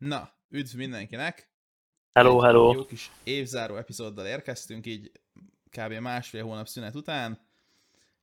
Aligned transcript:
Na, 0.00 0.32
üdv 0.48 0.76
mindenkinek! 0.76 1.48
Hello, 2.12 2.38
hello! 2.38 2.72
Jó 2.72 2.86
kis 2.86 3.10
évzáró 3.24 3.76
epizóddal 3.76 4.26
érkeztünk, 4.26 4.86
így 4.86 5.12
kb. 5.70 5.92
másfél 5.92 6.44
hónap 6.44 6.68
szünet 6.68 6.94
után. 6.94 7.38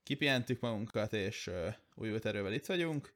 Kipihentük 0.04 0.60
magunkat, 0.60 1.14
és 1.14 1.48
uh, 1.48 1.74
új 1.96 2.20
erővel 2.24 2.54
itt 2.54 2.66
vagyunk. 2.66 3.14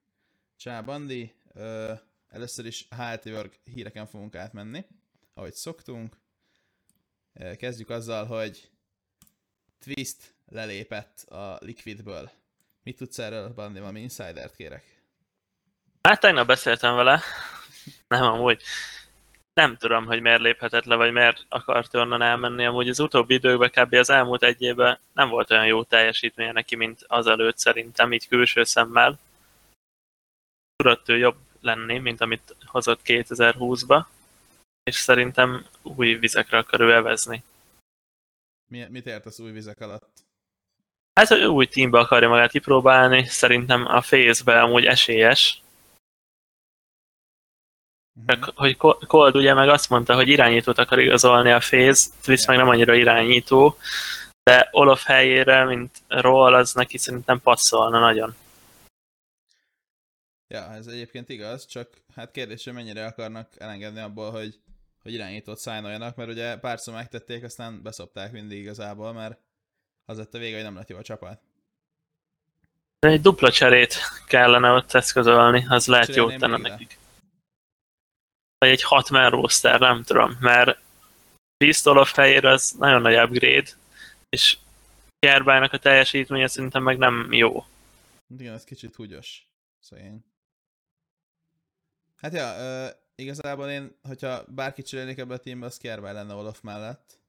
Csá, 0.57 0.81
Bandi! 0.81 1.33
Uh, 1.55 1.99
először 2.27 2.65
is 2.65 2.87
HLT 2.95 3.25
Work 3.25 3.59
híreken 3.63 4.05
fogunk 4.05 4.35
átmenni, 4.35 4.85
ahogy 5.33 5.53
szoktunk. 5.53 6.17
Uh, 7.33 7.55
kezdjük 7.55 7.89
azzal, 7.89 8.25
hogy 8.25 8.69
Twist 9.79 10.35
lelépett 10.47 11.21
a 11.21 11.57
Liquidből. 11.61 12.31
Mit 12.83 12.97
tudsz 12.97 13.19
erről, 13.19 13.53
Bandi? 13.53 13.79
Valami 13.79 14.01
insidert 14.01 14.55
kérek. 14.55 15.03
Hát 16.01 16.19
tegnap 16.19 16.47
beszéltem 16.47 16.95
vele, 16.95 17.21
nem 18.07 18.23
amúgy. 18.23 18.61
Nem 19.53 19.77
tudom, 19.77 20.05
hogy 20.05 20.21
miért 20.21 20.41
léphetett 20.41 20.85
le, 20.85 20.95
vagy 20.95 21.11
miért 21.11 21.45
akart 21.49 21.95
onnan 21.95 22.21
elmenni. 22.21 22.65
Amúgy 22.65 22.89
az 22.89 22.99
utóbbi 22.99 23.33
időkben, 23.33 23.69
kb. 23.69 23.93
az 23.93 24.09
elmúlt 24.09 24.43
egy 24.43 24.61
évben 24.61 24.99
nem 25.13 25.29
volt 25.29 25.51
olyan 25.51 25.65
jó 25.65 25.83
teljesítménye 25.83 26.51
neki, 26.51 26.75
mint 26.75 27.03
az 27.07 27.27
előtt 27.27 27.57
szerintem, 27.57 28.13
így 28.13 28.27
külső 28.27 28.63
szemmel. 28.63 29.19
Tudott 30.75 31.09
ő 31.09 31.17
jobb 31.17 31.37
lenni, 31.61 31.97
mint 31.97 32.21
amit 32.21 32.55
hozott 32.65 32.99
2020-ba, 33.03 34.05
és 34.83 34.95
szerintem 34.95 35.65
új 35.81 36.13
vizekre 36.13 36.57
akar 36.57 36.79
ő 36.79 36.93
evezni. 36.93 37.43
Mi, 38.71 38.85
mit 38.89 39.05
értesz 39.05 39.39
új 39.39 39.51
vizek 39.51 39.81
alatt? 39.81 40.09
Hát, 41.13 41.27
hogy 41.27 41.43
új 41.43 41.65
teambe 41.67 41.99
akarja 41.99 42.29
magát 42.29 42.51
kipróbálni, 42.51 43.25
szerintem 43.25 43.85
a 43.85 43.99
phase 43.99 44.61
amúgy 44.61 44.85
esélyes, 44.85 45.61
csak, 48.25 48.51
hogy 48.55 48.77
Cold 49.07 49.35
ugye 49.35 49.53
meg 49.53 49.69
azt 49.69 49.89
mondta, 49.89 50.15
hogy 50.15 50.27
irányítót 50.27 50.77
akar 50.77 50.99
igazolni 50.99 51.51
a 51.51 51.59
Phase, 51.59 52.09
Twist 52.23 52.47
meg 52.47 52.57
nem 52.57 52.67
annyira 52.67 52.93
irányító, 52.93 53.77
de 54.43 54.67
Olof 54.71 55.03
helyére, 55.03 55.65
mint 55.65 55.97
Roll, 56.07 56.53
az 56.53 56.73
neki 56.73 56.97
szerintem 56.97 57.41
passzolna 57.41 57.99
nagyon. 57.99 58.35
Ja, 60.47 60.73
ez 60.73 60.87
egyébként 60.87 61.29
igaz, 61.29 61.65
csak 61.65 61.89
hát 62.15 62.31
kérdés, 62.31 62.63
hogy 62.63 62.73
mennyire 62.73 63.05
akarnak 63.05 63.49
elengedni 63.57 63.99
abból, 63.99 64.31
hogy, 64.31 64.59
hogy 65.03 65.13
irányítót 65.13 65.57
szájnoljanak, 65.57 66.15
mert 66.15 66.29
ugye 66.29 66.57
párszor 66.57 66.93
megtették, 66.93 67.43
aztán 67.43 67.81
beszopták 67.83 68.31
mindig 68.31 68.57
igazából, 68.57 69.13
mert 69.13 69.39
az 70.05 70.17
lett 70.17 70.33
a 70.33 70.37
vége, 70.37 70.55
hogy 70.55 70.63
nem 70.63 70.75
lett 70.75 70.89
jó 70.89 70.97
a 70.97 71.01
csapat. 71.01 71.41
De 72.99 73.07
egy 73.07 73.21
dupla 73.21 73.51
cserét 73.51 73.95
kellene 74.27 74.71
ott 74.71 74.93
eszközölni, 74.93 75.65
az 75.69 75.87
lehet 75.87 76.15
jót 76.15 76.37
tenne 76.37 76.57
nekik 76.57 76.99
vagy 78.61 78.69
egy 78.69 78.83
6 78.83 79.09
man 79.09 79.29
roster, 79.29 79.79
nem 79.79 80.03
tudom, 80.03 80.37
mert 80.39 80.79
Pistol 81.57 82.05
fejére 82.05 82.49
az 82.49 82.71
nagyon 82.71 83.01
nagy 83.01 83.15
upgrade, 83.15 83.69
és 84.29 84.57
Kerbájnak 85.19 85.73
a 85.73 85.77
teljesítménye 85.77 86.47
szerintem 86.47 86.83
meg 86.83 86.97
nem 86.97 87.27
jó. 87.31 87.65
Igen, 88.37 88.53
ez 88.53 88.63
kicsit 88.63 88.95
húgyos, 88.95 89.47
szegény. 89.79 90.25
Hát 92.15 92.33
ja, 92.33 92.55
uh, 92.55 92.95
igazából 93.15 93.69
én, 93.69 93.95
hogyha 94.01 94.43
bárki 94.47 94.81
cserélnék 94.81 95.17
ebbe 95.17 95.33
a 95.33 95.37
teambe, 95.37 95.65
az 95.65 95.77
Kerbáj 95.77 96.13
lenne 96.13 96.33
Olaf 96.33 96.61
mellett. 96.61 97.19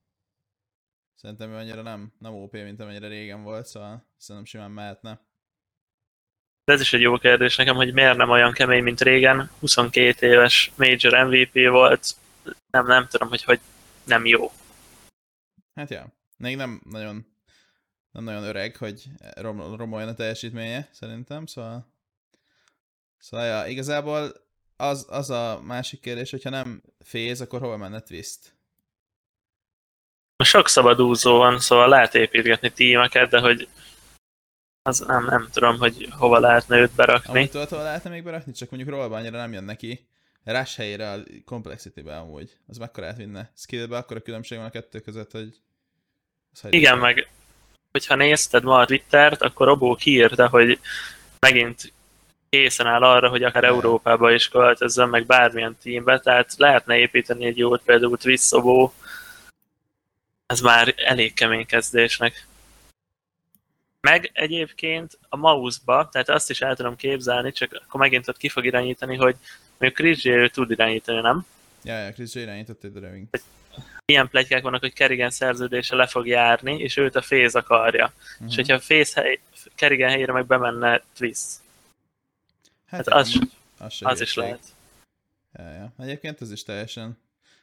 Szerintem 1.15 1.51
ő 1.51 1.57
annyira 1.57 1.83
nem, 1.83 2.13
nem 2.19 2.35
OP, 2.35 2.53
mint 2.53 2.81
amennyire 2.81 3.09
régen 3.09 3.43
volt, 3.43 3.67
szóval 3.67 4.07
szerintem 4.17 4.45
simán 4.45 4.71
mehetne. 4.71 5.21
De 6.65 6.73
ez 6.73 6.81
is 6.81 6.93
egy 6.93 7.01
jó 7.01 7.19
kérdés 7.19 7.57
nekem, 7.57 7.75
hogy 7.75 7.93
miért 7.93 8.17
nem 8.17 8.31
olyan 8.31 8.53
kemény, 8.53 8.83
mint 8.83 9.01
régen. 9.01 9.51
22 9.61 10.27
éves 10.27 10.73
Major 10.77 11.27
MVP 11.27 11.69
volt. 11.69 12.07
Nem, 12.71 12.87
nem 12.87 13.07
tudom, 13.11 13.29
hogy 13.29 13.45
hogy 13.45 13.61
nem 14.05 14.27
jó. 14.27 14.53
Hát 15.75 15.91
ja, 15.91 16.07
még 16.37 16.57
nem 16.57 16.81
nagyon 16.91 17.27
nem 18.13 18.25
nagyon 18.25 18.43
öreg, 18.43 18.77
hogy 18.77 19.05
rom, 19.35 19.77
romoljon 19.77 20.09
a 20.09 20.15
teljesítménye, 20.15 20.89
szerintem, 20.93 21.47
szóval... 21.47 21.91
Szóval 23.19 23.47
ja, 23.47 23.67
igazából 23.67 24.33
az, 24.77 25.07
az 25.09 25.31
a 25.31 25.61
másik 25.63 26.01
kérdés, 26.01 26.31
hogyha 26.31 26.51
nem 26.51 26.83
féz, 27.05 27.41
akkor 27.41 27.61
hova 27.61 27.77
menne 27.77 28.01
Twist? 28.01 28.55
Sok 30.45 30.69
szabadúzó 30.69 31.37
van, 31.37 31.61
szóval 31.61 31.89
lehet 31.89 32.15
építgetni 32.15 32.71
tímeket, 32.73 33.31
de 33.31 33.41
hogy 33.41 33.69
az 34.83 34.99
nem, 34.99 35.25
nem 35.25 35.49
tudom, 35.53 35.79
hogy 35.79 36.09
hova 36.11 36.39
lehetne 36.39 36.77
őt 36.77 36.95
berakni. 36.95 37.31
Amit 37.31 37.51
tudod, 37.51 37.69
hova 37.69 37.83
lehetne 37.83 38.11
még 38.11 38.25
berakni, 38.25 38.53
csak 38.53 38.71
mondjuk 38.71 38.95
rollban 38.95 39.19
annyira 39.19 39.37
nem 39.37 39.53
jön 39.53 39.65
neki. 39.65 40.07
Rush 40.45 40.77
helyére 40.77 41.11
a 41.11 41.19
Complexity-be 41.45 42.17
amúgy. 42.17 42.57
Az 42.67 42.79
mekkorát 42.79 43.17
vinne. 43.17 43.53
Skillbe 43.57 43.97
akkor 43.97 44.17
a 44.17 44.21
különbség 44.21 44.59
van 44.59 44.67
a 44.67 44.71
kettő 44.71 45.01
között, 45.01 45.31
hogy... 45.31 45.61
Igen, 46.71 46.99
meg 46.99 47.29
hogyha 47.93 48.15
nézted 48.15 48.63
ma 48.63 48.79
a 48.79 48.85
Twittert, 48.85 49.43
akkor 49.43 49.67
Robó 49.67 49.95
kiírta, 49.95 50.49
hogy 50.49 50.79
megint 51.39 51.93
készen 52.49 52.87
áll 52.87 53.03
arra, 53.03 53.29
hogy 53.29 53.43
akár 53.43 53.65
Európába 53.65 54.33
is 54.33 54.49
költözzen, 54.49 55.09
meg 55.09 55.27
bármilyen 55.27 55.77
teambe, 55.83 56.21
tehát 56.21 56.55
lehetne 56.57 56.97
építeni 56.97 57.45
egy 57.45 57.59
jót, 57.59 57.83
például 57.83 58.19
Twissobó. 58.19 58.95
Ez 60.47 60.61
már 60.61 60.95
elég 60.97 61.35
kemény 61.35 61.67
kezdésnek. 61.67 62.47
Meg 64.09 64.31
egyébként 64.33 65.19
a 65.29 65.37
mouse-ba, 65.37 66.09
tehát 66.09 66.29
azt 66.29 66.51
is 66.51 66.61
el 66.61 66.77
tudom 66.77 66.97
képzelni, 66.97 67.53
csak 67.53 67.83
akkor 67.85 68.01
megint 68.01 68.29
ott 68.29 68.37
ki 68.37 68.49
fog 68.49 68.65
irányítani, 68.65 69.17
hogy 69.17 69.37
mondjuk 69.79 69.95
Chris 69.95 70.25
J. 70.25 70.47
tud 70.47 70.71
irányítani, 70.71 71.21
nem? 71.21 71.47
Ja, 71.85 71.99
ja, 71.99 72.13
Chris 72.13 72.35
J. 72.35 72.39
irányított 72.39 72.85
egy 72.85 72.93
darabig. 72.93 73.27
Ilyen 74.05 74.29
plegykák 74.29 74.63
vannak, 74.63 74.81
hogy 74.81 74.93
Kerrigan 74.93 75.31
szerződése 75.31 75.97
le 75.97 76.07
fog 76.07 76.27
járni, 76.27 76.79
és 76.79 76.97
őt 76.97 77.17
a 77.17 77.23
Féz 77.23 77.55
akarja. 77.55 78.13
Uh-huh. 78.33 78.49
És 78.49 78.55
hogyha 78.55 78.75
a 78.75 78.81
Féz 78.81 79.15
hely, 79.15 79.41
Kerrigan 79.75 80.09
helyére 80.09 80.33
meg 80.33 80.47
bemenne 80.47 81.03
Twist. 81.17 81.49
Hát, 82.87 83.09
hát 83.09 83.19
az, 83.19 83.39
az, 83.79 83.99
az 84.01 84.21
is 84.21 84.35
lehet. 84.35 84.63
Ja, 85.53 85.71
ja. 85.71 85.93
Egyébként 85.99 86.41
ez 86.41 86.53
is 86.53 86.63
teljesen 86.63 87.19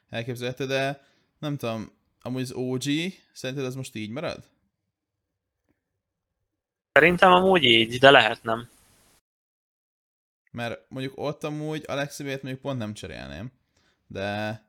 elképzelhető, 0.10 0.66
de 0.66 1.06
nem 1.40 1.58
tudom, 1.58 1.92
amúgy 2.22 2.42
az 2.42 2.52
OG, 2.52 2.84
szerinted 3.34 3.66
az 3.66 3.76
most 3.76 3.96
így 3.96 4.10
marad? 4.10 4.44
Szerintem 7.00 7.32
amúgy 7.32 7.64
így, 7.64 7.98
de 7.98 8.12
lehet 8.12 8.44
nem. 8.44 8.70
Mert 10.52 10.82
mondjuk 10.90 11.14
ott 11.16 11.44
amúgy 11.44 11.84
Alexibét 11.88 12.42
mondjuk 12.42 12.64
pont 12.64 12.78
nem 12.78 12.94
cserélném. 12.94 13.52
De 14.08 14.62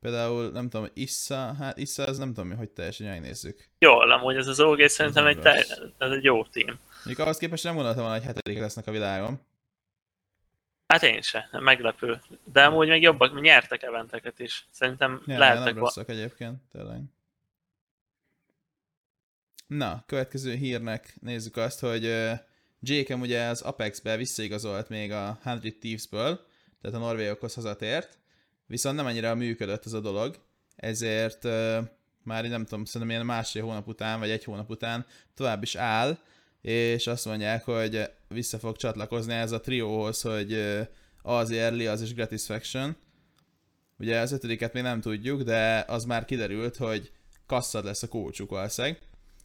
például 0.00 0.50
nem 0.50 0.68
tudom, 0.68 0.88
Issa, 0.94 1.54
hát 1.54 1.78
Issa 1.78 2.04
az 2.04 2.18
nem 2.18 2.34
tudom, 2.34 2.56
hogy 2.56 2.70
teljesen 2.70 3.06
megnézzük. 3.06 3.68
Jól, 3.78 4.12
amúgy 4.12 4.36
ez 4.36 4.46
az 4.46 4.60
OG 4.60 4.86
szerintem 4.86 5.26
egy, 5.26 5.40
te, 5.40 5.52
ez 5.98 6.10
egy 6.10 6.24
jó 6.24 6.44
team. 6.44 6.78
Mondjuk 6.94 7.18
ahhoz 7.18 7.38
képest 7.38 7.64
nem 7.64 7.74
gondoltam 7.74 8.02
volna, 8.02 8.18
hogy 8.18 8.26
hetedik 8.26 8.58
lesznek 8.58 8.86
a 8.86 8.90
világon. 8.90 9.40
Hát 10.86 11.02
én 11.02 11.20
se, 11.20 11.48
meglepő. 11.52 12.20
De 12.52 12.64
amúgy 12.64 12.88
még 12.88 13.02
jobbak, 13.02 13.40
nyertek 13.40 13.82
eventeket 13.82 14.38
is. 14.38 14.66
Szerintem 14.70 15.22
ja, 15.26 15.38
lehettek... 15.38 15.74
Nem 15.74 15.82
rosszak 15.82 16.08
egyébként, 16.08 16.62
tényleg. 16.72 17.00
Na, 19.66 20.04
következő 20.06 20.54
hírnek 20.54 21.16
nézzük 21.20 21.56
azt, 21.56 21.80
hogy 21.80 22.32
Jakem 22.80 23.20
ugye 23.20 23.44
az 23.44 23.60
Apex-be 23.60 24.16
visszaigazolt 24.16 24.88
még 24.88 25.12
a 25.12 25.38
100 25.44 25.58
Thieves-ből, 25.80 26.40
tehát 26.80 26.96
a 26.96 27.00
norvégokhoz 27.00 27.54
hazatért, 27.54 28.18
viszont 28.66 28.96
nem 28.96 29.06
annyira 29.06 29.34
működött 29.34 29.86
ez 29.86 29.92
a 29.92 30.00
dolog, 30.00 30.36
ezért 30.76 31.44
már 32.22 32.48
nem 32.48 32.64
tudom, 32.64 32.84
szerintem 32.84 33.10
ilyen 33.10 33.26
másfél 33.26 33.62
hónap 33.62 33.88
után, 33.88 34.18
vagy 34.18 34.30
egy 34.30 34.44
hónap 34.44 34.70
után 34.70 35.06
tovább 35.34 35.62
is 35.62 35.74
áll, 35.74 36.18
és 36.60 37.06
azt 37.06 37.24
mondják, 37.24 37.64
hogy 37.64 38.10
vissza 38.28 38.58
fog 38.58 38.76
csatlakozni 38.76 39.32
ez 39.32 39.52
a 39.52 39.60
trióhoz, 39.60 40.20
hogy 40.20 40.78
az 41.22 41.50
Early, 41.50 41.86
az 41.86 42.02
is 42.02 42.14
Gratisfaction. 42.14 42.96
Ugye 43.98 44.20
az 44.20 44.32
ötödiket 44.32 44.72
még 44.72 44.82
nem 44.82 45.00
tudjuk, 45.00 45.42
de 45.42 45.84
az 45.88 46.04
már 46.04 46.24
kiderült, 46.24 46.76
hogy 46.76 47.12
kasszad 47.46 47.84
lesz 47.84 48.02
a 48.02 48.08
kócsuk 48.08 48.50
valószínűleg 48.50 48.98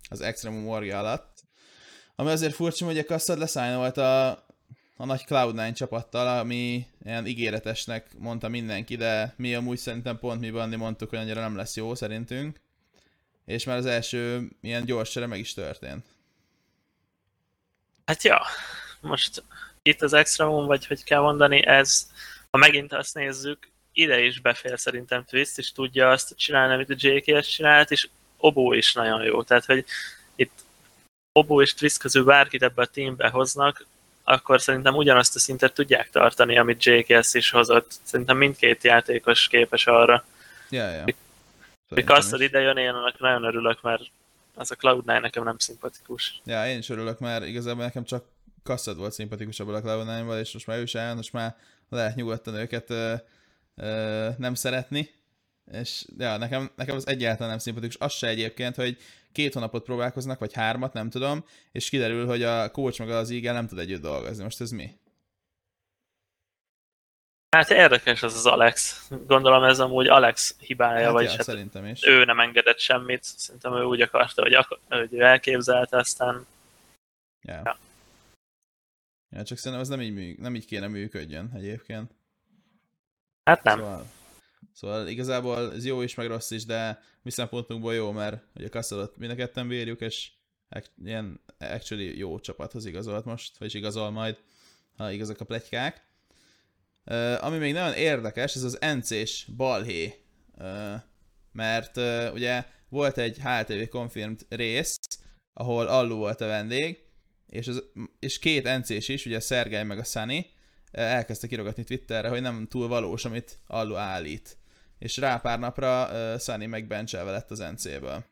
az 0.10 0.22
Extremum 0.22 0.68
Warrior 0.68 0.98
alatt. 0.98 1.44
Ami 2.16 2.30
azért 2.30 2.54
furcsa, 2.54 2.86
hogy 2.86 2.98
a 2.98 3.06
kasszad 3.06 3.38
leszájnolt 3.40 3.98
a, 3.98 4.30
a 4.96 5.06
nagy 5.06 5.24
Cloud9 5.28 5.76
csapattal, 5.76 6.40
ami 6.40 6.86
ilyen 7.04 7.28
ígéretesnek 7.28 8.18
mondta 8.18 8.48
mindenki, 8.48 8.96
de 8.96 9.34
mi 9.38 9.56
amúgy 9.56 9.78
szerintem 9.78 10.20
pont 10.20 10.40
mi 10.40 10.52
Bandi 10.52 10.76
mondtuk, 10.76 11.10
hogy 11.10 11.20
annyira 11.20 11.42
nem 11.42 11.56
lesz 11.56 11.76
jó 11.76 11.96
szerintünk. 11.96 12.60
És 13.46 13.64
már 13.64 13.78
az 13.78 13.86
első 13.86 14.50
ilyen 14.62 14.86
gyors 14.86 15.12
csere 15.12 15.26
meg 15.26 15.40
is 15.40 15.54
történt. 15.54 16.06
Hát 18.06 18.24
ja, 18.24 18.42
most 19.02 19.44
itt 19.82 20.02
az 20.02 20.14
Extremum, 20.14 20.66
vagy 20.66 20.86
hogy 20.86 21.04
kell 21.04 21.22
mondani, 21.22 21.66
ez, 21.66 22.12
ha 22.52 22.58
megint 22.58 22.94
azt 22.94 23.14
nézzük, 23.14 23.72
ide 23.94 24.20
is 24.20 24.40
befér 24.40 24.80
szerintem 24.80 25.24
Twist, 25.24 25.58
és 25.58 25.72
tudja 25.72 26.10
azt 26.10 26.38
csinálni, 26.38 26.74
amit 26.74 26.90
a 26.90 26.96
JKS 26.98 27.48
csinált, 27.48 27.92
és 27.92 28.10
Obó 28.39 28.74
is 28.74 28.94
nagyon 28.94 29.24
jó. 29.24 29.44
Tehát, 29.44 29.65
hogy 29.65 29.86
itt 30.36 30.51
Obó 31.31 31.62
és 31.62 31.74
Twist 31.74 31.97
közül 31.97 32.24
bárkit 32.24 32.63
ebbe 32.63 32.81
a 32.81 32.86
teambe 32.86 33.30
hoznak, 33.30 33.86
akkor 34.24 34.62
szerintem 34.62 34.95
ugyanazt 34.95 35.36
a 35.36 35.39
szintet 35.39 35.74
tudják 35.74 36.09
tartani, 36.09 36.57
amit 36.57 36.83
JKS 36.83 37.33
is 37.33 37.50
hozott. 37.50 37.91
Szerintem 38.03 38.38
mindkét 38.38 38.83
játékos 38.83 39.47
képes 39.47 39.88
arra. 39.88 40.24
Ja, 40.69 40.89
ja. 40.89 41.03
Hogy 41.89 42.03
Kasszad 42.03 42.41
ide 42.41 42.59
jön, 42.59 42.77
én 42.77 42.89
annak 42.89 43.19
nagyon 43.19 43.44
örülök, 43.44 43.81
mert 43.81 44.01
az 44.56 44.71
a 44.71 44.75
Cloud9 44.75 45.21
nekem 45.21 45.44
nem 45.44 45.57
szimpatikus. 45.57 46.41
Ja, 46.45 46.68
én 46.68 46.77
is 46.77 46.89
örülök, 46.89 47.19
mert 47.19 47.45
igazából 47.45 47.83
nekem 47.83 48.03
csak 48.03 48.25
Kasszad 48.63 48.97
volt 48.97 49.13
szimpatikusabb 49.13 49.68
a 49.68 49.81
Cloud9-val, 49.81 50.39
és 50.39 50.53
most 50.53 50.68
már 50.68 50.77
ő 50.77 50.86
sem, 50.86 51.15
most 51.15 51.33
már 51.33 51.56
lehet 51.89 52.15
nyugodtan 52.15 52.56
őket 52.56 52.89
ö, 52.89 53.13
ö, 53.75 54.30
nem 54.38 54.53
szeretni. 54.53 55.09
És 55.71 56.06
ja, 56.18 56.38
nekem, 56.38 56.69
nekem 56.75 56.95
az 56.95 57.07
egyáltalán 57.07 57.50
nem 57.50 57.57
szimpatikus. 57.60 57.98
Az 57.98 58.13
se 58.13 58.27
egyébként, 58.27 58.75
hogy 58.75 58.98
két 59.31 59.54
hónapot 59.54 59.83
próbálkoznak, 59.83 60.39
vagy 60.39 60.54
hármat, 60.54 60.94
nem 60.94 61.10
tudom, 61.10 61.45
és 61.71 61.89
kiderül, 61.89 62.25
hogy 62.25 62.44
a 62.44 62.71
coach 62.71 63.00
meg 63.00 63.10
az 63.10 63.31
Eagle 63.31 63.51
nem 63.51 63.68
tud 63.68 63.80
együtt 63.80 64.01
dolgozni. 64.01 64.44
Most 64.44 64.62
ez 64.62 64.71
mi? 64.71 64.98
Hát 67.56 67.69
érdekes 67.69 68.24
az 68.24 68.36
az 68.36 68.45
Alex. 68.45 69.07
Gondolom 69.27 69.63
ez 69.63 69.80
amúgy 69.80 70.07
Alex 70.07 70.56
hibája, 70.60 71.04
Hát 71.04 71.12
vagy 71.12 71.24
ja, 71.24 71.30
hát 71.31 71.44
szerintem 71.44 71.86
is. 71.86 72.06
ő 72.06 72.25
nem 72.25 72.39
engedett 72.39 72.80
semmit. 72.80 73.24
Szerintem 73.24 73.74
ő 73.74 73.83
úgy 73.83 74.01
akarta, 74.01 74.42
hogy, 74.42 74.54
ak- 74.54 74.80
hogy 74.89 75.13
ő 75.13 75.22
elképzelte, 75.22 75.98
aztán 75.98 76.45
Ja. 77.42 77.62
Ja. 77.63 77.77
ja, 79.30 79.44
csak 79.44 79.57
szerintem 79.57 79.81
ez 79.81 79.88
nem 79.88 80.01
így, 80.01 80.13
mű, 80.13 80.36
nem 80.39 80.56
így 80.56 80.65
kéne 80.65 80.88
működjön 80.88 81.51
egyébként. 81.56 82.12
hát 83.44 83.63
nem. 83.63 83.77
Szóval, 83.77 84.06
szóval 84.74 85.08
igazából 85.08 85.74
ez 85.74 85.86
jó 85.86 86.02
is, 86.02 86.16
meg 86.16 86.28
rossz 86.28 86.52
is, 86.52 86.66
de 86.66 87.02
mi 87.22 87.32
szempontunkból 87.32 87.94
jó, 87.94 88.12
mert 88.12 88.44
ugye 88.56 88.68
a 88.68 88.70
Kasszalot 88.70 89.18
mind 89.18 89.32
a 89.32 89.36
ketten 89.36 89.68
bírjuk, 89.68 90.02
és 90.02 90.32
ilyen 91.04 91.42
actually 91.60 92.18
jó 92.18 92.40
csapathoz 92.40 92.86
igazolt 92.86 93.26
most, 93.26 93.58
vagyis 93.58 93.74
igazol 93.74 94.10
majd, 94.10 94.38
ha 94.98 95.12
igazak 95.12 95.40
a 95.40 95.46
pletykák. 95.46 96.08
Uh, 97.06 97.44
ami 97.46 97.58
még 97.58 97.74
nagyon 97.74 97.94
érdekes, 97.94 98.56
ez 98.56 98.64
az 98.64 98.78
NC-s 98.98 99.46
balhé, 99.58 100.24
uh, 100.58 100.94
mert 101.52 101.98
uh, 101.98 102.30
ugye 102.34 102.66
volt 102.90 103.18
egy 103.18 103.38
HLTV 103.44 103.90
confirmed 103.90 104.46
rész, 104.50 105.00
ahol 105.54 105.88
Allu 105.88 106.16
volt 106.16 106.42
a 106.42 106.48
vendég, 106.48 107.04
és, 107.48 107.68
az, 107.68 107.84
és 108.20 108.40
két 108.40 108.78
NC-s 108.78 109.08
is, 109.08 109.26
ugye 109.26 109.36
a 109.36 109.40
Szergej 109.40 109.84
meg 109.84 109.98
a 109.98 110.04
Sunny, 110.04 110.46
elkezdte 110.91 111.47
kirogatni 111.47 111.83
Twitterre, 111.83 112.30
hogy 112.30 112.41
nem 112.41 112.68
túl 112.69 112.88
valós, 112.88 113.25
amit 113.25 113.59
Allu 113.68 113.95
állít. 113.95 114.57
És 115.00 115.18
rá 115.18 115.38
pár 115.38 115.59
napra 115.59 116.09
uh, 116.12 116.39
Sunny 116.39 116.69
meg 116.69 116.88
bencselve 116.88 117.31
lett 117.31 117.51
az 117.51 117.59
NC-ből. 117.59 118.24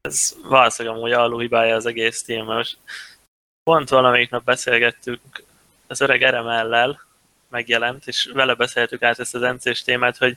Ez 0.00 0.36
valószínűleg 0.42 0.98
amúgy 0.98 1.12
alul 1.12 1.40
hibája 1.40 1.74
az 1.74 1.86
egész 1.86 2.22
téma. 2.22 2.54
Most 2.54 2.78
pont 3.62 3.88
valamelyik 3.88 4.30
nap 4.30 4.44
beszélgettünk 4.44 5.44
az 5.86 6.00
öreg 6.00 6.22
Eremellel, 6.22 7.00
megjelent, 7.48 8.06
és 8.06 8.30
vele 8.32 8.54
beszéltük 8.54 9.02
át 9.02 9.18
ezt 9.18 9.34
az 9.34 9.54
NC-s 9.54 9.82
témát, 9.82 10.16
hogy 10.16 10.36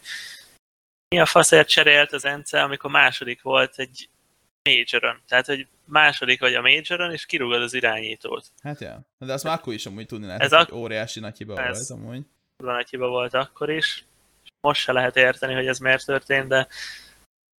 mi 1.07 1.19
a 1.19 1.25
faszért 1.25 1.68
cserélt 1.68 2.12
az 2.12 2.24
NC, 2.24 2.53
amikor 2.53 2.91
második 2.91 3.41
volt 3.41 3.80
egy 3.80 4.09
majoron. 4.63 5.21
Tehát, 5.27 5.45
hogy 5.45 5.68
második 5.85 6.39
vagy 6.39 6.53
a 6.53 6.62
majoron, 6.62 7.12
és 7.12 7.25
kirúgod 7.25 7.62
az 7.62 7.74
irányítót. 7.74 8.45
Hát 8.63 8.80
ja, 8.80 9.01
de 9.18 9.33
azt 9.33 9.44
már 9.44 9.57
akkor 9.57 9.74
is 9.74 9.85
amúgy 9.85 10.06
tudni 10.06 10.25
lehet, 10.25 10.41
Ez 10.41 10.51
a- 10.51 10.68
óriási 10.74 11.19
nagy 11.19 11.38
hiba 11.38 11.62
Ez- 11.62 11.89
volt 11.89 12.01
amúgy. 12.01 12.21
Kurva 12.57 12.74
nagy 12.74 12.89
hiba 12.89 13.07
volt 13.07 13.33
akkor 13.33 13.69
is. 13.69 14.06
Most 14.68 14.81
se 14.81 14.91
lehet 14.91 15.15
érteni, 15.15 15.53
hogy 15.53 15.68
ez 15.68 15.80
miért 15.80 16.06
történt, 16.06 16.47
de 16.47 16.68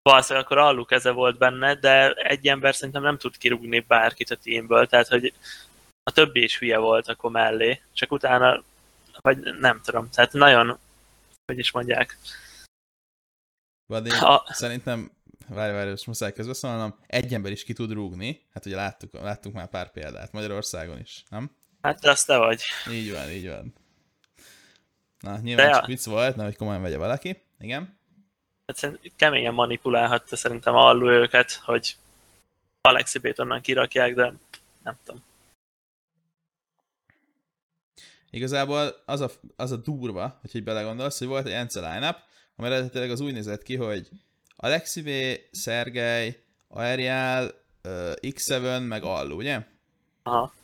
valószínűleg 0.02 0.44
akkor 0.46 0.58
Allu 0.58 0.84
keze 0.84 1.10
volt 1.10 1.38
benne, 1.38 1.74
de 1.74 2.12
egy 2.12 2.46
ember 2.48 2.74
szerintem 2.74 3.02
nem 3.02 3.18
tud 3.18 3.36
kirúgni 3.38 3.80
bárkit 3.80 4.30
a 4.30 4.36
teamből, 4.36 4.86
tehát 4.86 5.08
hogy 5.08 5.32
a 6.02 6.10
többi 6.12 6.42
is 6.42 6.58
hülye 6.58 6.78
volt 6.78 7.08
akkor 7.08 7.30
mellé, 7.30 7.80
csak 7.92 8.12
utána, 8.12 8.62
vagy 9.20 9.38
nem 9.38 9.80
tudom, 9.84 10.10
tehát 10.10 10.32
nagyon, 10.32 10.78
hogy 11.46 11.58
is 11.58 11.70
mondják, 11.70 12.18
én 13.92 14.12
a, 14.12 14.44
szerintem, 14.52 15.10
várj, 15.48 15.72
várj, 15.72 15.90
most 15.90 16.06
muszáj 16.06 16.32
közbeszólnom, 16.32 16.98
egy 17.06 17.34
ember 17.34 17.52
is 17.52 17.64
ki 17.64 17.72
tud 17.72 17.92
rúgni, 17.92 18.46
hát 18.52 18.66
ugye 18.66 18.76
láttuk, 18.76 19.12
láttuk 19.12 19.52
már 19.52 19.68
pár 19.68 19.90
példát 19.90 20.32
Magyarországon 20.32 20.98
is, 20.98 21.24
nem? 21.28 21.50
hát 21.84 22.00
te 22.00 22.10
azt 22.10 22.26
te 22.26 22.36
vagy. 22.36 22.62
Így 22.90 23.12
van, 23.12 23.30
így 23.30 23.48
van. 23.48 23.74
Na, 25.20 25.38
nyilván 25.38 25.66
De 25.66 25.72
csak 25.72 25.80
ja. 25.80 25.86
vicc 25.86 26.04
volt, 26.04 26.36
nehogy 26.36 26.56
komolyan 26.56 26.82
vegye 26.82 26.96
valaki. 26.96 27.42
Igen? 27.58 27.98
Hát 28.66 28.98
keményen 29.16 29.54
manipulálhatta 29.54 30.36
szerintem 30.36 30.74
Allu 30.74 31.10
őket, 31.10 31.52
hogy 31.52 31.96
Alexi 32.80 33.18
B-t 33.18 33.38
onnan 33.38 33.60
kirakják, 33.60 34.14
de 34.14 34.32
nem 34.82 34.96
tudom. 35.04 35.22
Igazából 38.30 39.02
az 39.04 39.20
a, 39.20 39.30
az 39.56 39.70
a 39.70 39.76
durva, 39.76 40.40
hogy 40.50 40.64
belegondolsz, 40.64 41.18
hogy 41.18 41.28
volt 41.28 41.46
egy 41.46 41.64
NC 41.64 41.74
lineup, 41.74 42.16
ami 42.56 42.66
eredetileg 42.66 43.10
az 43.10 43.20
úgy 43.20 43.32
nézett 43.32 43.62
ki, 43.62 43.76
hogy 43.76 44.08
Alexi 44.56 45.02
B, 45.02 45.08
Szergej, 45.50 46.42
Ariel, 46.68 47.44
uh, 47.84 48.12
X7, 48.20 48.86
meg 48.88 49.02
Allu, 49.02 49.36
ugye? 49.36 49.60
Aha. 50.22 50.54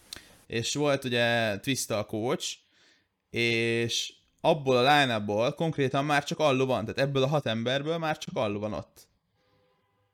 És 0.47 0.75
volt 0.75 1.05
ugye 1.05 1.59
Twista 1.61 1.99
a 1.99 2.07
coach, 2.07 2.57
és 3.31 4.13
abból 4.41 4.77
a 4.77 4.81
line 4.81 5.53
konkrétan 5.55 6.05
már 6.05 6.25
csak 6.25 6.39
Allu 6.39 6.67
van, 6.67 6.85
tehát 6.85 7.09
ebből 7.09 7.23
a 7.23 7.29
hat 7.29 7.47
emberből 7.47 7.99
már 7.99 8.19
csak 8.19 8.37
Allu 8.37 8.59
van 8.59 8.73
ott. 8.73 9.09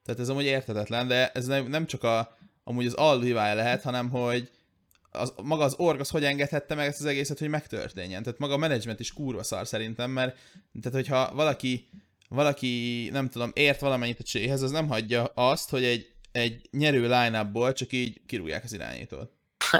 Tehát 0.04 0.20
ez 0.20 0.28
amúgy 0.28 0.44
érthetetlen, 0.44 1.08
de 1.08 1.30
ez 1.30 1.46
nem, 1.46 1.66
nem 1.66 1.86
csak 1.86 2.02
a, 2.02 2.36
amúgy 2.64 2.86
az 2.86 2.94
Allu 2.94 3.22
hibája 3.22 3.54
lehet, 3.54 3.82
hanem 3.82 4.10
hogy 4.10 4.50
az, 5.10 5.32
maga 5.42 5.64
az 5.64 5.74
org 5.76 6.00
az 6.00 6.10
hogy 6.10 6.24
engedhette 6.24 6.74
meg 6.74 6.86
ezt 6.86 7.00
az 7.00 7.06
egészet, 7.06 7.38
hogy 7.38 7.48
megtörténjen. 7.48 8.22
Tehát 8.22 8.38
maga 8.38 8.54
a 8.54 8.56
menedzsment 8.56 9.00
is 9.00 9.12
kurva 9.12 9.42
szar 9.42 9.66
szerintem, 9.66 10.10
mert 10.10 10.36
tehát 10.82 10.98
hogyha 10.98 11.34
valaki, 11.34 11.88
valaki 12.28 13.08
nem 13.12 13.28
tudom, 13.28 13.50
ért 13.54 13.80
valamennyit 13.80 14.20
a 14.20 14.22
cséhez, 14.22 14.62
az 14.62 14.70
nem 14.70 14.88
hagyja 14.88 15.24
azt, 15.24 15.70
hogy 15.70 15.84
egy, 15.84 16.12
egy 16.32 16.68
nyerő 16.70 17.02
line 17.02 17.72
csak 17.72 17.92
így 17.92 18.20
kirúgják 18.26 18.64
az 18.64 18.72
irányítót. 18.72 19.30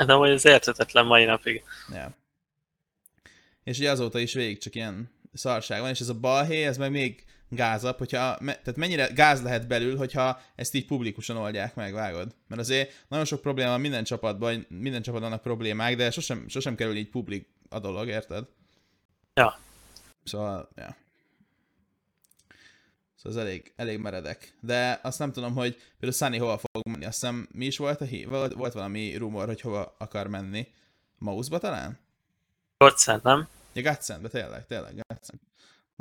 De 0.07 0.13
hogy 0.13 0.31
ez 0.31 0.45
értetetlen 0.45 1.07
mai 1.07 1.25
napig. 1.25 1.63
Ja. 1.93 2.17
És 3.65 3.79
ugye 3.79 3.91
azóta 3.91 4.19
is 4.19 4.35
végig 4.35 4.59
csak 4.59 4.75
ilyen 4.75 5.11
szarság 5.33 5.81
van, 5.81 5.91
és 5.91 6.01
ez 6.01 6.09
a 6.09 6.21
balhé, 6.21 6.65
ez 6.65 6.77
meg 6.77 6.91
még 6.91 7.25
gázabb, 7.49 7.99
hogyha, 7.99 8.37
me, 8.41 8.53
tehát 8.53 8.77
mennyire 8.77 9.07
gáz 9.07 9.43
lehet 9.43 9.67
belül, 9.67 9.97
hogyha 9.97 10.41
ezt 10.55 10.75
így 10.75 10.87
publikusan 10.87 11.37
oldják 11.37 11.75
meg, 11.75 11.93
vágod? 11.93 12.35
Mert 12.49 12.61
azért 12.61 13.05
nagyon 13.09 13.25
sok 13.25 13.41
probléma 13.41 13.71
van 13.71 13.81
minden 13.81 14.05
csapatban, 14.05 14.67
minden 14.69 15.03
csapatban 15.03 15.29
vannak 15.29 15.45
problémák, 15.45 15.97
de 15.97 16.11
sosem, 16.11 16.49
sosem 16.49 16.75
kerül 16.75 16.97
így 16.97 17.11
publik 17.11 17.49
a 17.69 17.79
dolog, 17.79 18.09
érted? 18.09 18.45
Ja. 19.35 19.59
Szóval, 20.25 20.69
ja. 20.77 20.97
Szóval 23.27 23.43
ez 23.43 23.47
elég, 23.49 23.73
elég 23.77 23.99
meredek. 23.99 24.53
De 24.61 25.01
azt 25.03 25.19
nem 25.19 25.33
tudom, 25.33 25.55
hogy 25.55 25.77
például 25.99 26.13
Sunny 26.13 26.39
hova 26.39 26.59
fog 26.59 26.89
menni. 26.89 27.05
Azt 27.05 27.21
hiszem, 27.21 27.49
mi 27.53 27.65
is 27.67 27.79
volt 27.79 28.01
a 28.01 28.05
hí- 28.05 28.27
volt, 28.27 28.53
volt 28.53 28.73
valami 28.73 29.17
rumor, 29.17 29.47
hogy 29.47 29.61
hova 29.61 29.95
akar 29.99 30.27
menni. 30.27 30.67
Mouse-ba 31.19 31.59
talán? 31.59 31.99
Godsend, 32.79 33.23
nem? 33.23 33.49
Ja, 33.73 33.83
Gatsendbe, 33.83 34.29
tényleg, 34.29 34.67
tényleg, 34.67 34.95
Gatsend. 35.09 35.41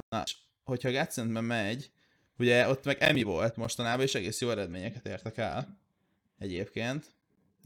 Na, 0.10 0.22
és 0.26 0.36
hogyha 0.64 0.92
Gatsendbe 0.92 1.42
megy, 1.42 1.92
ugye 2.38 2.70
ott 2.70 2.86
meg 2.86 2.98
Emi 3.00 3.24
volt 3.24 3.56
mostanában, 3.56 4.06
és 4.06 4.16
egész 4.16 4.42
jó 4.42 4.50
eredményeket 4.50 5.08
értek 5.08 5.38
el. 5.38 5.78
Egyébként. 6.40 7.06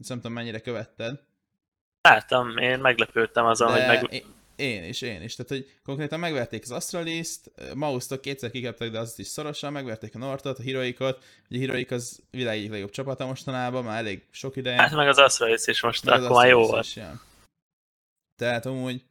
Ezt 0.00 0.08
nem 0.08 0.18
tudom, 0.18 0.32
mennyire 0.32 0.60
követted. 0.60 1.20
Láttam, 2.02 2.56
én 2.56 2.78
meglepődtem 2.78 3.44
azon, 3.46 3.70
hogy 3.70 3.80
De 3.80 3.86
meg... 3.86 4.12
én, 4.12 4.24
én 4.60 4.84
is, 4.84 5.00
én 5.00 5.22
is. 5.22 5.34
Tehát, 5.34 5.50
hogy 5.50 5.70
konkrétan 5.84 6.18
megverték 6.18 6.62
az 6.62 6.70
Astralis-t, 6.70 7.50
Mouse-tól 7.74 8.20
kétszer 8.20 8.50
kikaptak, 8.50 8.88
de 8.88 8.98
azt 8.98 9.18
is 9.18 9.26
szorosan, 9.26 9.72
megverték 9.72 10.14
a 10.14 10.18
Nortot, 10.18 10.58
a 10.58 10.62
Heroicot. 10.62 11.22
Ugye 11.50 11.58
a 11.58 11.60
Heroic 11.60 11.90
az 11.90 12.20
világ 12.30 12.56
egyik 12.56 12.70
legjobb 12.70 12.90
csapata 12.90 13.26
mostanában, 13.26 13.84
már 13.84 13.98
elég 13.98 14.22
sok 14.30 14.56
ideje. 14.56 14.76
Hát 14.76 14.92
meg 14.94 15.08
az 15.08 15.18
Astralis 15.18 15.66
is 15.66 15.82
most, 15.82 16.04
Meg 16.04 16.18
az 16.18 16.24
akkor 16.24 16.36
már 16.36 16.48
jó 16.48 16.66
volt. 16.66 16.94
ja. 16.94 17.20
Tehát 18.36 18.66
amúgy 18.66 19.02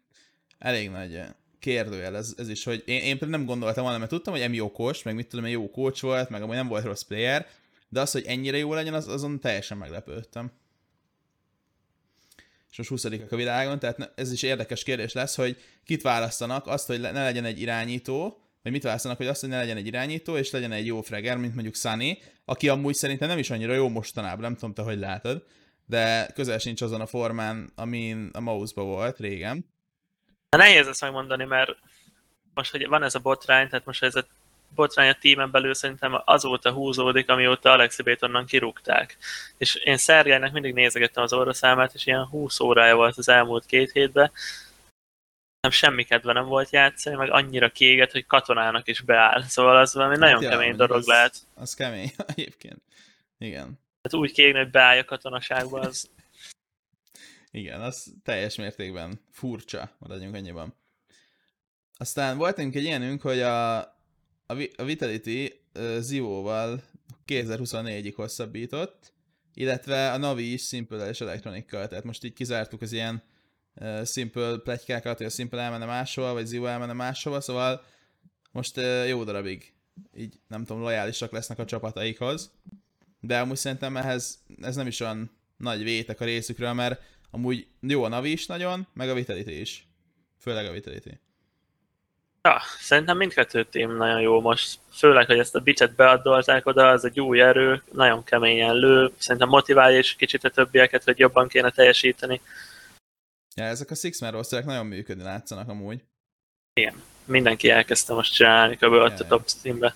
elég 0.59 0.89
nagy 0.89 1.21
kérdőjel 1.59 2.15
ez, 2.15 2.33
ez 2.37 2.49
is, 2.49 2.63
hogy 2.63 2.83
én, 2.85 3.01
én 3.01 3.17
például 3.17 3.31
nem 3.31 3.45
gondoltam 3.45 3.83
volna, 3.83 3.97
mert 3.97 4.09
tudtam, 4.09 4.33
hogy 4.33 4.41
Emi 4.41 4.55
jó 4.55 4.71
coach, 4.71 5.05
meg 5.05 5.15
mit 5.15 5.27
tudom, 5.27 5.45
hogy 5.45 5.53
jó 5.53 5.69
coach 5.69 6.01
volt, 6.01 6.29
meg 6.29 6.41
amúgy 6.41 6.55
nem 6.55 6.67
volt 6.67 6.83
rossz 6.83 7.01
player, 7.01 7.47
de 7.89 8.01
az, 8.01 8.11
hogy 8.11 8.25
ennyire 8.25 8.57
jó 8.57 8.73
legyen, 8.73 8.93
az, 8.93 9.07
azon 9.07 9.39
teljesen 9.39 9.77
meglepődtem. 9.77 10.51
És 12.71 12.77
most 12.77 12.89
20 12.89 13.03
a 13.03 13.35
világon, 13.35 13.79
tehát 13.79 14.11
ez 14.15 14.31
is 14.31 14.43
érdekes 14.43 14.83
kérdés 14.83 15.13
lesz, 15.13 15.35
hogy 15.35 15.57
kit 15.85 16.01
választanak, 16.01 16.67
azt, 16.67 16.87
hogy 16.87 16.99
ne 16.99 17.23
legyen 17.23 17.45
egy 17.45 17.61
irányító, 17.61 18.43
vagy 18.63 18.71
mit 18.71 18.83
választanak, 18.83 19.17
hogy 19.17 19.27
azt, 19.27 19.41
hogy 19.41 19.49
ne 19.49 19.57
legyen 19.57 19.77
egy 19.77 19.87
irányító, 19.87 20.37
és 20.37 20.51
legyen 20.51 20.71
egy 20.71 20.85
jó 20.85 21.01
fragger, 21.01 21.37
mint 21.37 21.53
mondjuk 21.53 21.75
Sunny, 21.75 22.17
aki 22.45 22.69
amúgy 22.69 22.95
szerintem 22.95 23.27
nem 23.27 23.37
is 23.37 23.49
annyira 23.49 23.73
jó 23.73 23.89
mostanában, 23.89 24.41
nem 24.41 24.53
tudom 24.53 24.73
te, 24.73 24.81
hogy 24.81 24.99
látod, 24.99 25.43
de 25.85 26.27
közel 26.33 26.57
sincs 26.57 26.81
azon 26.81 27.01
a 27.01 27.05
formán, 27.05 27.71
amin 27.75 28.29
a 28.33 28.39
mouse 28.39 28.81
volt 28.81 29.19
régen. 29.19 29.65
Hát 30.49 30.61
nehéz 30.61 30.87
ezt 30.87 31.01
megmondani, 31.01 31.45
mert 31.45 31.71
most, 32.53 32.71
hogy 32.71 32.87
van 32.87 33.03
ez 33.03 33.15
a 33.15 33.19
botrány, 33.19 33.69
tehát 33.69 33.85
most 33.85 34.03
ez 34.03 34.15
a 34.15 34.25
botrány 34.75 35.09
a 35.09 35.13
tímen 35.13 35.51
belül 35.51 35.73
szerintem 35.73 36.21
azóta 36.25 36.71
húzódik, 36.71 37.29
amióta 37.29 37.71
Alexi 37.71 38.03
Bétonnan 38.03 38.45
kirúgták. 38.45 39.17
És 39.57 39.75
én 39.75 39.97
Szergelynek 39.97 40.51
mindig 40.51 40.73
nézegettem 40.73 41.23
az 41.23 41.33
orroszámát, 41.33 41.93
és 41.93 42.05
ilyen 42.05 42.25
20 42.25 42.59
órája 42.59 42.95
volt 42.95 43.17
az 43.17 43.29
elmúlt 43.29 43.65
két 43.65 43.91
hétben, 43.91 44.31
nem 45.61 45.71
semmi 45.71 46.03
kedve 46.03 46.33
nem 46.33 46.45
volt 46.45 46.71
játszani, 46.71 47.15
meg 47.15 47.31
annyira 47.31 47.69
kiégett, 47.69 48.11
hogy 48.11 48.25
katonának 48.25 48.87
is 48.87 49.01
beáll. 49.01 49.43
Szóval 49.43 49.77
az 49.77 49.93
valami 49.93 50.11
hát 50.11 50.21
nagyon 50.21 50.41
ja, 50.41 50.49
kemény 50.49 50.75
dolog 50.75 50.97
az, 50.97 51.05
lehet. 51.05 51.35
Az 51.53 51.73
kemény 51.73 52.11
egyébként. 52.35 52.81
Igen. 53.37 53.79
Hát 54.03 54.13
úgy 54.13 54.31
kiégni, 54.31 54.59
hogy 54.59 54.69
beállj 54.69 54.99
a 54.99 55.05
katonaságba, 55.05 55.79
az... 55.79 56.09
Igen, 57.51 57.81
az 57.81 58.13
teljes 58.23 58.55
mértékben 58.55 59.21
furcsa, 59.31 59.95
maradjunk 59.97 60.35
annyiban. 60.35 60.75
Aztán 61.97 62.37
volt 62.37 62.59
egy 62.59 62.75
ilyenünk, 62.75 63.21
hogy 63.21 63.39
a, 63.41 63.79
a 64.75 64.83
Vitality 64.83 65.53
uh, 65.75 65.97
Zivóval 65.99 66.83
2024-ig 67.27 68.13
hosszabbított, 68.15 69.13
illetve 69.53 70.11
a 70.11 70.17
Navi 70.17 70.53
is 70.53 70.67
Simple 70.67 71.09
és 71.09 71.21
Electronic-kal, 71.21 71.87
tehát 71.87 72.03
most 72.03 72.23
így 72.23 72.33
kizártuk 72.33 72.81
az 72.81 72.91
ilyen 72.91 73.23
uh, 73.75 74.05
Simple 74.05 74.57
pletykákat, 74.57 75.17
hogy 75.17 75.25
a 75.25 75.29
Simple 75.29 75.61
elmenne 75.61 75.85
máshova, 75.85 76.33
vagy 76.33 76.45
Zivo 76.45 76.65
elmenne 76.65 76.93
máshova, 76.93 77.41
szóval 77.41 77.85
most 78.51 78.79
jó 79.07 79.23
darabig 79.23 79.73
így 80.17 80.39
nem 80.47 80.65
tudom, 80.65 80.81
lojálisak 80.81 81.31
lesznek 81.31 81.59
a 81.59 81.65
csapataikhoz, 81.65 82.51
de 83.19 83.39
amúgy 83.39 83.57
szerintem 83.57 83.97
ehhez 83.97 84.43
ez 84.61 84.75
nem 84.75 84.87
is 84.87 84.99
olyan 84.99 85.31
nagy 85.57 85.83
vétek 85.83 86.21
a 86.21 86.25
részükről, 86.25 86.73
mert 86.73 87.01
amúgy 87.31 87.67
jó 87.81 88.03
a 88.03 88.07
Navi 88.07 88.31
is 88.31 88.45
nagyon, 88.45 88.87
meg 88.93 89.09
a 89.09 89.13
Vitality 89.13 89.59
is. 89.59 89.87
Főleg 90.37 90.65
a 90.65 90.71
Vitality. 90.71 91.19
Ja, 92.41 92.61
szerintem 92.79 93.17
mindkettő 93.17 93.63
tím 93.63 93.95
nagyon 93.95 94.21
jó 94.21 94.41
most. 94.41 94.79
Főleg, 94.91 95.25
hogy 95.25 95.39
ezt 95.39 95.55
a 95.55 95.59
bicset 95.59 95.95
beadolták 95.95 96.65
oda, 96.65 96.89
az 96.89 97.05
egy 97.05 97.19
új 97.19 97.41
erő, 97.41 97.83
nagyon 97.91 98.23
keményen 98.23 98.75
lő. 98.75 99.11
Szerintem 99.17 99.49
motiválja 99.49 99.97
is 99.97 100.15
kicsit 100.15 100.43
a 100.43 100.49
többieket, 100.49 101.03
hogy 101.03 101.19
jobban 101.19 101.47
kéne 101.47 101.69
teljesíteni. 101.69 102.41
Ja, 103.55 103.63
ezek 103.63 103.91
a 103.91 103.95
Six 103.95 104.21
Man 104.21 104.43
nagyon 104.65 104.85
működni 104.85 105.23
látszanak 105.23 105.69
amúgy. 105.69 106.03
Igen, 106.73 107.01
mindenki 107.25 107.69
elkezdte 107.69 108.13
most 108.13 108.33
csinálni 108.33 108.75
kb. 108.75 108.93
Ja, 108.93 109.03
a 109.03 109.13
top 109.13 109.49
streambe. 109.49 109.95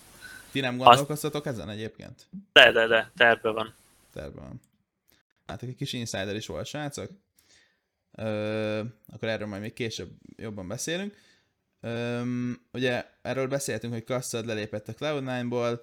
Ti 0.52 0.60
nem 0.60 0.78
gondolkoztatok 0.78 1.46
Azt... 1.46 1.56
ezen 1.56 1.70
egyébként? 1.70 2.26
De, 2.52 2.72
de, 2.72 2.88
de, 2.88 3.12
terve 3.18 3.50
van. 3.50 3.74
Terve 4.14 4.40
van. 4.40 4.62
Hát 5.46 5.62
egy 5.62 5.76
kis 5.76 5.94
insider 5.94 6.36
is 6.36 6.48
volt, 6.48 6.66
srácok. 6.66 7.10
Ö, 8.18 8.80
akkor 9.14 9.28
erről 9.28 9.48
majd 9.48 9.62
még 9.62 9.74
később 9.74 10.10
jobban 10.38 10.68
beszélünk. 10.68 11.16
Öm, 11.86 12.62
ugye 12.72 13.06
erről 13.22 13.48
beszéltünk, 13.48 13.94
hogy 13.94 14.04
Kasszad 14.04 14.46
lelépett 14.46 14.88
a 14.88 14.94
Cloud9-ból, 14.94 15.80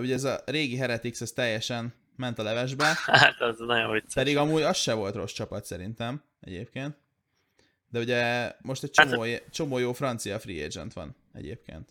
ugye 0.00 0.14
ez 0.14 0.24
a 0.24 0.40
régi 0.46 0.76
Heretics, 0.76 1.20
ez 1.20 1.32
teljesen 1.32 1.94
ment 2.16 2.38
a 2.38 2.42
levesbe. 2.42 2.92
Hát 3.06 3.40
az 3.40 3.58
nagyon 3.58 3.92
vicces. 3.92 4.14
Pedig 4.14 4.36
amúgy 4.36 4.62
az 4.62 4.76
se 4.76 4.92
volt 4.92 5.14
rossz 5.14 5.32
csapat 5.32 5.64
szerintem, 5.64 6.22
egyébként. 6.40 6.96
De 7.90 7.98
ugye 7.98 8.52
most 8.60 8.82
egy 8.82 8.90
csomó, 8.90 9.22
hát, 9.22 9.42
csomó 9.50 9.78
jó 9.78 9.92
francia 9.92 10.38
free 10.38 10.64
agent 10.64 10.92
van 10.92 11.16
egyébként. 11.34 11.88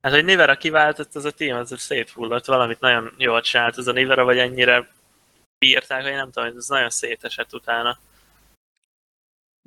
Hát, 0.00 0.12
hogy 0.12 0.24
Nivera 0.24 0.56
kiváltott, 0.56 1.14
az 1.14 1.24
a 1.24 1.30
team, 1.30 1.58
az 1.58 1.74
szétfulladt, 1.76 2.46
valamit 2.46 2.80
nagyon 2.80 3.14
jól 3.16 3.40
csinált 3.40 3.76
az 3.76 3.86
a 3.86 3.92
Nivera, 3.92 4.24
vagy 4.24 4.38
ennyire 4.38 4.88
bírták, 5.58 6.02
hogy 6.02 6.12
nem 6.12 6.30
tudom, 6.30 6.48
hogy 6.48 6.58
ez 6.58 6.68
nagyon 6.68 6.90
szétesett 6.90 7.54
utána. 7.54 7.98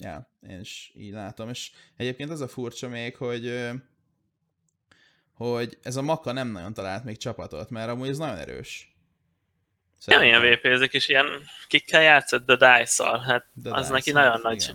Ja, 0.02 0.30
én 0.50 0.60
is 0.60 0.92
így 0.96 1.12
látom. 1.12 1.50
És 1.50 1.72
egyébként 1.98 2.30
az 2.30 2.42
a 2.42 2.48
furcsa 2.48 2.88
még, 2.88 3.16
hogy 3.16 3.72
hogy 5.34 5.78
ez 5.84 5.96
a 5.96 6.02
Maka 6.02 6.32
nem 6.32 6.48
nagyon 6.48 6.74
talált 6.74 7.04
még 7.04 7.18
csapatot, 7.18 7.70
mert 7.70 7.90
amúgy 7.90 8.08
ez 8.08 8.18
nagyon 8.18 8.38
erős. 8.38 8.96
Nem 10.06 10.24
ilyen 10.24 10.42
vp 10.42 10.94
és 10.94 11.08
ilyen 11.08 11.26
kikkel 11.68 12.02
játszott, 12.02 12.46
The 12.46 12.56
Dice-szal, 12.56 13.20
hát 13.20 13.46
The 13.64 13.74
az 13.74 13.82
Dice 13.82 13.94
neki 13.94 14.12
nagyon 14.12 14.40
igen. 14.40 14.42
nagy. 14.42 14.74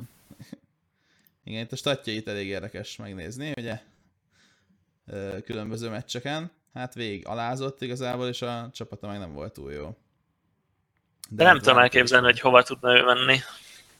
Igen, 1.44 1.62
itt 1.62 1.72
a 1.72 1.76
statjait 1.76 2.28
elég 2.28 2.46
érdekes 2.46 2.96
megnézni, 2.96 3.52
ugye? 3.56 3.80
Különböző 5.44 5.88
meccseken. 5.88 6.50
Hát 6.74 6.94
végig 6.94 7.26
alázott 7.26 7.82
igazából, 7.82 8.28
és 8.28 8.42
a 8.42 8.70
csapata 8.72 9.06
meg 9.06 9.18
nem 9.18 9.32
volt 9.32 9.52
túl 9.52 9.72
jó. 9.72 9.96
De, 11.28 11.36
De 11.36 11.44
nem 11.44 11.58
tudom 11.58 11.78
elképzelni, 11.78 12.26
hogy 12.26 12.40
hova 12.40 12.62
tudna 12.62 12.96
ő 12.96 13.04
menni. 13.04 13.38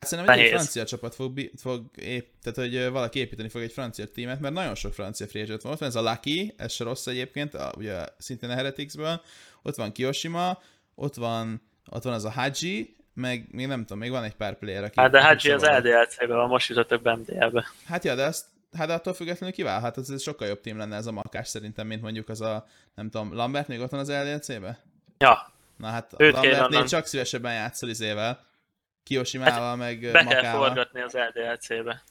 Szerintem 0.00 0.38
egy 0.38 0.48
francia 0.48 0.84
csapat 0.84 1.14
fog, 1.14 1.40
fog 1.56 1.90
ép, 1.94 2.28
tehát 2.42 2.70
hogy 2.70 2.90
valaki 2.90 3.18
építeni 3.18 3.48
fog 3.48 3.62
egy 3.62 3.72
francia 3.72 4.06
tímet, 4.06 4.40
mert 4.40 4.54
nagyon 4.54 4.74
sok 4.74 4.94
francia 4.94 5.26
free 5.26 5.42
agent 5.42 5.62
van. 5.62 5.72
Ott 5.72 5.78
van 5.78 5.88
ez 5.88 5.94
a 5.94 6.02
Lucky, 6.02 6.54
ez 6.56 6.72
se 6.72 6.84
rossz 6.84 7.06
egyébként, 7.06 7.54
a, 7.54 7.72
ugye 7.76 8.04
szintén 8.18 8.50
a 8.50 8.54
Hereticsből. 8.54 9.20
Ott 9.62 9.74
van 9.74 9.92
Kiyoshima, 9.92 10.58
ott 10.94 11.14
van, 11.14 11.62
ott 11.90 12.02
van 12.02 12.12
az 12.12 12.24
a 12.24 12.30
Haji, 12.30 12.96
meg 13.14 13.46
még 13.50 13.66
nem 13.66 13.80
tudom, 13.80 13.98
még 13.98 14.10
van 14.10 14.24
egy 14.24 14.34
pár 14.34 14.58
player, 14.58 14.84
aki... 14.84 15.00
Hát 15.00 15.10
de 15.10 15.22
Haji 15.22 15.50
az 15.50 15.62
LDLC-ben 15.62 16.36
van, 16.36 16.48
most 16.48 16.68
jutott 16.68 16.88
több 16.88 17.04
MDL-be. 17.18 17.66
Hát 17.86 18.04
ja, 18.04 18.14
de 18.14 18.24
azt, 18.24 18.44
hát 18.76 18.90
attól 18.90 19.14
függetlenül 19.14 19.54
kiválhat, 19.54 19.98
ez 19.98 20.22
sokkal 20.22 20.48
jobb 20.48 20.60
tím 20.60 20.78
lenne 20.78 20.96
ez 20.96 21.06
a 21.06 21.12
makás 21.12 21.48
szerintem, 21.48 21.86
mint 21.86 22.02
mondjuk 22.02 22.28
az 22.28 22.40
a, 22.40 22.66
nem 22.94 23.10
tudom, 23.10 23.34
Lambert 23.34 23.68
még 23.68 23.80
ott 23.80 23.90
van 23.90 24.00
az 24.00 24.10
LDLC-be? 24.10 24.82
Ja. 25.18 25.52
Na 25.76 25.86
hát 25.86 26.14
Lambertnél 26.16 26.84
csak 26.84 27.06
szívesebben 27.06 27.54
játszol 27.54 27.88
izével. 27.88 28.44
Kiosimával, 29.06 29.68
hát 29.68 29.76
meg 29.76 30.00
Be 30.00 30.22
Makával. 30.22 30.42
kell 30.42 30.52
forgatni 30.52 31.00
az 31.00 31.12
LDLC-be. 31.12 32.02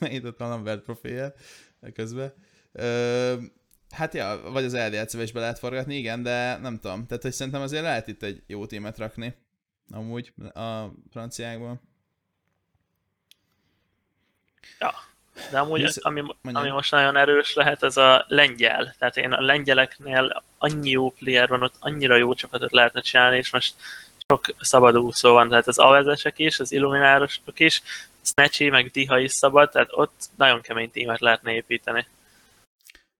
Itt 0.00 0.24
ott 0.28 0.38
van 0.38 0.48
Lambert 0.48 0.82
profilja 0.82 1.32
közben. 1.94 2.32
Ö, 2.72 3.34
hát 3.90 4.14
ja, 4.14 4.40
vagy 4.50 4.64
az 4.64 4.76
LDLC-be 4.76 5.22
is 5.22 5.32
be 5.32 5.40
lehet 5.40 5.58
forgatni, 5.58 5.96
igen, 5.96 6.22
de 6.22 6.56
nem 6.56 6.78
tudom. 6.78 7.06
Tehát, 7.06 7.22
hogy 7.22 7.32
szerintem 7.32 7.62
azért 7.62 7.82
lehet 7.82 8.08
itt 8.08 8.22
egy 8.22 8.42
jó 8.46 8.66
témet 8.66 8.98
rakni. 8.98 9.34
Amúgy 9.92 10.32
a 10.54 10.84
franciákból. 11.10 11.80
Ja, 14.78 14.94
de 15.50 15.58
amúgy, 15.58 15.80
Hisz, 15.80 16.04
ami, 16.04 16.22
ami 16.42 16.70
most 16.70 16.90
nagyon 16.90 17.16
erős 17.16 17.54
lehet, 17.54 17.82
ez 17.82 17.96
a 17.96 18.24
lengyel. 18.28 18.94
Tehát 18.98 19.16
én 19.16 19.32
a 19.32 19.40
lengyeleknél 19.40 20.42
annyi 20.58 20.90
jó 20.90 21.10
player 21.10 21.48
van, 21.48 21.62
ott 21.62 21.74
annyira 21.78 22.16
jó 22.16 22.34
csapatot 22.34 22.72
lehetne 22.72 23.00
csinálni, 23.00 23.36
és 23.36 23.50
most 23.50 23.74
sok 24.30 24.44
szabadúszó 24.60 25.32
van, 25.32 25.48
tehát 25.48 25.66
az 25.66 25.78
avezesek 25.78 26.38
is, 26.38 26.60
az 26.60 26.72
illuminárosok 26.72 27.60
is, 27.60 27.82
Snatchy, 28.22 28.68
meg 28.68 28.90
Diha 28.90 29.18
is 29.18 29.32
szabad, 29.32 29.70
tehát 29.70 29.88
ott 29.90 30.28
nagyon 30.36 30.60
kemény 30.60 30.90
tímet 30.90 31.20
lehetne 31.20 31.52
építeni. 31.52 32.06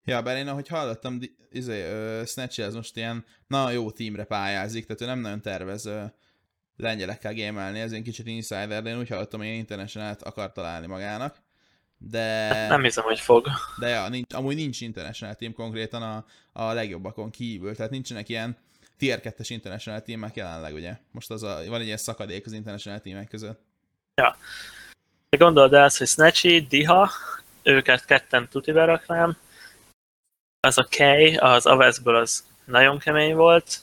Ja, 0.05 0.23
bár 0.23 0.37
én 0.37 0.49
ahogy 0.49 0.69
hallottam, 0.69 1.19
izé, 1.51 1.83
uh, 1.83 2.27
Snatchy 2.27 2.63
ez 2.63 2.75
most 2.75 2.97
ilyen 2.97 3.25
nagyon 3.47 3.73
jó 3.73 3.91
tímre 3.91 4.25
pályázik, 4.25 4.87
tehát 4.87 5.03
ő 5.03 5.07
nem 5.07 5.19
nagyon 5.19 5.41
tervez 5.41 5.87
uh, 5.87 6.03
lengyelekkel 6.77 7.33
gémelni, 7.33 7.81
ez 7.81 7.93
egy 7.93 8.03
kicsit 8.03 8.27
insider, 8.27 8.83
de 8.83 8.91
én 8.91 8.99
úgy 8.99 9.09
hallottam, 9.09 9.41
hogy 9.41 9.49
én 9.49 9.59
international 9.59 10.17
akar 10.21 10.53
találni 10.53 10.87
magának. 10.87 11.37
De... 11.97 12.21
Hát 12.21 12.69
nem 12.69 12.83
hiszem, 12.83 13.05
hogy 13.05 13.21
fog. 13.21 13.47
De 13.79 13.89
ja, 13.89 14.09
nincs, 14.09 14.35
amúgy 14.35 14.55
nincs 14.55 14.81
international 14.81 15.35
team 15.35 15.53
konkrétan 15.53 16.03
a, 16.03 16.25
a 16.53 16.73
legjobbakon 16.73 17.31
kívül, 17.31 17.77
tehát 17.77 17.91
nincsenek 17.91 18.29
ilyen 18.29 18.57
tier 19.01 19.21
2-es 19.23 19.47
international 19.49 20.03
teamek 20.03 20.37
jelenleg, 20.37 20.75
ugye? 20.75 20.97
Most 21.11 21.31
az 21.31 21.43
a, 21.43 21.63
van 21.67 21.81
egy 21.81 21.87
ilyen 21.87 21.97
szakadék 21.97 22.47
az 22.47 22.53
international 22.53 23.01
teamek 23.01 23.29
között. 23.29 23.61
Ja. 24.15 24.37
De 25.29 25.37
gondold 25.37 25.73
el, 25.73 25.91
hogy 25.97 26.07
Snatchy, 26.07 26.67
Diha, 26.67 27.11
őket 27.63 28.05
ketten 28.05 28.49
tuti 28.49 28.73
beraknám. 28.73 29.37
Az 30.61 30.79
a 30.79 30.89
Kay, 30.91 31.37
az 31.37 31.67
Avesből 31.67 32.17
az 32.17 32.45
nagyon 32.65 32.99
kemény 32.99 33.35
volt. 33.35 33.81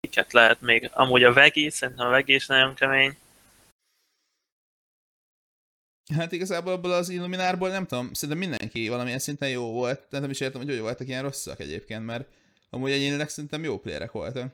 Miket 0.00 0.32
lehet 0.32 0.60
még? 0.60 0.90
Amúgy 0.92 1.24
a 1.24 1.32
Vegi, 1.32 1.70
szerintem 1.70 2.06
a 2.06 2.10
Vegi 2.10 2.34
is 2.34 2.46
nagyon 2.46 2.74
kemény. 2.74 3.16
Hát 6.14 6.32
igazából 6.32 6.72
abból 6.72 6.92
az 6.92 7.08
Illuminárból 7.08 7.68
nem 7.68 7.86
tudom, 7.86 8.12
szerintem 8.12 8.48
mindenki 8.48 8.88
valamilyen 8.88 9.18
szinten 9.18 9.48
jó 9.48 9.72
volt, 9.72 10.06
de 10.10 10.18
nem 10.18 10.30
is 10.30 10.40
értem, 10.40 10.60
hogy 10.60 10.70
hogy 10.70 10.80
voltak 10.80 11.08
ilyen 11.08 11.22
rosszak 11.22 11.60
egyébként, 11.60 12.04
mert 12.04 12.28
Amúgy 12.74 12.90
egyénileg 12.90 13.28
szerintem 13.28 13.64
jó 13.64 13.78
playerek 13.78 14.12
voltak. 14.12 14.52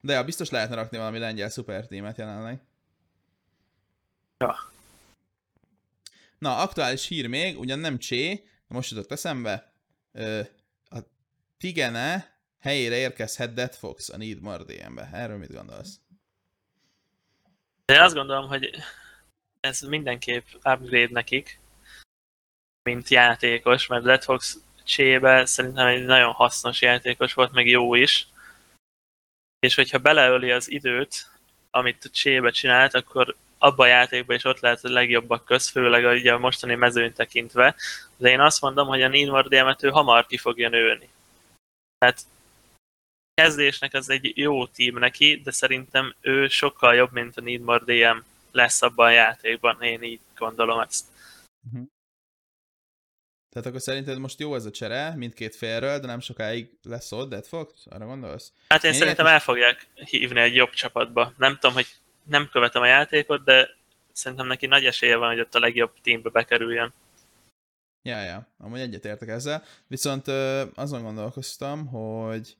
De 0.00 0.12
ja, 0.12 0.24
biztos 0.24 0.50
lehetne 0.50 0.74
rakni 0.74 0.98
valami 0.98 1.18
lengyel 1.18 1.48
szupertímet 1.48 2.18
jelenleg. 2.18 2.60
Ja. 4.38 4.56
Na, 6.38 6.56
aktuális 6.56 7.06
hír 7.06 7.26
még, 7.26 7.58
ugyan 7.58 7.78
nem 7.78 7.98
Csé, 7.98 8.48
most 8.66 8.90
jutott 8.90 9.12
eszembe. 9.12 9.72
Ö, 10.12 10.40
a 10.90 10.98
Tigene 11.58 12.36
helyére 12.58 12.96
érkezhet 12.96 13.54
Dead 13.54 13.74
Fox 13.74 14.08
a 14.08 14.16
Need 14.16 14.40
More 14.40 14.64
DM-be. 14.64 15.10
Erről 15.12 15.38
mit 15.38 15.52
gondolsz? 15.52 16.00
Én 17.84 18.00
azt 18.00 18.14
gondolom, 18.14 18.48
hogy 18.48 18.70
ez 19.60 19.80
mindenképp 19.80 20.46
upgrade 20.54 21.08
nekik, 21.10 21.60
mint 22.82 23.08
játékos, 23.08 23.86
mert 23.86 24.04
Dead 24.04 24.22
Fox 24.22 24.58
csébe 24.84 25.44
szerintem 25.44 25.86
egy 25.86 26.04
nagyon 26.04 26.32
hasznos 26.32 26.82
játékos 26.82 27.34
volt, 27.34 27.52
meg 27.52 27.66
jó 27.66 27.94
is. 27.94 28.26
És 29.58 29.74
hogyha 29.74 29.98
beleöli 29.98 30.50
az 30.50 30.70
időt, 30.70 31.30
amit 31.70 32.10
csébe 32.12 32.50
csinált, 32.50 32.94
akkor 32.94 33.36
abban 33.58 33.86
a 33.86 33.90
játékban 33.90 34.36
is 34.36 34.44
ott 34.44 34.60
lehet 34.60 34.84
a 34.84 34.88
legjobbak 34.88 35.44
köz, 35.44 35.68
főleg 35.68 36.04
ugye 36.04 36.32
a 36.32 36.38
mostani 36.38 36.74
mezőn 36.74 37.12
tekintve, 37.12 37.74
de 38.16 38.30
én 38.30 38.40
azt 38.40 38.60
mondom, 38.60 38.86
hogy 38.86 39.02
a 39.02 39.08
Ninmar 39.08 39.46
ő 39.80 39.88
hamar 39.88 40.26
ki 40.26 40.36
fogja 40.36 40.68
nőni. 40.68 41.08
Tehát 41.98 42.20
kezdésnek 43.34 43.94
az 43.94 44.08
egy 44.08 44.32
jó 44.34 44.66
tím 44.66 44.98
neki, 44.98 45.40
de 45.44 45.50
szerintem 45.50 46.14
ő 46.20 46.48
sokkal 46.48 46.94
jobb, 46.94 47.12
mint 47.12 47.36
a 47.36 47.40
Need 47.40 47.82
DM 47.84 48.18
lesz 48.50 48.82
abban 48.82 49.06
a 49.06 49.10
játékban, 49.10 49.82
én 49.82 50.02
így 50.02 50.20
gondolom 50.36 50.80
ezt. 50.80 51.04
Uh-huh. 51.66 51.88
Tehát 53.52 53.68
akkor 53.68 53.80
szerinted 53.80 54.18
most 54.18 54.40
jó 54.40 54.54
ez 54.54 54.64
a 54.64 54.70
csere 54.70 55.14
mindkét 55.16 55.56
félről, 55.56 55.98
de 55.98 56.06
nem 56.06 56.20
sokáig 56.20 56.70
lesz 56.82 57.12
ott 57.12 57.28
Dead 57.28 57.46
Fox? 57.46 57.86
Arra 57.90 58.06
gondolsz? 58.06 58.52
Hát 58.68 58.84
én, 58.84 58.92
én 58.92 58.98
szerintem 58.98 59.26
el 59.26 59.40
fogják 59.40 59.86
hívni 59.94 60.40
egy 60.40 60.54
jobb 60.54 60.70
csapatba. 60.70 61.32
Nem 61.36 61.54
tudom, 61.54 61.74
hogy 61.74 61.86
nem 62.24 62.48
követem 62.52 62.82
a 62.82 62.86
játékot, 62.86 63.44
de 63.44 63.68
szerintem 64.12 64.46
neki 64.46 64.66
nagy 64.66 64.84
esélye 64.84 65.16
van, 65.16 65.28
hogy 65.28 65.40
ott 65.40 65.54
a 65.54 65.58
legjobb 65.58 65.92
teambe 66.02 66.30
bekerüljön. 66.30 66.92
Ja, 68.02 68.22
ja, 68.22 68.46
amúgy 68.58 68.80
egyetértek 68.80 69.28
ezzel. 69.28 69.62
Viszont 69.86 70.26
azon 70.74 71.02
gondolkoztam, 71.02 71.86
hogy 71.86 72.56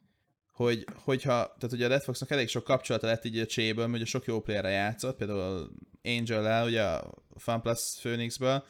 hogy, 0.53 0.85
hogyha, 0.95 1.33
tehát 1.33 1.73
ugye 1.73 1.85
a 1.85 1.89
Red 1.89 2.03
Foxnak 2.03 2.31
elég 2.31 2.49
sok 2.49 2.65
kapcsolata 2.65 3.07
lett 3.07 3.25
így 3.25 3.39
a 3.39 3.47
cséből, 3.47 3.89
hogy 3.89 4.03
a 4.03 4.07
sok 4.07 4.25
jó 4.25 4.41
playerre 4.41 4.69
játszott, 4.69 5.17
például 5.17 5.71
Angel-el, 6.03 6.67
ugye 6.67 6.83
a 6.83 7.11
FunPlus 7.37 7.81
Phoenixből, 8.01 8.65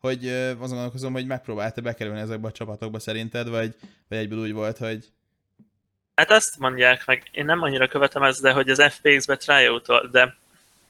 hogy 0.00 0.28
azon 0.28 0.68
gondolkozom, 0.68 1.12
hogy 1.12 1.26
megpróbálta 1.26 1.80
bekerülni 1.80 2.20
ezekbe 2.20 2.48
a 2.48 2.52
csapatokba 2.52 2.98
szerinted, 2.98 3.48
vagy, 3.48 3.74
vagy 4.08 4.18
egyből 4.18 4.38
úgy 4.38 4.52
volt, 4.52 4.78
hogy... 4.78 5.04
Hát 6.14 6.30
azt 6.30 6.58
mondják 6.58 7.06
meg, 7.06 7.22
én 7.32 7.44
nem 7.44 7.62
annyira 7.62 7.88
követem 7.88 8.22
ezt, 8.22 8.42
de 8.42 8.52
hogy 8.52 8.70
az 8.70 8.82
FPX-be 8.82 9.36
tryout 9.36 10.10
de 10.10 10.36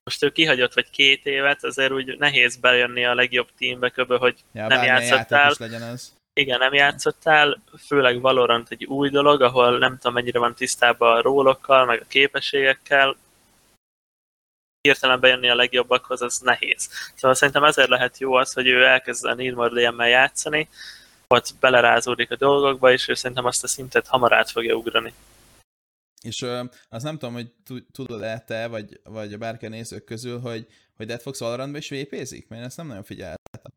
most 0.05 0.23
ő 0.23 0.31
kihagyott 0.31 0.75
vagy 0.75 0.91
két 0.91 1.27
évet, 1.27 1.65
azért 1.65 1.93
úgy 1.93 2.19
nehéz 2.19 2.57
bejönni 2.57 3.05
a 3.05 3.15
legjobb 3.15 3.49
teambe 3.59 3.91
köbö, 3.91 4.17
hogy 4.17 4.45
ja, 4.53 4.67
nem 4.67 4.83
játszottál. 4.83 5.55
legyen 5.59 5.83
az. 5.83 6.13
Igen, 6.33 6.59
nem 6.59 6.73
játszottál, 6.73 7.63
főleg 7.87 8.21
Valorant 8.21 8.71
egy 8.71 8.85
új 8.85 9.09
dolog, 9.11 9.43
ahol 9.43 9.79
nem 9.79 9.97
tudom 9.97 10.13
mennyire 10.13 10.39
van 10.39 10.55
tisztában 10.55 11.17
a 11.17 11.23
rólokkal, 11.23 11.85
meg 11.85 12.01
a 12.01 12.09
képességekkel, 12.09 13.17
hirtelen 14.89 15.21
bejönni 15.21 15.51
a 15.51 15.55
legjobbakhoz, 15.55 16.23
az 16.23 16.39
nehéz. 16.39 16.89
Szóval 17.15 17.37
szerintem 17.37 17.65
ezért 17.65 17.89
lehet 17.89 18.19
jó 18.19 18.35
az, 18.35 18.53
hogy 18.53 18.67
ő 18.67 18.85
elkezd 18.85 19.25
a 19.25 19.35
Needmore 19.35 20.09
játszani, 20.09 20.69
ott 21.29 21.55
belerázódik 21.61 22.31
a 22.31 22.37
dolgokba, 22.37 22.93
és 22.93 23.09
ő 23.09 23.15
szerintem 23.15 23.45
azt 23.45 23.65
a 23.65 23.69
szintet 23.69 24.07
hamar 24.07 24.33
át 24.33 24.51
fogja 24.51 24.75
ugrani. 24.75 25.13
És 26.23 26.43
ö, 26.43 26.63
azt 26.89 27.05
nem 27.05 27.19
tudom, 27.19 27.35
hogy 27.35 27.53
tudod-e 27.93 28.39
te, 28.47 28.67
vagy, 28.67 29.01
vagy 29.05 29.33
a 29.33 29.39
bárki 29.39 29.67
nézők 29.67 30.05
közül, 30.05 30.41
hogy, 30.41 30.67
hogy 30.97 31.07
Dead 31.07 31.21
Fox 31.21 31.39
Valorantban 31.39 31.81
is 31.81 31.89
vépézik? 31.89 32.49
Mert 32.49 32.65
ezt 32.65 32.77
nem 32.77 32.87
nagyon 32.87 33.03
figyeltem. 33.03 33.73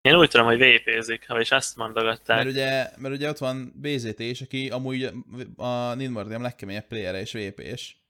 Én 0.00 0.16
úgy 0.16 0.30
tudom, 0.30 0.46
hogy 0.46 0.58
vépézik, 0.58 1.28
ha 1.28 1.40
is 1.40 1.50
azt 1.50 1.76
mondogatták. 1.76 2.36
Mert 2.36 2.48
ugye, 2.48 2.90
mert 2.96 3.14
ugye 3.14 3.28
ott 3.28 3.38
van 3.38 3.72
BZT 3.80 4.18
is, 4.18 4.40
aki 4.40 4.70
amúgy 4.70 5.10
a 5.56 5.94
Ninmardium 5.94 6.42
legkeményebb 6.42 6.86
playere 6.86 7.20
és 7.20 7.32
vépés. 7.32 8.07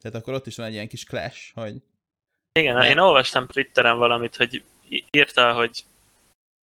Tehát 0.00 0.16
akkor 0.16 0.34
ott 0.34 0.46
is 0.46 0.56
van 0.56 0.66
egy 0.66 0.72
ilyen 0.72 0.88
kis 0.88 1.04
clash, 1.04 1.54
hogy... 1.54 1.82
Igen, 2.52 2.74
mert... 2.74 2.90
én 2.90 2.98
olvastam 2.98 3.46
Twitteren 3.46 3.96
valamit, 3.96 4.36
hogy 4.36 4.62
írta, 5.10 5.52
hogy 5.52 5.84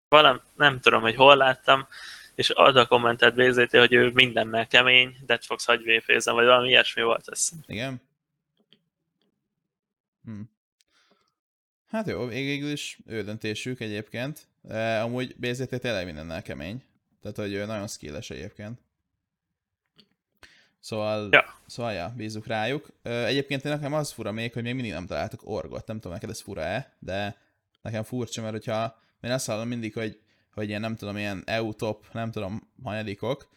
valam, 0.08 0.40
nem 0.56 0.80
tudom, 0.80 1.00
hogy 1.00 1.14
hol 1.14 1.36
láttam, 1.36 1.86
és 2.34 2.50
az 2.54 2.76
a 2.76 2.86
kommentet 2.86 3.34
BZT, 3.34 3.76
hogy 3.76 3.92
ő 3.92 4.10
mindennel 4.10 4.66
kemény, 4.66 5.16
Fox 5.40 5.64
hagy 5.64 5.82
vépézem, 5.82 6.34
vagy 6.34 6.44
valami 6.44 6.68
ilyesmi 6.68 7.02
volt 7.02 7.28
ez. 7.28 7.50
Igen? 7.66 8.00
Hm. 10.24 10.40
Hát 11.90 12.06
jó, 12.06 12.26
végül 12.26 12.70
is 12.70 12.98
ő 13.06 13.22
döntésük 13.22 13.80
egyébként. 13.80 14.46
De 14.60 15.00
amúgy 15.00 15.36
BZT 15.36 15.80
tényleg 15.80 16.04
mindennel 16.04 16.42
kemény. 16.42 16.82
Tehát, 17.22 17.36
hogy 17.36 17.52
ő 17.52 17.64
nagyon 17.64 17.88
skilles 17.88 18.30
egyébként. 18.30 18.80
Szóval, 20.80 21.28
ja. 21.30 21.44
szóval 21.66 21.92
ja, 21.92 22.12
bízunk 22.16 22.46
rájuk. 22.46 22.88
Egyébként 23.02 23.62
nekem 23.62 23.92
az 23.92 24.12
fura 24.12 24.32
még, 24.32 24.52
hogy 24.52 24.62
még 24.62 24.74
mindig 24.74 24.92
nem 24.92 25.06
találtak 25.06 25.40
orgot. 25.44 25.86
Nem 25.86 25.96
tudom, 25.96 26.12
neked 26.12 26.30
ez 26.30 26.40
fura-e, 26.40 26.96
de 26.98 27.36
nekem 27.82 28.02
furcsa, 28.02 28.40
mert 28.40 28.52
hogyha 28.52 28.98
én 29.20 29.30
azt 29.30 29.46
hallom 29.46 29.68
mindig, 29.68 29.94
hogy, 29.94 30.20
hogy 30.52 30.68
ilyen 30.68 30.80
nem 30.80 30.96
tudom, 30.96 31.16
ilyen 31.16 31.42
EU 31.46 31.74
top, 31.74 32.06
nem 32.12 32.30
tudom, 32.30 32.70
hanyadikok, 32.82 33.48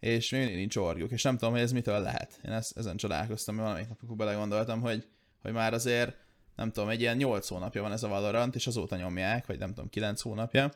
és 0.00 0.30
még 0.30 0.40
mindig 0.40 0.58
nincs 0.58 0.76
orgjuk, 0.76 1.10
és 1.10 1.22
nem 1.22 1.36
tudom, 1.36 1.52
hogy 1.52 1.62
ez 1.62 1.72
mitől 1.72 2.00
lehet. 2.00 2.40
Én 2.44 2.52
ezt, 2.52 2.78
ezen 2.78 2.96
csodálkoztam, 2.96 3.54
mert 3.54 3.66
valamelyik 3.66 3.90
napokban 3.92 4.16
belegondoltam, 4.16 4.80
hogy, 4.80 5.06
hogy 5.42 5.52
már 5.52 5.72
azért, 5.72 6.16
nem 6.56 6.72
tudom, 6.72 6.88
egy 6.88 7.00
ilyen 7.00 7.16
8 7.16 7.48
hónapja 7.48 7.82
van 7.82 7.92
ez 7.92 8.02
a 8.02 8.08
Valorant, 8.08 8.54
és 8.54 8.66
azóta 8.66 8.96
nyomják, 8.96 9.46
vagy 9.46 9.58
nem 9.58 9.68
tudom, 9.68 9.88
9 9.88 10.20
hónapja. 10.20 10.70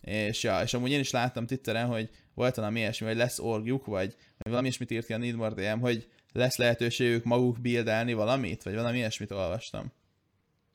És 0.00 0.42
ja, 0.42 0.60
és 0.62 0.74
amúgy 0.74 0.90
én 0.90 1.00
is 1.00 1.10
láttam 1.10 1.46
Twitteren, 1.46 1.86
hogy 1.86 2.08
volt 2.34 2.54
valami 2.54 2.78
ilyesmi, 2.78 3.06
hogy 3.06 3.16
lesz 3.16 3.38
orgjuk, 3.38 3.86
vagy, 3.86 4.14
vagy 4.38 4.52
valami 4.52 4.66
ilyesmit 4.66 4.90
írt 4.90 5.06
ki 5.06 5.12
a 5.12 5.18
Needmore 5.18 5.54
DM, 5.54 5.80
hogy 5.80 6.08
lesz 6.32 6.56
lehetőségük 6.56 7.24
maguk 7.24 7.60
buildelni 7.60 8.12
valamit, 8.12 8.62
vagy 8.62 8.74
valami 8.74 8.96
ilyesmit 8.96 9.30
olvastam. 9.30 9.92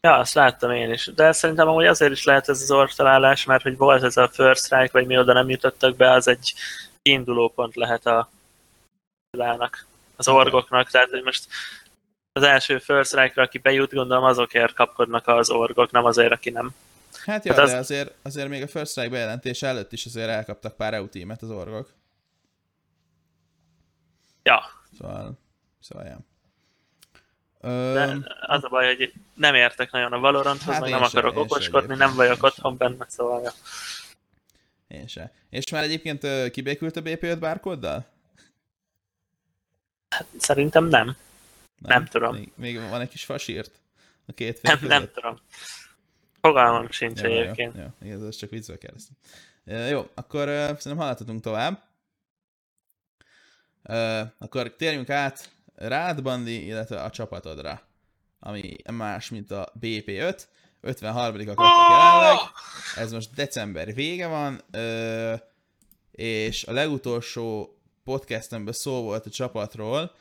Ja, 0.01 0.17
azt 0.17 0.33
láttam 0.33 0.71
én 0.71 0.91
is. 0.91 1.11
De 1.15 1.31
szerintem 1.31 1.67
amúgy 1.67 1.85
azért 1.85 2.11
is 2.11 2.23
lehet 2.23 2.49
ez 2.49 2.61
az 2.61 2.71
orgtalálás, 2.71 3.45
mert 3.45 3.63
hogy 3.63 3.77
volt 3.77 4.03
ez 4.03 4.17
a 4.17 4.27
first 4.27 4.63
strike, 4.63 4.89
vagy 4.91 5.05
mi 5.05 5.17
oda 5.17 5.33
nem 5.33 5.49
jutottak 5.49 5.95
be, 5.95 6.11
az 6.11 6.27
egy 6.27 6.53
kiinduló 7.01 7.49
pont 7.49 7.75
lehet 7.75 8.05
a 8.05 8.29
világnak, 9.29 9.85
az 10.15 10.27
orgoknak. 10.27 10.89
Tehát, 10.89 11.09
hogy 11.09 11.23
most 11.23 11.47
az 12.31 12.43
első 12.43 12.77
first 12.77 13.09
strike-ra, 13.09 13.43
aki 13.43 13.57
bejut, 13.57 13.93
gondolom 13.93 14.23
azokért 14.23 14.73
kapkodnak 14.73 15.27
az 15.27 15.49
orgok, 15.49 15.91
nem 15.91 16.05
azért, 16.05 16.31
aki 16.31 16.49
nem. 16.49 16.73
Hát 17.25 17.45
jó, 17.45 17.53
hát 17.53 17.61
az... 17.61 17.71
de 17.71 17.77
azért, 17.77 18.13
azért 18.21 18.49
még 18.49 18.61
a 18.61 18.67
First 18.67 18.91
Strike 18.91 19.09
bejelentése 19.09 19.67
előtt 19.67 19.91
is 19.91 20.05
azért 20.05 20.29
elkaptak 20.29 20.75
pár 20.75 20.93
EU 20.93 21.07
tímet 21.07 21.41
az 21.41 21.49
orgok. 21.49 21.93
Ja. 24.43 24.61
Szóval, 24.97 25.39
szóval 25.79 26.05
ja. 26.05 26.19
De 27.93 28.17
az 28.41 28.63
a 28.63 28.69
baj, 28.69 28.95
hogy 28.95 29.13
nem 29.33 29.55
értek 29.55 29.91
nagyon 29.91 30.13
a 30.13 30.19
Valoranthoz, 30.19 30.73
hát 30.73 30.81
meg 30.81 30.89
nem 30.89 31.03
akarok 31.03 31.33
se, 31.33 31.39
okoskodni, 31.39 31.95
nem 31.95 32.15
vagyok 32.15 32.43
otthon 32.43 32.77
benne, 32.77 33.05
szóval 33.09 33.41
ja. 33.41 33.51
Én 34.88 35.07
se. 35.07 35.33
És 35.49 35.71
már 35.71 35.83
egyébként 35.83 36.51
kibékült 36.51 36.95
a 36.95 37.01
BP5 37.01 37.38
bárkoddal? 37.39 38.05
Hát 40.09 40.25
szerintem 40.38 40.85
nem. 40.85 41.05
Nem, 41.05 41.15
nem 41.79 42.05
tudom. 42.05 42.35
Még, 42.35 42.51
még 42.55 42.89
van 42.89 43.01
egy 43.01 43.09
kis 43.09 43.25
fasírt 43.25 43.71
a 44.27 44.31
két 44.31 44.59
fél 44.59 44.71
Nem, 44.71 44.79
között. 44.79 44.97
nem 44.97 45.11
tudom. 45.13 45.39
Fogalmam 46.45 46.89
sincs 46.89 47.21
jó, 47.21 47.31
egyébként. 47.31 47.75
Jó, 47.75 47.81
jó, 47.81 48.08
igaz, 48.08 48.23
ez 48.23 48.36
csak 48.36 48.49
viccbe 48.49 48.77
kérdeztem. 48.77 49.15
Jó, 49.89 50.08
akkor 50.13 50.47
uh, 50.47 50.55
szerintem 50.55 50.97
haladhatunk 50.97 51.41
tovább. 51.41 51.84
Akkor 54.38 54.75
térjünk 54.75 55.10
át 55.10 55.49
rád, 55.75 56.21
Bandi, 56.21 56.65
illetve 56.65 57.01
a 57.01 57.10
csapatodra, 57.10 57.81
ami 58.39 58.75
más, 58.91 59.29
mint 59.29 59.51
a 59.51 59.73
BP5. 59.81 60.41
53 60.81 61.36
a 61.36 61.51
oh! 61.55 61.89
jelenleg. 61.89 62.38
Ez 62.95 63.12
most 63.12 63.34
december 63.36 63.93
vége 63.93 64.27
van, 64.27 64.62
és 66.12 66.63
a 66.63 66.71
legutolsó 66.71 67.77
podcastemben 68.03 68.73
szó 68.73 69.01
volt 69.01 69.25
a 69.25 69.29
csapatról, 69.29 70.12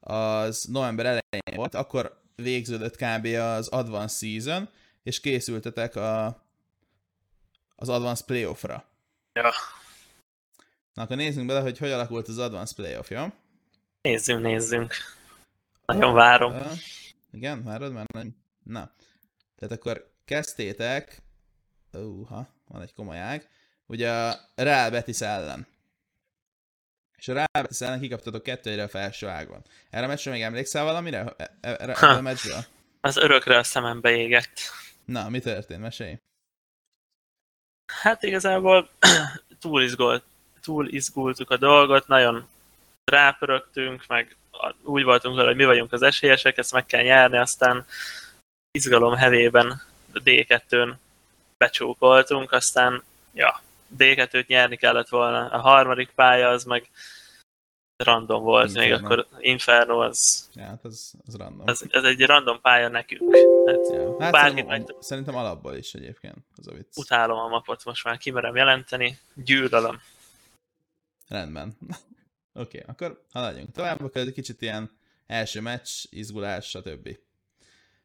az 0.00 0.64
november 0.64 1.04
elején 1.04 1.56
volt, 1.56 1.74
akkor 1.74 2.20
végződött 2.36 2.96
kb. 2.96 3.26
az 3.26 3.68
Advanced 3.68 4.28
Season, 4.28 4.68
és 5.04 5.20
készültetek 5.20 5.96
a, 5.96 6.26
az 7.76 7.88
Advanced 7.88 8.26
Playoffra. 8.26 8.84
Ja. 9.32 9.52
Na 10.92 11.02
akkor 11.02 11.16
nézzünk 11.16 11.46
bele, 11.46 11.60
hogy 11.60 11.78
hogy 11.78 11.90
alakult 11.90 12.28
az 12.28 12.38
Advanced 12.38 12.76
Playoff, 12.76 13.10
jó? 13.10 13.26
Nézzünk, 14.02 14.42
nézzünk. 14.42 14.94
Nagyon 15.86 16.14
várom. 16.14 16.54
Uh, 16.54 16.72
igen, 17.32 17.64
várod 17.64 17.92
már? 17.92 18.06
Nem. 18.12 18.36
Na. 18.62 18.92
Tehát 19.58 19.78
akkor 19.78 20.12
kezdtétek, 20.24 21.22
uh, 21.92 22.28
van 22.68 22.82
egy 22.82 22.94
komoly 22.94 23.18
ág, 23.18 23.48
ugye 23.86 24.12
a 24.12 24.40
Real 24.54 24.90
Betis 24.90 25.20
ellen. 25.20 25.66
És 27.16 27.28
a 27.28 27.32
Real 27.32 27.48
Betis 27.52 27.80
ellen 27.80 28.00
kikaptatok 28.00 28.42
kettőre 28.42 28.82
a 28.82 28.88
felső 28.88 29.26
ágon. 29.26 29.64
Erre 29.90 30.04
a 30.04 30.08
meccsre 30.08 30.30
még 30.30 30.42
emlékszel 30.42 30.84
valamire? 30.84 31.34
Erre, 31.60 31.76
erre 31.76 31.92
a 31.92 32.20
meccsről? 32.20 32.64
Az 33.00 33.16
örökre 33.16 33.58
a 33.58 33.62
szemembe 33.62 34.10
égett. 34.10 34.58
Na, 35.04 35.28
mi 35.28 35.40
történt? 35.40 35.80
Mesélj. 35.80 36.18
Hát 37.92 38.22
igazából 38.22 38.88
túl, 39.60 39.82
izgolt, 39.82 40.22
túl 40.60 40.88
izgultuk 40.88 41.50
a 41.50 41.56
dolgot, 41.56 42.06
nagyon 42.06 42.48
rápörögtünk, 43.04 44.06
meg 44.06 44.36
úgy 44.82 45.02
voltunk 45.02 45.36
vele, 45.36 45.48
hogy 45.48 45.56
mi 45.56 45.64
vagyunk 45.64 45.92
az 45.92 46.02
esélyesek, 46.02 46.58
ezt 46.58 46.72
meg 46.72 46.86
kell 46.86 47.02
nyerni, 47.02 47.36
aztán 47.36 47.86
izgalom 48.70 49.14
hevében 49.14 49.82
a 50.12 50.18
D2-n 50.18 50.94
becsókoltunk, 51.56 52.52
aztán 52.52 53.02
ja, 53.32 53.62
D2-t 53.98 54.46
nyerni 54.46 54.76
kellett 54.76 55.08
volna. 55.08 55.48
A 55.48 55.58
harmadik 55.58 56.10
pálya 56.14 56.48
az 56.48 56.64
meg 56.64 56.90
random 57.96 58.42
volt 58.42 58.68
Inferno. 58.68 58.94
még, 58.94 59.04
akkor 59.04 59.26
Inferno 59.38 59.98
az... 59.98 60.48
Ja, 60.54 60.64
hát 60.64 60.84
az, 60.84 61.14
az 61.26 61.36
random. 61.36 61.68
Ez, 61.68 61.80
ez 61.88 62.04
egy 62.04 62.20
random 62.20 62.60
pálya 62.60 62.88
nekünk. 62.88 63.36
Hát, 63.66 63.88
ja. 63.88 64.16
hát 64.18 64.32
bárki 64.32 64.56
szerintem, 64.56 64.66
meg... 64.66 64.96
szerintem 65.00 65.36
alapból 65.36 65.74
is 65.74 65.94
egyébként 65.94 66.36
az 66.56 66.66
a 66.66 66.72
vicc. 66.72 66.96
Utálom 66.96 67.38
a 67.38 67.48
mapot, 67.48 67.84
most 67.84 68.04
már 68.04 68.18
kimerem 68.18 68.56
jelenteni, 68.56 69.18
gyűlölöm. 69.34 70.00
Rendben. 71.28 71.76
Oké, 72.52 72.78
okay, 72.78 72.80
akkor 72.86 73.24
haladjunk 73.32 73.72
tovább, 73.72 74.00
akkor 74.00 74.20
egy 74.20 74.32
kicsit 74.32 74.62
ilyen 74.62 74.90
első 75.26 75.60
meccs, 75.60 75.88
izgulás, 76.10 76.68
stb. 76.68 77.18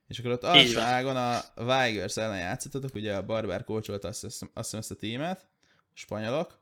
És 0.08 0.20
akkor 0.20 0.32
ott 0.32 0.44
alsó 0.44 0.80
ágon 0.80 1.16
a 1.16 1.40
Vigers 1.56 2.18
ellen 2.18 2.40
játszottatok, 2.40 2.96
ugye 2.96 3.16
a 3.16 3.26
Barber 3.26 3.64
kócsolt 3.64 4.04
azt, 4.04 4.24
azt 4.24 4.44
hiszem 4.54 4.80
ezt 4.80 4.92
a 4.92 4.96
tímet, 4.96 5.48
a 5.72 5.94
spanyolok. 5.94 6.60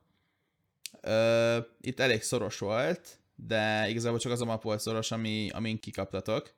Itt 1.81 1.99
elég 1.99 2.21
szoros 2.21 2.59
volt, 2.59 3.17
de 3.35 3.87
igazából 3.89 4.19
csak 4.19 4.31
az 4.31 4.41
a 4.41 4.45
map 4.45 4.63
volt 4.63 4.79
szoros, 4.79 5.11
ami, 5.11 5.49
amin 5.53 5.79
kikaptatok. 5.79 6.55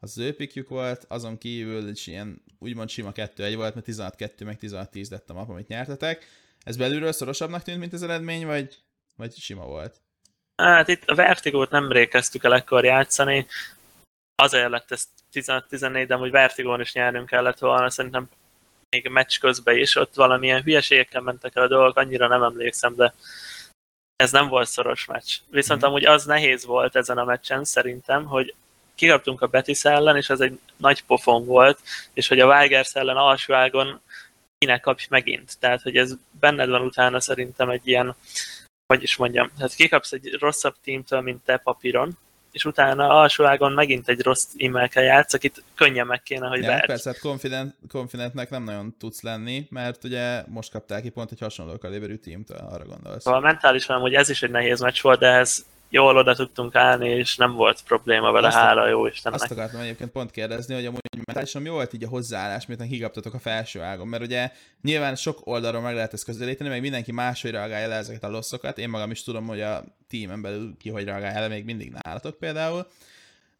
Az, 0.00 0.18
ő 0.18 0.34
pikjük 0.34 0.68
volt, 0.68 1.04
azon 1.08 1.38
kívül 1.38 1.88
is 1.88 2.06
ilyen 2.06 2.42
úgymond 2.58 2.88
sima 2.88 3.12
2-1 3.14 3.52
volt, 3.56 3.74
mert 3.74 3.86
16-2 3.88 4.44
meg 4.44 4.58
16-10 4.60 5.10
lett 5.10 5.30
a 5.30 5.34
map, 5.34 5.48
amit 5.48 5.68
nyertetek. 5.68 6.26
Ez 6.64 6.76
belülről 6.76 7.12
szorosabbnak 7.12 7.62
tűnt, 7.62 7.78
mint 7.78 7.92
az 7.92 8.02
eredmény, 8.02 8.46
vagy, 8.46 8.78
vagy 9.16 9.34
sima 9.34 9.64
volt? 9.64 10.00
Hát 10.56 10.88
itt 10.88 11.08
a 11.08 11.14
Vertigót 11.14 11.70
nem 11.70 12.08
kezdtük 12.10 12.44
el 12.44 12.54
ekkor 12.54 12.84
játszani, 12.84 13.46
azért 14.34 14.70
lett 14.70 14.90
ez 14.90 15.04
15-14, 15.32 16.04
de 16.06 16.14
amúgy 16.14 16.30
Vertigón 16.30 16.80
is 16.80 16.92
nyernünk 16.92 17.26
kellett 17.26 17.58
volna, 17.58 17.90
szerintem 17.90 18.28
még 18.90 19.08
meccs 19.08 19.38
közben 19.38 19.76
is, 19.76 19.96
ott 19.96 20.14
valamilyen 20.14 20.62
hülyeségekkel 20.62 21.20
mentek 21.20 21.56
el 21.56 21.62
a 21.62 21.68
dolgok, 21.68 21.96
annyira 21.96 22.28
nem 22.28 22.42
emlékszem, 22.42 22.94
de 22.94 23.14
ez 24.18 24.32
nem 24.32 24.48
volt 24.48 24.68
szoros 24.68 25.04
meccs. 25.04 25.36
Viszont 25.50 25.84
mm. 25.84 25.88
amúgy 25.88 26.04
az 26.04 26.24
nehéz 26.24 26.64
volt 26.64 26.96
ezen 26.96 27.18
a 27.18 27.24
meccsen 27.24 27.64
szerintem, 27.64 28.24
hogy 28.24 28.54
kikaptunk 28.94 29.42
a 29.42 29.46
Betis 29.46 29.84
ellen, 29.84 30.16
és 30.16 30.30
az 30.30 30.40
egy 30.40 30.58
nagy 30.76 31.04
pofon 31.04 31.44
volt, 31.44 31.80
és 32.12 32.28
hogy 32.28 32.40
a 32.40 32.46
Weigers 32.46 32.94
ellen 32.94 33.16
alsóágon 33.16 34.00
kinek 34.58 34.80
kapj 34.80 35.06
megint. 35.10 35.58
Tehát, 35.58 35.82
hogy 35.82 35.96
ez 35.96 36.14
benned 36.40 36.68
van 36.68 36.82
utána 36.82 37.20
szerintem 37.20 37.70
egy 37.70 37.88
ilyen, 37.88 38.14
hogy 38.86 39.02
is 39.02 39.16
mondjam, 39.16 39.50
tehát 39.56 39.74
kikapsz 39.74 40.12
egy 40.12 40.36
rosszabb 40.40 40.74
tímtől, 40.82 41.20
mint 41.20 41.44
te 41.44 41.56
papíron, 41.56 42.18
és 42.52 42.64
utána 42.64 43.08
alsóágon 43.08 43.72
megint 43.72 44.08
egy 44.08 44.22
rossz 44.22 44.46
e-mailkel 44.58 45.02
játsz, 45.02 45.34
akit 45.34 45.62
könnyen 45.74 46.06
meg 46.06 46.22
kéne, 46.22 46.46
hogy 46.46 46.62
ja, 46.62 46.82
Persze, 46.86 47.10
hát 47.10 47.18
confident, 47.18 47.74
confidentnek 47.88 48.50
nem 48.50 48.64
nagyon 48.64 48.94
tudsz 48.98 49.22
lenni, 49.22 49.66
mert 49.70 50.04
ugye 50.04 50.42
most 50.46 50.70
kaptál 50.70 51.00
ki 51.00 51.08
pont 51.08 51.30
egy 51.32 51.40
hasonló 51.40 51.78
kaliberű 51.78 52.14
tímtől, 52.14 52.68
arra 52.70 52.84
gondolsz. 52.84 53.22
Szóval 53.22 53.40
mentálisan, 53.40 54.00
hogy 54.00 54.14
ez 54.14 54.28
is 54.28 54.42
egy 54.42 54.50
nehéz 54.50 54.80
meccs 54.80 55.02
volt, 55.02 55.18
de 55.18 55.28
ez 55.28 55.64
jól 55.88 56.16
oda 56.16 56.34
tudtunk 56.34 56.74
állni, 56.74 57.08
és 57.08 57.36
nem 57.36 57.52
volt 57.52 57.82
probléma 57.82 58.32
vele, 58.32 58.46
azt 58.46 58.56
hála 58.56 58.88
jó 58.88 59.06
Istennek. 59.06 59.40
Azt 59.40 59.50
akartam 59.50 59.80
egyébként 59.80 60.10
pont 60.10 60.30
kérdezni, 60.30 60.74
hogy 60.74 60.86
amúgy 60.86 61.00
mentálisan 61.26 61.62
mi 61.62 61.68
volt 61.68 61.92
így 61.92 62.04
a 62.04 62.08
hozzáállás, 62.08 62.66
miután 62.66 62.88
kigaptatok 62.88 63.34
a 63.34 63.38
felső 63.38 63.80
ágon, 63.80 64.08
mert 64.08 64.22
ugye 64.22 64.52
nyilván 64.82 65.16
sok 65.16 65.38
oldalról 65.44 65.80
meg 65.80 65.94
lehet 65.94 66.12
ezt 66.12 66.24
közelíteni, 66.24 66.68
meg 66.68 66.80
mindenki 66.80 67.12
máshogy 67.12 67.50
reagálja 67.50 67.88
le 67.88 67.94
ezeket 67.94 68.24
a 68.24 68.30
losszokat, 68.30 68.78
én 68.78 68.88
magam 68.88 69.10
is 69.10 69.22
tudom, 69.22 69.46
hogy 69.46 69.60
a 69.60 69.84
teamen 70.08 70.42
belül 70.42 70.76
ki 70.78 70.90
hogy 70.90 71.04
reagálja 71.04 71.40
le, 71.40 71.48
még 71.48 71.64
mindig 71.64 71.92
nálatok 72.02 72.38
például, 72.38 72.86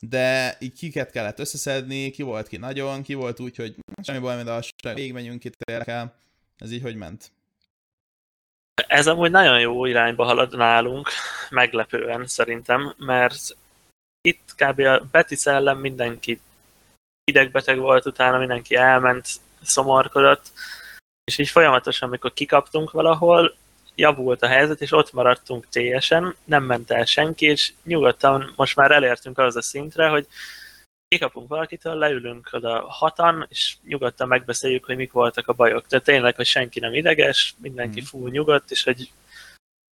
de 0.01 0.57
így 0.61 0.73
kiket 0.73 1.11
kellett 1.11 1.39
összeszedni, 1.39 2.11
ki 2.11 2.23
volt 2.23 2.49
ki 2.49 2.57
nagyon, 2.57 3.03
ki 3.03 3.15
volt 3.15 3.41
úgy, 3.41 3.57
hogy 3.57 3.75
semmi 4.03 4.19
baj, 4.19 4.37
mint 4.37 4.49
a 4.49 4.61
végigmegyünk 4.95 5.45
itt 5.45 5.71
el, 5.71 6.15
ez 6.59 6.73
így 6.73 6.83
hogy 6.83 6.95
ment? 6.95 7.31
Ez 8.87 9.07
amúgy 9.07 9.31
nagyon 9.31 9.61
jó 9.61 9.85
irányba 9.85 10.25
halad 10.25 10.57
nálunk, 10.57 11.09
meglepően 11.51 12.27
szerintem, 12.27 12.95
mert 12.97 13.57
itt 14.21 14.55
kb. 14.57 14.81
a 14.81 15.01
Betis 15.11 15.47
ellen 15.47 15.77
mindenki 15.77 16.41
idegbeteg 17.25 17.79
volt, 17.79 18.07
utána 18.07 18.39
mindenki 18.39 18.75
elment, 18.75 19.29
szomorkodott, 19.63 20.53
és 21.25 21.39
így 21.39 21.49
folyamatosan, 21.49 22.09
amikor 22.09 22.33
kikaptunk 22.33 22.91
valahol, 22.91 23.57
javult 23.95 24.43
a 24.43 24.47
helyzet, 24.47 24.81
és 24.81 24.93
ott 24.93 25.13
maradtunk 25.13 25.69
teljesen, 25.69 26.35
nem 26.45 26.65
ment 26.65 26.91
el 26.91 27.05
senki, 27.05 27.47
és 27.47 27.73
nyugodtan 27.85 28.53
most 28.57 28.77
már 28.77 28.91
elértünk 28.91 29.39
az 29.39 29.57
a 29.57 29.63
szintre, 29.63 30.09
hogy 30.09 30.27
kikapunk 31.09 31.49
valakitől, 31.49 31.95
leülünk 31.95 32.49
oda 32.53 32.87
hatan, 32.89 33.47
és 33.49 33.77
nyugodtan 33.83 34.29
megbeszéljük, 34.29 34.85
hogy 34.85 34.97
mik 34.97 35.13
voltak 35.13 35.49
a 35.49 35.53
bajok. 35.53 35.87
Tehát 35.87 36.05
tényleg, 36.05 36.37
hogy 36.37 36.47
senki 36.47 36.81
nem 36.81 36.95
ideges, 36.95 37.55
mindenki 37.59 38.01
mm. 38.01 38.05
full 38.05 38.31
nyugodt, 38.31 38.71
és 38.71 38.85
hogy 38.85 39.11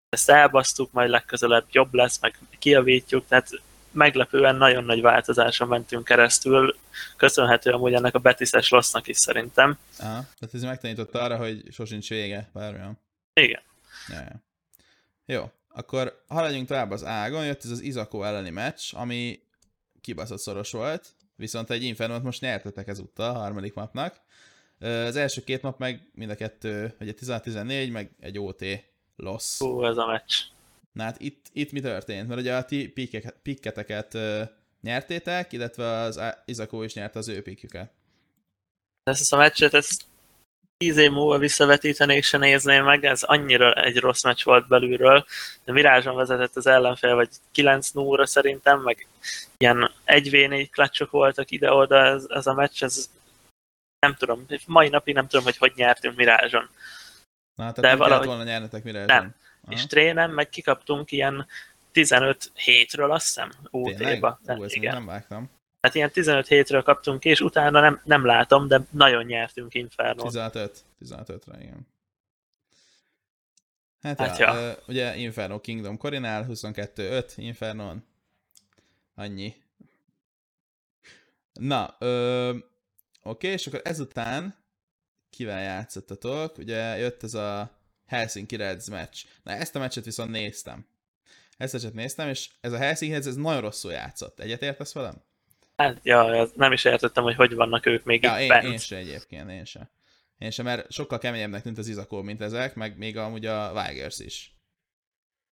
ezt 0.10 0.30
elbasztuk, 0.30 0.91
majd 0.91 1.10
legközelebb 1.10 1.65
jobb 1.71 1.93
lesz, 1.93 2.21
meg 2.21 2.39
kiavítjuk, 2.60 3.28
tehát 3.28 3.49
meglepően 3.91 4.56
nagyon 4.56 4.84
nagy 4.84 5.01
változáson 5.01 5.67
mentünk 5.67 6.04
keresztül, 6.04 6.78
köszönhető 7.17 7.71
amúgy 7.71 7.93
ennek 7.93 8.15
a 8.15 8.19
betiszes 8.19 8.69
lossznak 8.69 9.08
is 9.08 9.17
szerintem. 9.17 9.78
Aha, 9.99 10.25
tehát 10.39 10.54
ez 10.54 10.62
megtanította 10.62 11.21
arra, 11.21 11.38
hogy 11.38 11.63
sosincs 11.71 12.10
vége, 12.10 12.49
bármilyen. 12.54 12.99
Igen. 13.34 13.62
Ja, 14.08 14.19
ja. 14.19 14.43
Jó, 15.25 15.51
akkor 15.69 16.23
haladjunk 16.28 16.67
tovább 16.67 16.91
az 16.91 17.04
ágon, 17.04 17.45
jött 17.45 17.63
ez 17.63 17.69
az 17.69 17.82
Izakó 17.82 18.23
elleni 18.23 18.49
meccs, 18.49 18.93
ami 18.93 19.39
kibaszott 20.05 20.39
szoros 20.39 20.71
volt, 20.71 21.15
viszont 21.35 21.69
egy 21.69 21.83
Infernot 21.83 22.23
most 22.23 22.41
nyertetek 22.41 22.87
ezúttal 22.87 23.35
a 23.35 23.39
harmadik 23.39 23.73
mapnak. 23.73 24.21
Az 24.79 25.15
első 25.15 25.43
két 25.43 25.61
map 25.61 25.79
meg 25.79 26.09
mind 26.13 26.29
a 26.29 26.35
kettő, 26.35 26.95
egy 26.99 27.15
16-14, 27.21 27.91
meg 27.91 28.11
egy 28.19 28.39
OT 28.39 28.65
loss. 29.15 29.57
Hú, 29.57 29.85
ez 29.85 29.97
a 29.97 30.05
meccs. 30.05 30.33
Na 30.91 31.03
hát 31.03 31.21
itt, 31.21 31.45
itt 31.53 31.71
mi 31.71 31.79
történt? 31.79 32.27
Mert 32.27 32.39
ugye 32.39 32.55
a 32.55 32.65
ti 32.65 32.93
pikketeket 33.41 34.17
nyertétek, 34.81 35.51
illetve 35.51 35.87
az 35.87 36.21
Izakó 36.45 36.83
is 36.83 36.93
nyerte 36.93 37.19
az 37.19 37.27
ő 37.27 37.41
pikjüket. 37.41 37.91
Ezt 39.03 39.33
a 39.33 39.37
meccset, 39.37 39.73
ezt 39.73 40.05
tíz 40.77 40.97
év 40.97 41.11
múlva 41.11 41.38
visszavetítenék, 41.38 42.23
se 42.23 42.38
nézném 42.38 42.83
meg, 42.83 43.05
ez 43.05 43.23
annyira 43.23 43.73
egy 43.73 43.97
rossz 43.97 44.23
meccs 44.23 44.43
volt 44.43 44.67
belülről, 44.67 45.25
de 45.63 45.71
Mirázson 45.71 46.15
vezetett 46.15 46.55
az 46.55 46.67
ellenfél, 46.67 47.15
vagy 47.15 47.29
9 47.51 47.89
0 47.89 48.25
szerintem, 48.25 48.81
meg 48.81 49.07
ilyen 49.57 49.91
1v4 50.05 50.67
klacsok 50.71 51.11
voltak 51.11 51.51
ide-oda, 51.51 52.05
ez, 52.05 52.25
ez 52.29 52.47
a 52.47 52.53
meccs, 52.53 52.83
ez 52.83 53.09
nem 53.99 54.15
tudom, 54.15 54.45
mai 54.65 54.89
napig 54.89 55.13
nem 55.13 55.27
tudom, 55.27 55.43
hogy 55.43 55.57
hogy 55.57 55.71
nyertünk 55.75 56.15
Mirázson. 56.15 56.69
Na, 57.55 57.71
tehát 57.71 57.75
de 57.75 57.88
nem 57.88 57.97
valahogy... 57.97 58.27
volna 58.27 58.43
nyernetek 58.43 58.83
Mirázson. 58.83 59.17
Nem. 59.17 59.35
Aha. 59.63 59.73
És 59.73 59.85
trénen 59.85 60.29
meg 60.29 60.49
kikaptunk 60.49 61.11
ilyen 61.11 61.47
15 61.91 62.51
hétről, 62.53 63.11
azt 63.11 63.25
hiszem, 63.25 63.51
UT-ba. 63.69 64.39
Igen. 64.67 64.93
nem 64.93 65.05
vágtam. 65.05 65.49
Hát 65.86 65.95
ilyen 65.95 66.12
15 66.12 66.48
hétről 66.48 66.84
kaptunk 66.84 67.19
ki, 67.19 67.30
és 67.30 67.41
utána 67.41 67.80
nem, 67.80 68.02
nem 68.04 68.26
látom, 68.26 68.67
de 68.67 68.82
nagyon 68.91 69.24
nyertünk 69.24 69.74
Inferno. 69.74 70.24
15, 70.24 70.86
15-re, 71.06 71.62
igen. 71.62 71.88
Hát, 74.02 74.19
hát 74.19 74.38
ja, 74.38 74.60
ja. 74.60 74.76
ugye 74.88 75.15
Inferno 75.15 75.60
Kingdom 75.62 75.98
Corinál, 75.98 76.45
22-5 76.50 77.32
Inferno 77.36 77.93
Annyi. 79.15 79.56
Na, 81.54 81.95
ö, 82.00 82.56
oké, 83.24 83.48
és 83.48 83.67
akkor 83.67 83.82
ezután 83.84 84.56
kivel 85.30 85.62
játszottatok? 85.62 86.58
Ugye 86.58 86.98
jött 86.98 87.24
ez 87.24 87.34
a 87.34 87.80
Helsinki 88.06 88.56
Reds 88.56 88.89
meccs. 88.89 89.24
Na, 89.43 89.52
ezt 89.52 89.76
a 89.76 89.80
meccset 89.80 90.06
viszont 90.06 90.30
néztem. 90.30 90.88
Ezt 91.58 91.74
a 91.74 91.78
meccset 91.78 91.93
néztem, 91.93 92.30
és 92.30 92.50
ez 92.62 92.71
a 92.71 92.78
Helsinki 92.78 93.13
Reds 93.13 93.28
ez 93.28 93.36
nagyon 93.36 93.62
rosszul 93.62 93.91
játszott. 93.91 94.39
Egyetértesz 94.39 94.93
velem? 94.93 95.24
Hát, 95.75 95.99
ja, 96.03 96.47
nem 96.55 96.71
is 96.71 96.85
értettem, 96.85 97.23
hogy 97.23 97.35
hogy 97.35 97.53
vannak 97.53 97.85
ők 97.85 98.03
még 98.03 98.23
ja, 98.23 98.35
itt 98.35 98.41
én, 98.41 98.47
bent. 98.47 98.63
én 98.63 98.77
se 98.77 98.95
egyébként, 98.95 99.49
én 99.49 99.65
se. 99.65 99.89
Én 100.38 100.51
sem, 100.51 100.65
mert 100.65 100.91
sokkal 100.91 101.17
keményebbnek 101.17 101.61
tűnt 101.61 101.77
az 101.77 101.88
Izakó, 101.88 102.21
mint 102.21 102.41
ezek, 102.41 102.75
meg 102.75 102.97
még 102.97 103.17
amúgy 103.17 103.45
a 103.45 103.71
Weigers 103.73 104.19
is. 104.19 104.55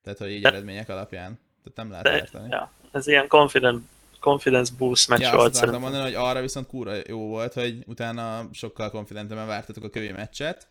Tehát, 0.04 0.20
hogy 0.20 0.32
így 0.32 0.42
De... 0.42 0.48
eredmények 0.48 0.90
alapján. 0.90 1.40
Tehát 1.64 1.78
nem 1.78 1.90
lehet 1.90 2.04
De, 2.04 2.16
érteni. 2.16 2.50
Ja, 2.50 2.72
ez 2.92 3.08
ilyen 3.08 3.28
confident, 3.28 3.88
confidence 4.20 4.74
boost 4.78 5.08
meccs 5.08 5.22
ja, 5.22 5.36
volt. 5.36 5.56
Azt 5.56 5.80
mondani, 5.80 6.04
hogy 6.04 6.14
arra 6.14 6.42
viszont 6.42 6.68
kúra 6.68 6.94
jó 7.08 7.28
volt, 7.28 7.54
hogy 7.54 7.84
utána 7.86 8.50
sokkal 8.52 8.90
confidentebben 8.90 9.48
vártatok 9.48 9.84
a 9.84 9.90
kövi 9.90 10.12
meccset, 10.12 10.68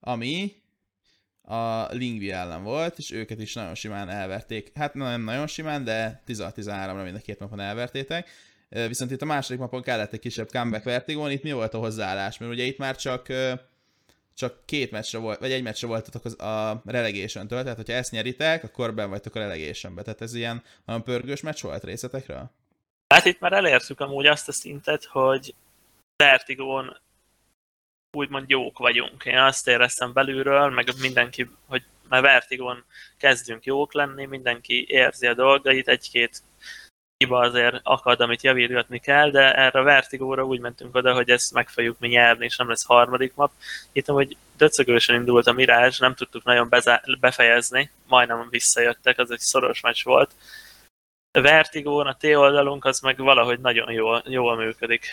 ami 0.00 0.52
a 1.42 1.92
Lingvi 1.92 2.30
ellen 2.30 2.62
volt, 2.62 2.98
és 2.98 3.10
őket 3.10 3.40
is 3.40 3.54
nagyon 3.54 3.74
simán 3.74 4.08
elverték. 4.08 4.72
Hát 4.74 4.94
nem 4.94 5.22
nagyon 5.22 5.46
simán, 5.46 5.84
de 5.84 6.22
16-13-ra 6.26 7.02
mind 7.02 7.16
a 7.16 7.20
két 7.20 7.38
napon 7.38 7.60
elvertétek 7.60 8.28
Viszont 8.70 9.10
itt 9.10 9.22
a 9.22 9.24
második 9.24 9.60
mapon 9.60 9.82
kellett 9.82 10.12
egy 10.12 10.20
kisebb 10.20 10.50
comeback 10.50 10.84
vertigon, 10.84 11.30
itt 11.30 11.42
mi 11.42 11.52
volt 11.52 11.74
a 11.74 11.78
hozzáállás? 11.78 12.38
Mert 12.38 12.52
ugye 12.52 12.64
itt 12.64 12.78
már 12.78 12.96
csak 12.96 13.26
csak 14.40 14.66
két 14.66 14.90
meccsre 14.90 15.18
volt, 15.18 15.38
vagy 15.38 15.52
egy 15.52 15.62
meccsre 15.62 15.86
voltatok 15.86 16.24
az, 16.24 16.40
a 16.40 16.82
relegation-től, 16.84 17.62
tehát 17.62 17.76
hogyha 17.76 17.92
ezt 17.92 18.10
nyeritek, 18.10 18.64
akkor 18.64 18.94
ben 18.94 19.10
vagytok 19.10 19.34
a 19.34 19.38
relegation 19.38 19.94
Tehát 19.94 20.20
ez 20.20 20.34
ilyen 20.34 20.62
olyan 20.86 21.02
pörgős 21.02 21.40
meccs 21.40 21.62
volt 21.62 21.84
részletekről? 21.84 22.50
Hát 23.14 23.24
itt 23.24 23.40
már 23.40 23.52
elértük 23.52 24.00
amúgy 24.00 24.26
azt 24.26 24.48
a 24.48 24.52
szintet, 24.52 25.04
hogy 25.04 25.54
Vertigon 26.16 26.96
úgymond 28.12 28.50
jók 28.50 28.78
vagyunk. 28.78 29.24
Én 29.24 29.38
azt 29.38 29.68
éreztem 29.68 30.12
belülről, 30.12 30.68
meg 30.68 30.88
mindenki, 31.00 31.50
hogy 31.66 31.82
már 32.08 32.22
Vertigon 32.22 32.84
kezdünk 33.18 33.64
jók 33.64 33.94
lenni, 33.94 34.24
mindenki 34.24 34.86
érzi 34.88 35.26
a 35.26 35.34
dolgait, 35.34 35.88
egy-két 35.88 36.42
hiba 37.24 37.38
azért 37.38 37.80
akad, 37.82 38.20
amit 38.20 38.42
javítgatni 38.42 38.98
kell, 38.98 39.30
de 39.30 39.54
erre 39.54 39.78
a 39.78 39.82
Vertigóra 39.82 40.44
úgy 40.44 40.60
mentünk 40.60 40.94
oda, 40.94 41.14
hogy 41.14 41.30
ezt 41.30 41.52
meg 41.52 41.68
fogjuk 41.68 41.98
mi 41.98 42.08
nyerni, 42.08 42.44
és 42.44 42.56
nem 42.56 42.68
lesz 42.68 42.84
harmadik 42.84 43.34
map. 43.34 43.52
Itt 43.92 44.06
hogy 44.06 44.36
döcögősen 44.56 45.16
indult 45.16 45.46
a 45.46 45.52
Mirage, 45.52 45.96
nem 45.98 46.14
tudtuk 46.14 46.44
nagyon 46.44 46.68
befejezni, 47.20 47.90
majdnem 48.06 48.48
visszajöttek, 48.50 49.18
az 49.18 49.30
egy 49.30 49.38
szoros 49.38 49.80
meccs 49.80 50.04
volt. 50.04 50.34
A 51.30 51.40
Vertigón, 51.40 52.06
a 52.06 52.16
T 52.16 52.24
oldalunk, 52.24 52.84
az 52.84 53.00
meg 53.00 53.18
valahogy 53.18 53.60
nagyon 53.60 53.92
jól, 53.92 54.22
jól 54.26 54.56
működik. 54.56 55.06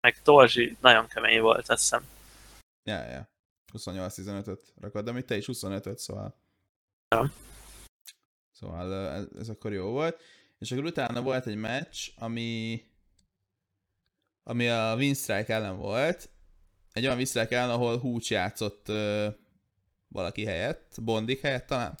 Meg 0.00 0.22
Torzsi 0.22 0.76
nagyon 0.80 1.06
kemény 1.06 1.40
volt, 1.40 1.68
azt 1.68 1.80
hiszem. 1.80 2.02
Ja, 2.90 3.04
ja. 3.04 3.28
28-15-öt 3.72 4.60
rakod, 4.80 5.04
de 5.04 5.12
mi 5.12 5.22
te 5.22 5.36
is 5.36 5.44
25-öt, 5.52 5.98
szóval... 5.98 6.34
Ja. 7.08 7.30
Szóval 8.52 9.12
ez, 9.12 9.26
ez 9.38 9.48
akkor 9.48 9.72
jó 9.72 9.90
volt. 9.90 10.20
És 10.58 10.72
akkor 10.72 10.84
utána 10.84 11.22
volt 11.22 11.46
egy 11.46 11.56
meccs, 11.56 12.08
ami 12.16 12.82
ami 14.42 14.68
a 14.68 14.94
Winstrike 14.96 15.54
ellen 15.54 15.76
volt. 15.76 16.28
Egy 16.92 17.04
olyan 17.04 17.16
Winstrike 17.16 17.56
ellen, 17.56 17.70
ahol 17.70 17.98
Húcs 17.98 18.30
játszott 18.30 18.88
uh, 18.88 19.26
valaki 20.08 20.44
helyett, 20.44 20.92
Bondik 21.02 21.40
helyett 21.40 21.66
talán? 21.66 21.98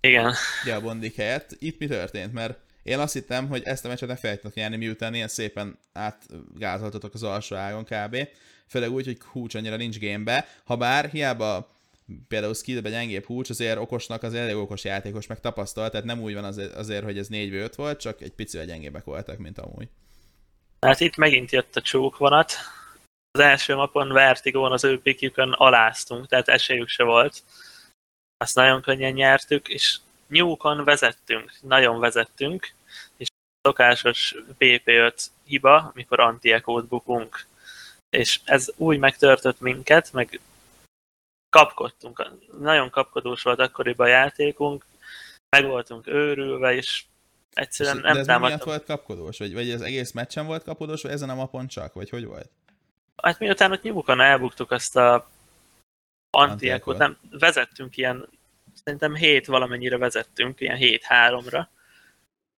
Igen. 0.00 0.34
Ja, 0.64 0.76
a 0.76 0.80
Bondik 0.80 1.14
helyett. 1.14 1.56
Itt 1.58 1.78
mi 1.78 1.86
történt? 1.86 2.32
Mert 2.32 2.58
én 2.82 2.98
azt 2.98 3.12
hittem, 3.12 3.48
hogy 3.48 3.62
ezt 3.64 3.84
a 3.84 3.88
meccset 3.88 4.08
ne 4.08 4.16
felejtenek 4.16 4.56
nyerni, 4.56 4.76
miután 4.76 5.14
ilyen 5.14 5.28
szépen 5.28 5.78
átgázoltatok 5.92 7.14
az 7.14 7.22
alsó 7.22 7.56
ágon 7.56 7.84
kb. 7.84 8.16
Főleg 8.66 8.90
úgy, 8.90 9.04
hogy 9.04 9.20
Húcs 9.20 9.54
annyira 9.54 9.76
nincs 9.76 9.98
gamebe. 9.98 10.48
Ha 10.64 10.76
bár 10.76 11.10
hiába 11.10 11.75
például 12.28 12.54
skillbe 12.54 12.90
gyengébb 12.90 13.24
húcs, 13.24 13.50
azért 13.50 13.78
okosnak 13.78 14.22
az 14.22 14.34
elég 14.34 14.54
okos 14.54 14.84
játékos, 14.84 15.26
meg 15.26 15.40
tapasztalt, 15.40 15.90
tehát 15.90 16.06
nem 16.06 16.20
úgy 16.20 16.34
van 16.34 16.44
azért, 16.44 16.74
azért 16.74 17.04
hogy 17.04 17.18
ez 17.18 17.28
4 17.28 17.54
5 17.54 17.74
volt, 17.74 18.00
csak 18.00 18.20
egy 18.20 18.32
picivel 18.32 18.66
gyengébbek 18.66 19.04
voltak, 19.04 19.38
mint 19.38 19.58
amúgy. 19.58 19.88
Hát 20.80 21.00
itt 21.00 21.16
megint 21.16 21.50
jött 21.50 21.76
a 21.76 21.80
csókvonat. 21.80 22.52
Az 23.30 23.40
első 23.40 23.74
mapon 23.74 24.12
Vertigón 24.12 24.72
az 24.72 24.84
ő 24.84 25.00
pikjükön 25.00 25.52
aláztunk, 25.52 26.26
tehát 26.26 26.48
esélyük 26.48 26.88
se 26.88 27.02
volt. 27.02 27.42
Azt 28.36 28.54
nagyon 28.54 28.82
könnyen 28.82 29.12
nyertük, 29.12 29.68
és 29.68 29.98
Newkon 30.26 30.84
vezettünk, 30.84 31.52
nagyon 31.60 31.98
vezettünk, 31.98 32.72
és 33.16 33.28
szokásos 33.60 34.34
BP5 34.58 35.26
hiba, 35.44 35.90
amikor 35.94 36.20
anti 36.20 36.62
bukunk. 36.88 37.46
És 38.10 38.40
ez 38.44 38.72
úgy 38.76 38.98
megtörtött 38.98 39.60
minket, 39.60 40.12
meg 40.12 40.40
kapkodtunk. 41.56 42.30
Nagyon 42.58 42.90
kapkodós 42.90 43.42
volt 43.42 43.58
akkoriban 43.58 44.06
a 44.06 44.10
játékunk, 44.10 44.84
meg 45.48 45.66
voltunk 45.66 46.06
őrülve, 46.06 46.74
és 46.74 47.04
egyszerűen 47.52 47.96
nem 47.96 48.22
de 48.22 48.52
ez 48.52 48.64
volt 48.64 48.84
kapkodós? 48.84 49.38
Vagy, 49.38 49.54
vagy 49.54 49.70
az 49.70 49.82
egész 49.82 50.12
meccsen 50.12 50.46
volt 50.46 50.64
kapkodós, 50.64 51.02
vagy 51.02 51.10
ezen 51.10 51.30
a 51.30 51.34
mapon 51.34 51.66
csak? 51.66 51.92
Vagy 51.92 52.10
hogy 52.10 52.24
volt? 52.24 52.50
Hát 53.22 53.38
miután 53.38 53.72
ott 53.72 53.82
nyugukon 53.82 54.20
elbuktuk 54.20 54.70
azt 54.70 54.96
a 54.96 55.28
antiekot, 56.30 56.98
nem, 56.98 57.18
vezettünk 57.30 57.96
ilyen, 57.96 58.28
szerintem 58.84 59.14
hét 59.14 59.46
valamennyire 59.46 59.98
vezettünk, 59.98 60.60
ilyen 60.60 60.78
7-3-ra, 60.80 61.66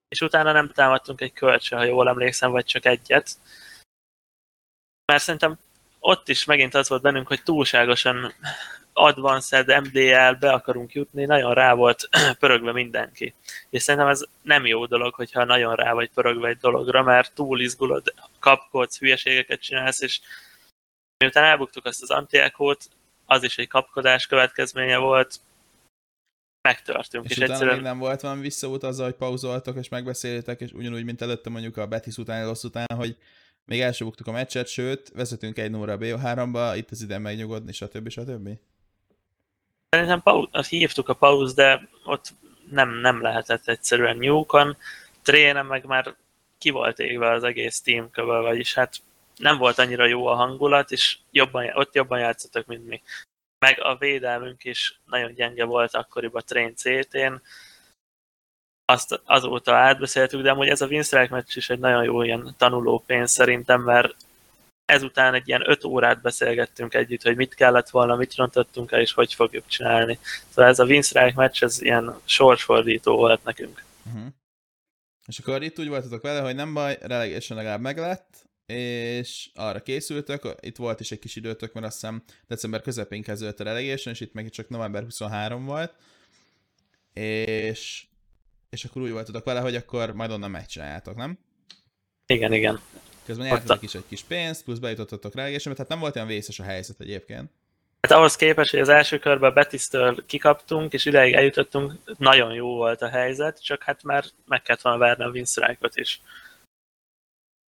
és 0.08 0.20
utána 0.20 0.52
nem 0.52 0.72
támadtunk 0.72 1.20
egy 1.20 1.32
kölcsön, 1.32 1.78
ha 1.78 1.84
jól 1.84 2.08
emlékszem, 2.08 2.50
vagy 2.50 2.64
csak 2.64 2.84
egyet. 2.84 3.30
Mert 5.12 5.22
szerintem 5.22 5.58
ott 5.98 6.28
is 6.28 6.44
megint 6.44 6.74
az 6.74 6.88
volt 6.88 7.02
bennünk, 7.02 7.26
hogy 7.26 7.42
túlságosan 7.42 8.32
Advanced 8.98 9.66
MDL 9.66 10.32
be 10.40 10.52
akarunk 10.52 10.92
jutni, 10.92 11.24
nagyon 11.24 11.54
rá 11.54 11.74
volt 11.74 12.08
pörögve 12.38 12.72
mindenki. 12.72 13.34
És 13.70 13.82
szerintem 13.82 14.10
ez 14.10 14.24
nem 14.42 14.66
jó 14.66 14.86
dolog, 14.86 15.14
hogyha 15.14 15.44
nagyon 15.44 15.74
rá 15.74 15.92
vagy 15.92 16.10
pörögve 16.10 16.48
egy 16.48 16.56
dologra, 16.56 17.02
mert 17.02 17.34
túl 17.34 17.60
izgulod, 17.60 18.14
kapkodsz, 18.38 18.98
hülyeségeket 18.98 19.60
csinálsz, 19.60 20.00
és 20.00 20.20
miután 21.16 21.44
elbuktuk 21.44 21.84
azt 21.84 22.02
az 22.02 22.10
antiákót, 22.10 22.88
az 23.26 23.42
is 23.42 23.58
egy 23.58 23.68
kapkodás 23.68 24.26
következménye 24.26 24.96
volt, 24.96 25.40
megtörtünk. 26.68 27.24
És, 27.24 27.30
és 27.30 27.36
utána 27.36 27.52
egyszerűen... 27.52 27.76
még 27.76 27.84
nem 27.84 27.98
volt 27.98 28.20
valami 28.20 28.40
visszaút 28.40 28.82
azzal, 28.82 29.04
hogy 29.04 29.14
pauzoltok 29.14 29.76
és 29.76 29.88
megbeszéltek, 29.88 30.60
és 30.60 30.72
ugyanúgy, 30.72 31.04
mint 31.04 31.22
előtte 31.22 31.50
mondjuk 31.50 31.76
a 31.76 31.86
Betis 31.86 32.16
után, 32.16 32.46
rossz 32.46 32.64
után, 32.64 32.86
hogy 32.96 33.16
még 33.64 33.80
el 33.80 33.92
a 34.24 34.30
meccset, 34.30 34.66
sőt, 34.66 35.08
vezetünk 35.08 35.58
egy 35.58 35.70
0 35.70 35.96
BO3-ba, 36.00 36.72
itt 36.76 36.90
az 36.90 37.02
ide 37.02 37.18
megnyugodni, 37.18 37.72
stb. 37.72 38.08
stb. 38.08 38.48
Szerintem 39.90 40.22
pauz, 40.22 40.68
hívtuk 40.68 41.08
a 41.08 41.14
pauz, 41.14 41.54
de 41.54 41.88
ott 42.04 42.34
nem, 42.70 42.90
nem 42.90 43.22
lehetett 43.22 43.68
egyszerűen 43.68 44.16
nyúkon. 44.16 44.76
Trénen 45.22 45.66
meg 45.66 45.84
már 45.84 46.14
ki 46.58 46.70
volt 46.70 46.98
égve 46.98 47.30
az 47.30 47.44
egész 47.44 47.80
team 47.80 48.10
köből, 48.10 48.42
vagyis 48.42 48.74
hát 48.74 48.96
nem 49.36 49.58
volt 49.58 49.78
annyira 49.78 50.04
jó 50.04 50.26
a 50.26 50.34
hangulat, 50.34 50.90
és 50.90 51.18
jobban, 51.30 51.70
ott 51.74 51.94
jobban 51.94 52.18
játszottak, 52.18 52.66
mint 52.66 52.86
mi. 52.86 53.02
Meg 53.58 53.80
a 53.80 53.96
védelmünk 53.96 54.64
is 54.64 55.00
nagyon 55.04 55.34
gyenge 55.34 55.64
volt 55.64 55.94
akkoriban 55.94 56.42
Train 56.46 56.74
CT-n, 56.74 57.34
azt 58.84 59.20
azóta 59.24 59.74
átbeszéltük, 59.74 60.42
de 60.42 60.50
amúgy 60.50 60.68
ez 60.68 60.80
a 60.80 60.86
Winstrike 60.86 61.34
meccs 61.34 61.56
is 61.56 61.70
egy 61.70 61.78
nagyon 61.78 62.04
jó 62.04 62.22
ilyen 62.22 62.54
tanulópénz 62.56 63.30
szerintem, 63.30 63.82
mert 63.82 64.16
ezután 64.88 65.34
egy 65.34 65.48
ilyen 65.48 65.70
öt 65.70 65.84
órát 65.84 66.20
beszélgettünk 66.20 66.94
együtt, 66.94 67.22
hogy 67.22 67.36
mit 67.36 67.54
kellett 67.54 67.90
volna, 67.90 68.16
mit 68.16 68.34
rontottunk 68.34 68.92
el, 68.92 69.00
és 69.00 69.12
hogy 69.12 69.34
fogjuk 69.34 69.66
csinálni. 69.66 70.18
Szóval 70.48 70.70
ez 70.70 70.78
a 70.78 70.84
Winstrike 70.84 71.32
meccs, 71.36 71.62
ez 71.62 71.82
ilyen 71.82 72.20
sorsfordító 72.24 73.16
volt 73.16 73.44
nekünk. 73.44 73.84
Uh-huh. 74.06 74.26
És 75.26 75.38
akkor 75.38 75.62
itt 75.62 75.78
úgy 75.78 75.88
voltatok 75.88 76.22
vele, 76.22 76.40
hogy 76.40 76.54
nem 76.54 76.74
baj, 76.74 76.98
relegation 77.00 77.58
legalább 77.58 77.80
meglett, 77.80 78.48
és 78.66 79.50
arra 79.54 79.82
készültök, 79.82 80.54
itt 80.60 80.76
volt 80.76 81.00
is 81.00 81.10
egy 81.10 81.18
kis 81.18 81.36
időtök, 81.36 81.72
mert 81.72 81.86
azt 81.86 82.00
hiszem 82.00 82.22
december 82.46 82.80
közepén 82.80 83.22
kezdődött 83.22 83.60
a 83.60 83.64
relegation, 83.64 84.14
és 84.14 84.20
itt 84.20 84.32
meg 84.32 84.50
csak 84.50 84.68
november 84.68 85.02
23 85.02 85.64
volt, 85.64 85.94
és, 87.12 88.06
és 88.70 88.84
akkor 88.84 89.02
úgy 89.02 89.10
voltatok 89.10 89.44
vele, 89.44 89.60
hogy 89.60 89.74
akkor 89.74 90.12
majd 90.12 90.30
onnan 90.30 90.50
megcsináljátok, 90.50 91.16
nem? 91.16 91.38
Igen, 92.26 92.52
igen. 92.52 92.80
Közben 93.28 93.46
nyertetek 93.46 93.82
is 93.82 93.94
egy 93.94 94.04
kis 94.08 94.22
pénzt, 94.22 94.64
plusz 94.64 94.78
bejutottatok 94.78 95.34
rá, 95.34 95.48
és 95.48 95.62
tehát 95.62 95.88
nem 95.88 95.98
volt 95.98 96.16
olyan 96.16 96.28
vészes 96.28 96.58
a 96.58 96.62
helyzet 96.62 97.00
egyébként. 97.00 97.50
Hát 98.00 98.18
ahhoz 98.18 98.36
képest, 98.36 98.70
hogy 98.70 98.80
az 98.80 98.88
első 98.88 99.18
körben 99.18 99.54
Betisztől 99.54 100.26
kikaptunk, 100.26 100.92
és 100.92 101.04
ideig 101.04 101.34
eljutottunk, 101.34 101.92
nagyon 102.18 102.52
jó 102.52 102.74
volt 102.74 103.02
a 103.02 103.08
helyzet, 103.08 103.62
csak 103.62 103.82
hát 103.82 104.02
már 104.02 104.24
meg 104.46 104.62
kellett 104.62 104.82
volna 104.82 104.98
várni 104.98 105.24
a 105.24 105.28
Winstrike-ot 105.28 105.96
is. 105.96 106.20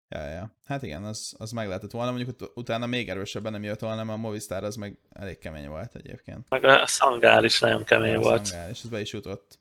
Ja, 0.09 0.27
ja. 0.27 0.51
Hát 0.65 0.83
igen, 0.83 1.03
az, 1.03 1.35
az 1.37 1.51
meg 1.51 1.67
lehetett 1.67 1.91
volna, 1.91 2.11
mondjuk 2.11 2.41
ut- 2.41 2.51
utána 2.55 2.85
még 2.85 3.09
erősebben 3.09 3.51
nem 3.51 3.63
jött 3.63 3.79
volna, 3.79 4.03
mert 4.03 4.17
a 4.17 4.21
Movistar 4.21 4.63
az 4.63 4.75
meg 4.75 4.97
elég 5.13 5.37
kemény 5.37 5.67
volt 5.67 5.95
egyébként. 5.95 6.49
Meg 6.49 6.63
a 6.63 6.87
Szangál 6.87 7.43
is 7.43 7.59
nagyon 7.59 7.83
kemény 7.83 8.15
a 8.15 8.19
volt. 8.19 8.45
Szangál, 8.45 8.69
és 8.69 8.79
ez 8.83 8.89
be 8.89 8.99
is 8.99 9.13
jutott. 9.13 9.59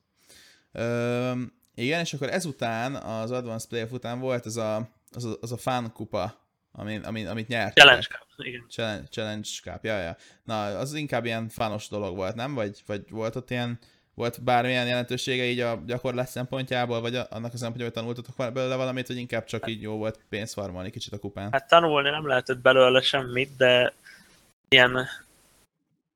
Üm, 0.73 1.53
igen, 1.75 2.01
és 2.01 2.13
akkor 2.13 2.29
ezután, 2.29 2.95
az 2.95 3.31
Advanced 3.31 3.69
Playoff 3.69 3.91
után 3.91 4.21
volt 4.21 4.47
ez 4.47 4.57
a 4.57 4.97
az 5.11 5.25
a, 5.25 5.37
az 5.41 5.53
a 5.53 5.57
fan 5.57 5.93
kupa, 5.93 6.47
amit, 6.73 7.07
amit, 7.07 7.29
amit 7.29 7.49
nyert. 7.49 7.77
Challenge 7.77 8.07
Cup, 8.07 8.47
igen. 8.47 8.65
Challenge, 8.69 9.09
challenge 9.09 9.49
Cup, 9.63 9.85
ja, 9.85 9.99
ja. 9.99 10.17
Na, 10.45 10.65
az 10.65 10.95
inkább 10.95 11.25
ilyen 11.25 11.49
fanos 11.49 11.89
dolog 11.89 12.17
volt, 12.17 12.35
nem? 12.35 12.55
Vagy, 12.55 12.83
vagy 12.87 13.11
volt 13.11 13.37
ott 13.37 13.51
ilyen, 13.51 13.79
volt 14.15 14.45
bármilyen 14.45 14.87
jelentősége 14.87 15.45
így 15.45 15.61
a 15.61 15.83
gyakorlás 15.87 16.29
szempontjából, 16.29 17.01
vagy 17.01 17.15
annak 17.15 17.53
a 17.53 17.57
szempontjából, 17.57 17.85
hogy 17.85 17.93
tanultatok 17.93 18.53
belőle 18.53 18.77
valamit, 18.77 19.09
vagy 19.09 19.17
inkább 19.17 19.45
csak 19.45 19.69
így 19.69 19.83
jó 19.83 19.97
volt 19.97 20.21
pénzt 20.29 20.53
farmolni 20.53 20.91
kicsit 20.91 21.13
a 21.13 21.19
kupán? 21.19 21.53
Hát 21.53 21.69
tanulni 21.69 22.11
nem 22.11 22.27
lehetett 22.27 22.59
belőle 22.59 23.01
semmit, 23.01 23.57
de 23.57 23.93
ilyen 24.69 25.09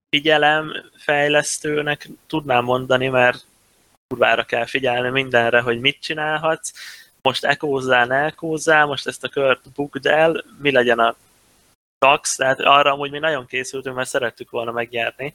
figyelem 0.08 0.72
fejlesztőnek 0.96 2.08
tudnám 2.26 2.64
mondani, 2.64 3.08
mert 3.08 3.46
kurvára 4.06 4.44
kell 4.44 4.66
figyelni 4.66 5.08
mindenre, 5.08 5.60
hogy 5.60 5.80
mit 5.80 6.00
csinálhatsz, 6.00 6.72
most 7.22 7.44
ekózzál, 7.44 8.06
ne 8.06 8.24
ekózzál, 8.24 8.86
most 8.86 9.06
ezt 9.06 9.24
a 9.24 9.28
kört 9.28 9.72
bukd 9.74 10.06
el, 10.06 10.44
mi 10.58 10.70
legyen 10.70 10.98
a 10.98 11.16
tax, 11.98 12.36
tehát 12.36 12.60
arra 12.60 12.92
amúgy 12.92 13.10
mi 13.10 13.18
nagyon 13.18 13.46
készültünk, 13.46 13.96
mert 13.96 14.08
szerettük 14.08 14.50
volna 14.50 14.70
megnyerni. 14.70 15.34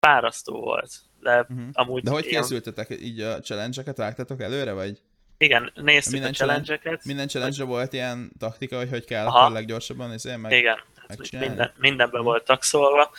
Párasztó 0.00 0.60
volt. 0.60 0.92
De, 1.20 1.40
uh-huh. 1.40 1.68
amúgy 1.72 2.02
de 2.02 2.10
hogy 2.10 2.26
ilyen... 2.26 2.42
készültetek? 2.42 2.90
Így 2.90 3.20
a 3.20 3.40
challenge-eket 3.40 3.96
vágtatok 3.96 4.40
előre, 4.40 4.72
vagy? 4.72 4.98
Igen, 5.38 5.72
néztük 5.74 6.12
minden 6.12 6.30
a 6.30 6.34
challenge-eket. 6.34 7.04
Minden 7.04 7.28
challenge 7.28 7.64
volt 7.64 7.92
ilyen 7.92 8.32
taktika, 8.38 8.76
hogy 8.76 8.88
hogy 8.88 9.04
kell 9.04 9.26
Aha. 9.26 9.38
akkor 9.38 9.52
leggyorsabban 9.52 10.12
és 10.12 10.22
meg 10.22 10.52
Igen, 10.52 10.78
minden, 11.30 11.72
mindenben 11.76 12.08
uh-huh. 12.08 12.24
volt 12.24 12.44
taxolva. 12.44 13.10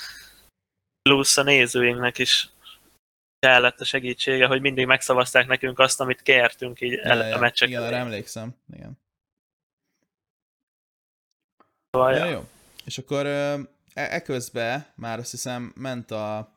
Plusz 1.02 1.38
a 1.38 1.44
nézőinknek 1.44 2.18
is 2.18 2.50
kellett 3.44 3.80
a 3.80 3.86
segítsége, 3.86 4.46
hogy 4.46 4.62
mindig 4.62 4.86
megszavazták 4.86 5.48
nekünk 5.48 5.80
azt, 5.80 6.00
amit 6.00 6.22
kértünk 6.22 6.82
így 6.82 6.94
el, 6.94 7.28
ja, 7.28 7.36
a 7.36 7.40
meccsek. 7.40 7.70
Igen, 7.70 7.84
arra 7.84 7.96
emlékszem. 7.96 8.56
Igen. 8.74 9.00
Szóval, 11.92 12.14
ja, 12.14 12.26
jó. 12.26 12.50
És 12.86 12.98
akkor 12.98 13.26
e, 13.26 13.60
eközben 13.94 14.86
már 14.96 15.20
azt 15.20 15.32
hiszem 15.32 15.74
ment 15.76 16.12
a 16.12 16.52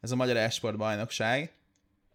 ez 0.00 0.10
a 0.10 0.16
Magyar 0.16 0.36
Esport 0.36 0.76
bajnokság. 0.76 1.52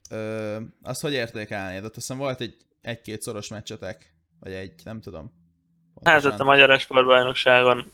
Ö, 0.10 0.58
azt 0.84 1.02
hogy 1.02 1.14
értékelnéd? 1.14 1.84
Ott 1.84 1.96
aztán 1.96 2.18
volt 2.18 2.42
egy 2.42 2.58
egy-két 2.82 3.22
szoros 3.22 3.48
meccsetek, 3.48 4.14
vagy 4.40 4.52
egy, 4.52 4.74
nem 4.84 5.02
tudom. 5.02 5.32
Hát 6.04 6.26
ott 6.26 6.40
a 6.40 6.44
Magyar 6.44 6.70
Esport 6.70 7.06
bajnokságon 7.06 7.92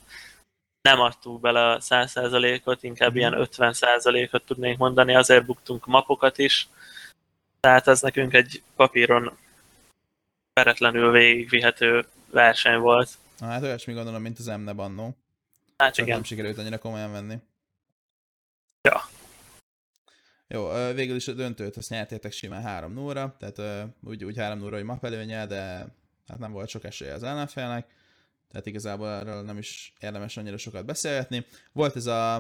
nem 0.88 1.00
adtuk 1.00 1.42
bele 1.42 1.72
a 1.72 1.80
100%-ot, 1.80 2.84
inkább 2.84 3.12
mm. 3.12 3.16
ilyen 3.16 3.34
50%-ot 3.38 4.44
tudnék 4.46 4.78
mondani, 4.78 5.16
azért 5.16 5.46
buktunk 5.46 5.86
mapokat 5.86 6.38
is, 6.38 6.68
tehát 7.60 7.88
ez 7.88 8.02
nekünk 8.02 8.34
egy 8.34 8.64
papíron 8.76 9.38
veretlenül 10.54 11.12
végigvihető 11.12 12.06
verseny 12.32 12.78
volt. 12.78 13.10
Na, 13.40 13.48
hát 13.48 13.64
olyasmi 13.64 13.94
gondolom, 13.94 14.22
mint 14.22 14.40
az 14.40 14.48
Emne 14.48 14.74
Bannó. 14.74 15.16
Hát 15.78 15.94
Csak 15.94 16.06
igen. 16.06 16.18
nem 16.18 16.26
sikerült 16.26 16.58
annyira 16.58 16.78
komolyan 16.78 17.12
venni. 17.12 17.36
Ja. 18.82 19.02
Jó, 20.48 20.70
végül 20.94 21.16
is 21.16 21.28
a 21.28 21.34
döntőt 21.34 21.78
azt 21.78 21.90
nyertétek 21.90 22.32
simán 22.32 22.62
3 22.62 22.94
0 22.94 23.36
tehát 23.40 23.90
úgy, 24.04 24.24
úgy 24.24 24.38
3 24.38 24.60
0 24.60 24.76
hogy 24.76 24.84
map 24.84 25.06
előnye, 25.06 25.46
de 25.46 25.88
hát 26.28 26.40
nem 26.40 26.52
volt 26.52 26.70
sok 26.70 26.84
esélye 26.84 27.14
az 27.14 27.24
ellenfélnek, 27.24 27.97
tehát 28.52 28.66
igazából 28.66 29.10
erről 29.10 29.42
nem 29.42 29.58
is 29.58 29.94
érdemes 30.00 30.38
annyira 30.38 30.58
sokat 30.58 30.86
beszélgetni. 30.86 31.46
Volt 31.72 31.96
ez 31.96 32.06
a, 32.06 32.36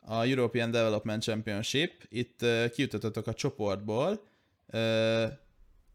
a 0.00 0.22
European 0.24 0.70
Development 0.70 1.22
Championship, 1.22 2.06
itt 2.08 2.42
uh, 2.42 2.70
kijutottatok 2.70 3.26
a 3.26 3.34
csoportból, 3.34 4.26
uh, 4.66 5.24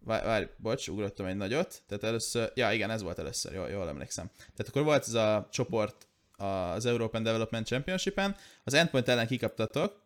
Várj, 0.02 0.26
várj, 0.26 0.46
bocs, 0.58 0.88
ugrottam 0.88 1.26
egy 1.26 1.36
nagyot. 1.36 1.82
Tehát 1.88 2.04
először, 2.04 2.52
ja 2.56 2.72
igen, 2.72 2.90
ez 2.90 3.02
volt 3.02 3.20
először, 3.20 3.54
jól, 3.54 3.70
jól 3.70 3.88
emlékszem. 3.88 4.30
Tehát 4.36 4.68
akkor 4.68 4.84
volt 4.84 5.08
ez 5.08 5.14
a 5.14 5.48
csoport 5.52 6.08
az 6.38 6.86
European 6.86 7.24
Development 7.24 7.66
Championship-en, 7.66 8.36
az 8.64 8.74
Endpoint 8.74 9.08
ellen 9.08 9.28
kikaptatok, 9.28 10.02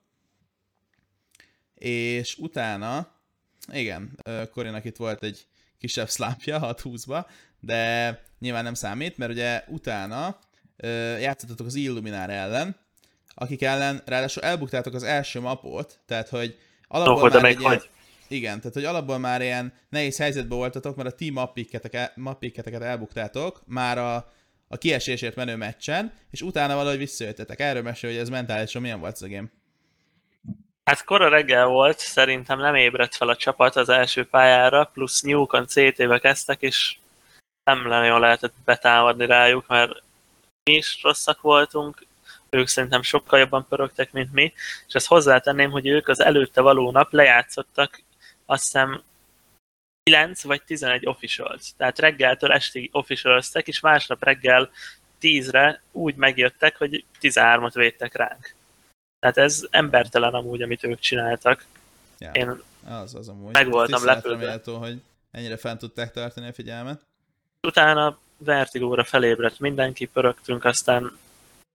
és 1.76 2.38
utána, 2.38 3.12
igen, 3.72 4.20
Korinak 4.52 4.86
itt 4.86 4.96
volt 4.96 5.24
egy 5.24 5.48
kisebb 5.84 6.10
szlápja 6.10 6.76
6-20-ba, 6.84 7.26
de 7.60 8.22
nyilván 8.40 8.64
nem 8.64 8.74
számít, 8.74 9.18
mert 9.18 9.32
ugye 9.32 9.64
utána 9.68 10.40
játszottatok 11.20 11.66
az 11.66 11.76
Illuminár 11.76 12.30
ellen, 12.30 12.76
akik 13.34 13.62
ellen 13.62 14.02
ráadásul 14.06 14.44
elbuktátok 14.44 14.94
az 14.94 15.04
első 15.04 15.40
mapot, 15.40 16.00
tehát 16.06 16.30
hogy 16.30 16.58
alapból 16.88 17.30
oh, 17.30 17.34
már 17.34 17.46
egy 17.46 17.60
ilyen, 17.60 17.82
igen, 18.28 18.58
tehát 18.58 18.74
hogy 18.74 18.86
alapból 18.86 19.18
már 19.18 19.42
ilyen 19.42 19.74
nehéz 19.90 20.18
helyzetben 20.18 20.58
voltatok, 20.58 20.96
mert 20.96 21.10
a 21.10 21.16
team 21.16 21.50
mappiketeket 22.16 22.82
elbuktátok, 22.82 23.64
már 23.66 23.98
a, 23.98 24.16
a 24.68 24.78
kiesésért 24.78 25.36
menő 25.36 25.56
meccsen, 25.56 26.14
és 26.32 26.42
utána 26.42 26.76
valahogy 26.76 26.98
visszajöttetek. 26.98 27.60
Erről 27.60 27.82
mesél, 27.82 28.10
hogy 28.10 28.20
ez 28.20 28.30
mentálisan 28.30 28.82
milyen 28.82 29.00
volt 29.00 29.14
ez 29.14 29.22
a 29.22 29.28
game. 29.28 29.48
Hát 30.84 31.04
kora 31.04 31.30
reggel 31.30 31.66
volt, 31.66 32.00
szerintem 32.00 32.60
nem 32.60 32.76
ébredt 32.76 33.16
fel 33.16 33.30
a 33.30 33.36
csapat 33.36 33.76
az 33.76 33.90
első 33.90 34.26
pályára, 34.26 34.90
plusz 34.94 35.22
Newcon 35.22 35.68
CT-be 35.68 36.20
kezdtek, 36.20 36.62
és 36.62 36.98
nem 37.64 37.88
nagyon 37.88 38.20
lehetett 38.20 38.54
betámadni 38.66 39.26
rájuk, 39.26 39.68
mert 39.68 39.92
mi 40.64 40.76
is 40.76 41.00
rosszak 41.02 41.42
voltunk, 41.42 42.06
ők 42.50 42.68
szerintem 42.68 43.02
sokkal 43.02 43.40
jobban 43.40 43.68
pörögtek, 43.68 44.12
mint 44.12 44.34
mi, 44.34 44.54
és 44.88 44.94
ezt 44.94 45.08
hozzátenném, 45.08 45.72
hogy 45.72 45.88
ők 45.88 46.08
az 46.08 46.20
előtte 46.20 46.62
való 46.62 46.92
nap 46.92 47.12
lejátszottak 47.12 48.02
azt 48.46 48.64
hiszem 48.64 49.04
9 50.04 50.44
vagy 50.44 50.64
11 50.64 51.06
officials. 51.06 51.74
Tehát 51.78 52.00
reggeltől 52.00 52.52
estig 52.52 52.90
officialöztek, 52.94 53.68
és 53.68 53.80
másnap 53.80 54.24
reggel 54.24 54.70
10-re 55.22 55.82
úgy 55.92 56.16
megjöttek, 56.16 56.78
hogy 56.78 57.06
13-ot 57.22 57.72
védtek 57.74 58.16
ránk. 58.16 58.56
Tehát 59.24 59.38
ez 59.38 59.68
embertelen 59.70 60.34
amúgy, 60.34 60.62
amit 60.62 60.84
ők 60.84 61.00
csináltak. 61.00 61.66
Ja, 62.18 62.32
Én 62.32 62.62
az, 62.88 63.16
az 63.16 63.28
amúgy. 63.28 63.54
meg 63.54 63.70
voltam 63.70 64.06
lepődve. 64.06 64.46
Méltó, 64.48 64.78
hogy 64.78 65.02
ennyire 65.32 65.58
fent 65.58 65.80
tudták 65.80 66.12
tartani 66.12 66.48
a 66.48 66.54
figyelmet. 66.54 67.02
Utána 67.68 68.18
vertigóra 68.38 69.04
felébredt 69.04 69.60
mindenki, 69.60 70.06
pörögtünk, 70.06 70.66
aztán 70.66 71.18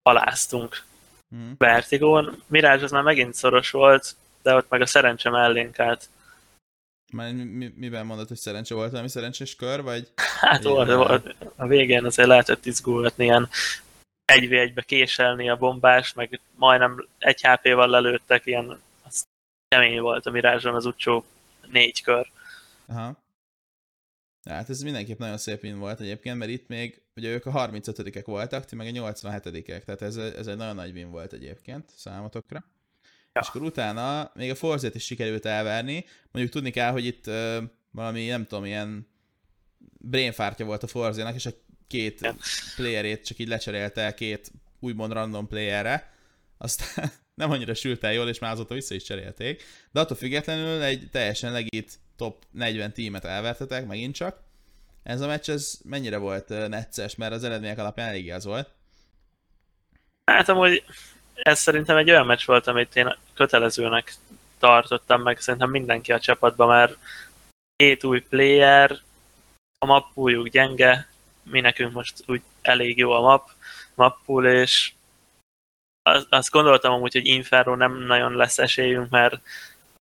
aláztunk 0.02 0.84
hmm. 1.28 1.54
vertigón. 1.58 2.42
Mirage 2.46 2.84
az 2.84 2.90
már 2.90 3.02
megint 3.02 3.34
szoros 3.34 3.70
volt, 3.70 4.16
de 4.42 4.54
ott 4.54 4.68
meg 4.68 4.80
a 4.80 4.86
szerencse 4.86 5.30
mellénk 5.30 5.78
állt. 5.78 6.08
Már 7.12 7.32
mi, 7.32 7.72
miben 7.76 8.06
mondod, 8.06 8.28
hogy 8.28 8.36
szerencse 8.36 8.74
volt? 8.74 8.90
Valami 8.90 9.08
szerencsés 9.08 9.56
kör, 9.56 9.82
vagy? 9.82 10.08
Hát 10.40 10.62
volt, 10.62 10.92
volt, 10.92 11.34
a 11.56 11.66
végén 11.66 12.04
azért 12.04 12.28
lehetett 12.28 12.66
izgulgatni, 12.66 13.24
ilyen 13.24 13.48
egy 14.28 14.48
v 14.48 14.52
egybe 14.52 14.82
késelni 14.82 15.48
a 15.48 15.56
bombás, 15.56 16.12
meg 16.12 16.40
majdnem 16.54 17.08
egy 17.18 17.40
HP-val 17.42 17.88
lelőttek, 17.88 18.46
ilyen 18.46 18.80
az 19.02 19.26
kemény 19.68 20.00
volt 20.00 20.26
a 20.26 20.30
Mirázson 20.30 20.74
az 20.74 20.86
utcsó 20.86 21.24
négy 21.70 22.02
kör. 22.02 22.30
Aha. 22.86 23.16
Hát 24.48 24.68
ez 24.68 24.82
mindenképp 24.82 25.18
nagyon 25.18 25.38
szép 25.38 25.62
win 25.62 25.78
volt 25.78 26.00
egyébként, 26.00 26.38
mert 26.38 26.50
itt 26.50 26.68
még, 26.68 27.02
ugye 27.16 27.28
ők 27.28 27.46
a 27.46 27.52
35-ek 27.52 28.22
voltak, 28.24 28.64
ti 28.64 28.76
meg 28.76 28.86
a 28.86 28.90
87-ek, 28.90 29.84
tehát 29.84 30.02
ez, 30.02 30.16
ez 30.16 30.46
egy 30.46 30.56
nagyon 30.56 30.74
nagy 30.74 30.92
win 30.92 31.10
volt 31.10 31.32
egyébként 31.32 31.90
számotokra. 31.96 32.64
Ja. 33.32 33.40
És 33.40 33.48
akkor 33.48 33.62
utána 33.62 34.30
még 34.34 34.50
a 34.50 34.54
Forzét 34.54 34.94
is 34.94 35.04
sikerült 35.04 35.46
elverni. 35.46 36.04
Mondjuk 36.30 36.54
tudni 36.54 36.70
kell, 36.70 36.90
hogy 36.90 37.04
itt 37.04 37.26
uh, 37.26 37.62
valami, 37.90 38.26
nem 38.26 38.46
tudom, 38.46 38.64
ilyen 38.64 39.08
brainfártja 39.98 40.66
volt 40.66 40.82
a 40.82 40.86
Forzénak, 40.86 41.34
és 41.34 41.46
a 41.46 41.50
két 41.88 42.34
playerét 42.76 43.26
csak 43.26 43.38
így 43.38 43.48
lecserélte 43.48 44.14
két 44.14 44.50
úgymond 44.80 45.12
random 45.12 45.48
playerre. 45.48 46.12
Aztán 46.58 47.10
nem 47.34 47.50
annyira 47.50 47.74
sült 47.74 48.04
el 48.04 48.12
jól, 48.12 48.28
és 48.28 48.38
már 48.38 48.52
azóta 48.52 48.74
vissza 48.74 48.94
is 48.94 49.02
cserélték. 49.02 49.62
De 49.90 50.00
attól 50.00 50.16
függetlenül 50.16 50.82
egy 50.82 51.08
teljesen 51.12 51.52
legit 51.52 51.98
top 52.16 52.44
40 52.50 52.92
tímet 52.92 53.24
elvertetek, 53.24 53.86
megint 53.86 54.14
csak. 54.14 54.40
Ez 55.02 55.20
a 55.20 55.26
meccs, 55.26 55.50
ez 55.50 55.78
mennyire 55.84 56.16
volt 56.16 56.48
necces, 56.48 57.16
mert 57.16 57.32
az 57.32 57.44
eredmények 57.44 57.78
alapján 57.78 58.08
elég 58.08 58.32
az 58.32 58.44
volt. 58.44 58.70
Hát 60.24 60.48
amúgy 60.48 60.84
ez 61.34 61.58
szerintem 61.58 61.96
egy 61.96 62.10
olyan 62.10 62.26
meccs 62.26 62.44
volt, 62.44 62.66
amit 62.66 62.96
én 62.96 63.16
kötelezőnek 63.34 64.14
tartottam 64.58 65.22
meg, 65.22 65.40
szerintem 65.40 65.70
mindenki 65.70 66.12
a 66.12 66.20
csapatban, 66.20 66.68
mert 66.68 66.96
két 67.76 68.04
új 68.04 68.20
player, 68.20 68.98
a 69.78 69.86
mappújuk 69.86 70.48
gyenge, 70.48 71.08
mi 71.50 71.60
nekünk 71.60 71.92
most 71.92 72.24
úgy 72.26 72.42
elég 72.62 72.98
jó 72.98 73.10
a 73.10 73.20
map, 73.20 73.50
mappul, 73.94 74.46
és 74.46 74.92
azt 76.28 76.50
gondoltam 76.50 76.92
amúgy, 76.92 77.12
hogy 77.12 77.26
Inferno 77.26 77.74
nem 77.74 77.98
nagyon 77.98 78.36
lesz 78.36 78.58
esélyünk, 78.58 79.10
mert 79.10 79.40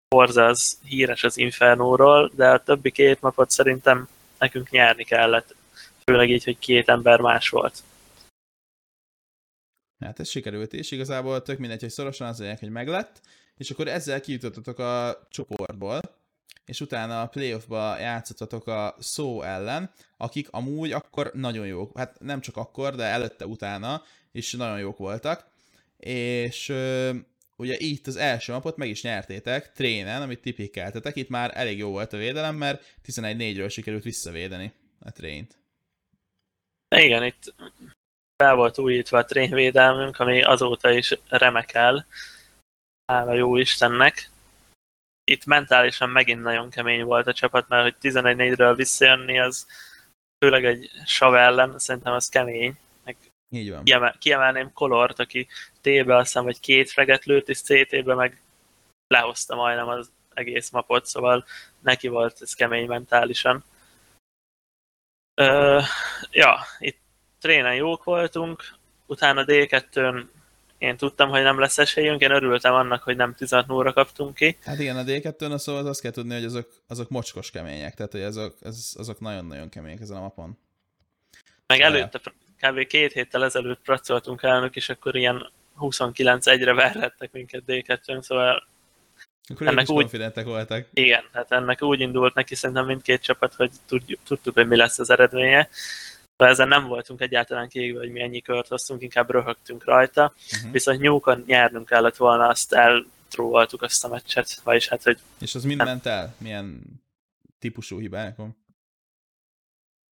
Forza 0.09 0.47
az 0.47 0.79
híres 0.85 1.25
az 1.25 1.39
Infernóról, 1.39 2.31
de 2.35 2.49
a 2.51 2.63
többi 2.63 2.91
két 2.91 3.21
mapot 3.21 3.51
szerintem 3.51 4.09
nekünk 4.39 4.71
nyerni 4.71 5.05
kellett, 5.05 5.55
főleg 6.05 6.31
így, 6.31 6.45
hogy 6.45 6.59
két 6.59 6.89
ember 6.89 7.21
más 7.21 7.49
volt. 7.49 7.83
Hát 10.05 10.21
ez 10.21 10.29
sikerült 10.29 10.73
is, 10.73 10.91
igazából 10.91 11.43
tök 11.43 11.59
mindegy, 11.59 11.81
hogy 11.81 11.91
szorosan 11.91 12.29
az 12.29 12.43
hogy 12.61 12.71
meglett, 12.71 13.21
és 13.57 13.71
akkor 13.71 13.89
ezzel 13.89 14.21
kijutottatok 14.21 14.79
a 14.79 15.21
csoportból, 15.31 16.01
és 16.67 16.81
utána 16.81 17.21
a 17.21 17.27
playoffba 17.27 17.99
játszottatok 17.99 18.67
a 18.67 18.97
szó 18.99 19.43
ellen, 19.43 19.91
akik 20.17 20.49
amúgy 20.51 20.93
akkor 20.93 21.31
nagyon 21.35 21.67
jók, 21.67 21.99
hát 21.99 22.21
nem 22.21 22.41
csak 22.41 22.57
akkor, 22.57 22.95
de 22.95 23.05
előtte, 23.05 23.47
utána 23.47 24.03
is 24.33 24.53
nagyon 24.53 24.79
jók 24.79 24.99
voltak, 24.99 25.47
és 25.97 26.69
ugye 27.57 27.77
itt 27.79 28.07
az 28.07 28.17
első 28.17 28.53
napot 28.53 28.77
meg 28.77 28.89
is 28.89 29.03
nyertétek 29.03 29.73
trénen, 29.73 30.23
amit 30.23 30.41
tipikeltetek, 30.41 31.17
itt 31.17 31.29
már 31.29 31.51
elég 31.55 31.79
jó 31.79 31.91
volt 31.91 32.13
a 32.13 32.17
védelem, 32.17 32.57
mert 32.57 32.95
11-4-ről 33.07 33.71
sikerült 33.71 34.03
visszavédeni 34.03 34.73
a 35.01 35.13
trént. 35.13 35.59
Igen, 36.97 37.25
itt 37.25 37.55
fel 38.37 38.55
volt 38.55 38.79
újítva 38.79 39.19
a 39.19 39.25
trénvédelmünk, 39.25 40.19
ami 40.19 40.43
azóta 40.43 40.91
is 40.91 41.15
remekel, 41.29 42.07
hála 43.13 43.33
jó 43.33 43.57
Istennek. 43.57 44.31
Itt 45.31 45.45
mentálisan 45.45 46.11
megint 46.11 46.43
nagyon 46.43 46.71
kemény 46.71 47.05
volt 47.05 47.27
a 47.27 47.33
csapat, 47.33 47.69
mert 47.69 47.83
hogy 47.83 48.13
11-4-ről 48.13 48.73
visszajönni, 48.77 49.41
az 49.41 49.67
főleg 50.45 50.65
egy 50.65 50.91
sav 51.05 51.35
ellen, 51.35 51.79
szerintem 51.79 52.13
az 52.13 52.29
kemény. 52.29 52.79
Meg 53.05 53.17
Így 53.49 53.71
van. 53.71 53.85
Kiemel, 53.85 54.17
kiemelném 54.19 54.73
Kolort, 54.73 55.19
aki 55.19 55.49
T-be 55.81 56.17
azt 56.17 56.27
hiszem, 56.27 56.45
hogy 56.45 56.61
két 56.61 56.91
freget 56.91 57.25
lőtt, 57.25 57.49
és 57.49 57.61
CT-be 57.61 58.15
meg 58.15 58.41
lehozta 59.07 59.55
majdnem 59.55 59.89
az 59.89 60.11
egész 60.35 60.71
mapot, 60.71 61.07
szóval 61.07 61.45
neki 61.81 62.09
volt 62.09 62.43
ez 62.43 62.55
kemény 62.55 62.87
mentálisan. 62.87 63.65
Ö, 65.35 65.81
ja, 66.31 66.59
itt 66.79 66.99
trénen 67.41 67.75
jók 67.75 68.05
voltunk, 68.05 68.65
utána 69.07 69.45
D2-n 69.47 70.25
én 70.79 70.97
tudtam, 70.97 71.29
hogy 71.29 71.43
nem 71.43 71.59
lesz 71.59 71.79
esélyünk, 71.79 72.21
én 72.21 72.31
örültem 72.31 72.75
annak, 72.75 73.03
hogy 73.03 73.17
nem 73.17 73.35
16 73.35 73.71
óra 73.71 73.93
kaptunk 73.93 74.35
ki. 74.35 74.59
Hát 74.65 74.79
igen, 74.79 74.97
a 74.97 75.03
D2-n 75.03 75.53
a 75.53 75.59
szóval 75.59 75.87
azt 75.87 76.01
kell 76.01 76.11
tudni, 76.11 76.35
hogy 76.35 76.45
azok, 76.45 76.69
azok 76.89 77.09
mocskos 77.09 77.51
kemények, 77.51 77.95
tehát 77.95 78.13
hogy 78.13 78.23
azok, 78.23 78.55
az, 78.61 78.95
azok 78.99 79.21
nagyon-nagyon 79.21 79.69
kemények 79.69 80.01
ezen 80.01 80.17
a 80.17 80.21
mapon. 80.21 80.59
Meg 81.67 81.81
előtte, 81.81 82.21
kb. 82.61 82.87
két 82.87 83.13
héttel 83.13 83.45
ezelőtt 83.45 83.81
pracoltunk 83.81 84.43
elnök, 84.43 84.77
és 84.77 84.89
akkor 84.89 85.17
ilyen 85.17 85.51
29 85.75 86.47
egyre 86.47 86.75
verhettek 86.75 87.33
minket 87.33 87.63
D2-n, 87.67 88.23
szóval 88.23 88.69
Akkor 89.49 89.67
ennek 89.67 89.91
úgy 89.91 90.33
voltak. 90.45 90.87
Igen, 90.93 91.25
tehát 91.33 91.53
ennek 91.53 91.83
úgy 91.83 92.01
indult 92.01 92.35
neki 92.35 92.55
szerintem 92.55 92.87
mindkét 92.87 93.23
csapat, 93.23 93.55
hogy 93.55 93.71
tudjuk, 93.87 94.21
tudtuk, 94.25 94.55
hogy 94.55 94.69
mi 94.69 94.77
lesz 94.77 94.99
az 94.99 95.11
eredménye. 95.11 95.69
De 96.37 96.47
ezen 96.47 96.69
nem 96.69 96.87
voltunk 96.87 97.21
egyáltalán 97.21 97.69
kiégve, 97.69 97.99
hogy 97.99 98.11
mi 98.11 98.21
ennyi 98.21 98.41
kört 98.41 98.69
hoztunk, 98.69 99.03
inkább 99.03 99.31
röhögtünk 99.31 99.85
rajta. 99.85 100.33
Uh-huh. 100.53 100.73
Viszont 100.73 101.01
nyúkon 101.01 101.45
nyernünk 101.47 101.87
kellett 101.87 102.17
volna, 102.17 102.49
azt 102.49 102.73
eltróvaltuk 102.73 103.83
azt 103.83 104.05
a 104.05 104.09
meccset, 104.09 104.61
vagyis 104.65 104.89
hát, 104.89 105.03
hogy... 105.03 105.19
És 105.41 105.55
az 105.55 105.65
mind 105.65 105.85
ment 105.85 106.07
el? 106.07 106.35
Milyen 106.39 106.83
típusú 107.59 107.99
hibákon? 107.99 108.57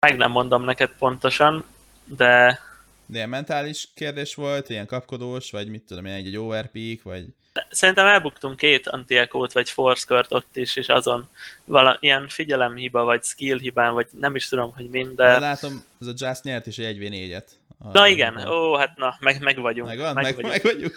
Meg 0.06 0.16
nem 0.16 0.30
mondom 0.30 0.64
neked 0.64 0.90
pontosan, 0.98 1.64
de... 2.04 2.58
De 3.06 3.16
ilyen 3.16 3.28
mentális 3.28 3.88
kérdés 3.94 4.34
volt, 4.34 4.68
ilyen 4.68 4.86
kapkodós, 4.86 5.50
vagy 5.50 5.68
mit 5.68 5.82
tudom 5.82 6.04
én, 6.04 6.12
egy, 6.12 6.26
egy 6.26 6.36
overpeak, 6.36 7.02
vagy... 7.02 7.26
Szerintem 7.70 8.06
elbuktunk 8.06 8.56
két 8.56 8.88
anti 8.88 9.28
vagy 9.30 9.70
force 9.70 10.24
ott 10.28 10.56
is, 10.56 10.76
és 10.76 10.88
azon 10.88 11.28
vala, 11.64 11.96
ilyen 12.00 12.28
figyelemhiba, 12.28 13.04
vagy 13.04 13.22
skill 13.22 13.58
hibán, 13.58 13.92
vagy 13.92 14.06
nem 14.10 14.34
is 14.34 14.48
tudom, 14.48 14.72
hogy 14.74 14.88
mind, 14.88 15.16
de... 15.16 15.38
látom, 15.38 15.84
ez 16.00 16.06
a 16.06 16.12
Just 16.16 16.42
nyert 16.42 16.66
is 16.66 16.78
egy 16.78 16.98
1v4-et. 16.98 17.46
Na 17.92 18.08
igen, 18.08 18.36
a... 18.36 18.54
ó, 18.54 18.76
hát 18.76 18.96
na, 18.96 19.16
meg, 19.20 19.42
meg 19.42 19.60
vagyunk. 19.60 19.88
Meg, 19.88 19.98
van, 19.98 20.14
meg, 20.14 20.24
meg, 20.24 20.34
vagyunk. 20.34 20.52
meg 20.52 20.62
vagyunk. 20.62 20.94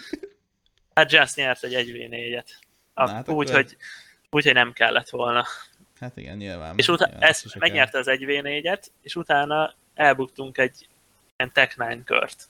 Hát 0.94 1.12
Just 1.12 1.36
nyert 1.36 1.64
egy 1.64 1.72
1v4-et. 1.72 2.46
Hát 2.94 3.28
úgy, 3.28 3.48
akkor... 3.48 3.54
hogy, 3.54 3.76
úgy, 4.30 4.44
hogy 4.44 4.54
nem 4.54 4.72
kellett 4.72 5.08
volna. 5.08 5.46
Hát 6.00 6.16
igen, 6.16 6.36
nyilván. 6.36 6.74
És 6.76 6.88
utána 6.88 7.18
ezt 7.18 7.58
megnyerte 7.58 7.98
az 7.98 8.06
1v4-et, 8.08 8.82
és 9.02 9.16
utána 9.16 9.74
elbuktunk 9.94 10.58
egy 10.58 10.88
ilyen 11.36 11.52
Tech 11.52 11.74
9 11.74 12.04
kört. 12.04 12.48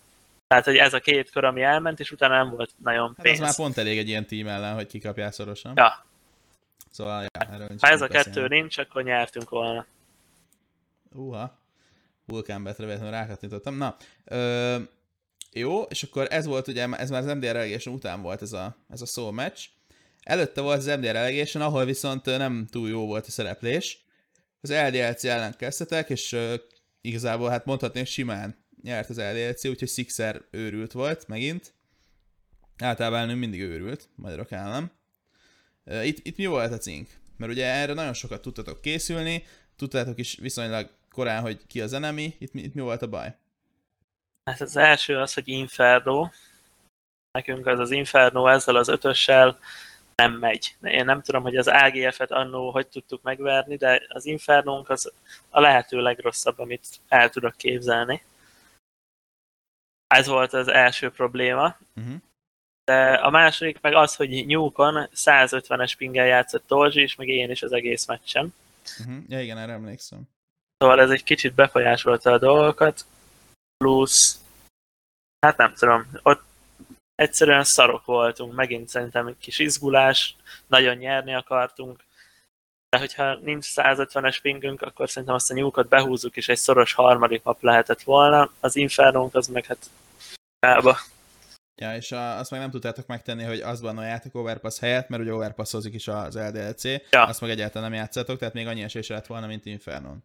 Tehát, 0.49 0.65
hogy 0.65 0.77
ez 0.77 0.95
a 0.95 1.01
két 1.01 1.31
kör, 1.31 1.45
ami 1.45 1.63
elment, 1.63 2.01
és 2.01 2.11
utána 2.13 2.37
nem 2.37 2.51
volt 2.51 2.71
nagyon 2.83 3.15
pénz. 3.15 3.39
Hát 3.39 3.49
az 3.49 3.57
már 3.57 3.67
pont 3.67 3.79
elég 3.79 3.99
egy 3.99 4.09
ilyen 4.09 4.27
tím 4.27 4.47
ellen, 4.49 4.75
hogy 4.75 4.87
kikapjál 4.87 5.31
szorosan. 5.31 5.73
Ja. 5.77 6.07
Szóval, 6.91 7.23
ja, 7.23 7.53
erről 7.53 7.69
Ha 7.81 7.89
ez 7.89 8.01
a 8.03 8.07
kettő 8.07 8.29
beszélni. 8.31 8.59
nincs, 8.61 8.79
akkor 8.79 9.03
nyertünk 9.03 9.51
volna. 9.51 9.87
Uha. 11.15 11.59
Vulkánbetre 12.27 12.85
véletlenül 12.85 13.15
rákattintottam. 13.15 13.77
Na, 13.77 13.97
ö, 14.25 14.77
jó, 15.53 15.83
és 15.83 16.03
akkor 16.03 16.27
ez 16.31 16.47
volt 16.47 16.69
ugye, 16.69 16.89
ez 16.97 17.11
már 17.11 17.21
az 17.21 17.35
MDR 17.35 17.53
relegation 17.53 17.95
után 17.95 18.23
volt 18.23 18.43
ez 18.43 18.53
a, 18.53 18.77
ez 18.91 19.01
a 19.01 19.07
szó 19.07 19.31
meccs. 19.31 19.65
Előtte 20.23 20.61
volt 20.61 20.79
az 20.79 20.87
MDR 20.87 21.13
relegation, 21.13 21.63
ahol 21.63 21.85
viszont 21.85 22.25
nem 22.25 22.67
túl 22.71 22.89
jó 22.89 23.07
volt 23.07 23.27
a 23.27 23.31
szereplés. 23.31 24.05
Az 24.61 24.73
LDLC 24.73 25.25
ellen 25.25 25.55
kezdtetek, 25.57 26.11
és 26.11 26.33
uh, 26.33 26.55
igazából 27.01 27.49
hát 27.49 27.65
mondhatni, 27.65 27.99
hogy 27.99 28.09
simán 28.09 28.67
nyert 28.83 29.09
az 29.09 29.19
LDLC, 29.19 29.65
úgyhogy 29.65 29.89
Sixer 29.89 30.43
őrült 30.51 30.93
volt 30.93 31.29
megint. 31.29 31.73
Általában 32.79 33.29
mindig 33.29 33.61
őrült, 33.61 34.09
magyarok 34.15 34.53
állam. 34.53 34.91
Itt, 35.85 36.27
itt 36.27 36.37
mi 36.37 36.47
volt 36.47 36.73
a 36.73 36.79
cink? 36.79 37.09
Mert 37.37 37.53
ugye 37.53 37.67
erre 37.67 37.93
nagyon 37.93 38.13
sokat 38.13 38.43
tudtatok 38.43 38.81
készülni, 38.81 39.45
tudtátok 39.77 40.19
is 40.19 40.37
viszonylag 40.37 40.91
korán, 41.11 41.43
hogy 41.43 41.67
ki 41.67 41.81
az 41.81 41.93
enemi, 41.93 42.35
itt, 42.39 42.55
itt 42.55 42.75
mi 42.75 42.81
volt 42.81 43.03
a 43.03 43.09
baj? 43.09 43.37
Hát 44.45 44.61
az 44.61 44.77
első 44.77 45.17
az, 45.17 45.35
hogy 45.35 45.49
Inferno. 45.49 46.29
Nekünk 47.33 47.67
az 47.67 47.79
az 47.79 47.91
Inferno 47.91 48.47
ezzel 48.47 48.77
az 48.77 48.89
ötössel 48.89 49.59
nem 50.23 50.33
megy. 50.33 50.77
Én 50.83 51.05
nem 51.05 51.23
tudom, 51.23 51.43
hogy 51.43 51.57
az 51.57 51.69
AGF-et 51.69 52.31
annó 52.31 52.71
hogy 52.71 52.87
tudtuk 52.87 53.23
megverni, 53.23 53.77
de 53.77 54.03
az 54.09 54.27
Infernónk 54.27 54.89
az 54.89 55.13
a 55.49 55.61
lehető 55.61 56.01
legrosszabb, 56.01 56.59
amit 56.59 56.87
el 57.09 57.31
tudok 57.31 57.57
képzelni. 57.57 58.23
Ez 60.09 60.27
volt 60.27 60.53
az 60.53 60.69
első 60.69 61.11
probléma. 61.11 61.77
Uh-huh. 61.97 62.15
De 62.85 63.13
a 63.13 63.31
második 63.31 63.81
meg 63.81 63.95
az, 63.95 64.17
hogy 64.17 64.47
Newcon 64.47 65.09
150-es 65.15 65.95
pingel 65.97 66.27
játszott 66.27 66.67
Tolzsi 66.67 67.03
is, 67.03 67.15
meg 67.15 67.29
én 67.29 67.51
is 67.51 67.63
az 67.63 67.73
egész 67.73 68.07
meccsen. 68.07 68.55
Uh-huh. 69.01 69.17
Ja 69.29 69.41
igen, 69.41 69.59
erre 69.59 69.73
emlékszem. 69.73 70.23
Szóval 70.79 71.01
ez 71.01 71.11
egy 71.11 71.25
kicsit 71.25 71.55
befolyásolta 71.55 72.33
a 72.33 72.39
dolgokat. 72.39 73.07
Plusz, 73.77 74.41
hát 75.47 75.57
nem 75.57 75.75
tudom, 75.75 76.11
ott 76.23 76.43
egyszerűen 77.15 77.65
szarok 77.65 78.05
voltunk, 78.05 78.55
megint 78.55 78.89
szerintem 78.89 79.27
egy 79.27 79.39
kis 79.39 79.59
izgulás, 79.59 80.37
nagyon 80.67 80.97
nyerni 80.97 81.35
akartunk, 81.35 82.05
de 82.89 82.99
hogyha 82.99 83.35
nincs 83.35 83.67
150-es 83.75 84.39
pingünk, 84.43 84.83
akkor 84.83 85.09
szerintem 85.09 85.35
azt 85.35 85.51
a 85.51 85.55
nyúkot 85.55 85.89
behúzzuk, 85.89 86.37
és 86.37 86.49
egy 86.49 86.57
szoros 86.57 86.93
harmadik 86.93 87.43
map 87.43 87.63
lehetett 87.63 88.03
volna. 88.03 88.51
Az 88.61 88.77
Infernónk 88.77 89.35
az 89.35 89.47
meg 89.47 89.65
hát 89.65 89.91
kába. 90.59 90.97
Ja, 91.81 91.97
és 91.97 92.13
a, 92.13 92.39
azt 92.39 92.51
meg 92.51 92.61
nem 92.61 92.71
tudtátok 92.71 93.07
megtenni, 93.07 93.43
hogy 93.43 93.61
az 93.61 93.81
bannoljátok 93.81 94.35
Overpass 94.35 94.79
helyett, 94.79 95.09
mert 95.09 95.23
ugye 95.23 95.33
overpassozik 95.33 95.95
is 95.95 96.09
az 96.09 96.37
LDLC, 96.37 96.85
ja. 96.85 97.25
azt 97.25 97.41
meg 97.41 97.51
egyáltalán 97.51 97.91
nem 97.91 97.99
játszatok, 97.99 98.39
tehát 98.39 98.55
még 98.55 98.67
annyi 98.67 98.83
esése 98.83 99.15
lett 99.15 99.27
volna, 99.27 99.47
mint 99.47 99.67
Infernon. 99.67 100.25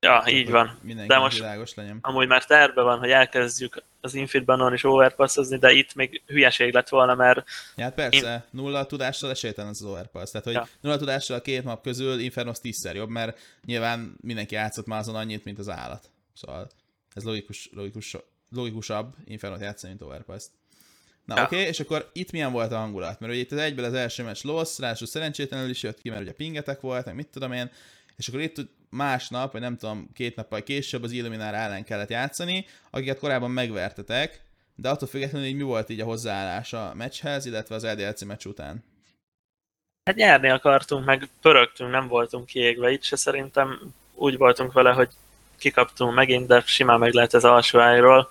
Ja, 0.00 0.24
így 0.26 0.50
van. 0.50 0.78
De 1.06 1.18
most 1.18 1.36
világos 1.36 1.74
legyen. 1.74 1.98
amúgy 2.02 2.26
már 2.26 2.44
terve 2.44 2.82
van, 2.82 2.98
hogy 2.98 3.10
elkezdjük 3.10 3.82
az 4.00 4.14
Infidbanon 4.14 4.72
is 4.72 4.84
overpassozni, 4.84 5.58
de 5.58 5.72
itt 5.72 5.94
még 5.94 6.22
hülyeség 6.26 6.72
lett 6.72 6.88
volna, 6.88 7.14
mert... 7.14 7.44
Ja, 7.76 7.84
hát 7.84 7.94
persze, 7.94 8.46
in... 8.52 8.60
nulla 8.60 8.86
tudással 8.86 9.30
esélytelen 9.30 9.70
az, 9.70 9.82
az 9.82 9.88
overpass. 9.88 10.30
Tehát, 10.30 10.46
hogy 10.46 10.54
ja. 10.54 10.68
nulla 10.80 10.96
tudással 10.96 11.36
a 11.36 11.40
két 11.40 11.64
map 11.64 11.82
közül 11.82 12.18
Infernos 12.18 12.60
tízszer 12.60 12.94
jobb, 12.94 13.08
mert 13.08 13.38
nyilván 13.64 14.16
mindenki 14.20 14.54
játszott 14.54 14.86
már 14.86 14.98
azon 14.98 15.14
annyit, 15.14 15.44
mint 15.44 15.58
az 15.58 15.68
állat. 15.68 16.10
Szóval 16.34 16.70
ez 17.14 17.24
logikus, 17.24 17.70
logikus, 17.72 18.16
logikusabb 18.50 19.14
Infernot 19.24 19.60
játszani, 19.60 19.92
mint 19.92 20.10
overpass 20.10 20.44
Na 21.28 21.36
ja. 21.36 21.42
oké, 21.42 21.56
okay, 21.56 21.68
és 21.68 21.80
akkor 21.80 22.10
itt 22.12 22.32
milyen 22.32 22.52
volt 22.52 22.72
a 22.72 22.76
hangulat? 22.76 23.20
Mert 23.20 23.32
ugye 23.32 23.40
itt 23.40 23.52
az 23.52 23.58
egyből 23.58 23.84
az 23.84 23.92
első 23.92 24.22
meccs 24.22 24.42
loss, 24.42 24.78
ráadásul 24.78 25.06
szerencsétlenül 25.06 25.70
is 25.70 25.82
jött 25.82 26.00
ki, 26.00 26.08
mert 26.08 26.22
ugye 26.22 26.32
pingetek 26.32 26.80
volt, 26.80 27.04
meg 27.04 27.14
mit 27.14 27.28
tudom 27.28 27.52
én, 27.52 27.70
és 28.18 28.28
akkor 28.28 28.40
itt 28.40 28.56
másnap, 28.90 29.52
vagy 29.52 29.60
nem 29.60 29.76
tudom, 29.76 30.10
két 30.14 30.36
nappal 30.36 30.62
később 30.62 31.02
az 31.02 31.12
Illuminár 31.12 31.54
ellen 31.54 31.84
kellett 31.84 32.10
játszani, 32.10 32.66
akiket 32.90 33.18
korábban 33.18 33.50
megvertetek, 33.50 34.40
de 34.74 34.88
attól 34.88 35.08
függetlenül 35.08 35.46
így 35.46 35.56
mi 35.56 35.62
volt 35.62 35.88
így 35.88 36.00
a 36.00 36.04
hozzáállás 36.04 36.72
a 36.72 36.92
meccshez, 36.94 37.46
illetve 37.46 37.74
az 37.74 37.84
LDLC 37.84 38.22
meccs 38.22 38.44
után? 38.44 38.84
Hát 40.04 40.16
nyerni 40.16 40.48
akartunk, 40.48 41.04
meg 41.04 41.28
pörögtünk, 41.40 41.90
nem 41.90 42.08
voltunk 42.08 42.46
kiégve. 42.46 42.90
Itt 42.90 43.02
se 43.02 43.16
szerintem 43.16 43.94
úgy 44.14 44.36
voltunk 44.36 44.72
vele, 44.72 44.92
hogy 44.92 45.08
kikaptunk 45.58 46.14
megint, 46.14 46.46
de 46.46 46.62
simán 46.66 46.98
meg 46.98 47.12
lehet 47.12 47.34
az 47.34 47.44
alsó 47.44 47.78
ájról. 47.78 48.30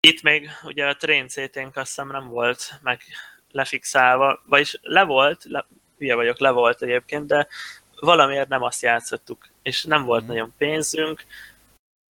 Itt 0.00 0.22
még 0.22 0.50
ugye 0.64 0.86
a 0.86 0.96
train 0.96 1.26
ct 1.26 1.56
azt 1.56 1.72
hiszem 1.74 2.08
nem 2.08 2.28
volt 2.28 2.72
meg 2.82 3.00
lefixálva, 3.50 4.42
vagyis 4.46 4.78
le 4.82 5.02
volt, 5.02 5.44
le, 5.44 5.66
hülye 5.98 6.14
vagyok, 6.14 6.38
le 6.38 6.50
volt 6.50 6.82
egyébként, 6.82 7.26
de 7.26 7.46
valamiért 8.00 8.48
nem 8.48 8.62
azt 8.62 8.82
játszottuk, 8.82 9.48
és 9.62 9.84
nem 9.84 10.04
volt 10.04 10.24
mm. 10.24 10.26
nagyon 10.26 10.54
pénzünk, 10.58 11.24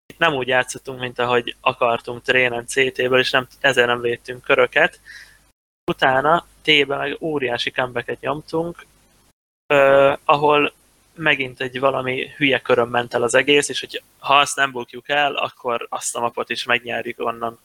itt 0.07 0.19
nem 0.19 0.35
úgy 0.35 0.49
játszottunk, 0.49 1.01
mint 1.01 1.19
ahogy 1.19 1.57
akartunk 1.61 2.23
trénen 2.23 2.67
CT-ből, 2.67 3.19
és 3.19 3.31
nem, 3.31 3.47
ezért 3.61 3.87
nem 3.87 4.01
védtünk 4.01 4.43
köröket. 4.43 5.01
Utána 5.91 6.47
T-be 6.63 6.97
meg 6.97 7.17
óriási 7.21 7.71
comebacket 7.71 8.21
nyomtunk, 8.21 8.87
uh, 9.75 10.19
ahol 10.25 10.73
megint 11.15 11.61
egy 11.61 11.79
valami 11.79 12.29
hülye 12.37 12.61
köröm 12.61 12.89
ment 12.89 13.15
el 13.15 13.23
az 13.23 13.35
egész, 13.35 13.69
és 13.69 13.81
hogy 13.81 14.03
ha 14.19 14.37
azt 14.37 14.57
nem 14.57 14.71
bukjuk 14.71 15.09
el, 15.09 15.35
akkor 15.35 15.87
azt 15.91 16.17
a 16.17 16.21
mapot 16.21 16.51
is 16.51 16.65
megnyerjük 16.65 17.21
onnan. 17.21 17.59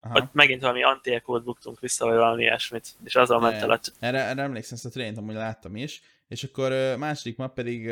Aha. 0.00 0.18
Ott 0.18 0.32
megint 0.32 0.60
valami 0.60 0.82
anti 0.82 1.22
buktunk 1.24 1.80
vissza, 1.80 2.06
vagy 2.06 2.16
valami 2.16 2.42
ilyesmit, 2.42 2.88
és 3.04 3.14
azon 3.14 3.40
ment 3.40 3.62
el 3.62 3.70
a... 3.70 3.80
Erre, 3.98 4.18
erre 4.24 4.42
emlékszem, 4.42 4.76
ezt 4.76 4.86
a 4.86 4.88
trént 4.88 5.18
amúgy 5.18 5.34
láttam 5.34 5.76
is, 5.76 6.02
és 6.28 6.44
akkor 6.44 6.96
második 6.98 7.36
map 7.36 7.54
pedig, 7.54 7.90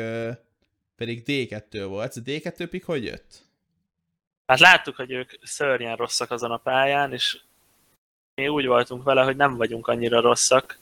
pedig 0.95 1.23
D2 1.25 1.85
volt. 1.87 2.15
A 2.15 2.21
D2 2.21 2.67
pik 2.69 2.85
hogy 2.85 3.03
jött? 3.03 3.41
Hát 4.45 4.59
láttuk, 4.59 4.95
hogy 4.95 5.11
ők 5.11 5.31
szörnyen 5.41 5.95
rosszak 5.95 6.31
azon 6.31 6.51
a 6.51 6.57
pályán, 6.57 7.13
és 7.13 7.39
mi 8.35 8.47
úgy 8.47 8.65
voltunk 8.65 9.03
vele, 9.03 9.23
hogy 9.23 9.35
nem 9.35 9.55
vagyunk 9.55 9.87
annyira 9.87 10.21
rosszak. 10.21 10.77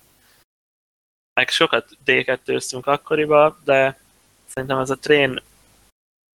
Meg 1.34 1.50
sokat 1.50 1.98
D2-ztünk 2.06 2.84
akkoriba, 2.84 3.60
de 3.64 4.00
szerintem 4.46 4.80
ez 4.80 4.90
a 4.90 5.00
trén 5.00 5.42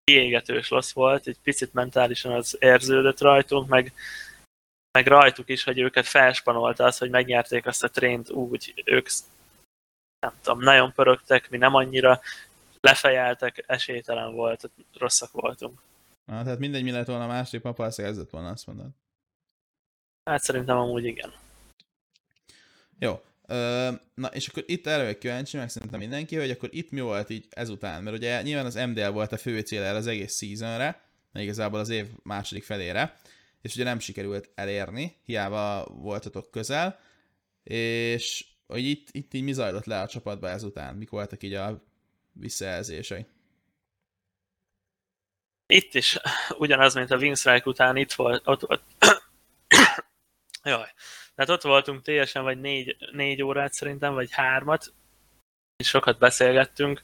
kiégetős 0.04 0.70
rossz 0.70 0.92
volt, 0.92 1.26
egy 1.26 1.38
picit 1.42 1.72
mentálisan 1.72 2.32
az 2.32 2.56
érződött 2.60 3.20
rajtunk, 3.20 3.68
meg, 3.68 3.92
meg 4.98 5.06
rajtuk 5.06 5.48
is, 5.48 5.64
hogy 5.64 5.78
őket 5.78 6.06
felspanolta 6.06 6.84
az, 6.84 6.98
hogy 6.98 7.10
megnyerték 7.10 7.66
azt 7.66 7.84
a 7.84 7.88
trént 7.88 8.30
úgy, 8.30 8.82
ők 8.84 9.08
nem 10.26 10.38
tudom, 10.42 10.62
nagyon 10.62 10.92
pörögtek, 10.92 11.50
mi 11.50 11.56
nem 11.56 11.74
annyira, 11.74 12.20
lefejeltek, 12.80 13.64
esélytelen 13.66 14.32
volt, 14.32 14.70
rosszak 14.98 15.30
voltunk. 15.32 15.80
Na, 16.24 16.42
tehát 16.42 16.58
mindegy, 16.58 16.82
mi 16.82 16.90
lett 16.90 17.06
volna 17.06 17.24
a 17.24 17.26
második 17.26 17.60
papa, 17.60 17.84
azt 17.84 17.96
kezdett 17.96 18.30
volna, 18.30 18.48
azt 18.48 18.66
mondod. 18.66 18.88
Hát 20.24 20.42
szerintem 20.42 20.76
amúgy 20.76 21.04
igen. 21.04 21.32
Jó. 22.98 23.22
Na, 24.14 24.28
és 24.32 24.48
akkor 24.48 24.64
itt 24.66 24.86
erre 24.86 25.02
vagyok 25.02 25.18
kíváncsi, 25.18 25.56
meg 25.56 25.68
szerintem 25.68 26.00
mindenki, 26.00 26.36
hogy 26.36 26.50
akkor 26.50 26.68
itt 26.72 26.90
mi 26.90 27.00
volt 27.00 27.30
így 27.30 27.46
ezután, 27.50 28.02
mert 28.02 28.16
ugye 28.16 28.42
nyilván 28.42 28.66
az 28.66 28.74
MDL 28.74 29.10
volt 29.10 29.32
a 29.32 29.36
fő 29.36 29.60
cél 29.60 29.82
az 29.82 30.06
egész 30.06 30.36
seasonre, 30.36 31.00
igazából 31.32 31.78
az 31.78 31.88
év 31.88 32.06
második 32.22 32.64
felére, 32.64 33.16
és 33.60 33.74
ugye 33.74 33.84
nem 33.84 33.98
sikerült 33.98 34.50
elérni, 34.54 35.16
hiába 35.24 35.86
voltatok 35.90 36.50
közel, 36.50 36.98
És 37.66 38.44
hogy 38.66 38.84
itt, 38.84 39.08
itt 39.10 39.34
így 39.34 39.42
mi 39.42 39.52
zajlott 39.52 39.84
le 39.84 40.00
a 40.00 40.08
csapatba 40.08 40.48
ezután? 40.48 40.94
Mik 40.94 41.10
voltak 41.10 41.42
így 41.42 41.54
a 41.54 41.82
visszajelzései? 42.32 43.26
Itt 45.66 45.94
is 45.94 46.18
ugyanaz, 46.58 46.94
mint 46.94 47.10
a 47.10 47.16
Reich 47.16 47.66
után 47.66 47.96
itt 47.96 48.12
volt, 48.12 48.46
ott 48.46 48.60
volt. 48.60 48.82
Jaj. 50.64 50.92
Tehát 51.34 51.50
ott 51.50 51.62
voltunk 51.62 52.02
teljesen 52.02 52.42
vagy 52.42 52.60
négy, 52.60 52.96
négy 53.12 53.42
órát 53.42 53.72
szerintem, 53.72 54.14
vagy 54.14 54.30
hármat, 54.32 54.92
és 55.76 55.88
sokat 55.88 56.18
beszélgettünk. 56.18 57.02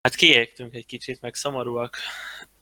Hát 0.00 0.14
kiégtünk 0.14 0.74
egy 0.74 0.86
kicsit, 0.86 1.20
meg 1.20 1.34
szomorúak 1.34 1.96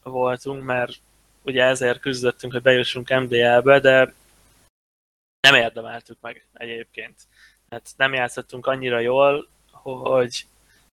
voltunk, 0.03 0.63
mert 0.63 1.01
ugye 1.43 1.63
ezért 1.65 2.01
küzdöttünk, 2.01 2.53
hogy 2.53 2.63
bejussunk 2.63 3.09
MDL-be, 3.09 3.81
de 3.81 4.15
nem 5.45 5.55
érdemeltük 5.55 6.21
meg 6.21 6.47
egyébként. 6.53 7.15
Hát 7.71 7.95
nem 7.97 8.15
játszottunk 8.15 8.67
annyira 8.67 8.99
jól, 8.99 9.49
hogy 9.83 10.47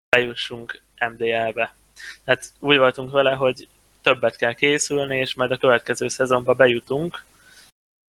bejussunk 0.09 0.81
MDL-be. 1.09 1.75
Tehát 2.23 2.53
úgy 2.59 2.77
voltunk 2.77 3.11
vele, 3.11 3.33
hogy 3.33 3.67
többet 4.01 4.35
kell 4.35 4.53
készülni, 4.53 5.17
és 5.17 5.33
majd 5.33 5.51
a 5.51 5.57
következő 5.57 6.07
szezonban 6.07 6.55
bejutunk, 6.55 7.23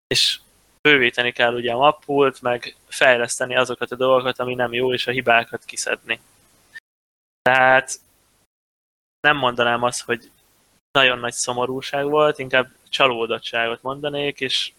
és 0.07 0.40
bővíteni 0.80 1.32
kell 1.32 1.55
ugye 1.55 1.72
a 1.72 1.78
mappult, 1.78 2.40
meg 2.40 2.76
fejleszteni 2.88 3.57
azokat 3.57 3.93
a 3.93 3.97
dolgokat, 3.97 4.38
ami 4.38 4.55
nem 4.55 4.72
jó, 4.72 4.93
és 4.93 5.07
a 5.07 5.11
hibákat 5.11 5.64
kiszedni. 5.64 6.20
Tehát 7.43 8.01
nem 9.20 9.36
mondanám 9.36 9.82
azt, 9.82 10.03
hogy 10.03 10.30
nagyon 10.99 11.18
nagy 11.18 11.32
szomorúság 11.32 12.05
volt, 12.05 12.38
inkább 12.38 12.72
csalódottságot 12.88 13.82
mondanék, 13.82 14.40
és 14.40 14.72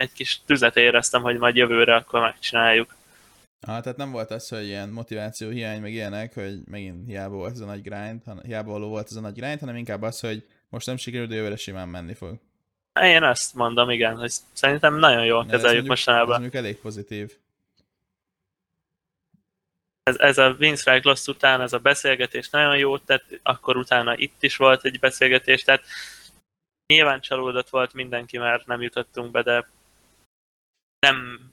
egy 0.00 0.12
kis 0.12 0.40
tüzet 0.46 0.76
éreztem, 0.76 1.22
hogy 1.22 1.38
majd 1.38 1.56
jövőre 1.56 1.94
akkor 1.94 2.20
megcsináljuk. 2.20 2.94
Ah, 3.60 3.80
tehát 3.80 3.96
nem 3.96 4.10
volt 4.10 4.30
az, 4.30 4.48
hogy 4.48 4.64
ilyen 4.64 4.88
motiváció 4.88 5.48
hiány, 5.48 5.80
meg 5.80 5.92
ilyenek, 5.92 6.34
hogy 6.34 6.60
megint 6.64 7.06
hiába 7.06 7.34
volt 7.34 7.52
ez 7.52 7.60
a 7.60 7.64
nagy 7.64 7.82
grind, 7.82 8.22
hiába 8.42 8.70
való 8.70 8.88
volt 8.88 9.06
ez 9.10 9.16
a 9.16 9.20
nagy 9.20 9.34
grind, 9.34 9.60
hanem 9.60 9.76
inkább 9.76 10.02
az, 10.02 10.20
hogy 10.20 10.46
most 10.68 10.86
nem 10.86 10.96
sikerül, 10.96 11.26
de 11.26 11.34
jövőre 11.34 11.56
simán 11.56 11.88
menni 11.88 12.14
fog. 12.14 12.38
Én 13.00 13.22
ezt 13.22 13.54
mondom, 13.54 13.90
igen, 13.90 14.16
hogy 14.16 14.32
szerintem 14.52 14.94
nagyon 14.94 15.24
jól 15.24 15.44
de 15.44 15.50
kezeljük 15.50 15.86
mostanában. 15.86 16.34
Ez 16.34 16.40
mondjuk 16.40 16.64
elég 16.64 16.76
pozitív. 16.76 17.36
Ez, 20.02 20.18
ez 20.18 20.38
a 20.38 20.52
Vince 20.52 21.00
Lost 21.02 21.28
után, 21.28 21.60
ez 21.60 21.72
a 21.72 21.78
beszélgetés 21.78 22.50
nagyon 22.50 22.76
jó 22.76 22.98
tehát 22.98 23.24
akkor 23.42 23.76
utána 23.76 24.16
itt 24.16 24.42
is 24.42 24.56
volt 24.56 24.84
egy 24.84 24.98
beszélgetés, 24.98 25.62
tehát 25.62 25.82
nyilván 26.86 27.20
csalódott 27.20 27.68
volt 27.68 27.92
mindenki, 27.92 28.38
mert 28.38 28.66
nem 28.66 28.82
jutottunk 28.82 29.30
be, 29.30 29.42
de 29.42 29.66
nem 31.00 31.50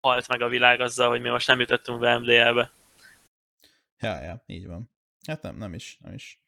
halt 0.00 0.28
meg 0.28 0.40
a 0.40 0.48
világ 0.48 0.80
azzal, 0.80 1.08
hogy 1.08 1.20
mi 1.20 1.28
most 1.28 1.46
nem 1.46 1.60
jutottunk 1.60 2.00
be 2.00 2.18
MDL-be. 2.18 2.72
Ja, 4.00 4.20
ja, 4.20 4.42
így 4.46 4.66
van. 4.66 4.90
Hát 5.26 5.42
nem, 5.42 5.56
nem 5.56 5.74
is, 5.74 5.98
nem 6.00 6.14
is. 6.14 6.38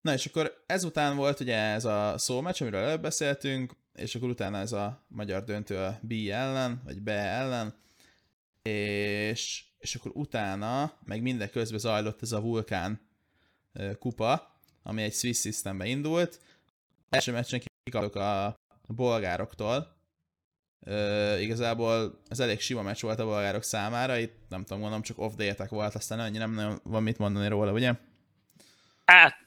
Na 0.00 0.12
és 0.12 0.26
akkor 0.26 0.64
ezután 0.66 1.16
volt 1.16 1.40
ugye 1.40 1.56
ez 1.56 1.84
a 1.84 2.18
szómeccs, 2.18 2.60
amiről 2.62 2.80
előbb 2.80 3.02
beszéltünk, 3.02 3.72
és 3.94 4.14
akkor 4.14 4.28
utána 4.28 4.58
ez 4.58 4.72
a 4.72 5.04
magyar 5.08 5.44
döntő 5.44 5.76
a 5.76 5.98
B 6.02 6.12
ellen, 6.30 6.82
vagy 6.84 7.02
B 7.02 7.08
ellen, 7.08 7.74
és, 8.62 9.64
és 9.78 9.94
akkor 9.94 10.10
utána, 10.14 10.92
meg 11.04 11.22
minden 11.22 11.50
közben 11.50 11.78
zajlott 11.78 12.22
ez 12.22 12.32
a 12.32 12.40
vulkán 12.40 13.00
kupa, 13.98 14.56
ami 14.82 15.02
egy 15.02 15.14
Swiss 15.14 15.40
Systembe 15.40 15.86
indult. 15.86 16.40
Első 17.08 17.32
meccsen 17.32 17.62
kikapok 17.82 18.14
a 18.14 18.54
bolgároktól, 18.86 19.93
Uh, 20.86 21.42
igazából 21.42 22.20
ez 22.28 22.40
elég 22.40 22.60
sima 22.60 22.82
meccs 22.82 23.00
volt 23.00 23.18
a 23.18 23.24
bolgárok 23.24 23.62
számára, 23.62 24.16
itt 24.16 24.34
nem 24.48 24.62
tudom, 24.64 24.80
mondom, 24.80 25.02
csak 25.02 25.18
off 25.18 25.32
day 25.34 25.54
volt, 25.68 25.94
aztán 25.94 26.20
annyi 26.20 26.38
nem 26.38 26.54
nagyon 26.54 26.80
van 26.82 27.02
mit 27.02 27.18
mondani 27.18 27.48
róla, 27.48 27.72
ugye? 27.72 27.92
Hát, 29.04 29.44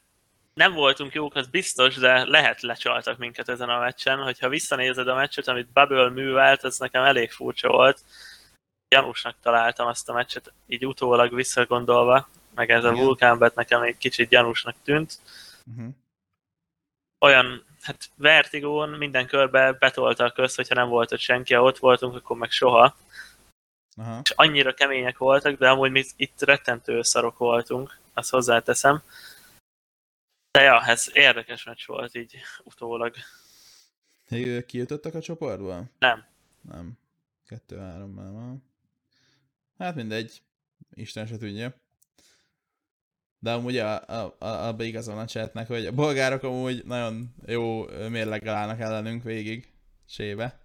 nem 0.58 0.72
voltunk 0.72 1.12
jók, 1.12 1.34
az 1.34 1.46
biztos, 1.46 1.94
de 1.94 2.24
lehet 2.24 2.60
lecsaltak 2.60 3.18
minket 3.18 3.48
ezen 3.48 3.68
a 3.68 3.78
meccsen. 3.78 4.18
Hogyha 4.18 4.48
visszanézed 4.48 5.08
a 5.08 5.14
meccset, 5.14 5.48
amit 5.48 5.72
Bubble 5.72 6.10
művelt, 6.10 6.64
ez 6.64 6.78
nekem 6.78 7.02
elég 7.02 7.30
furcsa 7.30 7.68
volt. 7.68 8.00
Gyanúsnak 8.88 9.36
találtam 9.42 9.86
azt 9.86 10.08
a 10.08 10.12
meccset, 10.12 10.52
így 10.66 10.86
utólag 10.86 11.34
visszagondolva, 11.34 12.28
meg 12.54 12.70
ez 12.70 12.84
a 12.84 12.92
vulkánbet 12.92 13.54
nekem 13.54 13.82
egy 13.82 13.96
kicsit 13.96 14.28
gyanúsnak 14.28 14.76
tűnt. 14.84 15.18
Uh-huh. 15.66 15.94
Olyan 17.18 17.64
hát 17.88 18.10
Vertigón 18.16 18.88
minden 18.88 19.26
körbe 19.26 19.72
betoltak 19.72 20.34
közt, 20.34 20.56
hogyha 20.56 20.74
nem 20.74 20.88
volt 20.88 21.12
ott 21.12 21.18
senki, 21.18 21.54
ha 21.54 21.62
ott 21.62 21.78
voltunk, 21.78 22.14
akkor 22.14 22.36
meg 22.36 22.50
soha. 22.50 22.96
Aha. 23.96 24.20
És 24.24 24.30
annyira 24.30 24.74
kemények 24.74 25.18
voltak, 25.18 25.58
de 25.58 25.70
amúgy 25.70 25.90
mi 25.90 26.04
itt 26.16 26.40
rettentő 26.40 27.02
szarok 27.02 27.38
voltunk, 27.38 27.98
azt 28.12 28.30
hozzáteszem. 28.30 29.02
De 30.50 30.62
ja, 30.62 30.84
ez 30.86 31.10
érdekes 31.12 31.64
meccs 31.64 31.86
volt 31.86 32.14
így 32.14 32.36
utólag. 32.64 33.14
Ők 34.30 34.66
kijutottak 34.66 35.14
a 35.14 35.20
csoportból? 35.20 35.90
Nem. 35.98 36.26
Nem. 36.60 36.98
Kettő-három 37.46 38.10
már 38.10 38.32
van. 38.32 38.64
Hát 39.78 39.94
mindegy. 39.94 40.42
Isten 40.94 41.26
se 41.26 41.36
tudja. 41.36 41.74
De 43.38 43.52
amúgy 43.52 43.78
a, 43.78 44.02
a, 44.06 44.36
a, 44.38 44.46
abba 44.46 44.82
igazol 44.82 45.18
a 45.18 45.24
chatnek, 45.24 45.66
hogy 45.66 45.86
a 45.86 45.92
bolgárok 45.92 46.42
amúgy 46.42 46.82
nagyon 46.84 47.34
jó 47.46 47.84
mérleggel 48.08 48.54
állnak 48.54 48.80
ellenünk 48.80 49.22
végig 49.22 49.72
sébe. 50.08 50.58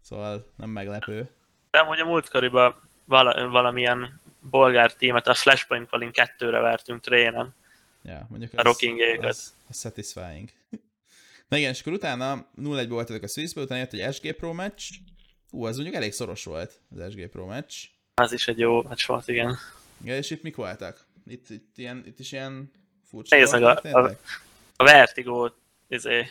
Szóval 0.00 0.52
nem 0.56 0.70
meglepő. 0.70 1.30
De 1.70 1.78
amúgy 1.78 2.00
a 2.00 2.04
múltkoriban 2.04 2.74
vala, 3.04 3.48
valamilyen 3.48 4.20
bolgár 4.40 4.94
tímet 4.94 5.26
a 5.26 5.34
Flashpoint 5.34 5.90
Valin 5.90 6.12
kettőre 6.12 6.58
vertünk 6.58 7.00
trénen. 7.00 7.54
Ja, 8.02 8.26
mondjuk 8.28 8.52
a 8.56 8.62
rocking 8.62 9.00
az, 9.20 9.54
az 9.68 9.80
satisfying. 9.80 10.48
Na 11.48 11.56
igen, 11.56 11.70
és 11.70 11.80
akkor 11.80 11.92
utána 11.92 12.46
0-1 12.62 12.86
voltatok 12.88 13.22
a 13.22 13.26
Swissbe, 13.26 13.60
utána 13.60 13.80
jött 13.80 13.92
egy 13.92 14.14
SG 14.14 14.32
Pro 14.32 14.52
meccs. 14.52 14.82
Ú, 15.50 15.64
az 15.64 15.74
mondjuk 15.74 15.96
elég 15.96 16.12
szoros 16.12 16.44
volt, 16.44 16.80
az 16.96 17.12
SG 17.12 17.28
Pro 17.28 17.46
meccs. 17.46 17.74
Az 18.14 18.32
is 18.32 18.48
egy 18.48 18.58
jó 18.58 18.82
meccs 18.82 19.06
volt, 19.06 19.28
igen. 19.28 19.56
Ja, 20.04 20.16
és 20.16 20.30
itt 20.30 20.42
mik 20.42 20.56
voltak? 20.56 21.06
Itt, 21.30 21.50
itt, 21.50 21.78
ilyen, 21.78 22.02
itt 22.06 22.18
is 22.18 22.32
ilyen 22.32 22.70
furcsa 23.04 23.36
Nézd 23.36 23.52
meg, 23.52 23.62
a, 23.62 23.80
a, 23.82 24.16
a 24.76 24.84
Vertigo 24.84 25.50
izé, 25.88 26.26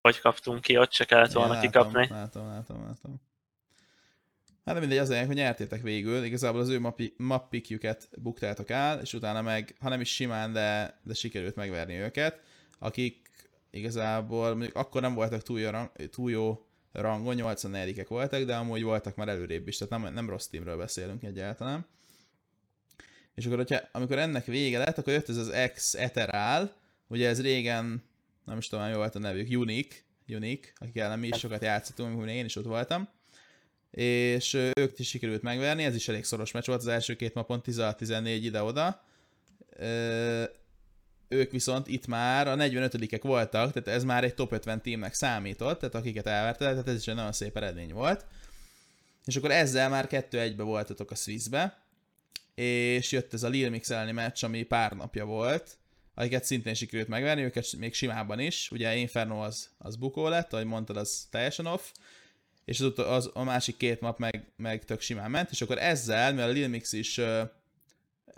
hogy 0.00 0.20
kaptunk 0.20 0.60
ki, 0.60 0.78
ott 0.78 0.92
se 0.92 1.04
kellett 1.04 1.32
volna 1.32 1.52
látom, 1.52 1.70
kikapni. 1.70 2.06
Látom, 2.10 2.46
látom, 2.46 2.82
látom. 2.86 3.20
Hát 4.64 4.74
de 4.74 4.80
mindegy, 4.80 4.98
az 4.98 5.08
hogy 5.08 5.28
nyertétek 5.28 5.82
végül, 5.82 6.24
igazából 6.24 6.60
az 6.60 6.68
ő 6.68 6.80
mappikjüket 7.16 8.08
buktátok 8.16 8.70
el, 8.70 9.00
és 9.00 9.12
utána 9.12 9.42
meg, 9.42 9.76
ha 9.80 9.88
nem 9.88 10.00
is 10.00 10.14
simán, 10.14 10.52
de, 10.52 10.98
de 11.02 11.14
sikerült 11.14 11.54
megverni 11.54 11.94
őket, 11.94 12.40
akik 12.78 13.30
igazából 13.70 14.48
mondjuk 14.48 14.76
akkor 14.76 15.00
nem 15.00 15.14
voltak 15.14 15.42
túl 15.42 15.60
jó, 15.60 15.70
rang, 15.70 15.90
túl 16.10 16.30
jó 16.30 16.66
rangon, 16.92 17.36
84-ek 17.38 18.06
voltak, 18.08 18.42
de 18.42 18.54
amúgy 18.54 18.82
voltak 18.82 19.16
már 19.16 19.28
előrébb 19.28 19.68
is, 19.68 19.76
tehát 19.76 20.02
nem, 20.02 20.14
nem 20.14 20.28
rossz 20.28 20.46
tímről 20.46 20.76
beszélünk 20.76 21.22
egyáltalán. 21.22 21.86
És 23.34 23.44
akkor, 23.46 23.56
hogyha, 23.56 23.80
amikor 23.92 24.18
ennek 24.18 24.44
vége 24.44 24.78
lett, 24.78 24.98
akkor 24.98 25.12
jött 25.12 25.28
ez 25.28 25.36
az 25.36 25.48
ex 25.48 25.94
Eteral, 25.94 26.72
ugye 27.06 27.28
ez 27.28 27.42
régen, 27.42 28.02
nem 28.44 28.58
is 28.58 28.68
tudom, 28.68 28.86
mi 28.86 28.94
volt 28.94 29.14
a 29.14 29.18
nevük, 29.18 29.58
Unique, 29.58 29.96
Unique, 30.28 30.72
akik 30.76 30.96
ellen 30.96 31.18
mi 31.18 31.26
is 31.26 31.38
sokat 31.38 31.62
játszottunk, 31.62 32.08
amikor 32.08 32.28
én 32.28 32.44
is 32.44 32.56
ott 32.56 32.64
voltam. 32.64 33.08
És 33.90 34.54
ők 34.54 34.98
is 34.98 35.08
sikerült 35.08 35.42
megverni, 35.42 35.84
ez 35.84 35.94
is 35.94 36.08
elég 36.08 36.24
szoros 36.24 36.52
meccs 36.52 36.66
volt, 36.66 36.80
az 36.80 36.86
első 36.86 37.16
két 37.16 37.34
mapon 37.34 37.60
16-14 37.64 38.38
ide-oda. 38.42 39.04
Ők 41.28 41.50
viszont 41.50 41.88
itt 41.88 42.06
már 42.06 42.48
a 42.48 42.56
45-ek 42.56 43.20
voltak, 43.22 43.72
tehát 43.72 43.88
ez 43.88 44.04
már 44.04 44.24
egy 44.24 44.34
top 44.34 44.52
50 44.52 44.82
teamnek 44.82 45.14
számított, 45.14 45.78
tehát 45.78 45.94
akiket 45.94 46.26
elverte, 46.26 46.64
tehát 46.64 46.88
ez 46.88 46.96
is 46.96 47.06
egy 47.06 47.14
nagyon 47.14 47.32
szép 47.32 47.56
eredmény 47.56 47.92
volt. 47.92 48.26
És 49.24 49.36
akkor 49.36 49.50
ezzel 49.50 49.88
már 49.88 50.06
2-1-be 50.10 50.62
voltatok 50.62 51.10
a 51.10 51.14
Swissbe, 51.14 51.83
és 52.54 53.12
jött 53.12 53.32
ez 53.32 53.42
a 53.42 53.48
Lil 53.48 53.70
Mix 53.70 53.90
elleni 53.90 54.12
meccs, 54.12 54.44
ami 54.44 54.62
pár 54.62 54.92
napja 54.92 55.24
volt, 55.24 55.78
akiket 56.14 56.44
szintén 56.44 56.74
sikerült 56.74 57.08
megverni, 57.08 57.42
őket 57.42 57.76
még 57.78 57.94
simában 57.94 58.38
is, 58.38 58.70
ugye 58.70 58.96
Inferno 58.96 59.42
az, 59.42 59.70
az 59.78 59.96
bukó 59.96 60.28
lett, 60.28 60.52
ahogy 60.52 60.66
mondtad, 60.66 60.96
az 60.96 61.26
teljesen 61.30 61.66
off, 61.66 61.82
és 62.64 62.80
az, 62.80 62.98
az 62.98 63.30
a 63.32 63.42
másik 63.42 63.76
két 63.76 64.00
map 64.00 64.18
meg, 64.18 64.44
meg 64.56 64.84
tök 64.84 65.00
simán 65.00 65.30
ment, 65.30 65.50
és 65.50 65.60
akkor 65.60 65.78
ezzel, 65.78 66.30
mivel 66.30 66.48
a 66.48 66.52
Lil 66.52 66.68
Mix 66.68 66.92
is 66.92 67.20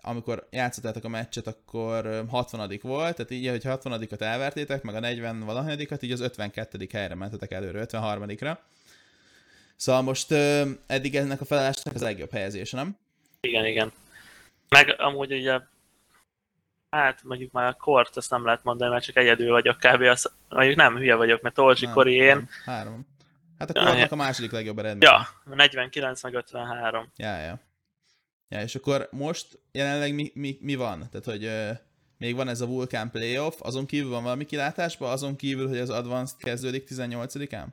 amikor 0.06 0.46
játszottátok 0.50 1.04
a 1.04 1.08
meccset, 1.08 1.46
akkor 1.46 2.24
60 2.28 2.78
volt, 2.82 3.16
tehát 3.16 3.30
így, 3.30 3.48
hogy 3.48 3.62
60-at 3.64 4.20
elvertétek, 4.20 4.82
meg 4.82 4.94
a 4.94 5.00
40 5.00 5.40
valahanyadikat, 5.40 6.02
így 6.02 6.12
az 6.12 6.20
52. 6.20 6.88
helyre 6.92 7.14
mentetek 7.14 7.52
előre, 7.52 7.86
53-ra. 7.90 8.56
Szóval 9.76 10.02
most 10.02 10.32
eddig 10.86 11.16
ennek 11.16 11.40
a 11.40 11.44
felállásnak 11.44 11.94
az 11.94 12.00
legjobb 12.00 12.30
helyezés, 12.30 12.70
nem? 12.70 12.96
Igen, 13.40 13.66
igen. 13.66 13.92
Meg 14.68 14.94
amúgy 14.98 15.32
ugye, 15.32 15.60
hát 16.90 17.22
mondjuk 17.22 17.52
már 17.52 17.66
a 17.66 17.72
kort, 17.72 18.16
azt 18.16 18.30
nem 18.30 18.44
lehet 18.44 18.64
mondani, 18.64 18.90
mert 18.90 19.04
csak 19.04 19.16
egyedül 19.16 19.50
vagyok 19.50 19.76
kb. 19.76 20.00
Az, 20.00 20.32
mondjuk 20.48 20.76
nem 20.76 20.96
hülye 20.96 21.14
vagyok, 21.14 21.40
mert 21.40 21.54
Tolzsi, 21.54 21.86
Kori, 21.86 22.14
én. 22.14 22.48
Három. 22.64 23.06
Hát 23.58 23.70
akkor 23.70 23.88
annak 23.88 24.12
a 24.12 24.16
második 24.16 24.50
legjobb 24.50 24.78
eredmény. 24.78 25.10
Ja, 25.10 25.28
49 25.44 26.22
meg 26.22 26.34
53. 26.34 27.12
Ja, 27.16 27.38
ja. 27.38 27.60
Ja, 28.48 28.62
és 28.62 28.74
akkor 28.74 29.08
most 29.10 29.58
jelenleg 29.72 30.14
mi, 30.14 30.30
mi, 30.34 30.58
mi 30.60 30.74
van? 30.74 30.98
Tehát, 31.10 31.24
hogy 31.24 31.44
ö, 31.44 31.70
még 32.18 32.36
van 32.36 32.48
ez 32.48 32.60
a 32.60 32.66
Vulkán 32.66 33.10
Playoff, 33.10 33.54
azon 33.58 33.86
kívül 33.86 34.10
van 34.10 34.22
valami 34.22 34.44
kilátásban, 34.44 35.10
azon 35.10 35.36
kívül, 35.36 35.68
hogy 35.68 35.78
az 35.78 35.90
Advanced 35.90 36.38
kezdődik 36.38 36.88
18-án? 36.90 37.66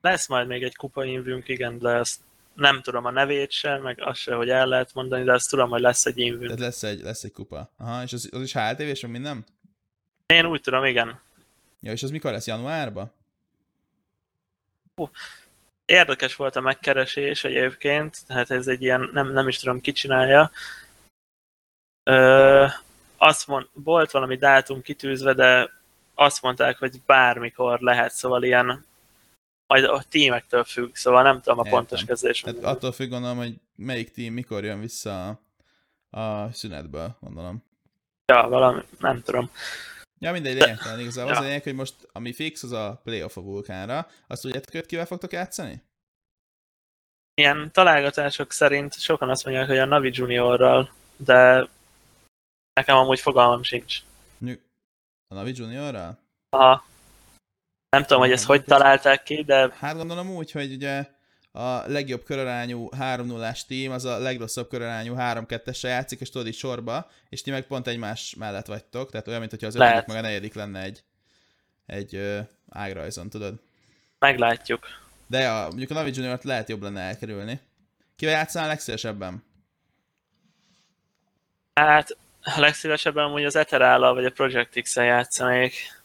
Lesz 0.00 0.28
majd 0.28 0.46
még 0.46 0.62
egy 0.62 0.76
kupa 0.76 1.04
invünk, 1.04 1.48
igen, 1.48 1.78
de 1.78 1.88
ezt 1.88 2.20
nem 2.54 2.80
tudom 2.82 3.04
a 3.04 3.10
nevét 3.10 3.50
sem, 3.50 3.82
meg 3.82 4.02
azt 4.02 4.20
se, 4.20 4.34
hogy 4.34 4.48
el 4.48 4.66
lehet 4.66 4.94
mondani, 4.94 5.24
de 5.24 5.32
azt 5.32 5.50
tudom, 5.50 5.70
hogy 5.70 5.80
lesz 5.80 6.06
egy 6.06 6.18
invünk. 6.18 6.44
Tehát 6.44 6.58
lesz 6.58 6.82
egy, 6.82 7.00
lesz 7.00 7.22
egy 7.22 7.32
kupa. 7.32 7.70
Aha, 7.78 8.02
és 8.02 8.12
az, 8.12 8.28
az 8.32 8.40
is 8.40 8.52
HLTV, 8.52 8.80
és 8.80 9.00
meg 9.00 9.10
minden? 9.10 9.44
Én 10.26 10.46
úgy 10.46 10.60
tudom, 10.60 10.84
igen. 10.84 11.20
Ja, 11.80 11.92
és 11.92 12.02
az 12.02 12.10
mikor 12.10 12.32
lesz? 12.32 12.46
Januárban? 12.46 13.12
Érdekes 15.84 16.36
volt 16.36 16.56
a 16.56 16.60
megkeresés 16.60 17.44
egyébként, 17.44 18.26
tehát 18.26 18.50
ez 18.50 18.66
egy 18.66 18.82
ilyen, 18.82 19.10
nem, 19.12 19.32
nem 19.32 19.48
is 19.48 19.58
tudom 19.58 19.80
ki 19.80 19.92
csinálja. 19.92 20.50
Ö, 22.02 22.66
azt 23.16 23.46
mond, 23.46 23.68
volt 23.72 24.10
valami 24.10 24.36
dátum 24.36 24.82
kitűzve, 24.82 25.32
de 25.32 25.70
azt 26.14 26.42
mondták, 26.42 26.78
hogy 26.78 27.00
bármikor 27.06 27.80
lehet, 27.80 28.12
szóval 28.12 28.42
ilyen 28.42 28.84
majd 29.74 29.84
a 29.84 30.02
tímektől 30.08 30.64
függ, 30.64 30.94
szóval 30.94 31.22
nem 31.22 31.40
tudom 31.40 31.58
a 31.58 31.62
Értem. 31.64 31.78
pontos 31.78 32.04
kezdés. 32.04 32.40
Tehát 32.40 32.64
attól 32.64 32.92
függ 32.92 33.08
gondolom, 33.10 33.36
hogy 33.36 33.54
melyik 33.76 34.10
tím 34.10 34.32
mikor 34.32 34.64
jön 34.64 34.80
vissza 34.80 35.28
a, 36.10 36.18
a 36.20 36.52
szünetből, 36.52 37.16
gondolom. 37.20 37.64
Ja, 38.32 38.48
valami, 38.48 38.82
nem 38.98 39.22
tudom. 39.22 39.50
Ja, 40.18 40.32
mindegy, 40.32 40.54
lényegtelen. 40.54 41.00
Igazából 41.00 41.30
az 41.30 41.36
Ja. 41.36 41.42
a 41.42 41.46
lényeg, 41.46 41.62
hogy 41.62 41.74
most 41.74 41.94
ami 42.12 42.32
fix, 42.32 42.62
az 42.62 42.72
a 42.72 43.00
playoff 43.04 43.36
a 43.36 43.40
vulkánra. 43.40 44.06
Azt 44.26 44.42
tudjátok, 44.42 44.72
hogy 44.72 44.86
kivel 44.86 45.06
fogtok 45.06 45.32
játszani? 45.32 45.82
Ilyen 47.34 47.70
találgatások 47.72 48.52
szerint 48.52 49.00
sokan 49.00 49.30
azt 49.30 49.44
mondják, 49.44 49.66
hogy 49.66 49.78
a 49.78 49.84
Navi 49.84 50.10
Juniorral, 50.12 50.90
de 51.16 51.68
nekem 52.72 52.96
amúgy 52.96 53.20
fogalmam 53.20 53.62
sincs. 53.62 53.98
A 55.28 55.34
Navi 55.34 55.52
Juniorral? 55.54 56.18
Aha. 56.48 56.84
Nem 57.94 58.02
tudom, 58.02 58.22
hogy 58.22 58.32
ezt 58.32 58.44
hogy 58.44 58.64
találták 58.64 59.22
ki, 59.22 59.42
de 59.42 59.70
Hát 59.78 59.96
gondolom 59.96 60.30
úgy, 60.30 60.50
hogy 60.50 60.72
ugye 60.72 61.04
a 61.52 61.82
legjobb 61.86 62.24
körarányú 62.24 62.88
3 62.96 63.26
0 63.26 63.52
tím 63.66 63.90
az 63.90 64.04
a 64.04 64.18
legrosszabb 64.18 64.68
körarányú 64.68 65.14
3-2-essel 65.18 65.88
játszik, 65.88 66.20
és 66.20 66.30
tudod 66.30 66.46
így 66.46 66.54
sorba, 66.54 67.10
és 67.28 67.42
ti 67.42 67.50
meg 67.50 67.66
pont 67.66 67.86
egymás 67.86 68.34
mellett 68.38 68.66
vagytok, 68.66 69.10
tehát 69.10 69.28
olyan, 69.28 69.40
mintha 69.40 69.66
az 69.66 69.74
ötödik 69.74 70.06
meg 70.06 70.16
a 70.16 70.20
negyedik 70.20 70.54
lenne 70.54 70.82
egy, 70.82 71.02
egy 71.86 72.14
ö, 72.14 72.38
ágrajzon, 72.70 73.28
tudod. 73.28 73.54
meglátjuk. 74.18 74.86
De 75.26 75.48
a, 75.48 75.66
mondjuk 75.66 75.90
a 75.90 75.94
Navi 75.94 76.10
Junior-t 76.14 76.44
lehet 76.44 76.68
jobb 76.68 76.82
lenne 76.82 77.00
elkerülni. 77.00 77.60
Kivel 78.16 78.34
játszanál 78.34 78.68
legszívesebben? 78.68 79.44
Hát 81.74 82.16
a 82.42 82.60
legszívesebben 82.60 83.24
amúgy 83.24 83.44
az 83.44 83.56
Eterállal 83.56 84.14
vagy 84.14 84.24
a 84.24 84.30
Project 84.30 84.80
X-el 84.80 85.04
játszanék. 85.04 86.02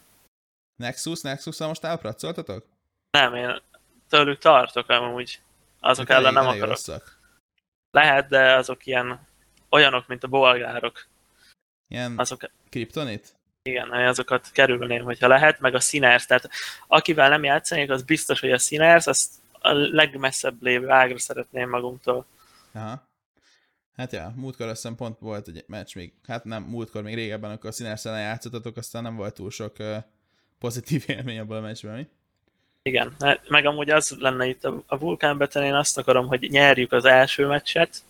Nexus? 0.79 1.21
nexus 1.21 1.57
most 1.57 1.83
elpracoltatok? 1.83 2.65
Nem, 3.11 3.35
én 3.35 3.61
tőlük 4.09 4.37
tartok 4.37 4.89
amúgy. 4.89 5.41
Azok 5.79 6.09
ellen 6.09 6.33
nem 6.33 6.47
akarok. 6.47 6.67
rosszak. 6.67 7.19
Lehet, 7.91 8.27
de 8.27 8.55
azok 8.55 8.85
ilyen 8.85 9.27
olyanok, 9.69 10.07
mint 10.07 10.23
a 10.23 10.27
bolgárok. 10.27 11.07
Ilyen 11.87 12.17
Azok, 12.17 12.51
kriptonit? 12.69 13.37
igen, 13.61 13.91
azokat 13.91 14.51
kerülném, 14.51 15.03
hogyha 15.03 15.27
lehet, 15.27 15.59
meg 15.59 15.75
a 15.75 15.79
Sinners. 15.79 16.25
Tehát 16.25 16.49
akivel 16.87 17.29
nem 17.29 17.43
játszanék, 17.43 17.89
az 17.89 18.03
biztos, 18.03 18.39
hogy 18.39 18.51
a 18.51 18.57
Sinners, 18.57 19.07
azt 19.07 19.33
a 19.51 19.71
legmesszebb 19.71 20.61
lévő 20.61 20.89
ágra 20.89 21.19
szeretném 21.19 21.69
magunktól. 21.69 22.25
Aha. 22.73 23.07
Hát 23.95 24.11
ja, 24.11 24.33
múltkor 24.35 24.67
azt 24.67 24.81
hiszem 24.81 24.95
pont 24.95 25.19
volt 25.19 25.47
egy 25.47 25.63
meccs 25.67 25.95
még, 25.95 26.13
hát 26.27 26.43
nem, 26.43 26.63
múltkor 26.63 27.03
még 27.03 27.15
régebben, 27.15 27.51
akkor 27.51 27.69
a 27.69 27.73
Sinners 27.73 28.05
ellen 28.05 28.21
játszottatok, 28.21 28.77
aztán 28.77 29.03
nem 29.03 29.15
volt 29.15 29.33
túl 29.33 29.51
sok 29.51 29.75
uh, 29.79 30.03
pozitív 30.59 31.03
élmény 31.17 31.39
abban 31.39 31.57
a 31.57 31.61
meccsben, 31.61 31.95
mi? 31.95 32.07
Igen, 32.81 33.15
meg 33.47 33.65
amúgy 33.65 33.89
az 33.89 34.15
lenne 34.19 34.45
itt 34.47 34.63
a, 34.63 34.83
a 34.87 34.97
vulkánbeten, 34.97 35.63
én 35.63 35.73
azt 35.73 35.97
akarom, 35.97 36.27
hogy 36.27 36.47
nyerjük 36.49 36.91
az 36.91 37.05
első 37.05 37.45
meccset, 37.45 38.03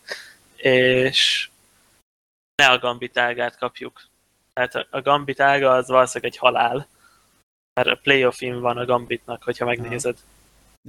és 0.55 1.49
ne 2.55 2.67
a 2.67 2.79
gambit 2.79 3.17
ágát 3.17 3.57
kapjuk. 3.57 4.01
Tehát 4.53 4.75
a, 4.75 4.87
a 4.89 5.01
gambit 5.01 5.39
ága 5.39 5.71
az 5.71 5.87
valószínűleg 5.87 6.31
egy 6.31 6.37
halál, 6.37 6.87
mert 7.73 7.87
a 7.87 7.99
playoff-in 8.03 8.59
van 8.59 8.77
a 8.77 8.85
gambitnak, 8.85 9.43
hogyha 9.43 9.65
megnézed. 9.65 10.17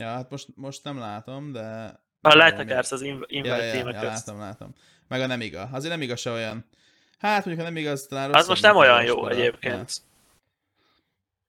Ja, 0.01 0.07
hát 0.07 0.31
most, 0.31 0.47
most 0.55 0.85
nem 0.85 0.99
látom, 0.99 1.53
de... 1.53 1.99
Tudom, 2.21 2.39
letekersz 2.39 2.93
az 2.93 3.03
ja, 3.03 3.19
invert 3.27 3.75
ja, 3.75 3.81
ja, 3.81 3.89
ja, 3.89 4.03
látom, 4.03 4.39
látom. 4.39 4.75
Meg 5.09 5.21
a 5.21 5.27
nem 5.27 5.41
igaz. 5.41 5.69
Azért 5.73 5.93
nem 5.93 6.03
igaz 6.03 6.21
se 6.21 6.31
olyan. 6.31 6.65
Hát 7.19 7.45
mondjuk 7.45 7.67
a 7.67 7.71
nem 7.71 7.81
igaz, 7.81 8.07
talán 8.07 8.35
Az 8.35 8.49
most 8.49 8.63
nem 8.63 8.77
a 8.77 8.79
olyan 8.79 9.03
jó 9.03 9.15
Roskora. 9.15 9.35
egyébként. 9.35 9.93
Ja. 10.03 10.10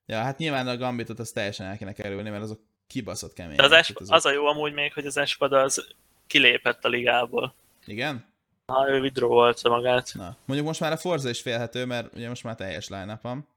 Ja, 0.06 0.18
hát 0.22 0.38
nyilván 0.38 0.68
a 0.68 0.76
Gambitot 0.76 1.18
az 1.18 1.30
teljesen 1.30 1.66
el 1.66 1.76
kéne 1.76 1.92
kerülni, 1.92 2.30
mert 2.30 2.42
azok 2.42 2.60
kibaszott 2.86 3.32
kemény. 3.32 3.56
De 3.56 3.62
az, 3.62 3.72
es- 3.72 3.92
az 4.06 4.26
a 4.26 4.30
jó 4.30 4.46
amúgy 4.46 4.72
még, 4.72 4.92
hogy 4.92 5.06
az 5.06 5.16
Espada 5.16 5.60
az 5.60 5.94
kilépett 6.26 6.84
a 6.84 6.88
ligából. 6.88 7.54
Igen? 7.86 8.30
Ha 8.66 8.88
ő 8.88 9.00
withdrawolta 9.00 9.68
magát. 9.68 10.10
Na, 10.14 10.36
mondjuk 10.44 10.68
most 10.68 10.80
már 10.80 10.92
a 10.92 10.96
Forza 10.96 11.28
is 11.28 11.40
félhető, 11.40 11.84
mert 11.84 12.14
ugye 12.14 12.28
most 12.28 12.44
már 12.44 12.54
teljes 12.54 12.88
line 12.88 13.18
van. 13.22 13.48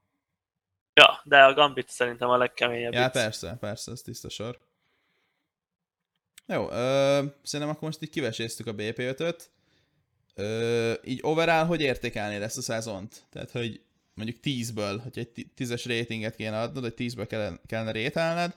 Ja, 0.94 1.20
de 1.24 1.44
a 1.44 1.54
Gambit 1.54 1.88
szerintem 1.88 2.28
a 2.28 2.36
legkeményebb. 2.36 2.92
Ja, 2.92 3.04
itt. 3.06 3.12
persze, 3.12 3.56
persze, 3.60 3.92
ez 3.92 4.00
tiszta 4.00 4.28
sor. 4.28 4.58
Jó, 6.46 6.70
ö, 6.70 7.22
szerintem 7.42 7.74
akkor 7.74 7.88
most 7.88 8.02
így 8.02 8.10
kiveséztük 8.10 8.66
a 8.66 8.74
BP5-öt. 8.74 9.50
Ö, 10.34 10.92
így 11.04 11.18
overall, 11.22 11.64
hogy 11.64 11.80
értékelnéd 11.80 12.42
ezt 12.42 12.56
a 12.58 12.62
szezont? 12.62 13.26
Tehát, 13.30 13.50
hogy 13.50 13.80
mondjuk 14.16 14.38
10-ből, 14.42 15.00
hogy 15.02 15.18
egy 15.18 15.46
10-es 15.58 15.84
ratinget 15.86 16.36
kéne 16.36 16.60
adnod, 16.60 16.82
vagy 16.82 16.94
10-ből 16.96 17.26
kellene, 17.28 17.56
kellene 17.66 17.90
rételned, 17.90 18.56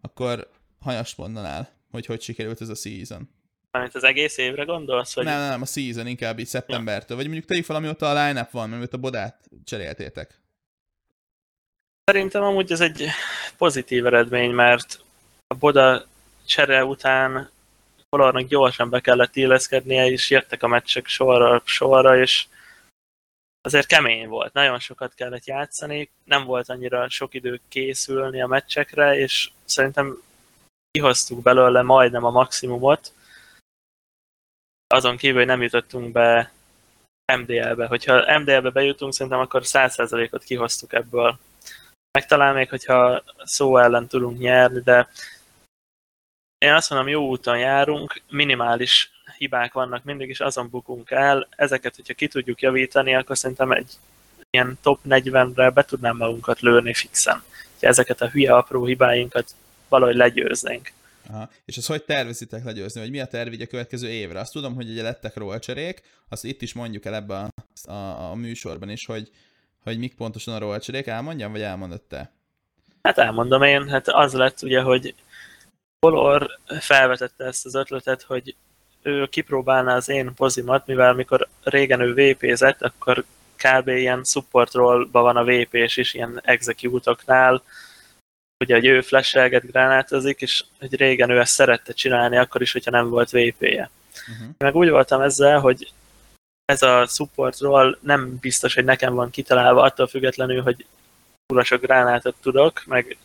akkor 0.00 0.50
hanyast 0.80 1.16
mondanál, 1.16 1.68
hogy 1.90 2.06
hogy 2.06 2.20
sikerült 2.20 2.60
ez 2.60 2.68
a 2.68 2.74
season? 2.74 3.28
Mármint 3.70 3.94
az 3.94 4.04
egész 4.04 4.36
évre 4.36 4.64
gondolsz? 4.64 5.14
Vagy... 5.14 5.24
Nem, 5.24 5.38
nem, 5.38 5.48
nem, 5.48 5.62
a 5.62 5.66
season 5.66 6.06
inkább 6.06 6.38
így 6.38 6.46
szeptembertől, 6.46 7.16
vagy 7.16 7.26
mondjuk 7.26 7.46
tegyük 7.46 7.64
fel, 7.64 7.76
amióta 7.76 8.10
a 8.10 8.26
line-up 8.26 8.50
van, 8.50 8.68
mert 8.68 8.92
a 8.92 8.98
bodát 8.98 9.50
cseréltétek. 9.64 10.40
Szerintem 12.04 12.42
amúgy 12.42 12.72
ez 12.72 12.80
egy 12.80 13.06
pozitív 13.56 14.06
eredmény, 14.06 14.50
mert 14.50 15.00
a 15.46 15.54
Boda 15.54 16.06
csere 16.44 16.84
után 16.84 17.50
Colornak 18.08 18.46
gyorsan 18.46 18.90
be 18.90 19.00
kellett 19.00 19.36
illeszkednie, 19.36 20.06
és 20.10 20.30
jöttek 20.30 20.62
a 20.62 20.68
meccsek 20.68 21.06
sorra, 21.06 21.62
sorra, 21.64 22.20
és 22.20 22.46
azért 23.66 23.86
kemény 23.86 24.28
volt. 24.28 24.52
Nagyon 24.52 24.78
sokat 24.78 25.14
kellett 25.14 25.44
játszani, 25.44 26.10
nem 26.24 26.44
volt 26.44 26.68
annyira 26.68 27.08
sok 27.08 27.34
idő 27.34 27.60
készülni 27.68 28.42
a 28.42 28.46
meccsekre, 28.46 29.16
és 29.16 29.50
szerintem 29.64 30.22
kihoztuk 30.90 31.42
belőle 31.42 31.82
majdnem 31.82 32.24
a 32.24 32.30
maximumot. 32.30 33.12
Azon 34.86 35.16
kívül, 35.16 35.38
hogy 35.38 35.46
nem 35.46 35.62
jutottunk 35.62 36.12
be 36.12 36.52
MDL-be. 37.38 37.86
Hogyha 37.86 38.38
MDL-be 38.38 38.70
bejutunk, 38.70 39.12
szerintem 39.12 39.40
akkor 39.40 39.62
100%-ot 39.64 40.44
kihoztuk 40.44 40.92
ebből 40.92 41.38
meg 42.16 42.26
talán 42.26 42.54
még, 42.54 42.68
hogyha 42.68 43.22
szó 43.44 43.78
ellen 43.78 44.06
tudunk 44.08 44.38
nyerni, 44.38 44.80
de 44.80 45.08
én 46.58 46.72
azt 46.72 46.90
mondom, 46.90 47.08
jó 47.08 47.28
úton 47.28 47.58
járunk, 47.58 48.22
minimális 48.30 49.10
hibák 49.38 49.72
vannak 49.72 50.04
mindig, 50.04 50.28
és 50.28 50.40
azon 50.40 50.68
bukunk 50.70 51.10
el. 51.10 51.48
Ezeket, 51.50 51.96
hogyha 51.96 52.14
ki 52.14 52.28
tudjuk 52.28 52.60
javítani, 52.60 53.14
akkor 53.14 53.38
szerintem 53.38 53.72
egy 53.72 53.92
ilyen 54.50 54.78
top 54.82 55.00
40-re 55.08 55.70
be 55.70 55.84
tudnám 55.84 56.16
magunkat 56.16 56.60
lőni 56.60 56.94
fixen. 56.94 57.42
Ha 57.80 57.86
ezeket 57.86 58.20
a 58.20 58.28
hülye 58.28 58.54
apró 58.54 58.84
hibáinkat 58.84 59.50
valahogy 59.88 60.16
legyőznénk. 60.16 60.92
Aha. 61.30 61.50
És 61.64 61.76
azt 61.76 61.86
hogy 61.86 62.02
tervezitek 62.02 62.64
legyőzni, 62.64 63.00
vagy 63.00 63.10
mi 63.10 63.20
a 63.20 63.26
terv 63.26 63.60
a 63.60 63.66
következő 63.66 64.08
évre? 64.08 64.40
Azt 64.40 64.52
tudom, 64.52 64.74
hogy 64.74 64.90
ugye 64.90 65.02
lettek 65.02 65.36
rollcserék, 65.36 66.02
azt 66.28 66.44
itt 66.44 66.62
is 66.62 66.72
mondjuk 66.72 67.04
el 67.04 67.14
ebbe 67.14 67.34
a, 67.34 67.48
a, 67.90 68.30
a 68.30 68.34
műsorban 68.34 68.88
is, 68.90 69.06
hogy, 69.06 69.30
hogy 69.82 69.98
mik 69.98 70.14
pontosan 70.14 70.54
a 70.54 70.58
rollcserék, 70.58 71.06
elmondjam, 71.06 71.52
vagy 71.52 71.62
elmondod 71.62 72.02
te? 72.02 72.30
Hát 73.02 73.18
elmondom 73.18 73.62
én, 73.62 73.88
hát 73.88 74.08
az 74.08 74.32
lett 74.32 74.62
ugye, 74.62 74.80
hogy 74.80 75.14
Color 75.98 76.58
felvetette 76.80 77.44
ezt 77.44 77.66
az 77.66 77.74
ötletet, 77.74 78.22
hogy 78.22 78.56
ő 79.06 79.26
kipróbálná 79.26 79.96
az 79.96 80.08
én 80.08 80.34
pozimat, 80.34 80.86
mivel 80.86 81.12
mikor 81.12 81.48
régen 81.62 82.00
ő 82.00 82.14
VP-zett, 82.14 82.82
akkor 82.82 83.24
kb. 83.56 83.88
ilyen 83.88 84.24
support 84.24 84.72
rollba 84.72 85.20
van 85.20 85.36
a 85.36 85.44
VP-s 85.44 85.96
is, 85.96 86.14
ilyen 86.14 86.40
execute-oknál, 86.44 87.62
ugye, 88.64 88.74
hogy 88.74 88.86
ő 88.86 89.00
flashelget, 89.00 89.70
gránátozik, 89.70 90.40
és 90.40 90.64
hogy 90.78 90.96
régen 90.96 91.30
ő 91.30 91.38
ezt 91.38 91.52
szerette 91.52 91.92
csinálni, 91.92 92.36
akkor 92.36 92.62
is, 92.62 92.72
hogyha 92.72 92.90
nem 92.90 93.08
volt 93.08 93.30
VP-je. 93.30 93.90
Uh-huh. 94.28 94.48
Meg 94.58 94.76
úgy 94.76 94.90
voltam 94.90 95.20
ezzel, 95.20 95.60
hogy 95.60 95.92
ez 96.64 96.82
a 96.82 97.06
supportról 97.06 97.98
nem 98.00 98.36
biztos, 98.40 98.74
hogy 98.74 98.84
nekem 98.84 99.14
van 99.14 99.30
kitalálva, 99.30 99.82
attól 99.82 100.06
függetlenül, 100.06 100.62
hogy 100.62 100.86
kurva 101.46 101.64
sok 101.64 101.80
gránátot 101.80 102.36
tudok, 102.40 102.82
meg 102.86 103.18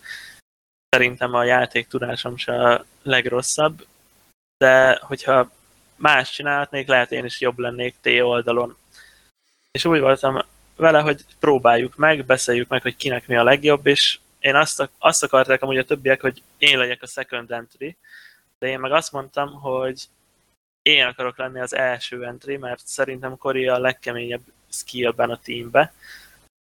szerintem 0.89 1.33
a 1.33 1.43
játék 1.43 1.87
tudásom 1.87 2.37
se 2.37 2.53
a 2.53 2.85
legrosszabb, 3.03 3.85
de 4.57 4.99
hogyha 5.01 5.51
más 6.01 6.31
csinálhatnék, 6.31 6.87
lehet 6.87 7.11
én 7.11 7.25
is 7.25 7.41
jobb 7.41 7.57
lennék 7.57 7.95
T 8.01 8.07
oldalon. 8.07 8.77
És 9.71 9.85
úgy 9.85 9.99
voltam 9.99 10.45
vele, 10.75 10.99
hogy 10.99 11.25
próbáljuk 11.39 11.95
meg, 11.95 12.25
beszéljük 12.25 12.67
meg, 12.67 12.81
hogy 12.81 12.95
kinek 12.95 13.27
mi 13.27 13.35
a 13.35 13.43
legjobb, 13.43 13.87
és 13.87 14.19
én 14.39 14.55
azt, 14.55 14.89
azt 14.97 15.23
akarták 15.23 15.61
amúgy 15.61 15.77
a 15.77 15.85
többiek, 15.85 16.21
hogy 16.21 16.41
én 16.57 16.77
legyek 16.77 17.01
a 17.01 17.07
second 17.07 17.51
entry, 17.51 17.97
de 18.59 18.67
én 18.67 18.79
meg 18.79 18.91
azt 18.91 19.11
mondtam, 19.11 19.51
hogy 19.51 20.07
én 20.81 21.05
akarok 21.05 21.37
lenni 21.37 21.59
az 21.59 21.75
első 21.75 22.25
entry, 22.25 22.57
mert 22.57 22.81
szerintem 22.85 23.37
Kori 23.37 23.67
a 23.67 23.79
legkeményebb 23.79 24.41
skillben 24.69 25.29
a 25.29 25.39
teambe, 25.43 25.93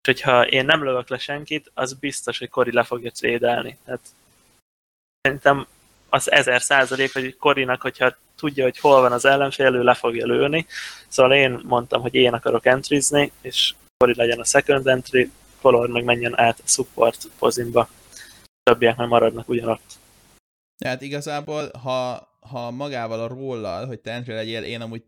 és 0.03 0.07
hogyha 0.07 0.47
én 0.47 0.65
nem 0.65 0.85
lövök 0.85 1.09
le 1.09 1.19
senkit, 1.19 1.71
az 1.75 1.93
biztos, 1.93 2.39
hogy 2.39 2.49
Kori 2.49 2.73
le 2.73 2.83
fogja 2.83 3.11
trédelni. 3.11 3.79
Tehát 3.85 4.01
szerintem 5.21 5.67
az 6.09 6.31
ezer 6.31 6.63
százalék, 6.63 7.13
hogy 7.13 7.37
Korinak, 7.37 7.81
hogyha 7.81 8.17
tudja, 8.41 8.65
hogy 8.65 8.79
hol 8.79 9.01
van 9.01 9.13
az 9.13 9.25
ellenfél, 9.25 9.75
ő 9.75 9.83
le 9.83 9.95
fogja 9.95 10.27
lőni. 10.27 10.67
Szóval 11.09 11.33
én 11.33 11.61
mondtam, 11.63 12.01
hogy 12.01 12.15
én 12.15 12.33
akarok 12.33 12.67
entrizni, 12.67 13.33
és 13.41 13.75
Kori 13.97 14.15
legyen 14.17 14.41
a 14.41 14.45
second 14.45 14.87
entry, 14.87 15.31
Color 15.61 15.89
meg 15.89 16.05
menjen 16.05 16.39
át 16.39 16.59
a 16.59 16.69
support 16.69 17.29
pozimba. 17.39 17.89
Többiek 18.63 18.97
meg 18.97 19.09
maradnak 19.09 19.49
ugyanott. 19.49 19.99
Hát 20.85 21.03
igazából, 21.03 21.71
ha, 21.83 22.29
ha 22.41 22.71
magával 22.71 23.21
a 23.21 23.29
rollal, 23.29 23.87
hogy 23.87 23.99
te 23.99 24.13
entry 24.13 24.33
legyél, 24.33 24.63
én 24.63 24.81
amúgy 24.81 25.03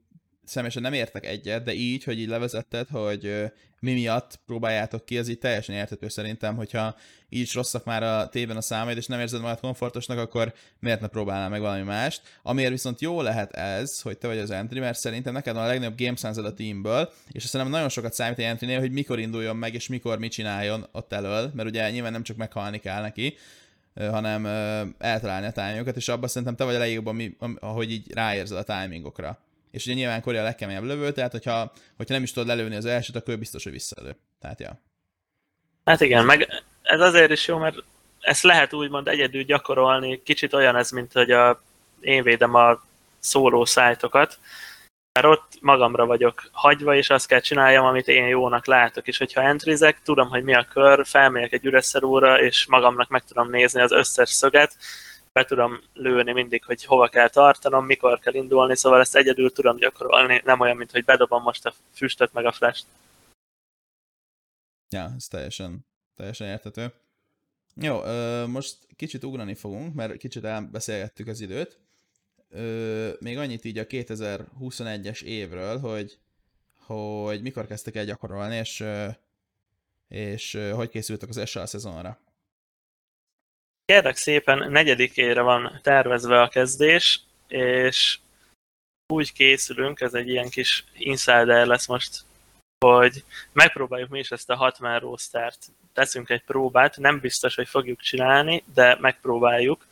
személyesen 0.44 0.82
nem 0.82 0.92
értek 0.92 1.26
egyet, 1.26 1.64
de 1.64 1.72
így, 1.74 2.04
hogy 2.04 2.18
így 2.18 2.28
levezetted, 2.28 2.88
hogy 2.88 3.52
mi 3.80 3.92
miatt 3.92 4.40
próbáljátok 4.46 5.04
ki, 5.04 5.18
az 5.18 5.28
így 5.28 5.38
teljesen 5.38 5.74
értető 5.74 6.08
szerintem, 6.08 6.56
hogyha 6.56 6.96
így 7.28 7.40
is 7.40 7.54
rosszak 7.54 7.84
már 7.84 8.02
a 8.02 8.28
tében 8.28 8.56
a 8.56 8.60
számaid, 8.60 8.96
és 8.96 9.06
nem 9.06 9.20
érzed 9.20 9.40
magad 9.40 9.60
komfortosnak, 9.60 10.18
akkor 10.18 10.52
miért 10.78 11.00
ne 11.00 11.06
próbálnál 11.06 11.48
meg 11.48 11.60
valami 11.60 11.82
mást. 11.82 12.22
Amiért 12.42 12.70
viszont 12.70 13.00
jó 13.00 13.22
lehet 13.22 13.52
ez, 13.52 14.00
hogy 14.00 14.18
te 14.18 14.26
vagy 14.26 14.38
az 14.38 14.50
entry, 14.50 14.80
mert 14.80 14.98
szerintem 14.98 15.32
neked 15.32 15.54
van 15.54 15.64
a 15.64 15.66
legnagyobb 15.66 15.98
game 15.98 16.16
sense 16.16 16.42
a 16.42 16.54
teamből, 16.54 17.12
és 17.30 17.44
szerintem 17.44 17.74
nagyon 17.74 17.88
sokat 17.88 18.12
számít 18.12 18.38
egy 18.38 18.44
entry 18.44 18.74
hogy 18.74 18.92
mikor 18.92 19.18
induljon 19.18 19.56
meg, 19.56 19.74
és 19.74 19.88
mikor 19.88 20.18
mit 20.18 20.32
csináljon 20.32 20.86
ott 20.92 21.12
elől, 21.12 21.50
mert 21.54 21.68
ugye 21.68 21.90
nyilván 21.90 22.12
nem 22.12 22.22
csak 22.22 22.36
meghalni 22.36 22.78
kell 22.78 23.00
neki, 23.00 23.36
hanem 23.94 24.46
eltalálni 24.98 25.46
a 25.46 25.52
timingokat, 25.52 25.96
és 25.96 26.08
abban 26.08 26.28
szerintem 26.28 26.56
te 26.56 26.64
vagy 26.64 26.74
a 26.74 26.78
legjobban, 26.78 27.36
ahogy 27.60 27.90
így 27.90 28.12
ráérzed 28.12 28.58
a 28.58 28.62
timingokra. 28.62 29.38
És 29.72 29.86
ugye 29.86 29.94
nyilván 29.94 30.20
Kori 30.20 30.36
a 30.36 30.42
legkeményebb 30.42 30.82
lövő, 30.82 31.12
tehát 31.12 31.32
hogyha, 31.32 31.72
hogyha 31.96 32.14
nem 32.14 32.22
is 32.22 32.32
tudod 32.32 32.48
lelőni 32.48 32.76
az 32.76 32.84
elsőt, 32.84 33.16
akkor 33.16 33.38
biztos, 33.38 33.62
hogy 33.62 33.72
visszalő. 33.72 34.16
Tehát 34.40 34.60
ja. 34.60 34.80
Hát 35.84 36.00
igen, 36.00 36.24
meg 36.24 36.62
ez 36.82 37.00
azért 37.00 37.30
is 37.30 37.46
jó, 37.46 37.58
mert 37.58 37.76
ezt 38.20 38.42
lehet 38.42 38.72
úgymond 38.72 39.08
egyedül 39.08 39.42
gyakorolni. 39.42 40.22
Kicsit 40.22 40.52
olyan 40.52 40.76
ez, 40.76 40.90
mint 40.90 41.12
hogy 41.12 41.30
a, 41.30 41.62
én 42.00 42.22
védem 42.22 42.54
a 42.54 42.82
szóló 43.18 43.64
szájtokat, 43.64 44.38
mert 45.12 45.26
ott 45.26 45.58
magamra 45.60 46.06
vagyok 46.06 46.42
hagyva, 46.52 46.94
és 46.94 47.10
azt 47.10 47.26
kell 47.26 47.40
csináljam, 47.40 47.84
amit 47.84 48.08
én 48.08 48.26
jónak 48.26 48.66
látok, 48.66 49.06
és 49.06 49.18
hogyha 49.18 49.42
entrizek, 49.42 50.02
tudom, 50.02 50.28
hogy 50.28 50.42
mi 50.42 50.54
a 50.54 50.66
kör, 50.72 51.06
felmegyek 51.06 51.52
egy 51.52 51.64
üres 51.64 51.96
és 52.40 52.66
magamnak 52.66 53.08
meg 53.08 53.24
tudom 53.24 53.50
nézni 53.50 53.80
az 53.80 53.92
összes 53.92 54.30
szöget, 54.30 54.76
be 55.32 55.44
tudom 55.44 55.80
lőni 55.94 56.32
mindig, 56.32 56.64
hogy 56.64 56.84
hova 56.84 57.08
kell 57.08 57.28
tartanom, 57.28 57.86
mikor 57.86 58.18
kell 58.18 58.34
indulni, 58.34 58.76
szóval 58.76 59.00
ezt 59.00 59.16
egyedül 59.16 59.52
tudom 59.52 59.76
gyakorolni, 59.76 60.40
nem 60.44 60.60
olyan, 60.60 60.76
mint 60.76 60.90
hogy 60.90 61.04
bedobom 61.04 61.42
most 61.42 61.66
a 61.66 61.74
füstöt 61.92 62.32
meg 62.32 62.44
a 62.44 62.52
flash-t. 62.52 62.86
Ja, 64.90 65.12
ez 65.16 65.28
teljesen, 65.28 65.86
teljesen 66.16 66.48
értető. 66.48 66.92
Jó, 67.74 68.00
most 68.46 68.76
kicsit 68.96 69.24
ugrani 69.24 69.54
fogunk, 69.54 69.94
mert 69.94 70.16
kicsit 70.16 70.44
elbeszélgettük 70.44 71.26
az 71.26 71.40
időt. 71.40 71.78
Még 73.20 73.38
annyit 73.38 73.64
így 73.64 73.78
a 73.78 73.86
2021-es 73.86 75.22
évről, 75.22 75.78
hogy, 75.78 76.18
hogy 76.78 77.42
mikor 77.42 77.66
kezdtek 77.66 77.94
el 77.94 78.04
gyakorolni, 78.04 78.56
és, 78.56 78.84
és 80.08 80.58
hogy 80.74 80.88
készültek 80.88 81.28
az 81.28 81.48
SL 81.48 81.64
szezonra. 81.64 82.18
Kérlek 83.92 84.16
szépen, 84.16 84.70
negyedikére 84.70 85.40
van 85.40 85.80
tervezve 85.82 86.40
a 86.40 86.48
kezdés, 86.48 87.20
és 87.48 88.18
úgy 89.12 89.32
készülünk, 89.32 90.00
ez 90.00 90.14
egy 90.14 90.28
ilyen 90.28 90.48
kis 90.48 90.84
insider 90.92 91.66
lesz 91.66 91.86
most, 91.86 92.24
hogy 92.84 93.24
megpróbáljuk 93.52 94.08
mi 94.08 94.18
is 94.18 94.30
ezt 94.30 94.50
a 94.50 94.56
hatman 94.56 94.98
roastert. 94.98 95.58
Teszünk 95.92 96.30
egy 96.30 96.42
próbát, 96.42 96.96
nem 96.96 97.20
biztos, 97.20 97.54
hogy 97.54 97.68
fogjuk 97.68 98.00
csinálni, 98.00 98.64
de 98.74 98.96
megpróbáljuk. 99.00 99.86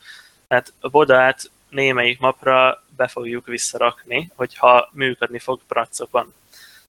Tehát 0.47 0.73
a 0.79 0.89
bodát 0.89 1.51
némelyik 1.69 2.19
mapra 2.19 2.83
be 2.95 3.07
fogjuk 3.07 3.45
visszarakni, 3.45 4.31
hogyha 4.35 4.89
működni 4.93 5.39
fog 5.39 5.61
pracokon. 5.67 6.33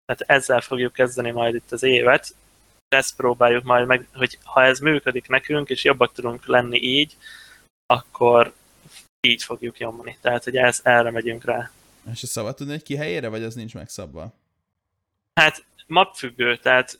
Tehát 0.05 0.23
ezzel 0.27 0.61
fogjuk 0.61 0.93
kezdeni 0.93 1.31
majd 1.31 1.55
itt 1.55 1.73
az 1.73 1.83
évet, 1.83 2.35
ezt 2.93 3.17
próbáljuk 3.17 3.65
majd 3.65 3.87
meg, 3.87 4.09
hogy 4.15 4.39
ha 4.45 4.63
ez 4.63 4.79
működik 4.79 5.29
nekünk, 5.29 5.69
és 5.69 5.85
jobbak 5.85 6.13
tudunk 6.13 6.47
lenni 6.47 6.79
így, 6.79 7.17
akkor 7.87 8.53
így 9.21 9.43
fogjuk 9.43 9.79
nyomni. 9.79 10.19
Tehát, 10.21 10.45
hogy 10.45 10.57
ez, 10.57 10.81
erre 10.83 11.11
megyünk 11.11 11.45
rá. 11.45 11.71
És 12.13 12.23
ezt 12.23 12.33
szabad 12.33 12.55
tudni, 12.55 12.73
hogy 12.73 12.83
ki 12.83 12.97
helyére, 12.97 13.29
vagy 13.29 13.43
az 13.43 13.55
nincs 13.55 13.75
megszabva? 13.75 14.33
Hát 15.35 15.65
mapfüggő, 15.87 16.57
tehát 16.57 16.99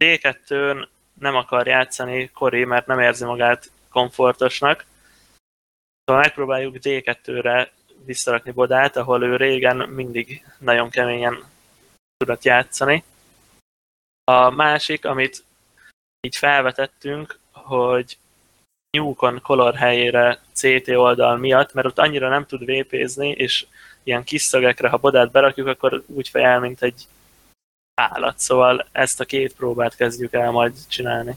D2-n 0.00 0.88
nem 1.18 1.34
akar 1.34 1.66
játszani 1.66 2.30
Kori, 2.30 2.64
mert 2.64 2.86
nem 2.86 3.00
érzi 3.00 3.24
magát 3.24 3.70
komfortosnak. 3.90 4.84
Szóval 6.04 6.22
megpróbáljuk 6.22 6.76
D2-re 6.82 7.72
visszarakni 8.04 8.50
Bodát, 8.50 8.96
ahol 8.96 9.22
ő 9.22 9.36
régen 9.36 9.76
mindig 9.76 10.44
nagyon 10.58 10.90
keményen 10.90 11.44
tudott 12.16 12.44
játszani. 12.44 13.04
A 14.24 14.50
másik, 14.50 15.04
amit 15.04 15.44
így 16.20 16.36
felvetettünk, 16.36 17.38
hogy 17.52 18.18
Newcon 18.90 19.40
color 19.42 19.74
helyére 19.74 20.40
CT 20.52 20.88
oldal 20.88 21.36
miatt, 21.36 21.72
mert 21.72 21.86
ott 21.86 21.98
annyira 21.98 22.28
nem 22.28 22.46
tud 22.46 22.64
vépézni, 22.64 23.28
és 23.28 23.66
ilyen 24.02 24.24
kis 24.24 24.42
szögekre, 24.42 24.88
ha 24.88 24.96
bodát 24.96 25.30
berakjuk, 25.30 25.66
akkor 25.66 26.02
úgy 26.06 26.28
fejel, 26.28 26.60
mint 26.60 26.82
egy 26.82 27.06
állat. 27.94 28.38
Szóval 28.38 28.88
ezt 28.92 29.20
a 29.20 29.24
két 29.24 29.54
próbát 29.54 29.96
kezdjük 29.96 30.32
el 30.32 30.50
majd 30.50 30.86
csinálni. 30.88 31.36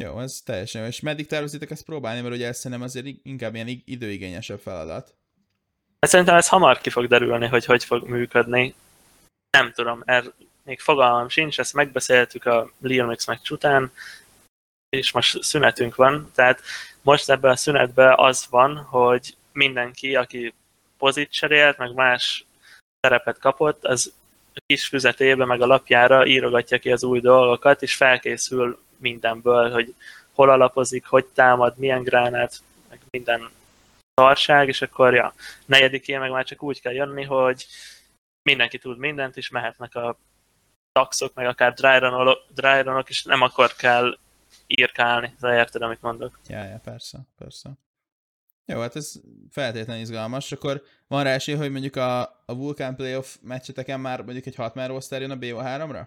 Jó, 0.00 0.20
ez 0.20 0.40
teljesen. 0.44 0.86
És 0.86 1.00
meddig 1.00 1.26
tervezitek 1.26 1.70
ezt 1.70 1.84
próbálni, 1.84 2.20
mert 2.20 2.34
ugye 2.34 2.46
ezt 2.46 2.60
szerintem 2.60 2.86
azért 2.86 3.06
inkább 3.22 3.54
ilyen 3.54 3.82
időigényesebb 3.84 4.58
feladat. 4.58 5.14
Hát 6.00 6.10
szerintem 6.10 6.36
ez 6.36 6.48
hamar 6.48 6.80
ki 6.80 6.90
fog 6.90 7.06
derülni, 7.06 7.46
hogy 7.46 7.64
hogy 7.64 7.84
fog 7.84 8.08
működni. 8.08 8.74
Nem 9.50 9.72
tudom, 9.72 10.02
er, 10.04 10.24
még 10.62 10.80
fogalmam 10.80 11.28
sincs, 11.28 11.58
ezt 11.58 11.74
megbeszéltük 11.74 12.44
a 12.44 12.70
Lil 12.80 13.04
Mix 13.04 13.26
meccs 13.26 13.50
után, 13.50 13.92
és 14.88 15.12
most 15.12 15.42
szünetünk 15.42 15.94
van, 15.94 16.30
tehát 16.34 16.60
most 17.02 17.30
ebben 17.30 17.50
a 17.50 17.56
szünetben 17.56 18.14
az 18.16 18.46
van, 18.50 18.76
hogy 18.76 19.36
mindenki, 19.52 20.16
aki 20.16 20.54
pozit 20.98 21.32
cserélt, 21.32 21.78
meg 21.78 21.94
más 21.94 22.44
szerepet 23.00 23.38
kapott, 23.38 23.84
az 23.84 24.12
a 24.54 24.60
kis 24.66 24.86
füzetébe, 24.86 25.44
meg 25.44 25.60
a 25.60 25.66
lapjára 25.66 26.26
írogatja 26.26 26.78
ki 26.78 26.92
az 26.92 27.04
új 27.04 27.20
dolgokat, 27.20 27.82
és 27.82 27.94
felkészül 27.94 28.82
mindenből, 28.96 29.70
hogy 29.70 29.94
hol 30.32 30.50
alapozik, 30.50 31.06
hogy 31.06 31.24
támad, 31.24 31.78
milyen 31.78 32.02
gránát, 32.02 32.62
meg 32.88 33.00
minden 33.10 33.50
tarság, 34.14 34.68
és 34.68 34.82
akkor 34.82 35.14
ja, 35.14 35.34
negyedikén 35.66 36.20
meg 36.20 36.30
már 36.30 36.44
csak 36.44 36.62
úgy 36.62 36.80
kell 36.80 36.92
jönni, 36.92 37.24
hogy 37.24 37.66
mindenki 38.42 38.78
tud 38.78 38.98
mindent, 38.98 39.36
és 39.36 39.48
mehetnek 39.48 39.94
a 39.94 40.18
taxok, 40.92 41.34
meg 41.34 41.46
akár 41.46 41.72
dryrunok, 42.54 43.08
és 43.08 43.24
nem 43.24 43.42
akkor 43.42 43.72
kell 43.72 44.18
írkálni, 44.66 45.34
de 45.40 45.54
érted, 45.54 45.82
amit 45.82 46.02
mondok. 46.02 46.38
Ja, 46.48 46.64
ja, 46.64 46.80
persze, 46.84 47.18
persze. 47.38 47.70
Jó, 48.64 48.80
hát 48.80 48.96
ez 48.96 49.12
feltétlenül 49.50 50.02
izgalmas, 50.02 50.52
akkor 50.52 50.82
van 51.06 51.22
rá 51.22 51.30
esély, 51.30 51.54
hogy 51.54 51.70
mondjuk 51.70 51.96
a, 51.96 52.20
a 52.22 52.54
Vulcan 52.54 52.96
Playoff 52.96 53.36
meccseteken 53.42 54.00
már 54.00 54.22
mondjuk 54.22 54.46
egy 54.46 54.54
6 54.54 54.74
man 54.74 54.88
roster 54.88 55.20
jön 55.20 55.30
a 55.30 55.36
BO3-ra? 55.36 56.06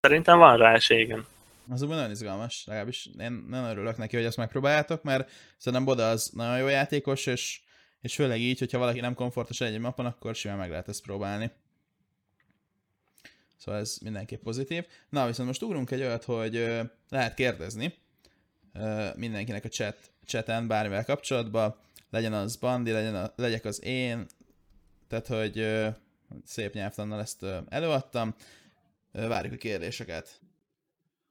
Szerintem 0.00 0.38
van 0.38 0.56
rá 0.56 0.72
esély, 0.72 1.00
igen. 1.00 1.26
Az 1.70 1.82
úgy 1.82 1.88
nagyon 1.88 2.10
izgalmas, 2.10 2.64
legalábbis 2.66 3.08
én 3.20 3.44
nem 3.48 3.64
örülök 3.64 3.96
neki, 3.96 4.16
hogy 4.16 4.24
ezt 4.24 4.36
megpróbáljátok, 4.36 5.02
mert 5.02 5.30
szerintem 5.56 5.84
Boda 5.84 6.08
az 6.08 6.30
nagyon 6.34 6.58
jó 6.58 6.66
játékos, 6.66 7.26
és, 7.26 7.60
és 8.00 8.14
főleg 8.14 8.40
így, 8.40 8.58
hogyha 8.58 8.78
valaki 8.78 9.00
nem 9.00 9.14
komfortos 9.14 9.60
egy 9.60 9.78
mapon, 9.78 10.06
akkor 10.06 10.34
simán 10.34 10.56
meg 10.56 10.70
lehet 10.70 10.88
ezt 10.88 11.02
próbálni. 11.02 11.50
Szóval 13.58 13.80
ez 13.80 13.98
mindenképp 14.02 14.42
pozitív. 14.42 14.84
Na, 15.08 15.26
viszont 15.26 15.48
most 15.48 15.62
ugrunk 15.62 15.90
egy 15.90 16.00
olyat, 16.00 16.24
hogy 16.24 16.80
lehet 17.08 17.34
kérdezni 17.34 17.94
mindenkinek 19.14 19.64
a 19.64 19.68
chat, 19.68 19.96
chaten 20.24 20.66
bármivel 20.66 21.04
kapcsolatban, 21.04 21.76
legyen 22.10 22.32
az 22.32 22.56
Bandi, 22.56 22.90
legyen 22.90 23.14
a, 23.14 23.32
legyek 23.36 23.64
az 23.64 23.84
én, 23.84 24.26
tehát 25.08 25.26
hogy 25.26 25.84
szép 26.44 26.74
nyelvtannal 26.74 27.20
ezt 27.20 27.46
előadtam. 27.68 28.34
Várjuk 29.12 29.52
a 29.52 29.56
kérdéseket. 29.56 30.40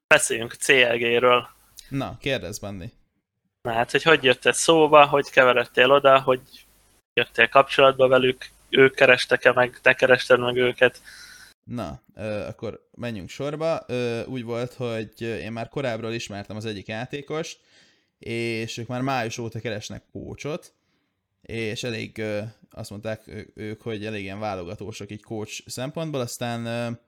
Beszéljünk 0.08 0.54
CLG-ről. 0.54 1.48
Na, 1.90 2.18
kérdezz, 2.20 2.60
Bandi. 2.60 2.92
Na 3.62 3.72
hát, 3.72 3.92
hogy 3.92 4.04
hogy 4.04 4.24
jöttél 4.24 4.52
szóba, 4.52 5.06
hogy 5.06 5.30
keveredtél 5.30 5.92
oda, 5.92 6.22
hogy 6.22 6.42
jöttél 7.14 7.48
kapcsolatba 7.50 8.08
velük, 8.08 8.50
ők 8.70 8.96
kerestek-e 8.96 9.54
meg, 9.54 9.80
te 9.82 9.94
kerested 9.94 10.40
meg 10.40 10.56
őket? 10.56 11.02
Na, 11.68 12.02
akkor 12.48 12.90
menjünk 12.96 13.30
sorba. 13.30 13.86
Úgy 14.26 14.44
volt, 14.44 14.74
hogy 14.74 15.22
én 15.22 15.52
már 15.52 15.70
korábbról 15.70 16.14
ismertem 16.14 16.56
az 16.56 16.66
egyik 16.66 16.88
játékost, 16.88 17.60
és 18.20 18.78
ők 18.78 18.88
már 18.88 19.02
május 19.02 19.38
óta 19.38 19.60
keresnek 19.60 20.04
kócsot, 20.12 20.74
és 21.42 21.84
elég 21.84 22.24
azt 22.72 22.90
mondták 22.90 23.50
ők, 23.54 23.82
hogy 23.82 24.06
elég 24.06 24.24
ilyen 24.24 24.40
válogatósak 24.40 25.12
így 25.12 25.24
coach 25.24 25.64
szempontból, 25.66 26.22
aztán 26.22 27.00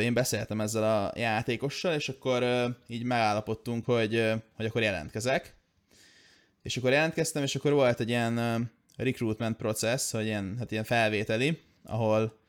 én 0.00 0.14
beszéltem 0.14 0.60
ezzel 0.60 1.04
a 1.04 1.12
játékossal, 1.18 1.94
és 1.94 2.08
akkor 2.08 2.44
így 2.86 3.02
megállapodtunk, 3.02 3.84
hogy, 3.84 4.32
hogy 4.56 4.66
akkor 4.66 4.82
jelentkezek. 4.82 5.54
És 6.62 6.76
akkor 6.76 6.90
jelentkeztem, 6.90 7.42
és 7.42 7.54
akkor 7.54 7.72
volt 7.72 8.00
egy 8.00 8.08
ilyen 8.08 8.70
recruitment 8.96 9.56
process, 9.56 10.10
hogy 10.10 10.24
ilyen, 10.24 10.56
hát 10.58 10.70
ilyen 10.70 10.84
felvételi, 10.84 11.60
ahol 11.84 12.39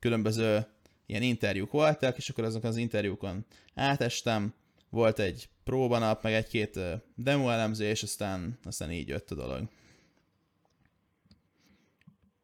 különböző 0.00 0.66
ilyen 1.06 1.22
interjúk 1.22 1.70
voltak, 1.70 2.16
és 2.16 2.28
akkor 2.28 2.44
azok 2.44 2.64
az 2.64 2.76
interjúkon 2.76 3.44
átestem, 3.74 4.54
volt 4.88 5.18
egy 5.18 5.48
próbanap, 5.64 6.22
meg 6.22 6.32
egy-két 6.32 6.78
demo 7.14 7.50
elemzés, 7.50 8.02
aztán, 8.02 8.58
aztán 8.64 8.90
így 8.90 9.08
jött 9.08 9.30
a 9.30 9.34
dolog. 9.34 9.62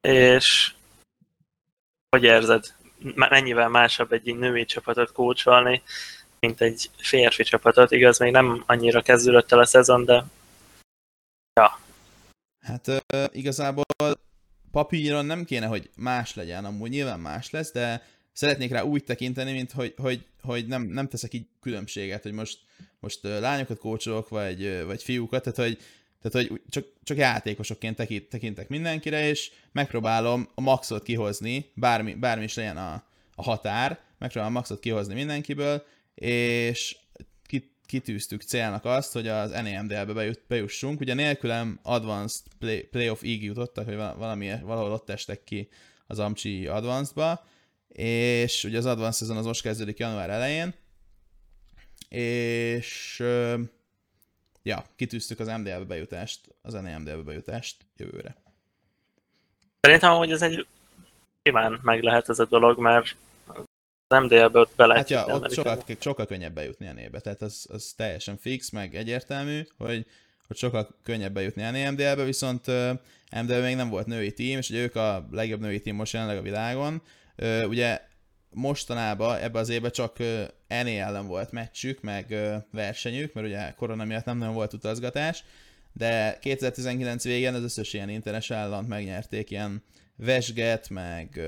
És 0.01 0.75
hogy 2.09 2.23
érzed? 2.23 2.75
Mennyivel 3.15 3.69
másabb 3.69 4.13
egy 4.13 4.37
női 4.37 4.65
csapatot 4.65 5.13
kócsolni, 5.13 5.83
mint 6.41 6.61
egy 6.61 6.91
férfi 6.97 7.43
csapatot. 7.43 7.91
Igaz, 7.91 8.19
még 8.19 8.33
nem 8.33 8.63
annyira 8.67 9.03
kezdődött 9.03 9.53
el 9.53 9.59
a 9.59 9.65
szezon, 9.67 10.05
de 10.05 10.25
ja. 11.61 11.81
Hát 12.61 13.05
igazából 13.33 13.85
papíron 14.77 15.27
nem 15.27 15.45
kéne, 15.45 15.67
hogy 15.67 15.91
más 15.97 16.35
legyen, 16.35 16.65
amúgy 16.65 16.91
nyilván 16.91 17.21
más 17.21 17.51
lesz, 17.51 17.73
de 17.73 18.03
szeretnék 18.33 18.71
rá 18.71 18.83
úgy 18.83 19.05
tekinteni, 19.05 19.53
mint 19.53 19.73
hogy, 19.73 19.95
hogy, 19.97 20.27
hogy 20.43 20.67
nem, 20.67 20.83
nem 20.83 21.09
teszek 21.09 21.35
így 21.35 21.47
különbséget, 21.61 22.23
hogy 22.23 22.33
most, 22.33 22.59
most 23.01 23.21
lányokat 23.23 23.79
kócsolok, 23.79 24.29
vagy, 24.29 24.85
vagy 24.85 25.03
fiúkat, 25.03 25.43
tehát 25.43 25.59
hogy, 25.59 25.79
tehát, 26.23 26.49
hogy 26.49 26.61
csak, 26.71 26.87
csak 27.05 27.17
játékosokként 27.17 27.97
tekint, 27.97 28.29
tekintek 28.29 28.69
mindenkire, 28.69 29.29
és 29.29 29.51
megpróbálom 29.73 30.49
a 30.55 30.61
maxot 30.61 31.03
kihozni, 31.03 31.71
bármi, 31.75 32.15
bármi 32.15 32.45
is 32.45 32.55
legyen 32.55 32.77
a, 32.77 33.05
a 33.35 33.43
határ, 33.43 34.01
megpróbálom 34.19 34.57
a 34.57 34.59
maxot 34.59 34.81
kihozni 34.81 35.15
mindenkiből, 35.15 35.85
és 36.15 36.97
kitűztük 37.87 38.43
célnak 38.43 38.85
azt, 38.85 39.13
hogy 39.13 39.29
az 39.29 39.51
NEMDL-be 39.51 40.13
bejut, 40.13 40.41
bejussunk. 40.49 41.01
Ugye 41.01 41.15
nélkülem 41.15 41.79
Advanced 41.83 42.43
play, 42.59 42.83
Playoff 42.83 43.23
ig 43.23 43.43
jutottak, 43.43 43.85
hogy 43.85 43.97
valami, 43.97 44.53
valahol 44.63 44.93
ott 44.93 45.11
estek 45.11 45.45
ki 45.45 45.69
az 46.07 46.19
Amcsi 46.19 46.67
Advanced-ba, 46.67 47.45
és 47.89 48.65
ugye 48.65 48.79
az 48.79 48.87
Advanced 48.87 49.21
szezon 49.21 49.37
az 49.37 49.45
most 49.45 49.63
kezdődik 49.63 49.99
január 49.99 50.31
elején, 50.31 50.75
és 52.09 53.23
ja, 54.63 54.85
kitűztük 54.97 55.41
az 55.41 55.47
MDL-be 55.47 55.85
bejutást, 55.85 56.41
az 56.63 56.73
NEMDL-be 56.73 57.23
bejutást 57.23 57.77
jövőre. 57.97 58.37
Szerintem, 59.81 60.13
hogy 60.13 60.31
ez 60.31 60.43
egy 60.43 60.67
simán 61.43 61.81
meg 61.83 62.03
lehet 62.03 62.29
ez 62.29 62.39
a 62.39 62.45
dolog, 62.45 62.79
mert 62.79 63.17
az 64.09 64.23
MDL-be 64.23 64.59
ott 64.59 64.73
be 64.77 64.87
lehet 64.87 65.11
Hát 65.11 65.27
ja, 65.29 65.35
ott 65.35 65.53
sokkal, 65.53 65.83
sokkal 66.01 66.27
könnyebb 66.27 66.55
bejutni 66.55 66.89
a 66.89 66.93
nébe, 66.93 67.21
tehát 67.21 67.43
az, 67.43 67.67
az 67.73 67.93
teljesen 67.97 68.37
fix, 68.37 68.71
meg 68.71 68.95
egyértelmű, 68.95 69.67
hogy, 69.79 70.07
hogy 70.47 70.57
sokkal 70.57 70.89
könnyebb 71.03 71.33
bejutni 71.33 71.63
a 71.63 71.71
NMDL-be, 71.71 72.25
viszont 72.25 72.67
MDL 73.43 73.61
még 73.61 73.77
nem 73.77 73.89
volt 73.89 74.07
női 74.07 74.33
tím, 74.33 74.59
és 74.59 74.71
ugye 74.71 74.83
ők 74.83 74.97
a 74.97 75.29
legjobb 75.31 75.61
női 75.61 75.81
tím 75.81 75.95
most 75.95 76.13
jelenleg 76.13 76.39
a 76.39 76.43
világon. 76.43 77.03
Ugye 77.69 78.01
mostanában 78.51 79.39
ebbe 79.39 79.59
az 79.59 79.69
évben 79.69 79.91
csak 79.91 80.19
NE 80.69 81.05
ellen 81.05 81.27
volt 81.27 81.51
meccsük, 81.51 82.01
meg 82.01 82.35
versenyük, 82.73 83.33
mert 83.33 83.47
ugye 83.47 83.71
korona 83.71 84.05
miatt 84.05 84.25
nem 84.25 84.39
nagyon 84.39 84.55
volt 84.55 84.73
utazgatás, 84.73 85.45
de 85.93 86.39
2019 86.41 87.25
végén 87.25 87.55
az 87.55 87.63
összes 87.63 87.93
ilyen 87.93 88.09
interes 88.09 88.51
állant 88.51 88.89
megnyerték, 88.89 89.51
ilyen 89.51 89.83
Vesget, 90.17 90.89
meg... 90.89 91.41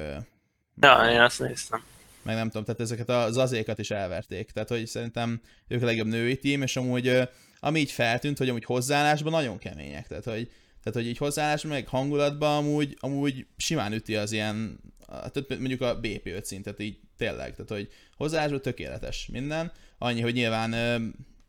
Ja, 0.81 1.11
én 1.11 1.21
azt 1.21 1.41
néztem 1.41 1.83
meg 2.29 2.37
nem 2.37 2.47
tudom, 2.47 2.65
tehát 2.65 2.81
ezeket 2.81 3.09
az 3.09 3.37
azékat 3.37 3.79
is 3.79 3.91
elverték. 3.91 4.51
Tehát, 4.51 4.69
hogy 4.69 4.87
szerintem 4.87 5.41
ők 5.69 5.83
a 5.83 5.85
legjobb 5.85 6.07
női 6.07 6.37
tím, 6.37 6.63
és 6.63 6.77
amúgy 6.77 7.29
ami 7.61 7.81
így 7.81 7.91
feltűnt, 7.91 8.39
hogy 8.39 8.49
amúgy 8.49 8.65
hozzáállásban 8.65 9.33
nagyon 9.33 9.59
kemények. 9.59 10.07
Tehát, 10.07 10.25
hogy, 10.25 10.51
tehát, 10.83 10.99
hogy 10.99 11.07
így 11.07 11.17
hozzáállásban, 11.17 11.73
meg 11.73 11.89
hangulatban 11.89 12.57
amúgy, 12.57 12.97
amúgy 13.01 13.47
simán 13.57 13.93
üti 13.93 14.17
az 14.17 14.33
ilyen, 14.33 14.81
tehát 15.07 15.49
mondjuk 15.49 15.81
a 15.81 16.01
BP5 16.01 16.43
szintet 16.43 16.81
így 16.81 16.99
tényleg. 17.17 17.51
Tehát, 17.51 17.71
hogy 17.71 17.89
hozzáállásban 18.17 18.63
tökéletes 18.63 19.29
minden. 19.33 19.73
Annyi, 19.99 20.21
hogy 20.21 20.35
nyilván, 20.35 20.71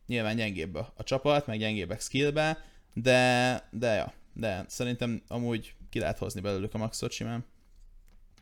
nyilván 0.07 0.35
gyengébb 0.35 0.75
a, 0.75 0.93
csapat, 1.03 1.47
meg 1.47 1.59
gyengébbek 1.59 2.01
skillbe, 2.01 2.65
de, 2.93 3.63
de 3.71 3.93
ja, 3.93 4.13
de 4.33 4.65
szerintem 4.67 5.21
amúgy 5.27 5.73
ki 5.89 5.99
lehet 5.99 6.17
hozni 6.17 6.41
belőlük 6.41 6.73
a 6.73 6.77
maxot 6.77 7.11
simán. 7.11 7.45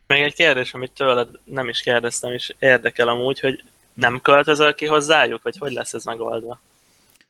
Még 0.08 0.22
egy 0.22 0.34
kérdés, 0.34 0.74
amit 0.74 0.92
tőled 0.92 1.28
nem 1.44 1.68
is 1.68 1.80
kérdeztem, 1.80 2.32
és 2.32 2.54
érdekel 2.58 3.08
amúgy, 3.08 3.40
hogy 3.40 3.64
nem 3.94 4.20
költözöl 4.20 4.74
ki 4.74 4.86
hozzájuk, 4.86 5.42
vagy 5.42 5.56
hogy 5.58 5.72
lesz 5.72 5.92
ez 5.94 6.04
megoldva? 6.04 6.60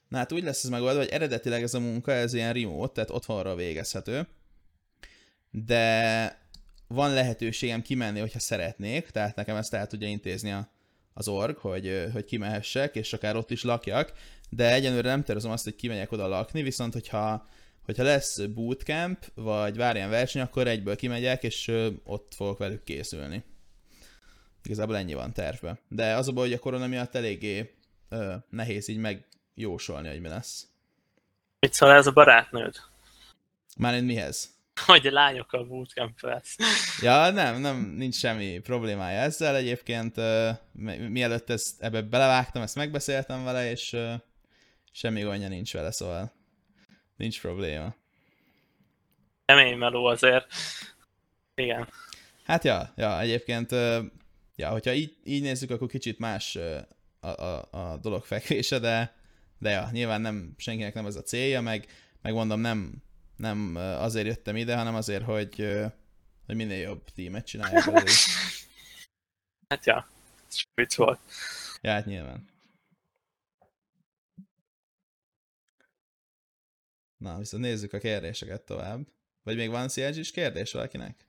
Na 0.08 0.16
hát 0.16 0.32
úgy 0.32 0.42
lesz 0.42 0.64
ez 0.64 0.70
megoldva, 0.70 1.00
hogy 1.00 1.10
eredetileg 1.10 1.62
ez 1.62 1.74
a 1.74 1.80
munka, 1.80 2.12
ez 2.12 2.34
ilyen 2.34 2.52
remote, 2.52 2.92
tehát 2.92 3.10
otthonra 3.10 3.54
végezhető, 3.54 4.26
de 5.50 6.38
van 6.86 7.14
lehetőségem 7.14 7.82
kimenni, 7.82 8.20
hogyha 8.20 8.38
szeretnék, 8.38 9.10
tehát 9.10 9.36
nekem 9.36 9.56
ezt 9.56 9.74
el 9.74 9.86
tudja 9.86 10.08
intézni 10.08 10.52
a, 10.52 10.68
az 11.14 11.28
org, 11.28 11.56
hogy, 11.56 12.08
hogy 12.12 12.24
kimehessek, 12.24 12.94
és 12.94 13.12
akár 13.12 13.36
ott 13.36 13.50
is 13.50 13.62
lakjak, 13.62 14.12
de 14.50 14.72
egyenlőre 14.72 15.08
nem 15.08 15.24
tervezem 15.24 15.50
azt, 15.50 15.64
hogy 15.64 15.76
kimegyek 15.76 16.12
oda 16.12 16.26
lakni, 16.26 16.62
viszont 16.62 16.92
hogyha 16.92 17.48
hogyha 17.88 18.02
lesz 18.02 18.38
bootcamp, 18.38 19.24
vagy 19.34 19.76
várján 19.76 20.10
verseny, 20.10 20.42
akkor 20.42 20.66
egyből 20.66 20.96
kimegyek, 20.96 21.42
és 21.42 21.72
ott 22.04 22.32
fogok 22.34 22.58
velük 22.58 22.82
készülni. 22.82 23.44
Igazából 24.62 24.96
ennyi 24.96 25.14
van 25.14 25.32
tervbe. 25.32 25.78
De 25.88 26.14
az 26.14 26.28
a 26.28 26.32
baj, 26.32 26.44
hogy 26.44 26.56
a 26.56 26.58
korona 26.58 26.86
miatt 26.86 27.14
eléggé 27.14 27.74
ö, 28.08 28.34
nehéz 28.50 28.88
így 28.88 28.98
megjósolni, 28.98 30.08
hogy 30.08 30.20
mi 30.20 30.28
lesz. 30.28 30.66
Mit 31.60 31.72
szól 31.72 31.90
ez 31.90 32.06
a 32.06 32.12
barátnőd? 32.12 32.76
Már 33.76 34.02
mihez? 34.02 34.50
Hogy 34.86 35.06
a 35.06 35.12
lányokkal 35.12 35.64
bootcamp 35.64 36.20
lesz. 36.20 36.56
Ja, 37.00 37.30
nem, 37.30 37.60
nem, 37.60 37.76
nincs 37.76 38.14
semmi 38.14 38.58
problémája 38.58 39.20
ezzel 39.20 39.56
egyébként. 39.56 40.16
Uh, 40.16 40.48
mielőtt 41.08 41.50
ezt, 41.50 41.82
ebbe 41.82 42.02
belevágtam, 42.02 42.62
ezt 42.62 42.76
megbeszéltem 42.76 43.44
vele, 43.44 43.70
és 43.70 43.92
uh, 43.92 44.12
semmi 44.92 45.22
gondja 45.22 45.48
nincs 45.48 45.72
vele, 45.72 45.90
szóval 45.90 46.36
Nincs 47.18 47.40
probléma. 47.40 47.94
Kemény 49.44 49.78
meló 49.78 50.04
azért. 50.04 50.46
Igen. 51.54 51.88
Hát 52.44 52.64
ja, 52.64 52.92
ja, 52.96 53.20
egyébként, 53.20 53.70
ja, 54.56 54.68
hogyha 54.70 54.92
így, 54.92 55.16
így 55.24 55.42
nézzük, 55.42 55.70
akkor 55.70 55.88
kicsit 55.88 56.18
más 56.18 56.56
a, 57.20 57.28
a, 57.28 57.68
a 57.70 57.96
dolog 57.96 58.24
fekvése, 58.24 58.78
de, 58.78 59.14
de 59.58 59.70
ja, 59.70 59.88
nyilván 59.92 60.20
nem, 60.20 60.54
senkinek 60.56 60.94
nem 60.94 61.06
ez 61.06 61.16
a 61.16 61.22
célja, 61.22 61.60
meg, 61.60 61.86
meg 62.22 62.32
mondom, 62.32 62.60
nem, 62.60 63.02
nem 63.36 63.76
azért 63.76 64.26
jöttem 64.26 64.56
ide, 64.56 64.76
hanem 64.76 64.94
azért, 64.94 65.24
hogy, 65.24 65.76
hogy 66.46 66.56
minél 66.56 66.80
jobb 66.80 67.04
tímet 67.14 67.46
csináljak. 67.46 67.84
hát 69.68 69.86
ja, 69.86 70.08
ez 70.48 70.56
vicc 70.74 70.94
volt. 70.94 71.20
Ja, 71.80 71.90
hát 71.90 72.06
nyilván. 72.06 72.48
Na, 77.18 77.38
viszont 77.38 77.62
nézzük 77.62 77.92
a 77.92 77.98
kérdéseket 77.98 78.62
tovább. 78.62 79.06
Vagy 79.42 79.56
még 79.56 79.70
van 79.70 79.88
CLG-s 79.88 80.30
kérdés 80.30 80.72
valakinek? 80.72 81.26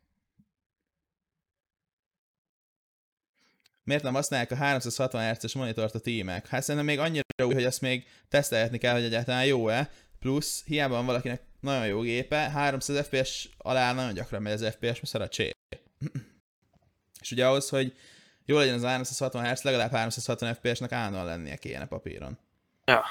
Miért 3.83 4.03
nem 4.03 4.13
használják 4.13 4.51
a 4.51 4.55
360 4.55 5.33
Hz-es 5.33 5.53
monitort 5.53 5.95
a 5.95 5.99
tímek? 5.99 6.47
Hát 6.47 6.61
szerintem 6.61 6.85
még 6.85 6.99
annyira 6.99 7.23
jó, 7.37 7.53
hogy 7.53 7.65
azt 7.65 7.81
még 7.81 8.07
tesztelhetni 8.27 8.77
kell, 8.77 8.93
hogy 8.93 9.03
egyáltalán 9.03 9.45
jó-e. 9.45 9.91
Plusz, 10.19 10.63
hiába 10.65 10.95
van 10.95 11.05
valakinek 11.05 11.41
nagyon 11.59 11.87
jó 11.87 12.01
gépe, 12.01 12.49
300 12.49 13.05
FPS 13.07 13.49
alá 13.57 13.93
nagyon 13.93 14.13
gyakran 14.13 14.41
megy 14.41 14.53
az 14.53 14.65
FPS, 14.71 15.11
mert 15.11 15.25
a 15.25 15.27
csé. 15.27 15.51
És 17.21 17.31
ugye 17.31 17.47
ahhoz, 17.47 17.69
hogy 17.69 17.97
jó 18.45 18.57
legyen 18.57 18.73
az 18.73 18.83
360 18.83 19.45
Hz, 19.45 19.61
legalább 19.61 19.91
360 19.91 20.53
FPS-nek 20.53 20.91
állandóan 20.91 21.25
lennie 21.25 21.55
kéne 21.55 21.85
papíron. 21.85 22.37
Ja. 22.85 23.03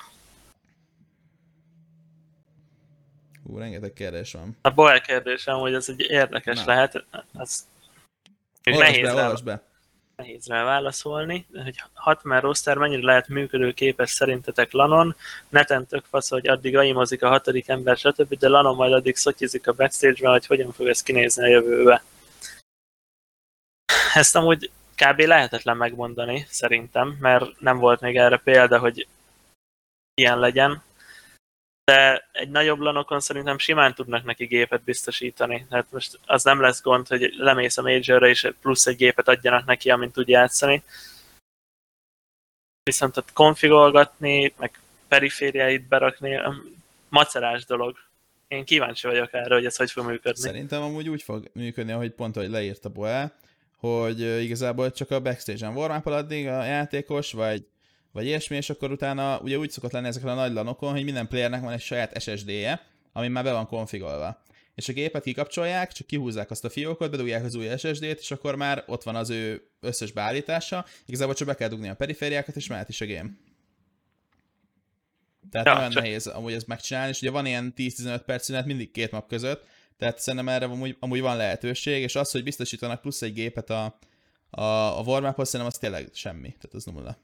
Hú, 3.49 3.59
rengeteg 3.59 3.93
kérdés 3.93 4.33
van. 4.33 4.57
A 4.63 4.71
baj 4.71 5.01
kérdésem, 5.01 5.59
hogy 5.59 5.75
ez 5.75 5.89
egy 5.89 6.01
érdekes 6.01 6.59
Na. 6.59 6.65
lehet. 6.67 7.05
Ez 7.39 7.67
olvasd 8.65 8.91
nehéz 8.91 9.13
be, 9.13 9.41
be. 9.43 9.63
nehéz 10.17 10.47
rá 10.47 10.65
válaszolni, 10.65 11.47
hogy 11.53 11.83
Hatman 11.93 12.41
roster 12.41 12.77
mennyire 12.77 13.05
lehet 13.05 13.29
működőképes 13.29 14.11
szerintetek 14.11 14.73
Lanon, 14.73 15.17
neten 15.49 15.87
tök 15.87 16.05
fasz, 16.05 16.29
hogy 16.29 16.49
addig 16.49 16.77
aimozik 16.77 17.23
a 17.23 17.29
hatodik 17.29 17.69
ember, 17.69 17.97
stb., 17.97 18.39
de 18.39 18.49
Lanon 18.49 18.75
majd 18.75 18.93
addig 18.93 19.17
szotyizik 19.17 19.67
a 19.67 19.73
backstage-ben, 19.73 20.31
hogy 20.31 20.47
hogyan 20.47 20.73
fog 20.73 20.87
ez 20.87 21.03
kinézni 21.03 21.43
a 21.43 21.47
jövőbe. 21.47 22.03
Ezt 24.15 24.37
amúgy 24.37 24.71
kb. 24.95 25.21
lehetetlen 25.21 25.77
megmondani, 25.77 26.47
szerintem, 26.49 27.17
mert 27.21 27.61
nem 27.61 27.79
volt 27.79 28.01
még 28.01 28.17
erre 28.17 28.37
példa, 28.39 28.79
hogy 28.79 29.07
ilyen 30.15 30.39
legyen, 30.39 30.83
de 31.89 32.28
egy 32.32 32.51
nagyobb 32.51 32.78
lanokon 32.78 33.20
szerintem 33.20 33.59
simán 33.59 33.95
tudnak 33.95 34.24
neki 34.24 34.45
gépet 34.45 34.82
biztosítani. 34.82 35.66
Tehát 35.68 35.86
most 35.91 36.18
az 36.26 36.45
nem 36.45 36.61
lesz 36.61 36.82
gond, 36.82 37.09
hogy 37.09 37.34
lemész 37.36 37.76
a 37.76 37.82
majorra 37.82 38.28
és 38.28 38.53
plusz 38.61 38.86
egy 38.86 38.97
gépet 38.97 39.28
adjanak 39.28 39.64
neki, 39.64 39.91
amint 39.91 40.12
tud 40.12 40.28
játszani. 40.28 40.82
Viszont 42.82 43.16
ott 43.16 43.32
konfigolgatni, 43.32 44.53
meg 44.59 44.80
perifériáit 45.09 45.89
berakni, 45.89 46.41
macerás 47.09 47.64
dolog. 47.64 47.97
Én 48.49 48.64
kíváncsi 48.64 49.07
vagyok 49.07 49.32
erre, 49.32 49.55
hogy 49.55 49.66
ez 49.66 49.76
hogy 49.76 49.91
fog 49.91 50.07
működni. 50.07 50.41
Szerintem 50.41 50.82
amúgy 50.82 51.09
úgy 51.09 51.22
fog 51.22 51.51
működni, 51.53 51.93
ahogy 51.93 52.11
pont, 52.11 52.34
hogy 52.34 52.51
leírta 52.51 52.89
Boel, 52.89 53.32
hogy 53.76 54.43
igazából 54.43 54.93
csak 54.93 55.11
a 55.11 55.20
backstage-en 55.20 55.76
warm 55.76 56.09
addig 56.09 56.47
a 56.47 56.64
játékos, 56.64 57.32
vagy 57.32 57.66
vagy 58.13 58.25
ilyesmi, 58.25 58.57
és 58.57 58.71
akkor 58.71 58.91
utána 58.91 59.41
ugye 59.41 59.59
úgy 59.59 59.71
szokott 59.71 59.93
lenni 59.93 60.07
ezeken 60.07 60.29
a 60.29 60.35
nagy 60.35 60.53
lanokon, 60.53 60.93
hogy 60.93 61.05
minden 61.05 61.29
playernek 61.29 61.63
van 61.63 61.73
egy 61.73 61.81
saját 61.81 62.23
SSD-je, 62.23 62.81
ami 63.13 63.29
már 63.29 63.45
be 63.45 63.53
van 63.53 63.67
konfigolva. 63.67 64.43
És 64.75 64.89
a 64.89 64.93
gépet 64.93 65.23
kikapcsolják, 65.23 65.93
csak 65.93 66.07
kihúzzák 66.07 66.51
azt 66.51 66.65
a 66.65 66.71
fiókot, 66.71 67.11
bedugják 67.11 67.45
az 67.45 67.55
új 67.55 67.77
SSD-t, 67.77 68.19
és 68.19 68.31
akkor 68.31 68.55
már 68.55 68.85
ott 68.87 69.03
van 69.03 69.17
az 69.17 69.31
ő 69.31 69.69
összes 69.81 70.13
beállítása. 70.13 70.85
Igazából 71.07 71.35
csak 71.35 71.47
be 71.47 71.55
kell 71.55 71.69
dugni 71.69 71.89
a 71.89 71.95
perifériákat, 71.95 72.57
és 72.57 72.67
mehet 72.67 72.89
is 72.89 73.01
a 73.01 73.07
game. 73.07 73.31
Tehát 75.51 75.67
ja, 75.67 75.75
nagyon 75.75 75.91
csak... 75.91 76.03
nehéz 76.03 76.27
amúgy 76.27 76.53
ezt 76.53 76.67
megcsinálni, 76.67 77.11
és 77.11 77.21
ugye 77.21 77.31
van 77.31 77.47
ilyen 77.47 77.73
10-15 77.77 78.21
perc 78.27 78.45
szünet 78.45 78.67
mindig 78.67 78.91
két 78.91 79.11
map 79.11 79.29
között, 79.29 79.67
tehát 79.97 80.19
szerintem 80.19 80.49
erre 80.49 80.65
amúgy, 80.65 80.97
amúgy 81.01 81.21
van 81.21 81.37
lehetőség, 81.37 82.03
és 82.03 82.17
az, 82.17 82.31
hogy 82.31 82.43
biztosítanak 82.43 83.01
plusz 83.01 83.23
egy 83.23 83.33
gépet 83.33 83.71
a, 83.71 83.99
a, 84.51 84.63
a 84.99 85.03
warm 85.03 85.25
szerintem 85.25 85.67
az 85.67 85.79
tényleg 85.79 86.09
semmi, 86.13 86.49
tehát 86.49 86.75
az 86.75 86.85
nulla. 86.85 87.19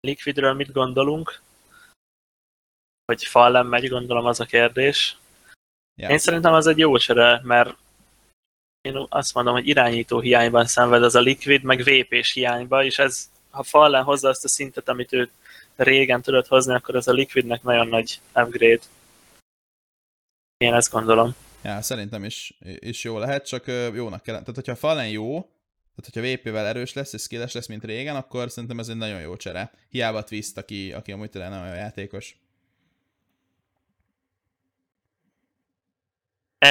Liquidről 0.00 0.52
mit 0.52 0.72
gondolunk? 0.72 1.40
Hogy 3.04 3.24
Fallen 3.24 3.66
megy, 3.66 3.88
gondolom 3.88 4.26
az 4.26 4.40
a 4.40 4.44
kérdés. 4.44 5.16
Yeah. 5.94 6.12
Én 6.12 6.18
szerintem 6.18 6.52
az 6.52 6.66
egy 6.66 6.78
jó 6.78 6.96
csere, 6.96 7.40
mert 7.44 7.76
én 8.80 9.06
azt 9.08 9.34
mondom, 9.34 9.54
hogy 9.54 9.68
irányító 9.68 10.20
hiányban 10.20 10.66
szenved 10.66 11.02
az 11.02 11.14
a 11.14 11.20
Liquid, 11.20 11.62
meg 11.62 11.82
hiányba, 12.32 12.84
és 12.84 12.98
ez, 12.98 13.30
ha 13.50 13.62
Fallen 13.62 14.02
hozza 14.02 14.28
azt 14.28 14.44
a 14.44 14.48
szintet, 14.48 14.88
amit 14.88 15.12
ő 15.12 15.30
régen 15.76 16.22
tudott 16.22 16.46
hozni, 16.46 16.74
akkor 16.74 16.96
az 16.96 17.08
a 17.08 17.12
Liquidnek 17.12 17.62
nagyon 17.62 17.88
nagy 17.88 18.20
upgrade. 18.34 18.82
Én 20.56 20.74
ezt 20.74 20.90
gondolom. 20.90 21.34
Ja, 21.62 21.82
szerintem 21.82 22.24
is, 22.24 22.58
is 22.78 23.04
jó 23.04 23.18
lehet, 23.18 23.46
csak 23.46 23.66
jónak 23.94 24.22
kell. 24.22 24.34
Tehát, 24.34 24.54
hogyha 24.54 24.76
Fallen 24.76 25.08
jó, 25.08 25.48
tehát, 26.00 26.28
hogyha 26.28 26.50
VP-vel 26.50 26.66
erős 26.66 26.92
lesz 26.92 27.12
és 27.12 27.22
skilles 27.22 27.52
lesz, 27.52 27.66
mint 27.66 27.84
régen, 27.84 28.16
akkor 28.16 28.50
szerintem 28.50 28.78
ez 28.78 28.88
egy 28.88 28.96
nagyon 28.96 29.20
jó 29.20 29.36
csere. 29.36 29.70
Hiába 29.88 30.24
Twist, 30.24 30.56
aki, 30.56 30.92
aki 30.92 31.12
amúgy 31.12 31.30
tényleg 31.30 31.50
nem 31.50 31.62
olyan 31.62 31.76
játékos. 31.76 32.36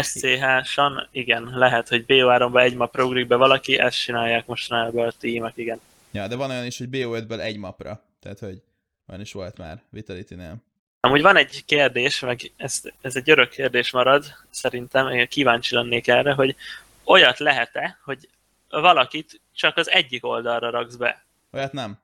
SCH-san, 0.02 1.08
igen, 1.12 1.52
lehet, 1.54 1.88
hogy 1.88 2.06
BO3-ba 2.08 2.62
egy 2.62 2.76
map 2.76 2.98
ugrik 3.00 3.28
be 3.28 3.36
valaki, 3.36 3.78
ezt 3.78 4.02
csinálják 4.02 4.46
mostanában 4.46 5.08
a 5.08 5.12
tímek, 5.12 5.58
igen. 5.58 5.80
Ja, 6.12 6.28
de 6.28 6.36
van 6.36 6.50
olyan 6.50 6.66
is, 6.66 6.78
hogy 6.78 6.88
BO5-ből 6.92 7.40
egy 7.40 7.58
mapra. 7.58 8.04
Tehát, 8.20 8.40
hogy 8.40 8.62
van 9.06 9.22
is 9.22 9.32
volt 9.32 9.58
már 9.58 9.82
Vitality-nél. 9.90 10.56
Amúgy 11.00 11.22
van 11.22 11.36
egy 11.36 11.66
kérdés, 11.66 12.20
meg 12.20 12.52
ez, 12.58 12.82
ez 13.02 13.16
egy 13.16 13.30
örök 13.30 13.50
kérdés 13.50 13.92
marad, 13.92 14.26
szerintem, 14.50 15.08
én 15.08 15.28
kíváncsi 15.28 15.76
lennék 15.76 16.08
erre, 16.08 16.34
hogy 16.34 16.56
olyat 17.04 17.40
lehet-e, 17.40 18.00
hogy 18.04 18.30
valakit 18.70 19.42
csak 19.54 19.78
az 19.78 19.90
egyik 19.90 20.26
oldalra 20.26 20.70
raksz 20.70 20.96
be. 20.96 21.26
Olyat 21.52 21.72
nem. 21.72 22.00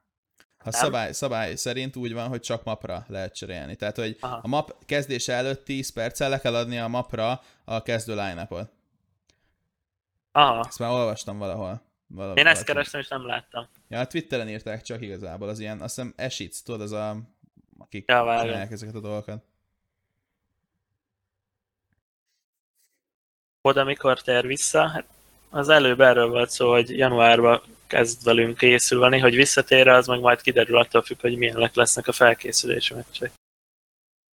A 0.57 0.72
szabály, 0.72 1.11
szabály 1.11 1.55
szerint 1.55 1.95
úgy 1.95 2.13
van, 2.13 2.28
hogy 2.28 2.39
csak 2.39 2.63
mapra 2.63 3.05
lehet 3.07 3.36
cserélni. 3.36 3.76
Tehát, 3.76 3.95
hogy 3.95 4.18
Aha. 4.20 4.39
a 4.43 4.47
map 4.47 4.86
kezdése 4.86 5.34
előtt 5.34 5.63
10 5.63 5.93
perccel 5.93 6.30
le 6.30 6.39
kell 6.39 6.55
adni 6.55 6.80
a 6.80 6.88
mapra 6.88 7.41
a 7.63 7.82
kezdő 7.82 8.16
line 8.16 8.45
-ot. 8.49 8.72
Aha. 10.32 10.66
Ezt 10.68 10.80
már 10.80 10.89
olvastam 10.89 11.38
valahol. 11.38 11.82
valahol 12.07 12.38
Én 12.38 12.47
ezt 12.47 12.63
kerestem, 12.63 12.99
és 12.99 13.07
nem 13.07 13.26
láttam. 13.26 13.68
Ja, 13.88 13.99
a 13.99 14.07
Twitteren 14.07 14.49
írták 14.49 14.82
csak 14.82 15.01
igazából, 15.01 15.49
az 15.49 15.59
ilyen, 15.59 15.82
azt 15.82 15.95
hiszem 15.95 16.13
Esitz, 16.16 16.61
tudod, 16.61 16.82
az 16.82 16.91
a, 16.91 17.18
akik 17.78 18.07
ja, 18.07 18.39
csinálják 18.39 18.72
ezeket 18.72 18.95
a 18.95 18.99
dolgokat. 18.99 19.43
Oda 23.61 23.84
mikor 23.84 24.22
tér 24.22 24.47
vissza? 24.47 24.88
Hát 24.88 25.14
az 25.56 25.70
előbb 25.70 25.99
erről 25.99 26.28
volt 26.28 26.49
szó, 26.49 26.72
hogy 26.72 26.97
januárban 26.97 27.62
kezd 27.88 28.24
velünk 28.24 28.58
készülni, 28.58 29.20
hogy 29.20 29.36
visszatér 29.36 29.88
az 29.88 30.08
meg 30.08 30.20
majd 30.20 30.41
kiderül 30.41 30.78
attól 30.78 31.01
függ, 31.01 31.20
hogy 31.20 31.38
milyen 31.38 31.70
lesznek 31.74 32.08
a 32.08 32.12
felkészülési 32.12 32.93
meccsek. 32.93 33.32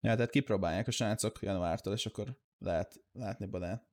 Ja, 0.01 0.15
tehát 0.15 0.31
kipróbálják 0.31 0.87
a 0.87 0.91
srácok 0.91 1.39
januártól, 1.41 1.93
és 1.93 2.07
akkor 2.07 2.27
lehet 2.59 3.01
látni 3.13 3.47
Badán. 3.47 3.87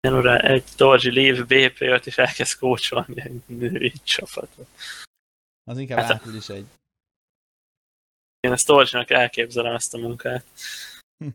Január 0.00 0.44
egy 0.44 0.64
Dorzsi 0.76 1.10
Lév 1.10 1.46
BP-t 1.46 2.06
és 2.06 2.18
elkezd 2.18 2.58
kócsolni 2.58 3.20
egy 3.20 3.42
női 3.46 3.92
csapatot. 4.02 4.68
Az 5.64 5.78
inkább 5.78 5.98
hát 5.98 6.10
április 6.10 6.48
egy. 6.48 6.66
Én 8.40 8.52
ezt 8.52 8.66
Dorzsinak 8.66 9.10
elképzelem 9.10 9.74
ezt 9.74 9.94
a 9.94 9.98
munkát. 9.98 10.46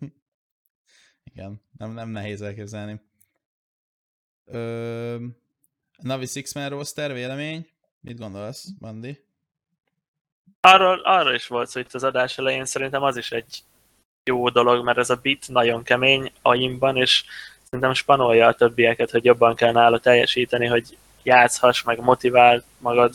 Igen, 1.34 1.62
nem, 1.78 1.92
nem 1.92 2.10
nehéz 2.10 2.42
elképzelni. 2.42 3.09
Ö, 4.52 5.16
Navi 5.97 6.26
Six-Man 6.26 6.70
roster, 6.70 7.14
vélemény? 7.14 7.68
Mit 8.02 8.20
gondolsz, 8.20 8.68
Bandi? 8.80 9.24
Arról, 10.62 11.00
arról 11.00 11.34
is 11.34 11.47
volt 11.47 11.70
szó 11.70 11.80
itt 11.80 11.93
az 11.93 12.04
adás 12.04 12.38
elején, 12.38 12.66
szerintem 12.66 13.04
az 13.04 13.18
is 13.18 13.32
egy 13.32 13.64
jó 14.24 14.50
dolog, 14.50 14.86
mert 14.86 14.97
ez 14.97 15.10
a 15.10 15.16
bit 15.16 15.47
nagyon 15.47 15.84
kemény 15.84 16.32
aimban, 16.41 16.97
és 16.97 17.24
szerintem 17.64 17.93
spanolja 17.93 18.47
a 18.47 18.54
többieket, 18.54 19.12
hogy 19.12 19.26
jobban 19.26 19.56
kell 19.56 19.72
nála 19.72 20.00
teljesíteni, 20.00 20.66
hogy 20.66 20.97
játszhass, 21.24 21.84
meg 21.84 22.00
motivál 22.00 22.64
magad. 22.78 23.14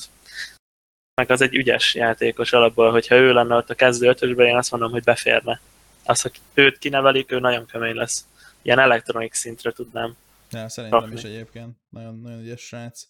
Meg 1.15 1.31
az 1.31 1.41
egy 1.41 1.55
ügyes 1.55 1.95
játékos 1.95 2.53
alapból, 2.53 2.91
hogyha 2.91 3.15
ő 3.15 3.33
lenne 3.33 3.57
ott 3.57 3.71
a 3.71 3.75
kezdő 3.75 4.09
ötösben, 4.09 4.47
én 4.47 4.57
azt 4.57 4.71
mondom, 4.71 4.91
hogy 4.91 5.03
beférne. 5.03 5.61
Az, 6.05 6.21
hogy 6.21 6.41
őt 6.55 6.79
kinevelik, 6.79 7.33
ő 7.33 7.39
nagyon 7.39 7.67
kemény 7.67 7.95
lesz. 7.95 8.27
Ilyen 8.63 8.79
elektronik 8.79 9.35
szintre 9.35 9.71
tudnám 9.71 10.17
Ja, 10.55 10.69
szerintem 10.69 11.01
rakni. 11.01 11.15
is 11.17 11.25
egyébként. 11.25 11.77
Nagyon, 11.89 12.21
nagyon 12.21 12.41
ügyes 12.41 12.61
srác. 12.61 13.07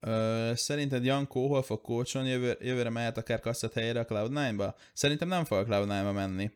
Ö, 0.00 0.52
szerinted 0.54 1.04
Jankó 1.04 1.48
hol 1.48 1.62
fog 1.62 1.80
kócsolni? 1.80 2.28
Jövő, 2.28 2.56
jövőre 2.60 2.90
mehet 2.90 3.18
akár 3.18 3.40
kasszat 3.40 3.72
helyére 3.72 4.00
a 4.00 4.04
Cloud9-ba? 4.04 4.74
Szerintem 4.92 5.28
nem 5.28 5.44
fog 5.44 5.58
a 5.58 5.64
Cloud9-ba 5.64 6.14
menni. 6.14 6.50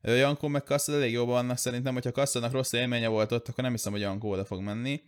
Ö, 0.00 0.16
Jankó 0.16 0.48
meg 0.48 0.62
kasszat 0.62 0.94
elég 0.94 1.12
jobban 1.12 1.34
vannak, 1.34 1.58
szerintem, 1.58 1.92
hogyha 1.92 2.12
kasszadnak 2.12 2.52
rossz 2.52 2.72
élménye 2.72 3.08
volt 3.08 3.32
ott, 3.32 3.48
akkor 3.48 3.64
nem 3.64 3.72
hiszem, 3.72 3.92
hogy 3.92 4.00
Jankó 4.00 4.30
oda 4.30 4.44
fog 4.44 4.60
menni. 4.60 5.02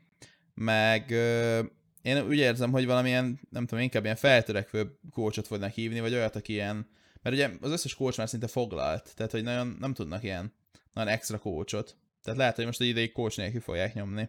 Meg 0.54 1.10
ö, 1.10 1.60
én 2.02 2.26
úgy 2.26 2.36
érzem, 2.36 2.70
hogy 2.70 2.86
valamilyen, 2.86 3.40
nem 3.50 3.66
tudom, 3.66 3.84
inkább 3.84 4.04
ilyen 4.04 4.16
feltörekvő 4.16 4.98
kócsot 5.10 5.46
fognak 5.46 5.72
hívni, 5.72 6.00
vagy 6.00 6.14
olyat, 6.14 6.36
aki 6.36 6.52
ilyen, 6.52 6.88
mert 7.22 7.36
ugye 7.36 7.50
az 7.60 7.70
összes 7.70 7.94
kócs 7.94 8.16
már 8.16 8.28
szinte 8.28 8.46
foglalt, 8.46 9.12
tehát 9.16 9.32
hogy 9.32 9.42
nagyon 9.42 9.76
nem 9.80 9.94
tudnak 9.94 10.22
ilyen 10.22 10.52
nagyon 10.92 11.12
extra 11.12 11.38
kócsot. 11.38 11.96
Tehát 12.22 12.38
lehet, 12.38 12.56
hogy 12.56 12.64
most 12.64 12.80
egy 12.80 12.86
ideig 12.86 13.12
coach 13.12 13.38
nélkül 13.38 13.60
fogják 13.60 13.94
nyomni. 13.94 14.28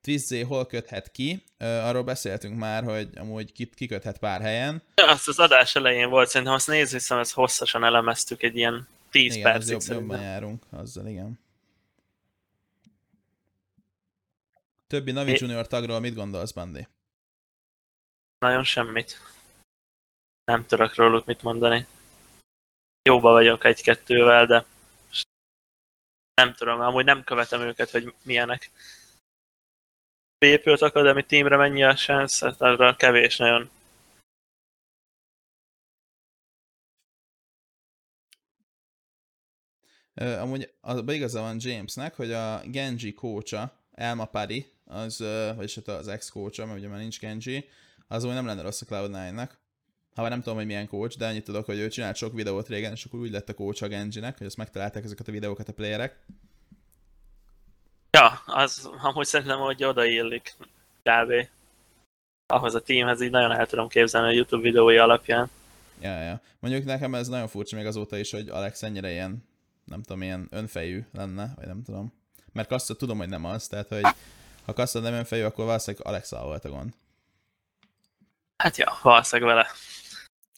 Twizzé 0.00 0.40
hol 0.40 0.66
köthet 0.66 1.10
ki? 1.10 1.44
Arról 1.58 2.02
beszéltünk 2.02 2.58
már, 2.58 2.84
hogy 2.84 3.08
amúgy 3.18 3.74
kiköthet 3.74 4.18
pár 4.18 4.40
helyen. 4.40 4.82
Azt 4.94 5.28
az 5.28 5.38
adás 5.38 5.74
elején 5.74 6.08
volt, 6.08 6.28
szerintem 6.28 6.56
azt 6.56 6.66
nézni, 6.66 6.98
hiszem, 6.98 7.18
ezt 7.18 7.32
hosszasan 7.32 7.84
elemeztük 7.84 8.42
egy 8.42 8.56
ilyen 8.56 8.88
10 9.10 9.34
igen, 9.34 9.52
percig 9.52 9.72
jobb, 9.88 10.00
jobban 10.00 10.20
járunk 10.20 10.64
azzal, 10.70 11.06
igen. 11.06 11.38
Többi 14.86 15.12
Navi 15.12 15.30
é... 15.30 15.36
Junior 15.38 15.66
tagról 15.66 16.00
mit 16.00 16.14
gondolsz, 16.14 16.52
Bandi? 16.52 16.86
Nagyon 18.38 18.64
semmit. 18.64 19.18
Nem 20.44 20.66
tudok 20.66 20.94
róluk 20.94 21.24
mit 21.24 21.42
mondani 21.42 21.86
jóba 23.08 23.30
vagyok 23.30 23.64
egy-kettővel, 23.64 24.46
de 24.46 24.64
nem 26.34 26.52
tudom, 26.52 26.80
amúgy 26.80 27.04
nem 27.04 27.24
követem 27.24 27.60
őket, 27.60 27.90
hogy 27.90 28.14
milyenek. 28.22 28.70
Beépült 30.38 30.82
Academy 30.82 31.22
teamre 31.22 31.56
mennyi 31.56 31.84
a 31.84 31.96
sens, 31.96 32.40
hát 32.40 32.60
arra 32.60 32.96
kevés 32.96 33.36
nagyon. 33.36 33.70
amúgy 40.14 40.74
az 40.80 41.02
igaza 41.06 41.40
van 41.40 41.56
Jamesnek, 41.60 42.14
hogy 42.14 42.32
a 42.32 42.60
Genji 42.64 43.12
kócsa, 43.12 43.72
Elma 43.92 44.24
Pari, 44.24 44.72
az, 44.84 45.18
vagyis 45.56 45.74
hát 45.74 45.88
az 45.88 46.08
ex-kócsa, 46.08 46.66
mert 46.66 46.78
ugye 46.78 46.88
már 46.88 46.98
nincs 46.98 47.20
Genji, 47.20 47.68
az 48.08 48.24
úgy 48.24 48.32
nem 48.32 48.46
lenne 48.46 48.62
rossz 48.62 48.80
a 48.80 48.86
Cloud9-nak. 48.86 49.50
Ha 50.14 50.28
nem 50.28 50.40
tudom, 50.40 50.56
hogy 50.56 50.66
milyen 50.66 50.88
coach, 50.88 51.18
de 51.18 51.26
annyit 51.26 51.44
tudok, 51.44 51.64
hogy 51.64 51.78
ő 51.78 51.88
csinált 51.88 52.16
sok 52.16 52.34
videót 52.34 52.68
régen, 52.68 52.92
és 52.92 53.04
akkor 53.04 53.20
úgy 53.20 53.30
lett 53.30 53.48
a 53.48 53.54
coach 53.54 53.82
a 53.82 53.88
Genjinek, 53.88 54.38
hogy 54.38 54.46
azt 54.46 54.56
megtalálták 54.56 55.04
ezeket 55.04 55.28
a 55.28 55.32
videókat 55.32 55.68
a 55.68 55.72
playerek. 55.72 56.18
Ja, 58.10 58.42
az 58.46 58.90
amúgy 59.02 59.26
szerintem, 59.26 59.58
hogy 59.58 59.84
odaillik 59.84 60.56
kb. 61.02 61.48
Ahhoz 62.46 62.74
a 62.74 62.80
teamhez 62.80 63.20
így 63.20 63.30
nagyon 63.30 63.52
el 63.52 63.66
tudom 63.66 63.88
képzelni 63.88 64.28
a 64.28 64.32
YouTube 64.32 64.62
videói 64.62 64.96
alapján. 64.96 65.50
Ja, 66.00 66.20
ja. 66.20 66.40
Mondjuk 66.58 66.84
nekem 66.84 67.14
ez 67.14 67.28
nagyon 67.28 67.48
furcsa 67.48 67.76
még 67.76 67.86
azóta 67.86 68.16
is, 68.16 68.30
hogy 68.30 68.48
Alex 68.48 68.82
ennyire 68.82 69.10
ilyen, 69.10 69.44
nem 69.84 70.02
tudom, 70.02 70.22
ilyen 70.22 70.48
önfejű 70.50 71.04
lenne, 71.12 71.52
vagy 71.56 71.66
nem 71.66 71.82
tudom. 71.82 72.12
Mert 72.52 72.68
Kassa 72.68 72.96
tudom, 72.96 73.18
hogy 73.18 73.28
nem 73.28 73.44
az, 73.44 73.66
tehát 73.66 73.88
hogy 73.88 74.06
ha 74.64 74.72
Kassa 74.72 75.00
nem 75.00 75.12
önfejű, 75.12 75.42
akkor 75.42 75.64
valószínűleg 75.64 76.06
Alexa 76.06 76.42
volt 76.42 76.64
a 76.64 76.68
gond. 76.68 76.94
Hát 78.56 78.76
ja, 78.76 78.98
valószínűleg 79.02 79.54
vele. 79.54 79.68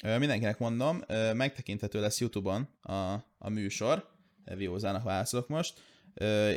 Mindenkinek 0.03 0.59
mondom, 0.59 1.03
megtekinthető 1.35 2.01
lesz 2.01 2.21
YouTube-on 2.21 2.69
a, 2.83 3.13
a 3.39 3.49
műsor, 3.49 4.09
Viózának 4.55 5.03
válaszolok 5.03 5.49
most, 5.49 5.81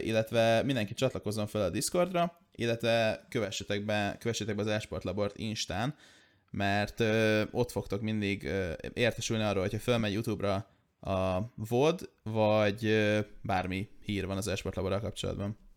illetve 0.01 0.63
mindenki 0.63 0.93
csatlakozzon 0.93 1.47
fel 1.47 1.61
a 1.61 1.69
Discordra, 1.69 2.41
illetve 2.51 3.25
kövessetek 3.29 3.85
be, 3.85 4.15
kövessetek 4.19 4.55
be 4.55 4.61
az 4.61 4.67
Esport 4.67 5.03
Labort 5.03 5.37
Instán, 5.37 5.95
mert 6.51 7.03
ott 7.51 7.71
fogtok 7.71 8.01
mindig 8.01 8.49
értesülni 8.93 9.43
arról, 9.43 9.61
hogyha 9.61 9.79
felmegy 9.79 10.13
YouTube-ra 10.13 10.67
a 10.99 11.39
VOD, 11.55 12.09
vagy 12.23 13.07
bármi 13.41 13.89
hír 14.01 14.25
van 14.25 14.37
az 14.37 14.47
Esport 14.47 14.75
Laborral 14.75 14.99
kapcsolatban. 14.99 15.68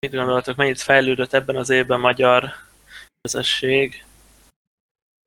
Mit 0.00 0.12
gondoltok, 0.12 0.56
mennyit 0.56 0.80
fejlődött 0.80 1.32
ebben 1.32 1.56
az 1.56 1.70
évben 1.70 2.00
magyar 2.00 2.52
közösség? 3.20 4.04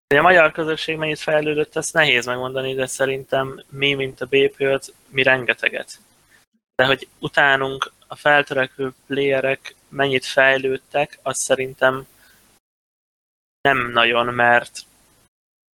De 0.08 0.20
a 0.20 0.22
magyar 0.22 0.52
közösség 0.52 0.98
mennyit 0.98 1.20
fejlődött, 1.20 1.76
ezt 1.76 1.94
nehéz 1.94 2.26
megmondani, 2.26 2.74
de 2.74 2.86
szerintem 2.86 3.64
mi, 3.70 3.94
mint 3.94 4.22
a 4.22 4.28
BP5, 4.28 4.88
mi 5.08 5.24
rengeteget. 5.24 6.00
De 6.76 6.86
hogy 6.86 7.08
utánunk 7.20 7.92
a 8.08 8.16
feltörekvő 8.16 8.94
playerek 9.06 9.76
mennyit 9.90 10.26
fejlődtek, 10.26 11.20
az 11.22 11.38
szerintem 11.38 12.08
nem 13.62 13.92
nagyon, 13.92 14.34
mert 14.34 14.80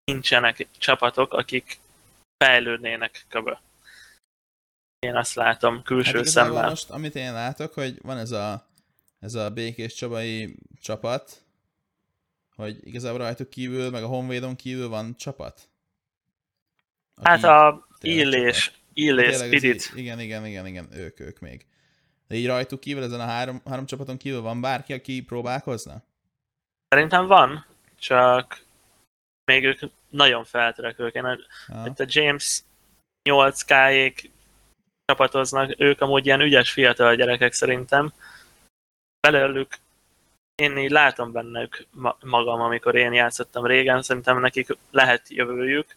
nincsenek 0.04 0.68
csapatok, 0.78 1.34
akik 1.34 1.80
fejlődnének 2.44 3.26
köbö. 3.30 3.54
Én 5.00 5.16
azt 5.16 5.36
látom 5.36 5.84
külső 5.84 6.18
hát 6.18 6.28
szemmel. 6.28 6.70
Most, 6.70 6.90
amit 6.90 7.16
én 7.16 7.34
látok, 7.34 7.74
hogy 7.74 8.02
van 8.02 8.18
ez 8.18 8.32
a 8.32 8.67
ez 9.20 9.34
a 9.34 9.50
Békés 9.50 9.94
Csabai 9.94 10.56
csapat, 10.82 11.42
hogy 12.56 12.78
igazából 12.88 13.20
rajtuk 13.20 13.50
kívül, 13.50 13.90
meg 13.90 14.04
a 14.04 14.08
Honvédon 14.08 14.56
kívül 14.56 14.90
van 14.90 15.16
csapat? 15.16 15.70
Hát 17.24 17.44
a 17.44 17.88
Illés, 18.02 18.72
Illés 18.94 19.36
Spirit. 19.36 19.92
Igen, 19.96 20.20
igen, 20.20 20.46
igen, 20.46 20.66
igen, 20.66 20.88
ők, 20.94 21.20
ők 21.20 21.40
még. 21.40 21.66
De 22.28 22.36
így 22.36 22.48
rajtuk 22.48 22.80
kívül, 22.80 23.04
ezen 23.04 23.20
a 23.20 23.26
három, 23.26 23.62
három 23.66 23.86
csapaton 23.86 24.18
kívül 24.18 24.42
van 24.42 24.62
bárki, 24.62 24.94
aki 24.94 25.22
próbálkozna? 25.22 26.04
Szerintem 26.90 27.28
van, 27.28 27.66
csak 28.00 28.66
még 29.46 29.64
ők 29.64 29.80
nagyon 30.10 30.44
feltörekvők. 30.44 31.14
Én 31.14 31.24
a, 31.24 31.38
itt 31.86 32.00
a 32.00 32.06
James 32.08 32.64
8 33.24 33.62
k 33.62 33.74
csapatoznak, 35.06 35.74
ők 35.78 36.02
amúgy 36.02 36.26
ilyen 36.26 36.42
ügyes 36.42 36.72
fiatal 36.72 37.16
gyerekek 37.16 37.54
szerintem, 37.54 38.14
belőlük 39.32 39.78
én 40.56 40.78
így 40.78 40.92
látom 40.92 41.32
bennük 41.32 41.86
magam, 42.20 42.62
amikor 42.62 42.96
én 42.96 43.14
játszottam 43.14 43.66
régen, 43.66 44.02
szerintem 44.02 44.40
nekik 44.40 44.78
lehet 44.92 45.30
jövőjük, 45.30 45.96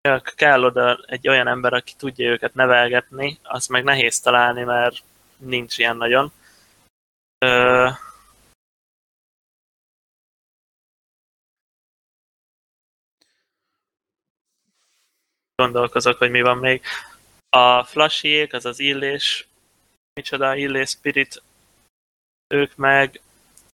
csak 0.00 0.32
kell 0.36 0.64
oda 0.64 0.98
egy 1.06 1.28
olyan 1.28 1.46
ember, 1.48 1.72
aki 1.72 1.94
tudja 1.96 2.30
őket 2.30 2.54
nevelgetni, 2.54 3.38
azt 3.42 3.68
meg 3.68 3.84
nehéz 3.84 4.20
találni, 4.20 4.62
mert 4.62 5.02
nincs 5.36 5.78
ilyen 5.78 5.96
nagyon. 5.96 6.32
Ö... 7.38 7.88
Gondolkozok, 15.54 16.18
hogy 16.18 16.30
mi 16.30 16.40
van 16.40 16.58
még. 16.58 16.82
A 17.48 17.84
flashiék, 17.84 18.52
az 18.52 18.64
az 18.64 18.78
illés, 18.78 19.48
micsoda 20.14 20.56
illés 20.56 20.90
spirit, 20.90 21.42
ők 22.54 22.76
meg 22.76 23.20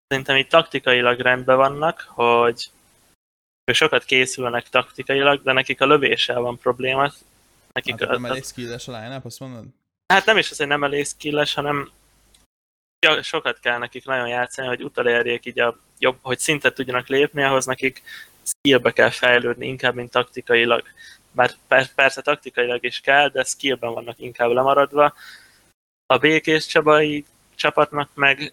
szerintem 0.08 0.36
itt 0.36 0.48
taktikailag 0.48 1.20
rendben 1.20 1.56
vannak, 1.56 2.06
hogy 2.08 2.70
ők 3.64 3.76
sokat 3.76 4.04
készülnek 4.04 4.68
taktikailag, 4.68 5.42
de 5.42 5.52
nekik 5.52 5.80
a 5.80 5.86
lövéssel 5.86 6.40
van 6.40 6.58
probléma. 6.58 7.12
Nekik 7.72 8.00
hát, 8.00 8.08
a, 8.08 8.12
nem 8.12 8.24
elég 8.24 8.44
skilles 8.44 8.88
a 8.88 8.92
line 8.92 9.20
azt 9.24 9.40
mondod? 9.40 9.64
Hát 10.06 10.24
nem 10.24 10.36
is 10.36 10.50
az, 10.50 10.56
hogy 10.56 10.66
nem 10.66 10.84
elég 10.84 11.06
skilles, 11.06 11.54
hanem 11.54 11.90
sokat 13.22 13.60
kell 13.60 13.78
nekik 13.78 14.04
nagyon 14.04 14.28
játszani, 14.28 14.68
hogy 14.68 14.82
utolérjék 14.82 15.46
így 15.46 15.60
a 15.60 15.78
jobb, 15.98 16.18
hogy 16.22 16.38
szintet 16.38 16.74
tudjanak 16.74 17.06
lépni, 17.06 17.42
ahhoz 17.42 17.64
nekik 17.64 18.02
skillbe 18.42 18.92
kell 18.92 19.10
fejlődni, 19.10 19.66
inkább, 19.66 19.94
mint 19.94 20.10
taktikailag. 20.10 20.82
Bár 21.32 21.54
persze 21.94 22.22
taktikailag 22.22 22.84
is 22.84 23.00
kell, 23.00 23.28
de 23.28 23.44
skillben 23.44 23.92
vannak 23.92 24.18
inkább 24.18 24.50
lemaradva. 24.50 25.14
A 26.06 26.18
Békés 26.18 26.66
Csabai 26.66 27.24
csapatnak 27.54 28.10
meg 28.14 28.52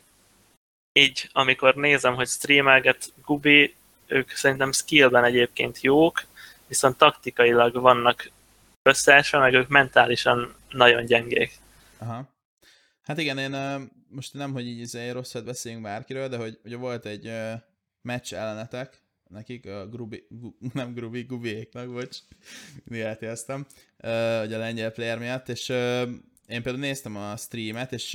így 0.93 1.29
amikor 1.31 1.75
nézem, 1.75 2.15
hogy 2.15 2.27
streamelget 2.27 3.13
Gubi, 3.25 3.75
ők 4.07 4.29
szerintem 4.29 4.71
skillben 4.71 5.23
egyébként 5.23 5.81
jók, 5.81 6.23
viszont 6.67 6.97
taktikailag 6.97 7.73
vannak 7.73 8.31
összeesve, 8.81 9.37
meg 9.37 9.53
ők 9.53 9.67
mentálisan 9.67 10.55
nagyon 10.69 11.05
gyengék. 11.05 11.51
Aha. 11.97 12.31
Hát 13.03 13.17
igen, 13.17 13.37
én 13.37 13.55
most 14.07 14.33
nem, 14.33 14.51
hogy 14.51 14.67
így 14.67 14.79
izé 14.79 15.09
rosszat 15.09 15.45
beszéljünk 15.45 15.83
bárkiről, 15.83 16.27
de 16.27 16.37
hogy 16.37 16.59
ugye 16.65 16.75
volt 16.75 17.05
egy 17.05 17.31
meccs 18.01 18.33
ellenetek, 18.33 19.01
nekik, 19.29 19.65
a 19.65 19.87
Grubi, 19.87 20.25
gu, 20.29 20.51
nem 20.73 20.93
Grubi, 20.93 21.21
Gubiéknak, 21.21 21.91
bocs, 21.91 22.17
mindig 22.85 23.05
eltéztem, 23.05 23.65
ugye 23.97 24.55
a 24.55 24.57
lengyel 24.57 24.91
player 24.91 25.19
miatt, 25.19 25.49
és 25.49 25.69
én 26.47 26.61
például 26.61 26.77
néztem 26.77 27.15
a 27.15 27.37
streamet, 27.37 27.91
és 27.91 28.11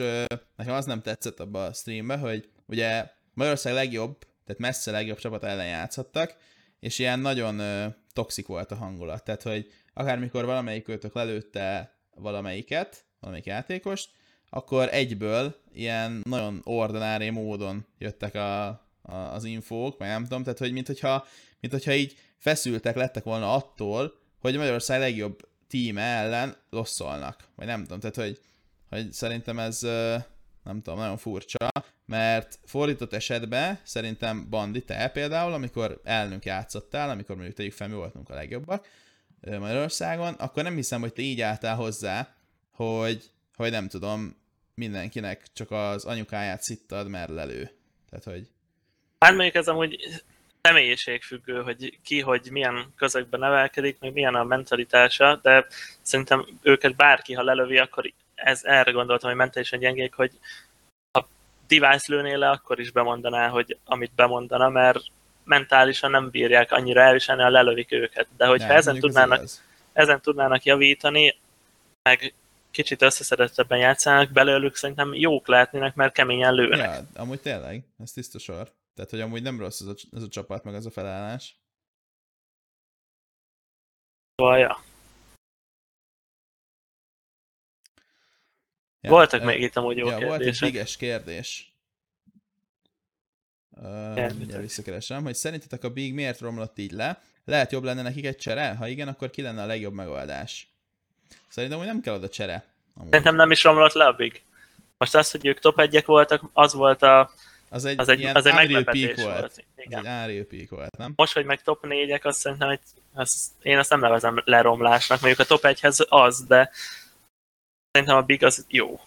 nekem 0.57 0.75
az 0.75 0.85
nem 0.85 1.03
tetszett 1.03 1.41
abba 1.41 1.65
a 1.65 1.73
streambe, 1.73 2.17
hogy 2.17 2.49
ugye 2.69 3.11
Magyarország 3.35 3.73
legjobb, 3.73 4.19
tehát 4.19 4.61
messze 4.61 4.91
legjobb 4.91 5.19
csapat 5.19 5.45
ellen 5.45 5.67
játszhattak, 5.67 6.37
és 6.81 6.99
ilyen 6.99 7.21
nagyon 7.21 7.59
ö, 7.59 7.87
toxik 8.13 8.47
volt 8.47 8.73
a 8.73 8.77
hangulat. 8.77 9.25
Tehát, 9.25 9.43
hogy 9.43 9.73
akármikor 9.95 10.45
valamelyik 10.45 10.89
őtök 10.89 11.15
lelőtte 11.15 11.97
valamelyiket, 12.15 13.05
valamelyik 13.21 13.47
játékost, 13.47 14.11
akkor 14.51 14.89
egyből 14.93 15.57
ilyen 15.73 16.21
nagyon 16.25 16.61
ordinári 16.65 17.31
módon 17.31 17.87
jöttek 17.99 18.35
a, 18.35 18.67
a, 18.67 19.15
az 19.15 19.45
infók, 19.45 19.99
meg 19.99 20.09
nem 20.09 20.23
tudom, 20.23 20.43
tehát 20.43 20.59
hogy 20.59 20.73
mint 20.73 20.87
hogyha, 20.87 21.27
mint 21.61 21.73
hogyha 21.73 21.93
így 21.93 22.17
feszültek 22.37 22.97
lettek 22.97 23.25
volna 23.25 23.55
attól, 23.55 24.13
hogy 24.41 24.57
Magyarország 24.57 25.01
legjobb 25.01 25.49
tím 25.69 25.99
ellen 25.99 26.57
losszolnak, 26.71 27.49
vagy 27.57 27.67
nem 27.67 27.83
tudom, 27.83 28.01
tehát 28.01 28.17
hogy, 28.17 28.41
hogy 28.89 29.13
szerintem 29.13 29.59
ez 29.59 29.83
nem 30.69 30.83
tudom, 30.83 30.99
nagyon 30.99 31.17
furcsa, 31.17 31.69
mert 32.07 32.59
fordított 32.65 33.13
esetben 33.13 33.79
szerintem 33.83 34.47
Bandi, 34.51 34.85
te 34.85 35.09
például, 35.09 35.53
amikor 35.53 36.01
elnök 36.05 36.45
játszottál, 36.45 37.11
amikor 37.11 37.35
mondjuk 37.37 37.57
tegyük 37.57 37.73
fel, 37.73 37.89
mi 37.89 37.95
voltunk 37.95 38.31
a 38.31 38.35
legjobbak 38.35 38.87
Magyarországon, 39.41 40.35
akkor 40.35 40.63
nem 40.63 40.75
hiszem, 40.75 41.01
hogy 41.01 41.13
te 41.13 41.23
így 41.23 41.41
álltál 41.41 41.77
hozzá, 41.77 42.35
hogy, 42.71 43.31
hogy 43.57 43.71
nem 43.71 43.89
tudom, 43.89 44.37
mindenkinek 44.75 45.47
csak 45.53 45.71
az 45.71 46.05
anyukáját 46.05 46.63
szittad 46.63 47.09
merlelő. 47.09 47.71
Tehát, 48.11 48.25
hogy... 48.25 48.49
Hát 49.19 49.35
mondjuk 49.35 49.55
ez 49.55 49.69
amúgy 49.69 50.23
személyiségfüggő, 50.63 51.63
hogy 51.63 51.99
ki, 52.03 52.21
hogy 52.21 52.49
milyen 52.51 52.93
közegben 52.97 53.41
nevelkedik, 53.41 53.99
meg 54.01 54.13
milyen 54.13 54.35
a 54.35 54.45
mentalitása, 54.45 55.41
de 55.43 55.67
szerintem 56.03 56.47
őket 56.63 56.97
bárki, 56.97 57.33
ha 57.33 57.43
lelövi, 57.43 57.79
akkor 57.79 58.13
ez, 58.45 58.65
erre 58.65 58.91
gondoltam, 58.91 59.29
hogy 59.29 59.39
mentálisan 59.39 59.79
gyengék, 59.79 60.15
hogy 60.15 60.33
ha 61.13 61.29
device 61.69 62.05
lőnél 62.15 62.39
le, 62.39 62.51
akkor 62.51 62.81
is 62.81 62.91
bemondaná, 62.91 63.49
hogy 63.49 63.79
amit 63.85 64.13
bemondana, 64.15 64.69
mert 64.69 65.01
mentálisan 65.45 66.11
nem 66.11 66.31
bírják 66.31 66.73
annyira 66.73 67.01
elviselni, 67.01 67.43
ha 67.43 67.49
lelövik 67.49 67.93
őket. 67.93 68.29
De 68.37 68.47
hogyha 68.47 68.73
ezen 68.73 68.99
tudnának, 68.99 69.45
ezen 69.93 70.21
tudnának 70.21 70.65
javítani, 70.65 71.39
meg 72.03 72.35
kicsit 72.71 73.03
összeszedettebben 73.03 73.79
játszanak, 73.79 74.31
belőlük 74.31 74.77
szerintem 74.77 75.15
jók 75.15 75.47
lehetnének, 75.47 75.95
mert 75.95 76.15
keményen 76.15 76.55
lőnek. 76.55 76.79
Ja, 76.79 77.21
amúgy 77.23 77.41
tényleg, 77.41 77.85
ez 77.99 78.13
tiszta 78.13 78.39
sor. 78.39 78.73
Tehát, 78.95 79.11
hogy 79.11 79.21
amúgy 79.21 79.43
nem 79.43 79.59
rossz 79.59 79.81
ez 79.81 79.87
a, 79.87 79.95
ez 80.13 80.23
a 80.23 80.29
csapat, 80.29 80.65
meg 80.65 80.75
ez 80.75 80.87
a 80.87 80.91
felállás. 80.91 81.57
Szóval, 84.35 84.83
ja. 89.01 89.11
Voltak 89.11 89.41
ö, 89.41 89.45
még 89.45 89.61
itt 89.61 89.77
amúgy 89.77 89.97
jó 89.97 90.09
ja, 90.09 90.27
volt 90.27 90.41
egy 90.41 90.59
biges 90.61 90.97
kérdés. 90.97 91.73
Uh, 93.71 94.33
mindjárt 94.33 94.63
visszakeresem, 94.63 95.23
hogy 95.23 95.35
szerintetek 95.35 95.85
a 95.85 95.91
Big 95.91 96.15
miért 96.15 96.41
romlott 96.41 96.79
így 96.79 96.93
le? 96.93 97.23
Lehet 97.45 97.73
jobb 97.73 97.85
lenne 97.85 98.03
nekik 98.03 98.27
egy 98.27 98.37
csere? 98.37 98.75
Ha 98.75 98.89
igen, 98.89 99.09
akkor 99.09 99.31
ki 99.31 99.43
lenne 99.43 99.63
a 99.63 99.67
legjobb 99.67 99.93
megoldás? 99.93 100.69
Szerintem, 101.49 101.79
hogy 101.79 101.87
nem 101.87 102.01
kell 102.01 102.15
oda 102.15 102.29
csere. 102.29 102.65
Amúgy. 102.95 103.11
Szerintem 103.11 103.35
nem 103.35 103.51
is 103.51 103.63
romlott 103.63 103.93
le 103.93 104.07
a 104.07 104.13
Big. 104.13 104.43
Most 104.99 105.15
az, 105.15 105.31
hogy 105.31 105.47
ők 105.47 105.59
top 105.59 105.81
egyek 105.81 106.07
voltak, 106.07 106.43
az 106.53 106.73
volt 106.73 107.03
a, 107.03 107.31
Az 107.69 107.85
egy, 107.85 107.99
az 107.99 108.09
egy, 108.09 108.19
ilyen 108.19 108.35
az 108.37 108.47
egy 108.47 108.55
meglepetés 108.55 109.05
Peak 109.05 109.17
volt. 109.17 109.39
volt. 109.39 109.45
Az 109.45 109.63
Igen. 109.77 110.07
egy 110.07 110.23
Unreal 110.23 110.45
Peak 110.45 110.69
volt, 110.69 110.97
nem? 110.97 111.13
Most, 111.17 111.33
hogy 111.33 111.45
meg 111.45 111.63
top 111.63 111.85
4-ek, 111.89 112.23
azt 112.23 112.39
szerintem 112.39 112.69
egy, 112.69 112.81
az, 113.15 113.51
én 113.63 113.79
azt 113.79 113.91
nem 113.91 114.01
nevezem 114.01 114.43
leromlásnak, 114.45 115.21
mondjuk 115.21 115.41
a 115.41 115.55
top 115.55 115.61
1-hez 115.63 116.09
az, 116.09 116.45
de 116.45 116.71
szerintem 117.99 118.23
a 118.23 118.27
Big 118.27 118.45
az 118.45 118.67
jó. 118.69 119.01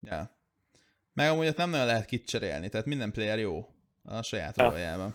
Ja. 0.00 0.30
Meg 1.12 1.30
amúgy 1.30 1.46
ott 1.46 1.56
nem 1.56 1.70
nagyon 1.70 1.86
lehet 1.86 2.06
kit 2.06 2.26
cserélni, 2.26 2.68
tehát 2.68 2.86
minden 2.86 3.12
player 3.12 3.38
jó 3.38 3.68
a 4.04 4.22
saját 4.22 4.56
Ja. 4.56 4.64
valójában. 4.64 5.14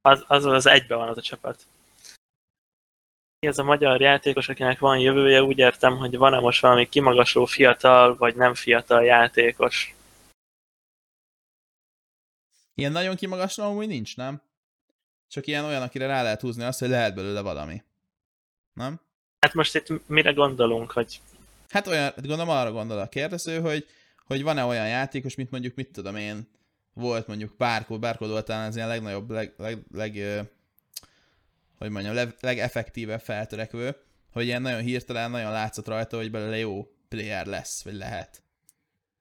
Az, 0.00 0.24
az, 0.26 0.44
az 0.44 0.66
egyben 0.66 0.98
van 0.98 1.08
az 1.08 1.16
a 1.16 1.22
csapat. 1.22 1.66
Ez 3.38 3.58
a 3.58 3.62
magyar 3.62 4.00
játékos, 4.00 4.48
akinek 4.48 4.78
van 4.78 4.98
jövője, 4.98 5.42
úgy 5.42 5.58
értem, 5.58 5.96
hogy 5.96 6.16
van-e 6.16 6.38
most 6.38 6.60
valami 6.60 6.88
kimagasló 6.88 7.44
fiatal, 7.44 8.16
vagy 8.16 8.36
nem 8.36 8.54
fiatal 8.54 9.04
játékos. 9.04 9.94
Ilyen 12.74 12.92
nagyon 12.92 13.16
kimagasló 13.16 13.64
amúgy 13.64 13.86
nincs, 13.86 14.16
nem? 14.16 14.42
Csak 15.28 15.46
ilyen 15.46 15.64
olyan, 15.64 15.82
akire 15.82 16.06
rá 16.06 16.22
lehet 16.22 16.40
húzni 16.40 16.64
azt, 16.64 16.78
hogy 16.78 16.88
lehet 16.88 17.14
belőle 17.14 17.40
valami. 17.40 17.82
Nem? 18.72 19.00
Hát 19.40 19.54
most 19.54 19.74
itt 19.74 20.08
mire 20.08 20.32
gondolunk, 20.32 20.90
hogy 20.90 21.20
Hát 21.68 21.86
olyan, 21.86 22.12
gondolom 22.16 22.48
arra 22.48 22.72
gondol 22.72 22.98
a 22.98 23.08
kérdező, 23.08 23.60
hogy, 23.60 23.86
hogy 24.26 24.42
van-e 24.42 24.64
olyan 24.64 24.88
játékos, 24.88 25.34
mint 25.34 25.50
mondjuk, 25.50 25.74
mit 25.74 25.92
tudom 25.92 26.16
én, 26.16 26.48
volt 26.94 27.26
mondjuk 27.26 27.56
Bárkó, 27.56 27.98
Bárkó 27.98 28.26
volt 28.26 28.44
talán 28.44 28.68
az 28.68 28.76
ilyen 28.76 28.88
legnagyobb, 28.88 29.30
leg, 29.30 29.54
leg, 29.56 29.78
leg 29.92 30.22
hogy 31.78 31.90
mondjam, 31.90 32.14
leg, 32.14 32.34
legeffektívebb 32.40 33.20
feltörekvő, 33.20 33.96
hogy 34.32 34.44
ilyen 34.44 34.62
nagyon 34.62 34.80
hirtelen, 34.80 35.30
nagyon 35.30 35.52
látszott 35.52 35.86
rajta, 35.86 36.16
hogy 36.16 36.30
belőle 36.30 36.58
jó 36.58 36.86
player 37.08 37.46
lesz, 37.46 37.82
vagy 37.82 37.94
lehet. 37.94 38.42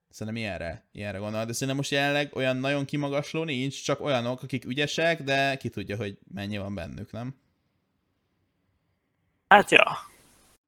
Szerintem 0.09 0.43
ilyenre, 0.43 0.87
ilyenre 0.91 1.17
gondol. 1.17 1.45
De 1.45 1.53
szerintem 1.53 1.75
most 1.75 1.91
jelenleg 1.91 2.35
olyan 2.35 2.57
nagyon 2.57 2.85
kimagasló 2.85 3.43
nincs, 3.43 3.83
csak 3.83 4.01
olyanok, 4.01 4.41
akik 4.43 4.65
ügyesek, 4.65 5.23
de 5.23 5.57
ki 5.57 5.69
tudja, 5.69 5.95
hogy 5.95 6.17
mennyi 6.33 6.57
van 6.57 6.75
bennük, 6.75 7.11
nem? 7.11 7.35
hát 9.47 9.71
ja, 9.71 9.97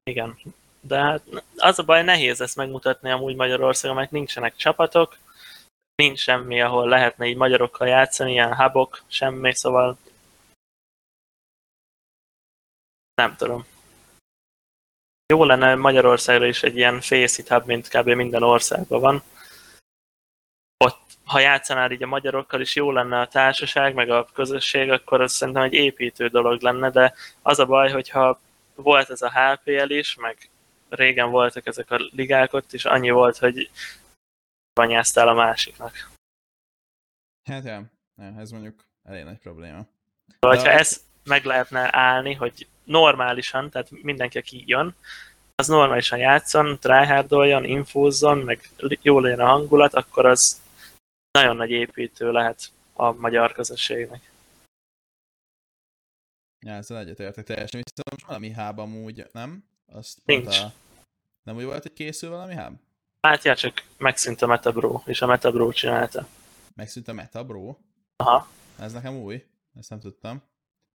igen. 0.04 0.38
De 0.80 0.98
hát 0.98 1.22
az 1.56 1.78
a 1.78 1.82
baj, 1.82 2.02
nehéz 2.02 2.40
ezt 2.40 2.56
megmutatni 2.56 3.10
amúgy 3.10 3.34
Magyarországon, 3.34 3.96
mert 3.96 4.10
nincsenek 4.10 4.56
csapatok, 4.56 5.16
nincs 5.94 6.18
semmi, 6.18 6.60
ahol 6.60 6.88
lehetne 6.88 7.26
így 7.26 7.36
magyarokkal 7.36 7.88
játszani, 7.88 8.32
ilyen 8.32 8.56
hubok, 8.56 9.02
semmi, 9.06 9.54
szóval 9.54 9.98
nem 13.14 13.36
tudom. 13.36 13.66
Jó 15.32 15.44
lenne 15.44 15.74
Magyarországra 15.74 16.46
is 16.46 16.62
egy 16.62 16.76
ilyen 16.76 17.00
Faceit 17.00 17.48
hub, 17.48 17.66
mint 17.66 17.88
kb. 17.88 18.08
minden 18.08 18.42
országban 18.42 19.00
van. 19.00 19.22
Ott, 20.84 20.98
ha 21.24 21.38
játszanál 21.38 21.90
így 21.90 22.02
a 22.02 22.06
magyarokkal 22.06 22.60
is 22.60 22.74
jó 22.74 22.90
lenne 22.90 23.20
a 23.20 23.28
társaság, 23.28 23.94
meg 23.94 24.10
a 24.10 24.28
közösség, 24.32 24.90
akkor 24.90 25.20
az 25.20 25.32
szerintem 25.32 25.62
egy 25.62 25.72
építő 25.72 26.28
dolog 26.28 26.60
lenne, 26.60 26.90
de 26.90 27.14
az 27.42 27.58
a 27.58 27.66
baj, 27.66 27.90
hogyha 27.90 28.40
volt 28.74 29.10
ez 29.10 29.22
a 29.22 29.32
HPL 29.32 29.90
is, 29.90 30.14
meg 30.14 30.50
régen 30.90 31.30
voltak 31.30 31.66
ezek 31.66 31.90
a 31.90 31.96
ligák 31.96 32.52
ott 32.52 32.72
is, 32.72 32.84
annyi 32.84 33.10
volt, 33.10 33.38
hogy 33.38 33.70
banyáztál 34.72 35.28
a 35.28 35.34
másiknak. 35.34 36.10
Hát 37.44 37.64
ja, 37.64 37.82
ja 38.16 38.34
ez 38.38 38.50
mondjuk 38.50 38.84
elég 39.02 39.24
nagy 39.24 39.38
probléma. 39.38 39.86
Vagy 40.38 40.60
De 40.60 40.70
ha 40.70 40.78
ezt 40.78 41.00
meg 41.24 41.44
lehetne 41.44 41.96
állni, 41.96 42.34
hogy 42.34 42.66
normálisan, 42.84 43.70
tehát 43.70 43.90
mindenki, 43.90 44.38
aki 44.38 44.62
jön, 44.66 44.94
az 45.54 45.66
normálisan 45.66 46.18
játszon, 46.18 46.78
tryhardoljon, 46.78 47.64
infúzzon, 47.64 48.38
meg 48.38 48.70
jó 49.02 49.18
legyen 49.20 49.40
a 49.40 49.46
hangulat, 49.46 49.94
akkor 49.94 50.26
az 50.26 50.60
nagyon 51.30 51.56
nagy 51.56 51.70
építő 51.70 52.32
lehet 52.32 52.70
a 52.92 53.12
magyar 53.12 53.52
közösségnek. 53.52 54.30
Ja, 56.66 56.72
ezzel 56.72 56.98
egyetértek 56.98 57.44
teljesen. 57.44 57.82
Viszont 57.82 58.10
most 58.10 58.26
valami 58.26 58.50
háb 58.50 58.78
amúgy, 58.78 59.26
nem? 59.32 59.64
Azt 59.92 60.18
Nincs. 60.24 60.44
mondta- 60.44 60.72
Nem 61.42 61.56
úgy 61.56 61.64
volt, 61.64 61.82
hogy 61.82 61.92
készül 61.92 62.30
valami 62.30 62.54
háb? 62.54 62.76
Hát 63.20 63.44
ja, 63.44 63.56
csak 63.56 63.84
megszűnt 63.98 64.42
a 64.42 64.46
Metabro, 64.46 65.02
és 65.06 65.22
a 65.22 65.26
Metabro 65.26 65.72
csinálta. 65.72 66.26
Megszűnt 66.74 67.08
a 67.08 67.12
meta, 67.12 67.44
bro. 67.44 67.76
Aha. 68.16 68.48
Ez 68.78 68.92
nekem 68.92 69.16
új. 69.16 69.46
Ezt 69.78 69.90
nem 69.90 70.00
tudtam. 70.00 70.42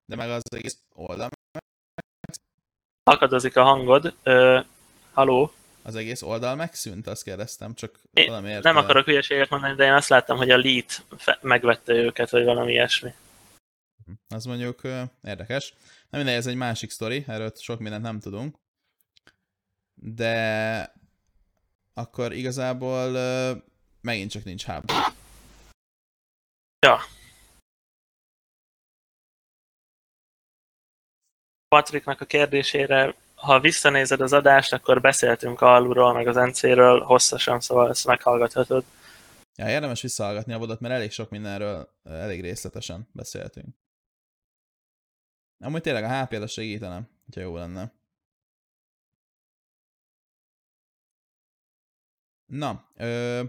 De 0.05 0.15
meg 0.15 0.29
az 0.29 0.41
egész 0.55 0.77
oldal, 0.93 1.29
Akadozik 3.03 3.55
a 3.57 3.63
hangod. 3.63 4.15
Ö, 4.23 4.59
haló? 5.13 5.51
az 5.83 5.95
egész 5.95 6.21
oldal 6.21 6.55
megszűnt, 6.55 7.07
azt 7.07 7.23
kérdeztem, 7.23 7.73
csak 7.73 7.99
Én 8.13 8.27
valamiért. 8.27 8.63
Nem 8.63 8.77
akarok 8.77 9.05
hülyeséget 9.05 9.49
mondani, 9.49 9.75
de 9.75 9.85
én 9.85 9.93
azt 9.93 10.09
láttam, 10.09 10.37
hogy 10.37 10.49
a 10.49 10.57
lead 10.57 10.85
megvette 11.41 11.93
őket, 11.93 12.29
vagy 12.29 12.43
valami 12.43 12.71
ilyesmi. 12.71 13.13
Az 14.27 14.45
mondjuk 14.45 14.83
ö, 14.83 15.01
érdekes. 15.23 15.73
Nem 16.09 16.21
mindegy, 16.21 16.39
ez 16.39 16.47
egy 16.47 16.55
másik 16.55 16.89
sztori, 16.89 17.23
erről 17.27 17.51
sok 17.55 17.79
mindent 17.79 18.03
nem 18.03 18.19
tudunk. 18.19 18.55
De 19.95 20.93
akkor 21.93 22.33
igazából 22.33 23.13
ö, 23.13 23.51
megint 24.01 24.31
csak 24.31 24.43
nincs 24.43 24.65
hub. 24.65 24.91
Ja. 26.79 26.99
Patriknak 31.67 32.21
a 32.21 32.25
kérdésére, 32.25 33.15
ha 33.35 33.59
visszanézed 33.59 34.21
az 34.21 34.33
adást, 34.33 34.73
akkor 34.73 35.01
beszéltünk 35.01 35.61
Alluról, 35.61 36.13
meg 36.13 36.27
az 36.27 36.35
NC-ről 36.35 36.99
hosszasan, 36.99 37.59
szóval 37.59 37.89
ezt 37.89 38.05
meghallgathatod. 38.05 38.83
Ja, 39.55 39.69
érdemes 39.69 40.01
visszahallgatni 40.01 40.53
a 40.53 40.57
vodat, 40.57 40.79
mert 40.79 40.93
elég 40.93 41.11
sok 41.11 41.29
mindenről 41.29 41.89
elég 42.03 42.41
részletesen 42.41 43.09
beszéltünk. 43.11 43.75
Amúgy 45.59 45.81
tényleg 45.81 46.03
a 46.03 46.23
HP-re 46.23 46.47
segítenem, 46.47 47.09
hogyha 47.25 47.41
jó 47.41 47.55
lenne. 47.55 47.91
Na, 52.45 52.91
ö, 52.95 53.43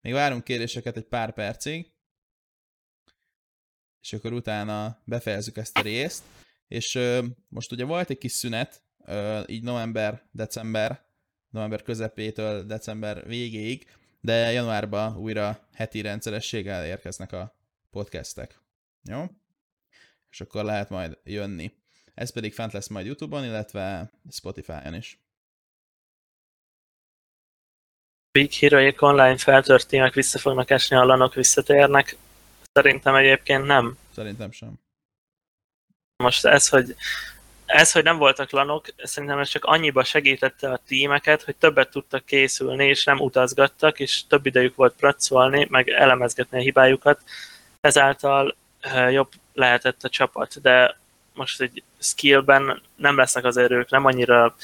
még 0.00 0.12
várunk 0.12 0.44
kérdéseket 0.44 0.96
egy 0.96 1.04
pár 1.06 1.32
percig, 1.32 1.92
és 4.00 4.12
akkor 4.12 4.32
utána 4.32 5.02
befejezzük 5.04 5.56
ezt 5.56 5.78
a 5.78 5.82
részt. 5.82 6.24
És 6.68 6.94
ö, 6.94 7.24
most 7.48 7.72
ugye 7.72 7.84
volt 7.84 8.10
egy 8.10 8.18
kis 8.18 8.32
szünet, 8.32 8.82
ö, 9.04 9.42
így 9.46 9.62
november, 9.62 10.28
december, 10.32 11.04
november 11.48 11.82
közepétől 11.82 12.64
december 12.64 13.26
végéig, 13.26 13.86
de 14.20 14.50
januárban 14.52 15.16
újra 15.16 15.68
heti 15.74 16.00
rendszerességgel 16.00 16.86
érkeznek 16.86 17.32
a 17.32 17.56
podcastek. 17.90 18.60
Jó? 19.02 19.24
És 20.30 20.40
akkor 20.40 20.64
lehet 20.64 20.88
majd 20.88 21.18
jönni. 21.24 21.72
Ez 22.14 22.32
pedig 22.32 22.54
fent 22.54 22.72
lesz 22.72 22.88
majd 22.88 23.06
YouTube-on, 23.06 23.44
illetve 23.44 24.10
Spotify-on 24.30 24.94
is. 24.94 25.29
Big 28.32 28.52
Heroic 28.52 29.02
Online 29.02 29.36
feltört 29.36 29.88
tímek 29.88 30.14
vissza 30.14 30.38
fognak 30.38 30.70
esni, 30.70 30.96
a 30.96 31.04
lanok 31.04 31.34
visszatérnek. 31.34 32.16
Szerintem 32.72 33.14
egyébként 33.14 33.66
nem. 33.66 33.98
Szerintem 34.14 34.52
sem. 34.52 34.72
Most 36.16 36.44
ez, 36.44 36.68
hogy 36.68 36.94
ez, 37.66 37.92
hogy 37.92 38.02
nem 38.02 38.16
voltak 38.16 38.50
lanok, 38.50 38.86
szerintem 38.96 39.38
ez 39.38 39.48
csak 39.48 39.64
annyiba 39.64 40.04
segítette 40.04 40.70
a 40.70 40.80
tímeket, 40.86 41.42
hogy 41.42 41.56
többet 41.56 41.90
tudtak 41.90 42.24
készülni, 42.24 42.86
és 42.86 43.04
nem 43.04 43.20
utazgattak, 43.20 44.00
és 44.00 44.26
több 44.26 44.46
idejük 44.46 44.74
volt 44.74 44.94
pracolni, 44.94 45.66
meg 45.70 45.88
elemezgetni 45.88 46.58
a 46.58 46.62
hibájukat. 46.62 47.22
Ezáltal 47.80 48.56
jobb 49.10 49.32
lehetett 49.52 50.02
a 50.02 50.08
csapat, 50.08 50.60
de 50.60 50.98
most 51.34 51.60
egy 51.60 51.82
skillben 51.98 52.82
nem 52.96 53.16
lesznek 53.16 53.44
az 53.44 53.56
erők, 53.56 53.90
nem 53.90 54.04
annyira 54.04 54.56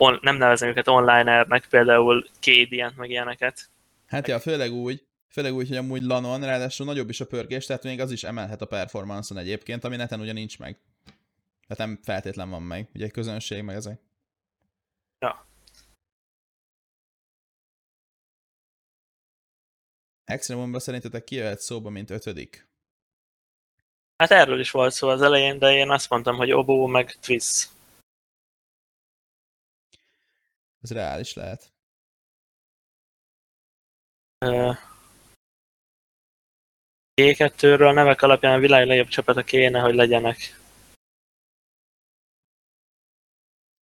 on, 0.00 0.18
nem 0.22 0.36
nevezem 0.36 0.68
őket 0.68 0.88
onlinernek, 0.88 1.66
például 1.68 2.28
Kédient, 2.38 2.96
meg 2.96 3.10
ilyeneket. 3.10 3.70
Hát 4.06 4.28
ja, 4.28 4.40
főleg 4.40 4.72
úgy, 4.72 5.06
főleg 5.28 5.54
úgy, 5.54 5.68
hogy 5.68 5.76
amúgy 5.76 6.02
lanon, 6.02 6.40
ráadásul 6.40 6.86
nagyobb 6.86 7.08
is 7.08 7.20
a 7.20 7.26
pörgés, 7.26 7.66
tehát 7.66 7.82
még 7.82 8.00
az 8.00 8.12
is 8.12 8.24
emelhet 8.24 8.60
a 8.62 8.66
performance-on 8.66 9.40
egyébként, 9.40 9.84
ami 9.84 9.96
neten 9.96 10.20
ugye 10.20 10.32
nincs 10.32 10.58
meg. 10.58 10.78
Tehát 11.66 11.86
nem 11.86 12.00
feltétlen 12.02 12.50
van 12.50 12.62
meg, 12.62 12.88
ugye 12.94 13.04
egy 13.04 13.10
közönség 13.10 13.62
meg 13.62 13.76
ezek. 13.76 14.00
Ja. 15.18 15.46
Extremumban 20.24 20.80
szerintetek 20.80 21.24
ki 21.24 21.34
jöhet 21.34 21.60
szóba, 21.60 21.90
mint 21.90 22.10
ötödik? 22.10 22.68
Hát 24.16 24.30
erről 24.30 24.60
is 24.60 24.70
volt 24.70 24.92
szó 24.92 25.08
az 25.08 25.22
elején, 25.22 25.58
de 25.58 25.72
én 25.72 25.90
azt 25.90 26.10
mondtam, 26.10 26.36
hogy 26.36 26.52
Obó 26.52 26.86
meg 26.86 27.16
Twiz. 27.20 27.78
Ez 30.82 30.90
reális 30.92 31.34
lehet. 31.34 31.72
G2-ről 37.20 37.94
nevek 37.94 38.22
alapján 38.22 38.54
a 38.54 38.58
világ 38.58 38.86
legjobb 38.86 39.08
csapata 39.08 39.42
kéne, 39.42 39.80
hogy 39.80 39.94
legyenek. 39.94 40.58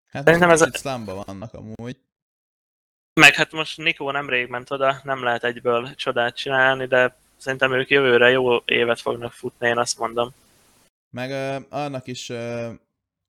Hát 0.07 0.23
Szerintem 0.23 0.49
ez 0.49 0.61
a- 0.61 0.69
szlámba 0.73 1.23
vannak 1.23 1.53
amúgy. 1.53 1.99
Meg 3.13 3.33
hát 3.33 3.51
most 3.51 3.77
Nikó 3.77 4.11
nemrég 4.11 4.47
ment 4.47 4.71
oda, 4.71 5.01
nem 5.03 5.23
lehet 5.23 5.43
egyből 5.43 5.95
csodát 5.95 6.35
csinálni, 6.35 6.85
de 6.85 7.15
szerintem 7.37 7.73
ők 7.73 7.89
jövőre 7.89 8.29
jó 8.29 8.57
évet 8.65 8.99
fognak 9.01 9.31
futni, 9.31 9.67
én 9.67 9.77
azt 9.77 9.97
mondom. 9.97 10.33
Meg 11.09 11.29
uh, 11.29 11.65
annak 11.69 12.07
is, 12.07 12.29
uh, 12.29 12.73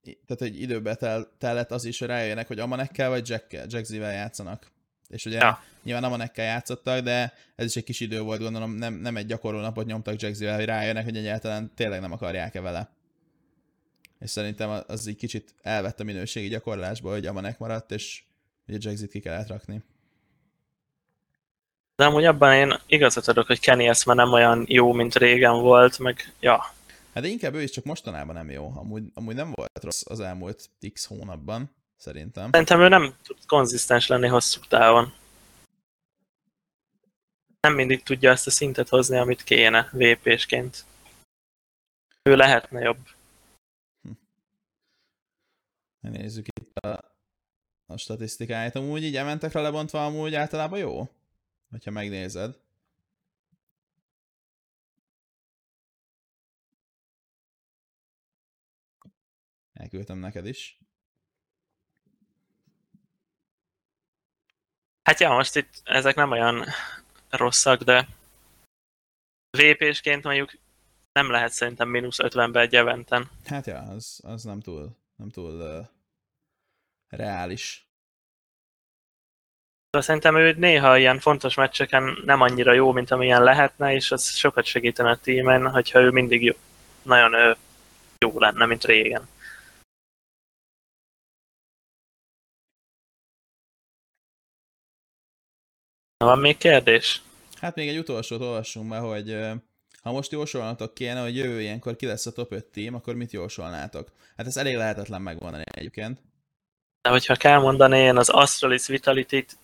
tehát 0.03 0.39
hogy 0.39 0.61
időbe 0.61 0.95
tel, 0.95 1.29
tellett 1.39 1.71
az 1.71 1.85
is, 1.85 1.99
hogy 1.99 2.09
rájöjjenek, 2.09 2.47
hogy 2.47 2.59
Amanekkel 2.59 3.09
vagy 3.09 3.29
Jackkel, 3.29 3.67
Jack 3.69 3.85
Z-vel 3.85 4.13
játszanak. 4.13 4.67
És 5.09 5.25
ugye 5.25 5.39
Ja. 5.39 5.63
nyilván 5.83 6.05
Amanekkel 6.05 6.45
játszottak, 6.45 7.01
de 7.01 7.33
ez 7.57 7.67
is 7.67 7.77
egy 7.77 7.85
kis 7.85 8.01
idő 8.01 8.21
volt, 8.21 8.41
gondolom 8.41 8.71
nem, 8.71 8.95
nem 8.95 9.17
egy 9.17 9.27
gyakorló 9.27 9.61
napot 9.61 9.87
nyomtak 9.87 10.21
Jack 10.21 10.35
Z-vel, 10.35 10.57
hogy 10.57 10.65
rájönnek, 10.65 11.05
hogy 11.05 11.17
egyáltalán 11.17 11.73
tényleg 11.75 12.01
nem 12.01 12.13
akarják-e 12.13 12.61
vele. 12.61 12.91
És 14.19 14.31
szerintem 14.31 14.83
az 14.87 15.07
így 15.07 15.17
kicsit 15.17 15.55
elvett 15.63 16.01
a 16.01 16.05
minőségi 16.05 16.49
gyakorlásból, 16.49 17.13
hogy 17.13 17.27
Amanek 17.27 17.59
maradt, 17.59 17.91
és 17.91 18.23
ugye 18.69 18.79
Jack 18.81 18.97
Z-t 18.97 19.11
ki 19.11 19.21
kellett 19.21 19.49
rakni. 19.49 19.83
De 21.97 22.05
amúgy 22.05 22.25
abban 22.25 22.53
én 22.53 22.79
igazat 22.87 23.29
adok, 23.29 23.47
hogy 23.47 23.61
Kenny 23.61 23.89
ezt 23.89 24.07
már 24.07 24.17
nem 24.17 24.33
olyan 24.33 24.65
jó, 24.69 24.93
mint 24.93 25.17
régen 25.17 25.61
volt, 25.61 25.99
meg 25.99 26.35
ja, 26.41 26.65
Hát 27.13 27.23
de 27.23 27.29
inkább 27.29 27.55
ő 27.55 27.63
is 27.63 27.71
csak 27.71 27.85
mostanában 27.85 28.35
nem 28.35 28.51
jó. 28.51 28.73
Amúgy, 28.75 29.11
amúgy 29.15 29.35
nem 29.35 29.53
volt 29.55 29.83
rossz 29.83 30.03
az 30.05 30.21
elmúlt 30.21 30.71
x 30.93 31.05
hónapban, 31.05 31.71
szerintem. 31.97 32.51
Szerintem 32.51 32.81
ő 32.81 32.89
nem 32.89 33.15
tud 33.23 33.47
konzisztens 33.47 34.07
lenni 34.07 34.27
hosszú 34.27 34.61
távon. 34.69 35.13
Nem 37.61 37.75
mindig 37.75 38.03
tudja 38.03 38.31
ezt 38.31 38.47
a 38.47 38.51
szintet 38.51 38.89
hozni, 38.89 39.17
amit 39.17 39.45
kéne 39.45 39.91
VP-sként. 39.93 40.85
Ő 42.23 42.37
lehetne 42.37 42.81
jobb. 42.81 43.09
Nézzük 46.01 46.47
itt 46.61 46.77
a, 46.77 47.15
a 47.87 47.97
statisztikáját. 47.97 48.77
Amúgy 48.77 49.05
így 49.05 49.17
ementekre 49.17 49.61
lebontva 49.61 50.05
amúgy 50.05 50.35
általában 50.35 50.79
jó? 50.79 51.09
Hogyha 51.71 51.91
megnézed. 51.91 52.59
Elküldtem 59.81 60.19
neked 60.19 60.47
is. 60.47 60.79
Hát 65.03 65.21
ja, 65.21 65.31
most 65.33 65.57
itt 65.57 65.81
ezek 65.85 66.15
nem 66.15 66.31
olyan 66.31 66.65
rosszak, 67.31 67.83
de 67.83 68.09
VP-sként 69.59 70.23
mondjuk 70.23 70.53
nem 71.13 71.31
lehet 71.31 71.53
szerintem 71.53 71.89
mínusz 71.89 72.19
50-be 72.23 72.61
egy 72.61 72.75
eventen. 72.75 73.31
Hát 73.45 73.67
ja, 73.67 73.79
az, 73.79 74.21
az 74.23 74.45
nem 74.45 74.61
túl, 74.61 74.97
nem 75.17 75.31
túl 75.31 75.53
uh, 75.61 75.87
reális. 77.09 77.89
De 79.91 80.01
szerintem 80.01 80.37
ő 80.37 80.53
néha 80.53 80.99
ilyen 80.99 81.19
fontos 81.19 81.55
meccseken 81.55 82.19
nem 82.25 82.41
annyira 82.41 82.73
jó, 82.73 82.93
mint 82.93 83.11
amilyen 83.11 83.43
lehetne, 83.43 83.95
és 83.95 84.11
az 84.11 84.31
sokat 84.31 84.65
segítene 84.65 85.11
a 85.11 85.17
tímen, 85.17 85.71
hogyha 85.71 86.01
ő 86.01 86.11
mindig 86.11 86.43
jó, 86.43 86.55
nagyon 87.03 87.35
ő, 87.35 87.57
jó 88.19 88.39
lenne, 88.39 88.67
mint 88.67 88.85
régen. 88.85 89.29
Van 96.25 96.39
még 96.39 96.57
kérdés? 96.57 97.23
Hát 97.61 97.75
még 97.75 97.89
egy 97.89 97.99
utolsót 97.99 98.41
olvassunk 98.41 98.89
be, 98.89 98.99
hogy 98.99 99.39
ha 100.03 100.13
most 100.13 100.33
jósolnatok 100.33 100.95
kéne, 100.95 101.21
hogy 101.21 101.37
jövő 101.37 101.61
ilyenkor 101.61 101.97
ki 101.97 102.07
lesz 102.07 102.27
a 102.27 102.33
top 102.33 102.53
5 102.53 102.65
team, 102.65 102.95
akkor 102.95 103.15
mit 103.15 103.33
jósolnátok? 103.33 104.09
Hát 104.37 104.47
ez 104.47 104.57
elég 104.57 104.77
lehetetlen 104.77 105.23
megmondani 105.23 105.65
egyébként. 105.67 106.21
De 107.03 107.11
hogyha 107.11 107.35
kell 107.35 107.59
mondani, 107.59 107.99
én 107.99 108.17
az 108.17 108.29
Astralis 108.29 108.87
Vitality-t 108.87 109.57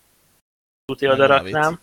Meg 1.00 1.10
oda 1.10 1.26
raknám. 1.26 1.80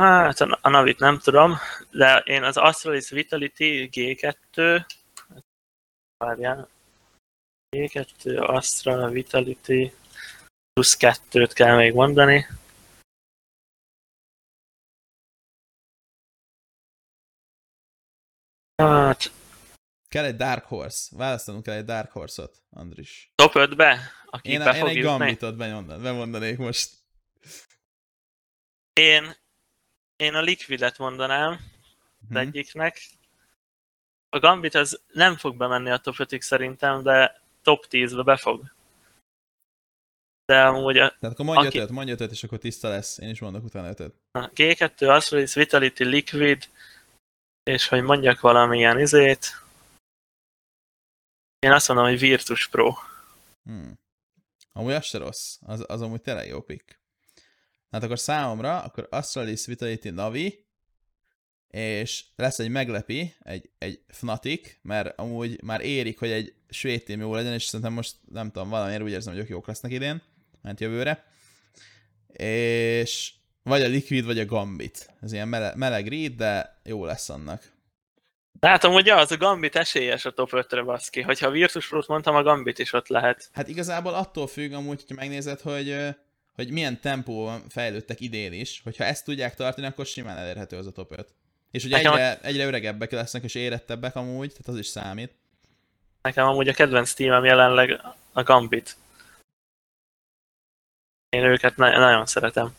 Hát 0.00 0.40
a 0.40 0.68
Navit 0.68 0.98
nem 0.98 1.18
tudom, 1.18 1.56
de 1.90 2.22
én 2.24 2.42
az 2.42 2.56
Astralis 2.56 3.10
Vitality 3.10 3.88
G2 3.92 4.84
várjál. 6.16 6.68
G2, 7.76 8.46
Astra, 8.46 9.08
Vitality 9.08 9.92
plusz 10.72 10.96
kettőt 10.96 11.52
kell 11.52 11.76
még 11.76 11.92
mondani. 11.92 12.46
Hát, 18.82 19.32
Kell 20.08 20.24
egy 20.24 20.36
Dark 20.36 20.64
Horse. 20.64 21.16
Választanunk 21.16 21.62
kell 21.62 21.74
egy 21.74 21.84
Dark 21.84 22.10
Horse-ot, 22.10 22.62
Andris. 22.70 23.30
top 23.34 23.52
5-be, 23.54 23.98
aki 24.26 24.50
Én, 24.50 24.58
be 24.58 24.72
én 24.74 24.80
fog 24.80 24.88
egy 24.88 24.94
jutni. 24.96 25.08
Gambitot 25.10 25.56
bemondan- 25.56 26.02
bemondanék 26.02 26.58
most. 26.58 26.90
Én, 28.92 29.34
én 30.16 30.34
a 30.34 30.40
Liquidet 30.40 30.98
mondanám, 30.98 31.52
az 31.52 32.28
Hm. 32.28 32.36
egyiknek. 32.36 33.00
A 34.28 34.38
Gambit 34.38 34.74
az 34.74 35.00
nem 35.12 35.36
fog 35.36 35.56
bemenni 35.56 35.90
a 35.90 35.98
top 35.98 36.18
5 36.18 36.42
szerintem, 36.42 37.02
de 37.02 37.42
top 37.62 37.86
10-be 37.88 38.22
befog. 38.22 38.72
De 40.44 40.66
amúgy 40.66 40.98
a 40.98 41.08
Tehát 41.08 41.34
akkor 41.34 41.44
mondj 41.44 41.66
Aki- 41.66 41.78
ötöt, 41.78 41.90
mondj 41.90 42.10
ötöt, 42.10 42.30
és 42.30 42.44
akkor 42.44 42.58
tiszta 42.58 42.88
lesz. 42.88 43.18
Én 43.18 43.28
is 43.28 43.40
mondok 43.40 43.64
utána 43.64 43.88
ötöt. 43.88 44.14
a 44.32 44.50
G2, 44.54 45.08
Astralis, 45.08 45.54
Vitality, 45.54 46.02
Liquid, 46.04 46.68
és 47.64 47.88
hogy 47.88 48.02
mondjak 48.02 48.40
valamilyen 48.40 48.98
izét, 48.98 49.62
én 51.58 51.72
azt 51.72 51.88
mondom, 51.88 52.06
hogy 52.06 52.18
Virtus 52.18 52.68
Pro. 52.68 52.92
Hmm. 53.64 53.98
Amúgy 54.72 54.92
az 54.92 55.04
se 55.04 55.18
rossz. 55.18 55.56
Az, 55.60 55.84
az 55.86 56.02
amúgy 56.02 56.20
tényleg 56.20 56.48
jó 56.48 56.60
pick. 56.60 57.00
Hát 57.90 58.02
akkor 58.02 58.18
számomra, 58.18 58.80
akkor 58.80 59.08
Astralis 59.10 59.66
Vitality 59.66 60.08
Navi, 60.08 60.66
és 61.68 62.24
lesz 62.36 62.58
egy 62.58 62.68
meglepi, 62.68 63.34
egy, 63.40 63.70
egy 63.78 64.04
Fnatic, 64.08 64.76
mert 64.82 65.18
amúgy 65.18 65.62
már 65.62 65.80
érik, 65.80 66.18
hogy 66.18 66.30
egy 66.30 66.54
svéd 66.68 67.02
team 67.02 67.20
jó 67.20 67.34
legyen, 67.34 67.52
és 67.52 67.64
szerintem 67.64 67.92
most 67.92 68.16
nem 68.30 68.50
tudom, 68.50 68.68
valamiért 68.68 69.02
úgy 69.02 69.10
érzem, 69.10 69.32
hogy 69.32 69.42
ők 69.42 69.48
jók 69.48 69.66
lesznek 69.66 69.92
idén, 69.92 70.22
ment 70.62 70.80
jövőre. 70.80 71.24
És 72.36 73.32
vagy 73.64 73.82
a 73.82 73.86
Liquid, 73.86 74.24
vagy 74.24 74.38
a 74.38 74.44
Gambit. 74.44 75.10
Ez 75.22 75.32
ilyen 75.32 75.48
mele- 75.48 75.74
meleg 75.74 76.06
read, 76.08 76.32
de 76.32 76.80
jó 76.84 77.04
lesz 77.04 77.28
annak. 77.28 77.72
Hát 78.60 78.84
amúgy 78.84 79.08
az 79.08 79.30
a 79.32 79.36
Gambit 79.36 79.76
esélyes 79.76 80.24
a 80.24 80.30
top 80.32 80.48
5-re 80.52 80.82
baszki. 80.82 81.20
Hogyha 81.22 81.50
Virtus 81.50 81.88
Pro-t 81.88 82.06
mondtam, 82.06 82.34
a 82.34 82.42
Gambit 82.42 82.78
is 82.78 82.92
ott 82.92 83.08
lehet. 83.08 83.48
Hát 83.52 83.68
igazából 83.68 84.14
attól 84.14 84.46
függ 84.46 84.72
amúgy, 84.72 85.00
hogyha 85.00 85.14
megnézed, 85.14 85.60
hogy, 85.60 85.96
hogy 86.54 86.70
milyen 86.70 87.00
tempóban 87.00 87.68
fejlődtek 87.68 88.20
idén 88.20 88.52
is, 88.52 88.80
hogyha 88.84 89.04
ezt 89.04 89.24
tudják 89.24 89.54
tartani, 89.54 89.86
akkor 89.86 90.06
simán 90.06 90.36
elérhető 90.36 90.76
az 90.76 90.86
a 90.86 90.92
top 90.92 91.12
5. 91.18 91.34
És 91.70 91.84
ugye 91.84 91.96
Nekem 91.96 92.12
a- 92.12 92.16
egyre, 92.16 92.38
egyre 92.42 92.64
öregebbek 92.66 93.10
lesznek, 93.10 93.42
és 93.42 93.54
érettebbek 93.54 94.16
amúgy, 94.16 94.48
tehát 94.50 94.68
az 94.68 94.78
is 94.78 94.86
számít. 94.86 95.32
Nekem 96.22 96.46
amúgy 96.46 96.68
a 96.68 96.72
kedvenc 96.72 97.12
tímem 97.12 97.44
jelenleg 97.44 98.00
a 98.32 98.42
Gambit. 98.42 98.96
Én 101.28 101.44
őket 101.44 101.76
na- 101.76 101.98
nagyon 101.98 102.26
szeretem. 102.26 102.74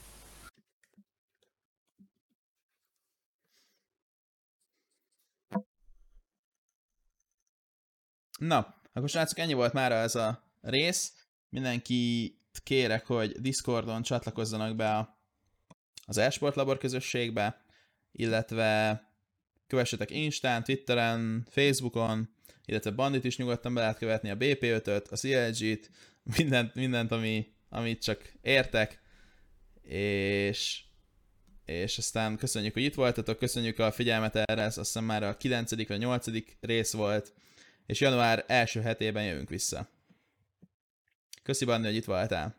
Na, 8.39 8.75
akkor 8.93 9.09
srácok, 9.09 9.39
ennyi 9.39 9.53
volt 9.53 9.73
már 9.73 9.91
ez 9.91 10.15
a 10.15 10.43
rész. 10.61 11.13
Mindenkit 11.49 12.39
kérek, 12.63 13.05
hogy 13.05 13.41
Discordon 13.41 14.01
csatlakozzanak 14.01 14.75
be 14.75 14.95
a, 14.95 15.19
az 16.05 16.17
Esport 16.17 16.55
Labor 16.55 16.77
közösségbe, 16.77 17.61
illetve 18.11 19.01
kövessetek 19.67 20.11
Instán, 20.11 20.63
Twitteren, 20.63 21.47
Facebookon, 21.49 22.29
illetve 22.65 22.91
Bandit 22.91 23.23
is 23.23 23.37
nyugodtan 23.37 23.73
be 23.73 23.79
lehet 23.79 23.97
követni 23.97 24.29
a 24.29 24.37
BP5-öt, 24.37 25.07
a 25.07 25.15
CLG-t, 25.15 25.89
mindent, 26.37 26.75
mindent 26.75 27.11
ami, 27.11 27.53
amit 27.69 28.03
csak 28.03 28.33
értek, 28.41 29.01
és 29.81 30.83
és 31.65 31.97
aztán 31.97 32.37
köszönjük, 32.37 32.73
hogy 32.73 32.83
itt 32.83 32.93
voltatok, 32.93 33.37
köszönjük 33.37 33.79
a 33.79 33.91
figyelmet 33.91 34.35
erre, 34.35 34.61
ez 34.61 34.77
azt 34.77 34.87
hiszem 34.87 35.03
már 35.03 35.23
a 35.23 35.37
9. 35.37 35.87
vagy 35.87 35.99
8. 35.99 36.25
rész 36.59 36.93
volt, 36.93 37.33
és 37.85 37.99
január 37.99 38.43
első 38.47 38.81
hetében 38.81 39.23
jövünk 39.23 39.49
vissza. 39.49 39.87
Köszi 41.43 41.65
Bandi, 41.65 41.87
hogy 41.87 41.95
itt 41.95 42.05
voltál. 42.05 42.55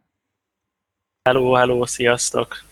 Hello, 1.22 1.52
hello, 1.52 1.86
sziasztok! 1.86 2.64